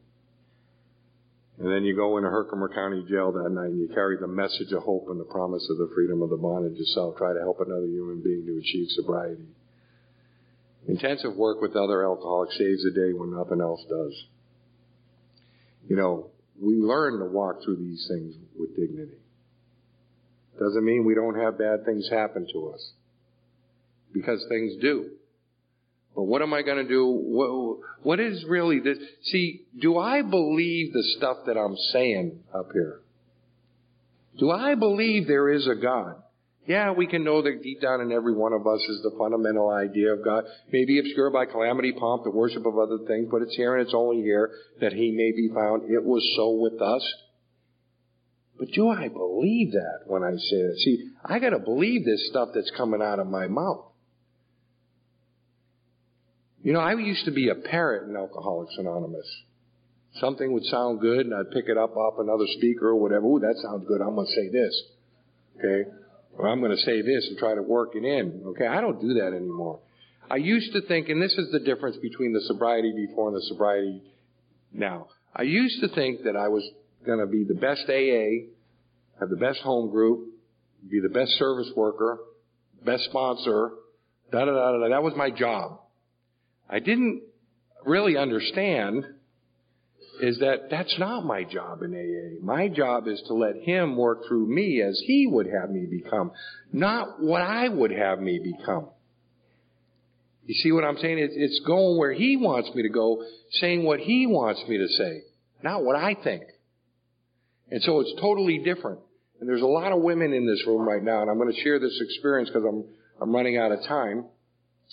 And 1.59 1.71
then 1.71 1.83
you 1.83 1.95
go 1.95 2.17
into 2.17 2.29
Herkimer 2.29 2.69
County 2.73 3.05
Jail 3.09 3.31
that 3.33 3.49
night 3.49 3.69
and 3.69 3.79
you 3.79 3.89
carry 3.93 4.17
the 4.17 4.27
message 4.27 4.71
of 4.71 4.83
hope 4.83 5.07
and 5.09 5.19
the 5.19 5.25
promise 5.25 5.67
of 5.69 5.77
the 5.77 5.91
freedom 5.93 6.21
of 6.21 6.29
the 6.29 6.37
bondage 6.37 6.79
of 6.79 6.87
self. 6.87 7.17
Try 7.17 7.33
to 7.33 7.39
help 7.39 7.59
another 7.59 7.85
human 7.87 8.21
being 8.23 8.45
to 8.45 8.57
achieve 8.57 8.87
sobriety. 8.91 9.47
Intensive 10.87 11.35
work 11.35 11.61
with 11.61 11.75
other 11.75 12.03
alcoholics 12.03 12.57
saves 12.57 12.83
the 12.83 12.91
day 12.91 13.13
when 13.13 13.35
nothing 13.35 13.59
else 13.59 13.83
does. 13.89 14.25
You 15.89 15.97
know, 15.97 16.29
we 16.61 16.75
learn 16.75 17.19
to 17.19 17.25
walk 17.25 17.63
through 17.63 17.77
these 17.77 18.05
things 18.07 18.35
with 18.57 18.75
dignity. 18.75 19.17
Doesn't 20.57 20.85
mean 20.85 21.05
we 21.05 21.15
don't 21.15 21.35
have 21.35 21.57
bad 21.57 21.85
things 21.85 22.07
happen 22.09 22.47
to 22.53 22.71
us. 22.73 22.91
Because 24.13 24.45
things 24.47 24.81
do. 24.81 25.09
But 26.15 26.23
what 26.23 26.41
am 26.41 26.53
I 26.53 26.61
going 26.61 26.77
to 26.77 26.87
do? 26.87 27.07
What, 27.07 27.79
what 28.03 28.19
is 28.19 28.43
really 28.47 28.79
this? 28.79 28.97
See, 29.23 29.65
do 29.81 29.97
I 29.97 30.21
believe 30.21 30.93
the 30.93 31.03
stuff 31.17 31.37
that 31.47 31.57
I'm 31.57 31.75
saying 31.91 32.39
up 32.53 32.69
here? 32.71 32.99
Do 34.39 34.51
I 34.51 34.75
believe 34.75 35.27
there 35.27 35.49
is 35.51 35.67
a 35.67 35.75
God? 35.75 36.15
Yeah, 36.65 36.91
we 36.91 37.07
can 37.07 37.25
know 37.25 37.41
that 37.41 37.61
deep 37.61 37.81
down 37.81 37.99
in 37.99 38.11
every 38.11 38.33
one 38.33 38.53
of 38.53 38.65
us 38.65 38.79
is 38.87 39.01
the 39.03 39.15
fundamental 39.19 39.69
idea 39.69 40.13
of 40.13 40.23
God. 40.23 40.45
Maybe 40.71 40.97
obscured 40.97 41.33
by 41.33 41.45
calamity, 41.45 41.91
pomp, 41.91 42.23
the 42.23 42.31
worship 42.31 42.65
of 42.65 42.77
other 42.77 42.99
things, 43.05 43.27
but 43.29 43.41
it's 43.41 43.55
here 43.55 43.75
and 43.75 43.85
it's 43.85 43.93
only 43.93 44.21
here 44.21 44.49
that 44.79 44.93
He 44.93 45.11
may 45.11 45.31
be 45.31 45.49
found. 45.53 45.83
It 45.91 46.03
was 46.03 46.23
so 46.37 46.51
with 46.51 46.81
us. 46.81 47.03
But 48.57 48.69
do 48.71 48.87
I 48.87 49.09
believe 49.09 49.73
that 49.73 50.01
when 50.05 50.23
I 50.23 50.31
say 50.31 50.61
that? 50.61 50.79
See, 50.85 51.09
I 51.25 51.39
gotta 51.39 51.59
believe 51.59 52.05
this 52.05 52.29
stuff 52.29 52.49
that's 52.55 52.71
coming 52.77 53.01
out 53.01 53.19
of 53.19 53.27
my 53.27 53.47
mouth. 53.47 53.92
You 56.63 56.73
know, 56.73 56.79
I 56.79 56.93
used 56.93 57.25
to 57.25 57.31
be 57.31 57.49
a 57.49 57.55
parrot 57.55 58.09
in 58.09 58.15
Alcoholics 58.15 58.73
Anonymous. 58.77 59.27
Something 60.19 60.53
would 60.53 60.63
sound 60.65 61.01
good 61.01 61.25
and 61.25 61.35
I'd 61.35 61.51
pick 61.51 61.65
it 61.67 61.77
up 61.77 61.95
off 61.95 62.15
another 62.19 62.45
speaker 62.57 62.89
or 62.89 62.95
whatever. 62.95 63.25
Ooh, 63.25 63.39
that 63.39 63.55
sounds 63.61 63.85
good. 63.87 64.01
I'm 64.01 64.15
gonna 64.15 64.27
say 64.27 64.49
this. 64.49 64.81
Okay? 65.57 65.89
or 66.37 66.47
I'm 66.47 66.59
going 66.59 66.75
to 66.75 66.83
say 66.83 67.01
this 67.01 67.27
and 67.27 67.37
try 67.37 67.55
to 67.55 67.61
work 67.61 67.95
it 67.95 68.03
in. 68.03 68.43
Okay, 68.47 68.67
I 68.67 68.81
don't 68.81 68.99
do 68.99 69.13
that 69.15 69.33
anymore. 69.33 69.79
I 70.29 70.37
used 70.37 70.73
to 70.73 70.81
think, 70.81 71.09
and 71.09 71.21
this 71.21 71.33
is 71.33 71.51
the 71.51 71.59
difference 71.59 71.97
between 71.97 72.33
the 72.33 72.41
sobriety 72.41 72.93
before 72.95 73.27
and 73.27 73.37
the 73.37 73.45
sobriety 73.47 74.01
now. 74.73 75.07
I 75.35 75.43
used 75.43 75.81
to 75.81 75.89
think 75.89 76.23
that 76.23 76.35
I 76.35 76.47
was 76.47 76.67
going 77.05 77.19
to 77.19 77.27
be 77.27 77.43
the 77.43 77.53
best 77.53 77.83
AA, 77.87 78.49
have 79.19 79.29
the 79.29 79.37
best 79.37 79.59
home 79.59 79.91
group, 79.91 80.29
be 80.89 80.99
the 80.99 81.09
best 81.09 81.31
service 81.33 81.69
worker, 81.75 82.19
best 82.83 83.03
sponsor, 83.05 83.71
da 84.31 84.45
da 84.45 84.51
da 84.51 84.77
da. 84.77 84.89
That 84.89 85.03
was 85.03 85.13
my 85.15 85.29
job. 85.29 85.79
I 86.69 86.79
didn't 86.79 87.23
really 87.85 88.17
understand 88.17 89.05
is 90.21 90.39
that 90.39 90.69
that's 90.69 90.95
not 90.99 91.25
my 91.25 91.43
job 91.43 91.81
in 91.81 91.93
AA. 91.93 92.43
My 92.45 92.67
job 92.67 93.07
is 93.07 93.21
to 93.27 93.33
let 93.33 93.55
Him 93.55 93.97
work 93.97 94.19
through 94.27 94.47
me 94.47 94.81
as 94.81 95.01
He 95.05 95.27
would 95.27 95.47
have 95.47 95.69
me 95.69 95.85
become, 95.85 96.31
not 96.71 97.21
what 97.21 97.41
I 97.41 97.67
would 97.67 97.91
have 97.91 98.19
me 98.19 98.39
become. 98.39 98.89
You 100.45 100.53
see 100.55 100.71
what 100.71 100.83
I'm 100.83 100.97
saying? 100.97 101.17
It's, 101.19 101.61
going 101.65 101.97
where 101.97 102.13
He 102.13 102.37
wants 102.37 102.69
me 102.75 102.83
to 102.83 102.89
go, 102.89 103.23
saying 103.51 103.83
what 103.83 103.99
He 103.99 104.27
wants 104.27 104.61
me 104.67 104.77
to 104.77 104.87
say, 104.87 105.21
not 105.63 105.83
what 105.83 105.95
I 105.95 106.15
think. 106.21 106.43
And 107.71 107.81
so 107.81 108.01
it's 108.01 108.13
totally 108.21 108.59
different. 108.59 108.99
And 109.39 109.49
there's 109.49 109.61
a 109.61 109.65
lot 109.65 109.91
of 109.91 110.01
women 110.01 110.31
in 110.31 110.45
this 110.45 110.63
room 110.67 110.87
right 110.87 111.03
now, 111.03 111.21
and 111.21 111.29
I'm 111.29 111.37
going 111.37 111.51
to 111.51 111.61
share 111.61 111.79
this 111.79 111.99
experience 112.01 112.49
because 112.49 112.65
I'm, 112.67 112.85
I'm 113.21 113.33
running 113.33 113.57
out 113.57 113.71
of 113.71 113.79
time. 113.87 114.25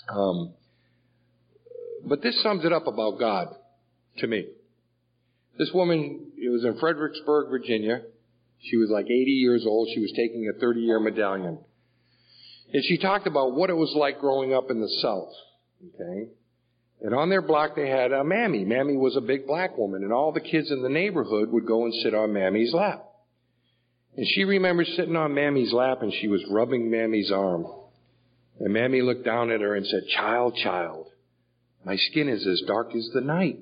Um, 0.08 0.54
but 2.04 2.22
this 2.22 2.40
sums 2.42 2.64
it 2.64 2.72
up 2.72 2.86
about 2.86 3.18
God 3.18 3.48
to 4.18 4.26
me. 4.26 4.46
This 5.58 5.70
woman, 5.74 6.32
it 6.38 6.48
was 6.48 6.64
in 6.64 6.78
Fredericksburg, 6.78 7.50
Virginia. 7.50 8.02
She 8.60 8.76
was 8.76 8.90
like 8.90 9.06
80 9.06 9.12
years 9.12 9.64
old. 9.66 9.88
She 9.94 10.00
was 10.00 10.12
taking 10.16 10.50
a 10.54 10.58
30 10.58 10.80
year 10.80 11.00
medallion. 11.00 11.58
And 12.72 12.84
she 12.84 12.98
talked 12.98 13.26
about 13.26 13.54
what 13.54 13.70
it 13.70 13.74
was 13.74 13.92
like 13.96 14.20
growing 14.20 14.54
up 14.54 14.70
in 14.70 14.80
the 14.80 14.88
South. 15.02 15.32
Okay. 15.94 16.30
And 17.02 17.14
on 17.14 17.30
their 17.30 17.42
block 17.42 17.74
they 17.76 17.88
had 17.88 18.12
a 18.12 18.22
Mammy. 18.22 18.64
Mammy 18.64 18.96
was 18.96 19.16
a 19.16 19.20
big 19.20 19.46
black 19.46 19.76
woman 19.76 20.02
and 20.02 20.12
all 20.12 20.32
the 20.32 20.40
kids 20.40 20.70
in 20.70 20.82
the 20.82 20.88
neighborhood 20.88 21.50
would 21.50 21.66
go 21.66 21.84
and 21.84 21.94
sit 22.02 22.14
on 22.14 22.32
Mammy's 22.32 22.72
lap. 22.72 23.04
And 24.16 24.26
she 24.34 24.44
remembers 24.44 24.92
sitting 24.96 25.16
on 25.16 25.34
Mammy's 25.34 25.72
lap 25.72 26.02
and 26.02 26.12
she 26.12 26.28
was 26.28 26.42
rubbing 26.50 26.90
Mammy's 26.90 27.32
arm. 27.32 27.66
And 28.58 28.72
Mammy 28.72 29.00
looked 29.00 29.24
down 29.24 29.50
at 29.50 29.62
her 29.62 29.74
and 29.74 29.86
said, 29.86 30.02
child, 30.14 30.56
child, 30.62 31.06
my 31.84 31.96
skin 31.96 32.28
is 32.28 32.46
as 32.46 32.62
dark 32.66 32.94
as 32.94 33.10
the 33.14 33.20
night. 33.20 33.58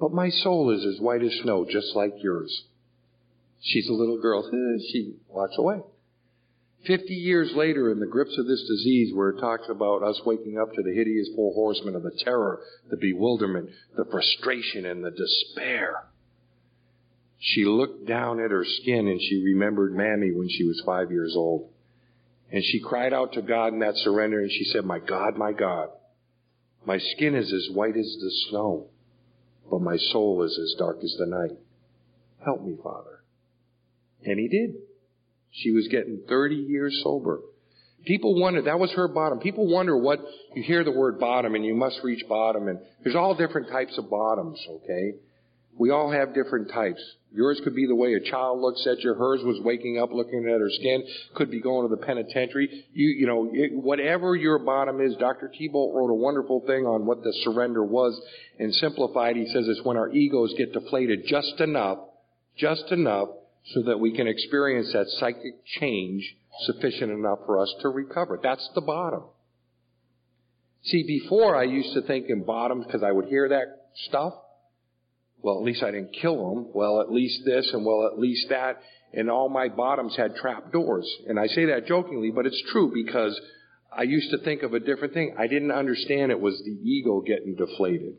But 0.00 0.12
my 0.12 0.28
soul 0.28 0.70
is 0.70 0.84
as 0.84 1.00
white 1.00 1.22
as 1.22 1.32
snow, 1.42 1.64
just 1.70 1.94
like 1.94 2.14
yours. 2.22 2.64
She's 3.60 3.88
a 3.88 3.92
little 3.92 4.20
girl. 4.20 4.50
She 4.92 5.14
walks 5.28 5.56
away. 5.58 5.80
Fifty 6.86 7.14
years 7.14 7.52
later, 7.54 7.90
in 7.90 8.00
the 8.00 8.06
grips 8.06 8.36
of 8.36 8.46
this 8.46 8.66
disease, 8.68 9.14
where 9.14 9.30
it 9.30 9.40
talks 9.40 9.68
about 9.70 10.02
us 10.02 10.20
waking 10.26 10.58
up 10.58 10.74
to 10.74 10.82
the 10.82 10.92
hideous 10.92 11.28
four 11.34 11.54
horsemen 11.54 11.94
of 11.94 12.02
the 12.02 12.10
terror, 12.24 12.60
the 12.90 12.98
bewilderment, 12.98 13.70
the 13.96 14.04
frustration, 14.04 14.84
and 14.84 15.02
the 15.02 15.10
despair, 15.10 16.04
she 17.44 17.66
looked 17.66 18.06
down 18.06 18.40
at 18.40 18.50
her 18.50 18.64
skin 18.64 19.06
and 19.06 19.20
she 19.20 19.42
remembered 19.44 19.94
Mammy 19.94 20.32
when 20.32 20.48
she 20.48 20.64
was 20.64 20.82
five 20.86 21.10
years 21.10 21.34
old. 21.36 21.68
And 22.50 22.64
she 22.64 22.80
cried 22.80 23.12
out 23.12 23.34
to 23.34 23.42
God 23.42 23.74
in 23.74 23.80
that 23.80 23.96
surrender 23.96 24.40
and 24.40 24.50
she 24.50 24.64
said, 24.64 24.84
My 24.84 24.98
God, 24.98 25.36
my 25.36 25.52
God, 25.52 25.90
my 26.86 26.98
skin 26.98 27.34
is 27.34 27.52
as 27.52 27.74
white 27.74 27.96
as 27.96 28.16
the 28.20 28.30
snow 28.50 28.88
but 29.70 29.80
my 29.80 29.96
soul 29.96 30.42
is 30.42 30.58
as 30.58 30.74
dark 30.78 30.98
as 31.02 31.14
the 31.18 31.26
night. 31.26 31.58
Help 32.44 32.62
me, 32.62 32.76
Father. 32.82 33.22
And 34.24 34.38
he 34.38 34.48
did. 34.48 34.74
She 35.50 35.72
was 35.72 35.88
getting 35.88 36.22
30 36.28 36.54
years 36.56 37.00
sober. 37.02 37.40
People 38.04 38.38
wonder, 38.38 38.62
that 38.62 38.78
was 38.78 38.92
her 38.92 39.08
bottom. 39.08 39.38
People 39.38 39.66
wonder 39.66 39.96
what, 39.96 40.20
you 40.54 40.62
hear 40.62 40.84
the 40.84 40.90
word 40.90 41.18
bottom 41.18 41.54
and 41.54 41.64
you 41.64 41.74
must 41.74 42.00
reach 42.02 42.22
bottom 42.28 42.68
and 42.68 42.78
there's 43.02 43.16
all 43.16 43.34
different 43.34 43.68
types 43.70 43.96
of 43.96 44.10
bottoms, 44.10 44.58
okay? 44.68 45.14
We 45.78 45.90
all 45.90 46.10
have 46.10 46.34
different 46.34 46.70
types. 46.70 47.00
Yours 47.32 47.60
could 47.64 47.74
be 47.74 47.86
the 47.86 47.96
way 47.96 48.14
a 48.14 48.20
child 48.20 48.60
looks 48.60 48.86
at 48.86 49.02
you. 49.02 49.12
Hers 49.12 49.40
was 49.42 49.60
waking 49.64 49.98
up 49.98 50.12
looking 50.12 50.48
at 50.48 50.60
her 50.60 50.70
skin. 50.70 51.02
Could 51.34 51.50
be 51.50 51.60
going 51.60 51.88
to 51.88 51.94
the 51.94 52.00
penitentiary. 52.00 52.86
You, 52.92 53.08
you 53.08 53.26
know, 53.26 53.50
it, 53.52 53.72
whatever 53.74 54.36
your 54.36 54.60
bottom 54.60 55.00
is, 55.00 55.16
Dr. 55.16 55.50
Tiebout 55.50 55.92
wrote 55.94 56.10
a 56.10 56.14
wonderful 56.14 56.62
thing 56.64 56.86
on 56.86 57.06
what 57.06 57.24
the 57.24 57.32
surrender 57.42 57.82
was 57.82 58.20
and 58.60 58.72
simplified. 58.74 59.34
He 59.34 59.46
says 59.46 59.66
it's 59.66 59.84
when 59.84 59.96
our 59.96 60.10
egos 60.10 60.54
get 60.56 60.72
deflated 60.72 61.26
just 61.26 61.60
enough, 61.60 61.98
just 62.56 62.92
enough 62.92 63.30
so 63.72 63.82
that 63.82 63.98
we 63.98 64.14
can 64.14 64.28
experience 64.28 64.92
that 64.92 65.06
psychic 65.18 65.64
change 65.80 66.36
sufficient 66.66 67.10
enough 67.10 67.40
for 67.46 67.58
us 67.58 67.74
to 67.80 67.88
recover. 67.88 68.38
That's 68.40 68.68
the 68.76 68.80
bottom. 68.80 69.24
See, 70.84 71.02
before 71.04 71.56
I 71.56 71.64
used 71.64 71.94
to 71.94 72.02
think 72.02 72.26
in 72.28 72.44
bottoms 72.44 72.86
because 72.86 73.02
I 73.02 73.10
would 73.10 73.24
hear 73.24 73.48
that 73.48 73.88
stuff. 74.08 74.34
Well, 75.44 75.58
at 75.58 75.62
least 75.62 75.82
I 75.82 75.90
didn't 75.90 76.16
kill 76.22 76.54
them. 76.54 76.70
Well, 76.72 77.02
at 77.02 77.12
least 77.12 77.42
this 77.44 77.70
and 77.74 77.84
well, 77.84 78.08
at 78.10 78.18
least 78.18 78.48
that. 78.48 78.80
And 79.12 79.30
all 79.30 79.50
my 79.50 79.68
bottoms 79.68 80.16
had 80.16 80.34
trap 80.36 80.72
doors. 80.72 81.06
And 81.28 81.38
I 81.38 81.48
say 81.48 81.66
that 81.66 81.86
jokingly, 81.86 82.30
but 82.30 82.46
it's 82.46 82.62
true 82.72 82.90
because 82.94 83.38
I 83.94 84.04
used 84.04 84.30
to 84.30 84.38
think 84.38 84.62
of 84.62 84.72
a 84.72 84.80
different 84.80 85.12
thing. 85.12 85.36
I 85.38 85.46
didn't 85.46 85.70
understand 85.70 86.32
it 86.32 86.40
was 86.40 86.58
the 86.64 86.70
ego 86.70 87.20
getting 87.20 87.56
deflated 87.56 88.14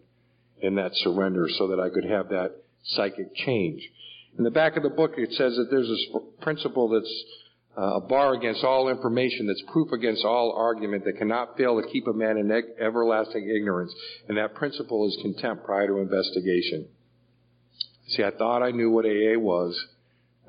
in 0.61 0.75
that 0.75 0.91
surrender 0.97 1.47
so 1.57 1.69
that 1.69 1.79
I 1.79 1.89
could 1.89 2.05
have 2.05 2.29
that 2.29 2.51
psychic 2.83 3.35
change. 3.35 3.81
In 4.37 4.43
the 4.43 4.51
back 4.51 4.77
of 4.77 4.83
the 4.83 4.89
book, 4.89 5.13
it 5.17 5.33
says 5.33 5.55
that 5.55 5.69
there's 5.71 5.87
this 5.87 6.07
principle 6.41 6.89
that's 6.89 7.23
uh, 7.75 7.95
a 7.95 8.01
bar 8.01 8.35
against 8.35 8.63
all 8.63 8.87
information, 8.87 9.47
that's 9.47 9.63
proof 9.73 9.91
against 9.93 10.23
all 10.23 10.53
argument, 10.55 11.03
that 11.05 11.17
cannot 11.17 11.57
fail 11.57 11.81
to 11.81 11.87
keep 11.89 12.05
a 12.05 12.13
man 12.13 12.37
in 12.37 12.51
everlasting 12.79 13.49
ignorance. 13.49 13.93
And 14.29 14.37
that 14.37 14.53
principle 14.53 15.07
is 15.07 15.17
contempt 15.23 15.65
prior 15.65 15.87
to 15.87 15.97
investigation. 15.97 16.87
See, 18.07 18.23
I 18.23 18.31
thought 18.31 18.61
I 18.61 18.71
knew 18.71 18.91
what 18.91 19.05
AA 19.05 19.39
was, 19.39 19.75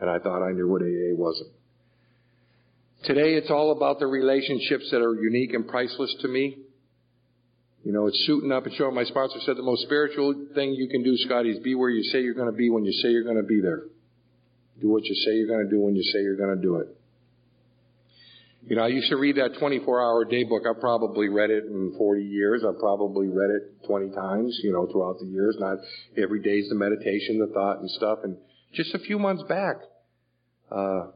and 0.00 0.11
I 0.11 0.18
thought 0.18 0.42
I 0.42 0.52
knew 0.52 0.68
what 0.68 0.82
AA 0.82 1.14
wasn't. 1.14 1.50
Today 3.04 3.34
it's 3.34 3.50
all 3.50 3.72
about 3.72 3.98
the 3.98 4.07
relationships 4.07 4.88
that 4.90 5.00
are 5.00 5.14
unique 5.14 5.54
and 5.54 5.66
priceless 5.66 6.14
to 6.22 6.28
me. 6.28 6.59
You 7.84 7.92
know, 7.92 8.09
it's 8.09 8.26
suiting 8.26 8.50
up 8.50 8.66
and 8.66 8.74
showing. 8.74 8.94
My 8.94 9.04
sponsor 9.04 9.38
said 9.46 9.57
the 9.57 9.62
most 9.62 9.82
spiritual 9.82 10.34
thing 10.54 10.72
you 10.72 10.88
can 10.88 11.04
do, 11.04 11.16
Scotty, 11.18 11.50
is 11.50 11.61
be 11.61 11.76
where 11.76 11.88
you 11.88 12.02
say 12.11 12.20
you're 12.20 12.34
going 12.34 12.50
to 12.50 12.57
be 12.57 12.68
when 12.68 12.84
you 12.84 12.92
say 12.92 13.11
you're 13.11 13.22
going 13.22 13.36
to 13.36 13.44
be 13.44 13.61
there. 13.61 13.84
Do 14.80 14.88
what 14.88 15.04
you 15.04 15.14
say 15.14 15.36
you're 15.36 15.46
going 15.46 15.64
to 15.64 15.70
do 15.70 15.80
when 15.80 15.94
you 15.94 16.02
say 16.02 16.20
you're 16.20 16.36
going 16.36 16.57
to 16.57 16.61
do 16.61 16.76
it. 16.76 16.88
You 18.68 18.74
know, 18.74 18.82
I 18.82 18.88
used 18.88 19.08
to 19.10 19.16
read 19.16 19.36
that 19.36 19.58
24 19.60 20.02
hour 20.02 20.24
day 20.24 20.42
book. 20.42 20.62
I've 20.68 20.80
probably 20.80 21.28
read 21.28 21.50
it 21.50 21.66
in 21.66 21.94
40 21.96 22.24
years. 22.24 22.64
I've 22.66 22.80
probably 22.80 23.28
read 23.28 23.50
it 23.50 23.86
20 23.86 24.10
times, 24.10 24.58
you 24.64 24.72
know, 24.72 24.88
throughout 24.90 25.20
the 25.20 25.26
years. 25.26 25.56
Not 25.60 25.78
every 26.20 26.42
day's 26.42 26.68
the 26.68 26.74
meditation, 26.74 27.38
the 27.38 27.54
thought 27.54 27.78
and 27.78 27.88
stuff. 27.90 28.18
And 28.24 28.36
just 28.74 28.92
a 28.92 28.98
few 28.98 29.20
months 29.20 29.44
back, 29.48 29.76
uh, 30.72 31.12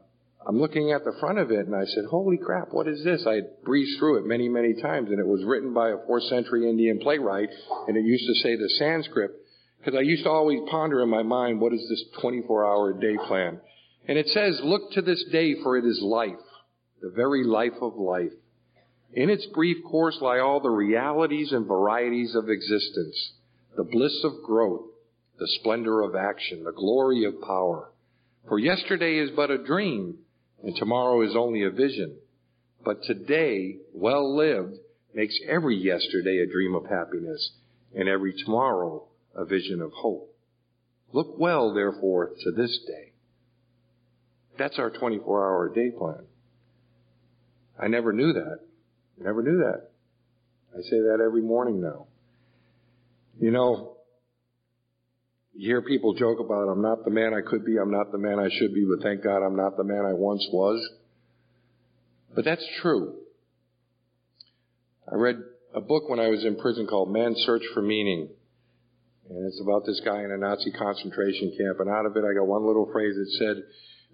I'm 0.47 0.61
looking 0.61 0.93
at 0.93 1.03
the 1.03 1.11
front 1.19 1.39
of 1.39 1.51
it 1.51 1.67
and 1.67 1.75
I 1.75 1.83
said, 1.83 2.05
holy 2.09 2.37
crap, 2.37 2.69
what 2.71 2.87
is 2.87 3.03
this? 3.03 3.25
I 3.27 3.41
breezed 3.65 3.99
through 3.99 4.19
it 4.19 4.25
many, 4.25 4.47
many 4.47 4.73
times 4.81 5.09
and 5.09 5.19
it 5.19 5.27
was 5.27 5.43
written 5.43 5.73
by 5.73 5.89
a 5.89 5.97
fourth 6.07 6.23
century 6.23 6.69
Indian 6.69 6.99
playwright 6.99 7.49
and 7.87 7.97
it 7.97 8.05
used 8.05 8.27
to 8.27 8.43
say 8.43 8.55
the 8.55 8.69
Sanskrit 8.79 9.31
because 9.77 9.97
I 9.97 10.03
used 10.03 10.23
to 10.23 10.29
always 10.29 10.59
ponder 10.69 11.01
in 11.01 11.09
my 11.09 11.23
mind, 11.23 11.59
what 11.59 11.73
is 11.73 11.85
this 11.89 12.03
24 12.21 12.65
hour 12.65 12.93
day 12.93 13.17
plan? 13.27 13.59
And 14.07 14.17
it 14.17 14.29
says, 14.29 14.61
look 14.63 14.93
to 14.93 15.01
this 15.01 15.23
day 15.33 15.55
for 15.61 15.77
it 15.77 15.83
is 15.83 15.99
life 16.01 16.39
the 17.01 17.09
very 17.09 17.43
life 17.43 17.81
of 17.81 17.95
life. 17.95 18.31
In 19.13 19.29
its 19.29 19.45
brief 19.47 19.83
course 19.83 20.17
lie 20.21 20.39
all 20.39 20.61
the 20.61 20.69
realities 20.69 21.51
and 21.51 21.65
varieties 21.65 22.35
of 22.35 22.49
existence, 22.49 23.33
the 23.75 23.83
bliss 23.83 24.23
of 24.23 24.43
growth, 24.45 24.85
the 25.37 25.47
splendor 25.59 26.01
of 26.01 26.15
action, 26.15 26.63
the 26.63 26.71
glory 26.71 27.25
of 27.25 27.41
power. 27.41 27.91
For 28.47 28.59
yesterday 28.59 29.17
is 29.17 29.31
but 29.35 29.51
a 29.51 29.57
dream, 29.57 30.19
and 30.63 30.75
tomorrow 30.75 31.21
is 31.23 31.35
only 31.35 31.63
a 31.63 31.71
vision. 31.71 32.17
But 32.85 33.03
today, 33.03 33.77
well 33.93 34.35
lived, 34.35 34.77
makes 35.13 35.37
every 35.47 35.77
yesterday 35.77 36.37
a 36.37 36.51
dream 36.51 36.75
of 36.75 36.85
happiness, 36.85 37.51
and 37.95 38.07
every 38.07 38.33
tomorrow 38.33 39.07
a 39.35 39.45
vision 39.45 39.81
of 39.81 39.91
hope. 39.91 40.33
Look 41.11 41.37
well, 41.37 41.73
therefore, 41.73 42.31
to 42.43 42.51
this 42.51 42.79
day. 42.87 43.11
That's 44.57 44.79
our 44.79 44.89
24 44.89 45.43
hour 45.43 45.73
day 45.73 45.91
plan. 45.91 46.25
I 47.81 47.87
never 47.87 48.13
knew 48.13 48.33
that. 48.33 48.59
Never 49.17 49.41
knew 49.41 49.57
that. 49.57 49.89
I 50.73 50.81
say 50.83 50.99
that 51.01 51.19
every 51.23 51.41
morning 51.41 51.81
now. 51.81 52.07
You 53.39 53.51
know, 53.51 53.97
you 55.53 55.67
hear 55.67 55.81
people 55.81 56.13
joke 56.13 56.39
about, 56.39 56.69
I'm 56.69 56.81
not 56.81 57.03
the 57.03 57.11
man 57.11 57.33
I 57.33 57.41
could 57.47 57.65
be, 57.65 57.77
I'm 57.77 57.91
not 57.91 58.11
the 58.11 58.17
man 58.17 58.39
I 58.39 58.49
should 58.51 58.73
be, 58.73 58.85
but 58.85 59.03
thank 59.03 59.23
God 59.23 59.43
I'm 59.43 59.55
not 59.55 59.77
the 59.77 59.83
man 59.83 60.05
I 60.05 60.13
once 60.13 60.47
was. 60.51 60.79
But 62.35 62.45
that's 62.45 62.65
true. 62.81 63.15
I 65.11 65.15
read 65.15 65.37
a 65.73 65.81
book 65.81 66.07
when 66.07 66.19
I 66.19 66.27
was 66.27 66.45
in 66.45 66.55
prison 66.55 66.87
called 66.87 67.11
Man's 67.11 67.41
Search 67.45 67.63
for 67.73 67.81
Meaning. 67.81 68.29
And 69.29 69.47
it's 69.47 69.61
about 69.61 69.85
this 69.85 70.01
guy 70.05 70.23
in 70.23 70.31
a 70.31 70.37
Nazi 70.37 70.71
concentration 70.71 71.53
camp. 71.57 71.79
And 71.79 71.89
out 71.89 72.05
of 72.05 72.15
it, 72.15 72.23
I 72.23 72.33
got 72.33 72.47
one 72.47 72.65
little 72.65 72.89
phrase 72.91 73.15
that 73.15 73.31
said, 73.39 73.63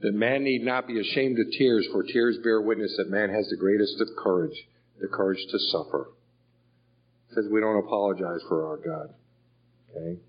that 0.01 0.13
man 0.13 0.43
need 0.43 0.63
not 0.63 0.87
be 0.87 0.99
ashamed 0.99 1.39
of 1.39 1.51
tears, 1.57 1.87
for 1.91 2.03
tears 2.03 2.37
bear 2.43 2.61
witness 2.61 2.95
that 2.97 3.09
man 3.09 3.29
has 3.29 3.49
the 3.49 3.57
greatest 3.57 3.99
of 3.99 4.07
courage, 4.17 4.55
the 5.01 5.07
courage 5.07 5.39
to 5.49 5.59
suffer. 5.71 6.11
It 7.29 7.35
says 7.35 7.45
we 7.51 7.61
don't 7.61 7.79
apologize 7.79 8.41
for 8.47 8.67
our 8.67 8.77
God. 8.77 9.13
Okay? 9.89 10.19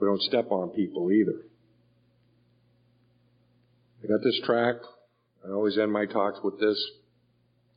We 0.00 0.06
don't 0.06 0.22
step 0.22 0.50
on 0.50 0.70
people 0.70 1.10
either. 1.10 1.42
I 4.04 4.08
got 4.08 4.22
this 4.22 4.38
track. 4.44 4.76
I 5.46 5.52
always 5.52 5.78
end 5.78 5.92
my 5.92 6.06
talks 6.06 6.38
with 6.44 6.60
this 6.60 6.82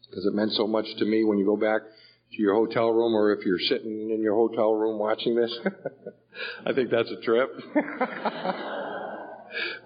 because 0.10 0.26
it 0.26 0.34
meant 0.34 0.52
so 0.54 0.68
much 0.68 0.86
to 0.98 1.06
me 1.06 1.24
when 1.24 1.38
you 1.38 1.46
go 1.46 1.56
back 1.56 1.82
to 1.82 2.42
your 2.42 2.54
hotel 2.54 2.90
room 2.90 3.16
or 3.16 3.32
if 3.32 3.46
you're 3.46 3.60
sitting 3.60 4.12
in 4.12 4.22
your 4.22 4.36
hotel 4.36 4.74
room 4.74 5.00
watching 5.00 5.36
this. 5.36 5.58
I 6.66 6.74
think 6.74 6.90
that's 6.92 7.10
a 7.10 7.22
trip. 7.22 7.50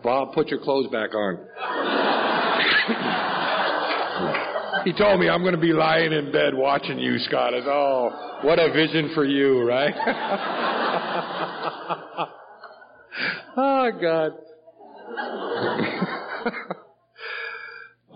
Bob, 0.03 0.33
put 0.33 0.49
your 0.49 0.59
clothes 0.59 0.91
back 0.91 1.13
on. 1.13 1.37
he 4.85 4.93
told 4.93 5.19
me 5.19 5.29
I'm 5.29 5.41
going 5.41 5.55
to 5.55 5.61
be 5.61 5.73
lying 5.73 6.11
in 6.11 6.31
bed 6.31 6.53
watching 6.53 6.99
you, 6.99 7.17
Scott. 7.19 7.53
Said, 7.53 7.67
oh, 7.67 8.39
what 8.43 8.59
a 8.59 8.71
vision 8.73 9.11
for 9.15 9.25
you, 9.25 9.67
right? 9.67 9.93
oh, 13.57 13.91
God. 14.01 14.31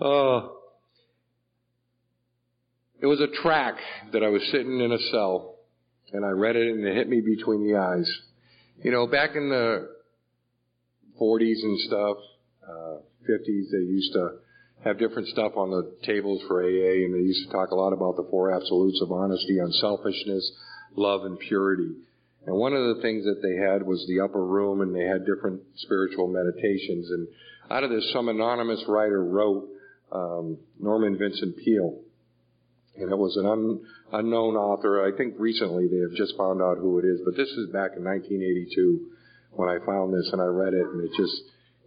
oh. 0.00 0.54
It 3.00 3.06
was 3.06 3.20
a 3.20 3.28
track 3.42 3.76
that 4.12 4.24
I 4.24 4.28
was 4.28 4.42
sitting 4.50 4.80
in 4.80 4.90
a 4.90 4.98
cell, 5.12 5.54
and 6.12 6.24
I 6.24 6.30
read 6.30 6.56
it, 6.56 6.68
and 6.68 6.84
it 6.84 6.96
hit 6.96 7.08
me 7.08 7.20
between 7.20 7.64
the 7.66 7.78
eyes. 7.78 8.10
You 8.82 8.90
know, 8.90 9.06
back 9.06 9.36
in 9.36 9.48
the 9.48 9.88
40s 11.20 11.62
and 11.62 11.80
stuff, 11.80 12.16
uh, 12.68 12.96
50s, 13.28 13.70
they 13.72 13.78
used 13.78 14.12
to 14.12 14.38
have 14.84 14.98
different 14.98 15.28
stuff 15.28 15.52
on 15.56 15.70
the 15.70 15.96
tables 16.04 16.40
for 16.46 16.62
AA, 16.62 17.04
and 17.04 17.14
they 17.14 17.26
used 17.26 17.46
to 17.46 17.52
talk 17.52 17.70
a 17.70 17.74
lot 17.74 17.92
about 17.92 18.16
the 18.16 18.26
four 18.30 18.52
absolutes 18.52 19.00
of 19.02 19.10
honesty, 19.10 19.58
unselfishness, 19.58 20.52
love, 20.94 21.24
and 21.24 21.38
purity. 21.38 21.90
And 22.46 22.56
one 22.56 22.72
of 22.72 22.96
the 22.96 23.02
things 23.02 23.24
that 23.24 23.42
they 23.42 23.56
had 23.56 23.82
was 23.82 24.06
the 24.06 24.20
upper 24.20 24.44
room, 24.44 24.80
and 24.80 24.94
they 24.94 25.04
had 25.04 25.26
different 25.26 25.60
spiritual 25.76 26.28
meditations. 26.28 27.10
And 27.10 27.28
out 27.70 27.84
of 27.84 27.90
this, 27.90 28.10
some 28.12 28.28
anonymous 28.28 28.82
writer 28.88 29.22
wrote 29.22 29.68
um, 30.12 30.58
Norman 30.80 31.18
Vincent 31.18 31.56
Peale, 31.58 31.98
and 32.96 33.10
it 33.10 33.18
was 33.18 33.36
an 33.36 33.46
un, 33.46 33.80
unknown 34.12 34.56
author. 34.56 35.04
I 35.04 35.16
think 35.16 35.34
recently 35.38 35.88
they 35.88 35.98
have 35.98 36.14
just 36.14 36.36
found 36.38 36.62
out 36.62 36.78
who 36.78 36.98
it 36.98 37.04
is, 37.04 37.20
but 37.24 37.36
this 37.36 37.48
is 37.48 37.66
back 37.70 37.92
in 37.96 38.04
1982 38.04 39.17
when 39.58 39.68
I 39.68 39.84
found 39.84 40.14
this 40.14 40.30
and 40.30 40.40
I 40.40 40.44
read 40.44 40.72
it 40.72 40.86
and 40.86 41.02
it 41.02 41.10
just, 41.16 41.34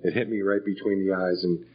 it 0.03 0.13
hit 0.13 0.29
me 0.29 0.41
right 0.41 0.63
between 0.63 1.07
the 1.07 1.15
eyes 1.15 1.41
and 1.41 1.65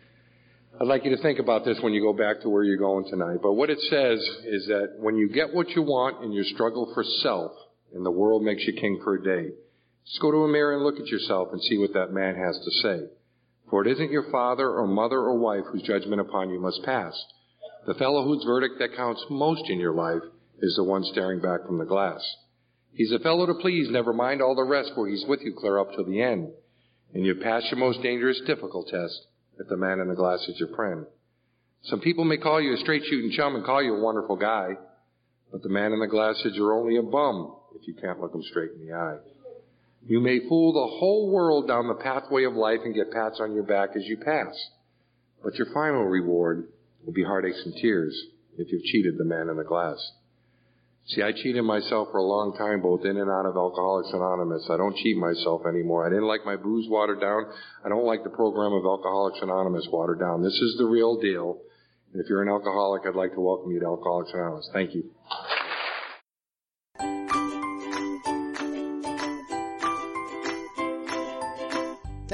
I'd 0.79 0.87
like 0.87 1.07
you 1.07 1.17
to 1.17 1.23
think 1.23 1.39
about 1.39 1.65
this 1.65 1.79
when 1.81 1.95
you 1.95 2.03
go 2.03 2.13
back 2.13 2.43
to 2.43 2.51
where 2.51 2.63
you're 2.63 2.77
going 2.77 3.09
tonight. 3.09 3.39
But 3.43 3.55
what 3.55 3.71
it 3.71 3.81
says 3.89 4.19
is 4.45 4.67
that 4.67 4.97
when 4.99 5.17
you 5.17 5.31
get 5.31 5.55
what 5.55 5.71
you 5.71 5.81
want 5.81 6.23
in 6.23 6.33
your 6.33 6.45
struggle 6.45 6.93
for 6.93 7.03
self 7.23 7.53
and 7.95 8.05
the 8.05 8.11
world 8.11 8.43
makes 8.43 8.63
you 8.65 8.75
king 8.75 9.01
for 9.03 9.15
a 9.15 9.25
day, 9.25 9.55
just 10.05 10.21
go 10.21 10.31
to 10.31 10.45
a 10.45 10.49
mirror 10.49 10.75
and 10.75 10.85
look 10.85 11.01
at 11.01 11.07
yourself 11.07 11.49
and 11.53 11.63
see 11.63 11.79
what 11.79 11.95
that 11.95 12.13
man 12.13 12.35
has 12.35 12.59
to 12.63 12.71
say. 12.83 13.07
For 13.71 13.81
it 13.81 13.91
isn't 13.93 14.13
your 14.13 14.31
father 14.31 14.69
or 14.69 14.87
mother 14.87 15.17
or 15.17 15.39
wife 15.39 15.65
whose 15.73 15.81
judgment 15.81 16.21
upon 16.21 16.51
you 16.51 16.61
must 16.61 16.85
pass. 16.85 17.15
The 17.87 17.95
fellow 17.95 18.23
whose 18.23 18.45
verdict 18.45 18.75
that 18.81 18.95
counts 18.95 19.25
most 19.31 19.63
in 19.71 19.81
your 19.81 19.95
life 19.95 20.23
is 20.61 20.77
the 20.77 20.85
one 20.85 21.05
staring 21.05 21.41
back 21.41 21.65
from 21.65 21.79
the 21.79 21.87
glass. 21.87 22.21
He's 22.97 23.13
a 23.13 23.19
fellow 23.19 23.45
to 23.45 23.55
please, 23.55 23.89
never 23.91 24.15
mind 24.15 24.41
all 24.41 24.55
the 24.55 24.65
rest, 24.65 24.93
for 24.95 25.07
he's 25.07 25.25
with 25.29 25.41
you 25.43 25.53
clear 25.53 25.79
up 25.79 25.93
to 25.97 26.03
the 26.03 26.23
end. 26.23 26.49
And 27.13 27.27
you 27.27 27.35
pass 27.35 27.63
your 27.71 27.79
most 27.79 28.03
dangerous 28.03 28.41
difficult 28.47 28.89
test 28.89 29.27
if 29.61 29.69
the 29.69 29.77
man 29.77 30.01
in 30.01 30.09
the 30.09 30.15
glass 30.15 30.41
is 30.49 30.59
your 30.59 30.75
friend. 30.75 31.05
Some 31.83 32.01
people 32.01 32.25
may 32.25 32.39
call 32.39 32.59
you 32.59 32.73
a 32.73 32.79
straight 32.79 33.05
shooting 33.05 33.33
chum 33.37 33.55
and 33.55 33.67
call 33.67 33.83
you 33.83 33.95
a 33.95 34.03
wonderful 34.03 34.37
guy, 34.37 34.71
but 35.53 35.63
the 35.63 35.69
man 35.69 35.93
in 35.93 36.01
the 36.01 36.07
glass 36.07 36.41
says 36.43 36.53
you're 36.55 36.73
only 36.73 36.97
a 36.97 37.03
bum 37.03 37.55
if 37.79 37.87
you 37.87 37.95
can't 37.95 38.19
look 38.19 38.35
him 38.35 38.43
straight 38.43 38.71
in 38.73 38.87
the 38.87 38.95
eye. 38.95 39.19
You 40.09 40.21
may 40.21 40.41
fool 40.49 40.73
the 40.73 40.99
whole 40.99 41.31
world 41.31 41.69
down 41.69 41.89
the 41.89 42.03
pathway 42.03 42.45
of 42.45 42.55
life 42.55 42.81
and 42.83 42.95
get 42.95 43.13
pats 43.13 43.41
on 43.41 43.53
your 43.53 43.65
back 43.65 43.91
as 43.95 44.05
you 44.07 44.17
pass, 44.17 44.55
but 45.45 45.55
your 45.57 45.67
final 45.75 46.05
reward 46.05 46.69
will 47.05 47.13
be 47.13 47.25
heartaches 47.25 47.61
and 47.67 47.75
tears 47.77 48.19
if 48.57 48.73
you've 48.73 48.85
cheated 48.85 49.19
the 49.19 49.25
man 49.25 49.51
in 49.51 49.57
the 49.57 49.65
glass. 49.65 49.99
See, 51.09 51.23
I 51.23 51.31
cheated 51.31 51.63
myself 51.63 52.09
for 52.11 52.19
a 52.19 52.27
long 52.27 52.57
time, 52.59 52.83
both 52.83 53.05
in 53.05 53.17
and 53.17 53.31
out 53.31 53.47
of 53.47 53.55
Alcoholics 53.55 54.11
Anonymous. 54.13 54.67
I 54.69 54.77
don't 54.77 54.97
cheat 54.97 55.17
myself 55.17 55.63
anymore. 55.65 56.05
I 56.05 56.11
didn't 56.11 56.27
like 56.27 56.45
my 56.45 56.57
booze 56.57 56.89
watered 56.91 57.21
down. 57.21 57.47
I 57.85 57.89
don't 57.89 58.05
like 58.05 58.25
the 58.25 58.35
program 58.35 58.73
of 58.73 58.85
Alcoholics 58.85 59.39
Anonymous 59.41 59.87
watered 59.93 60.19
down. 60.19 60.43
This 60.43 60.59
is 60.59 60.75
the 60.79 60.87
real 60.87 61.21
deal. 61.21 61.63
And 62.13 62.21
if 62.21 62.29
you're 62.29 62.43
an 62.43 62.49
alcoholic, 62.49 63.03
I'd 63.07 63.15
like 63.15 63.35
to 63.35 63.41
welcome 63.41 63.71
you 63.71 63.79
to 63.81 63.87
Alcoholics 63.87 64.33
Anonymous. 64.35 64.69
Thank 64.73 64.95
you. 64.95 65.05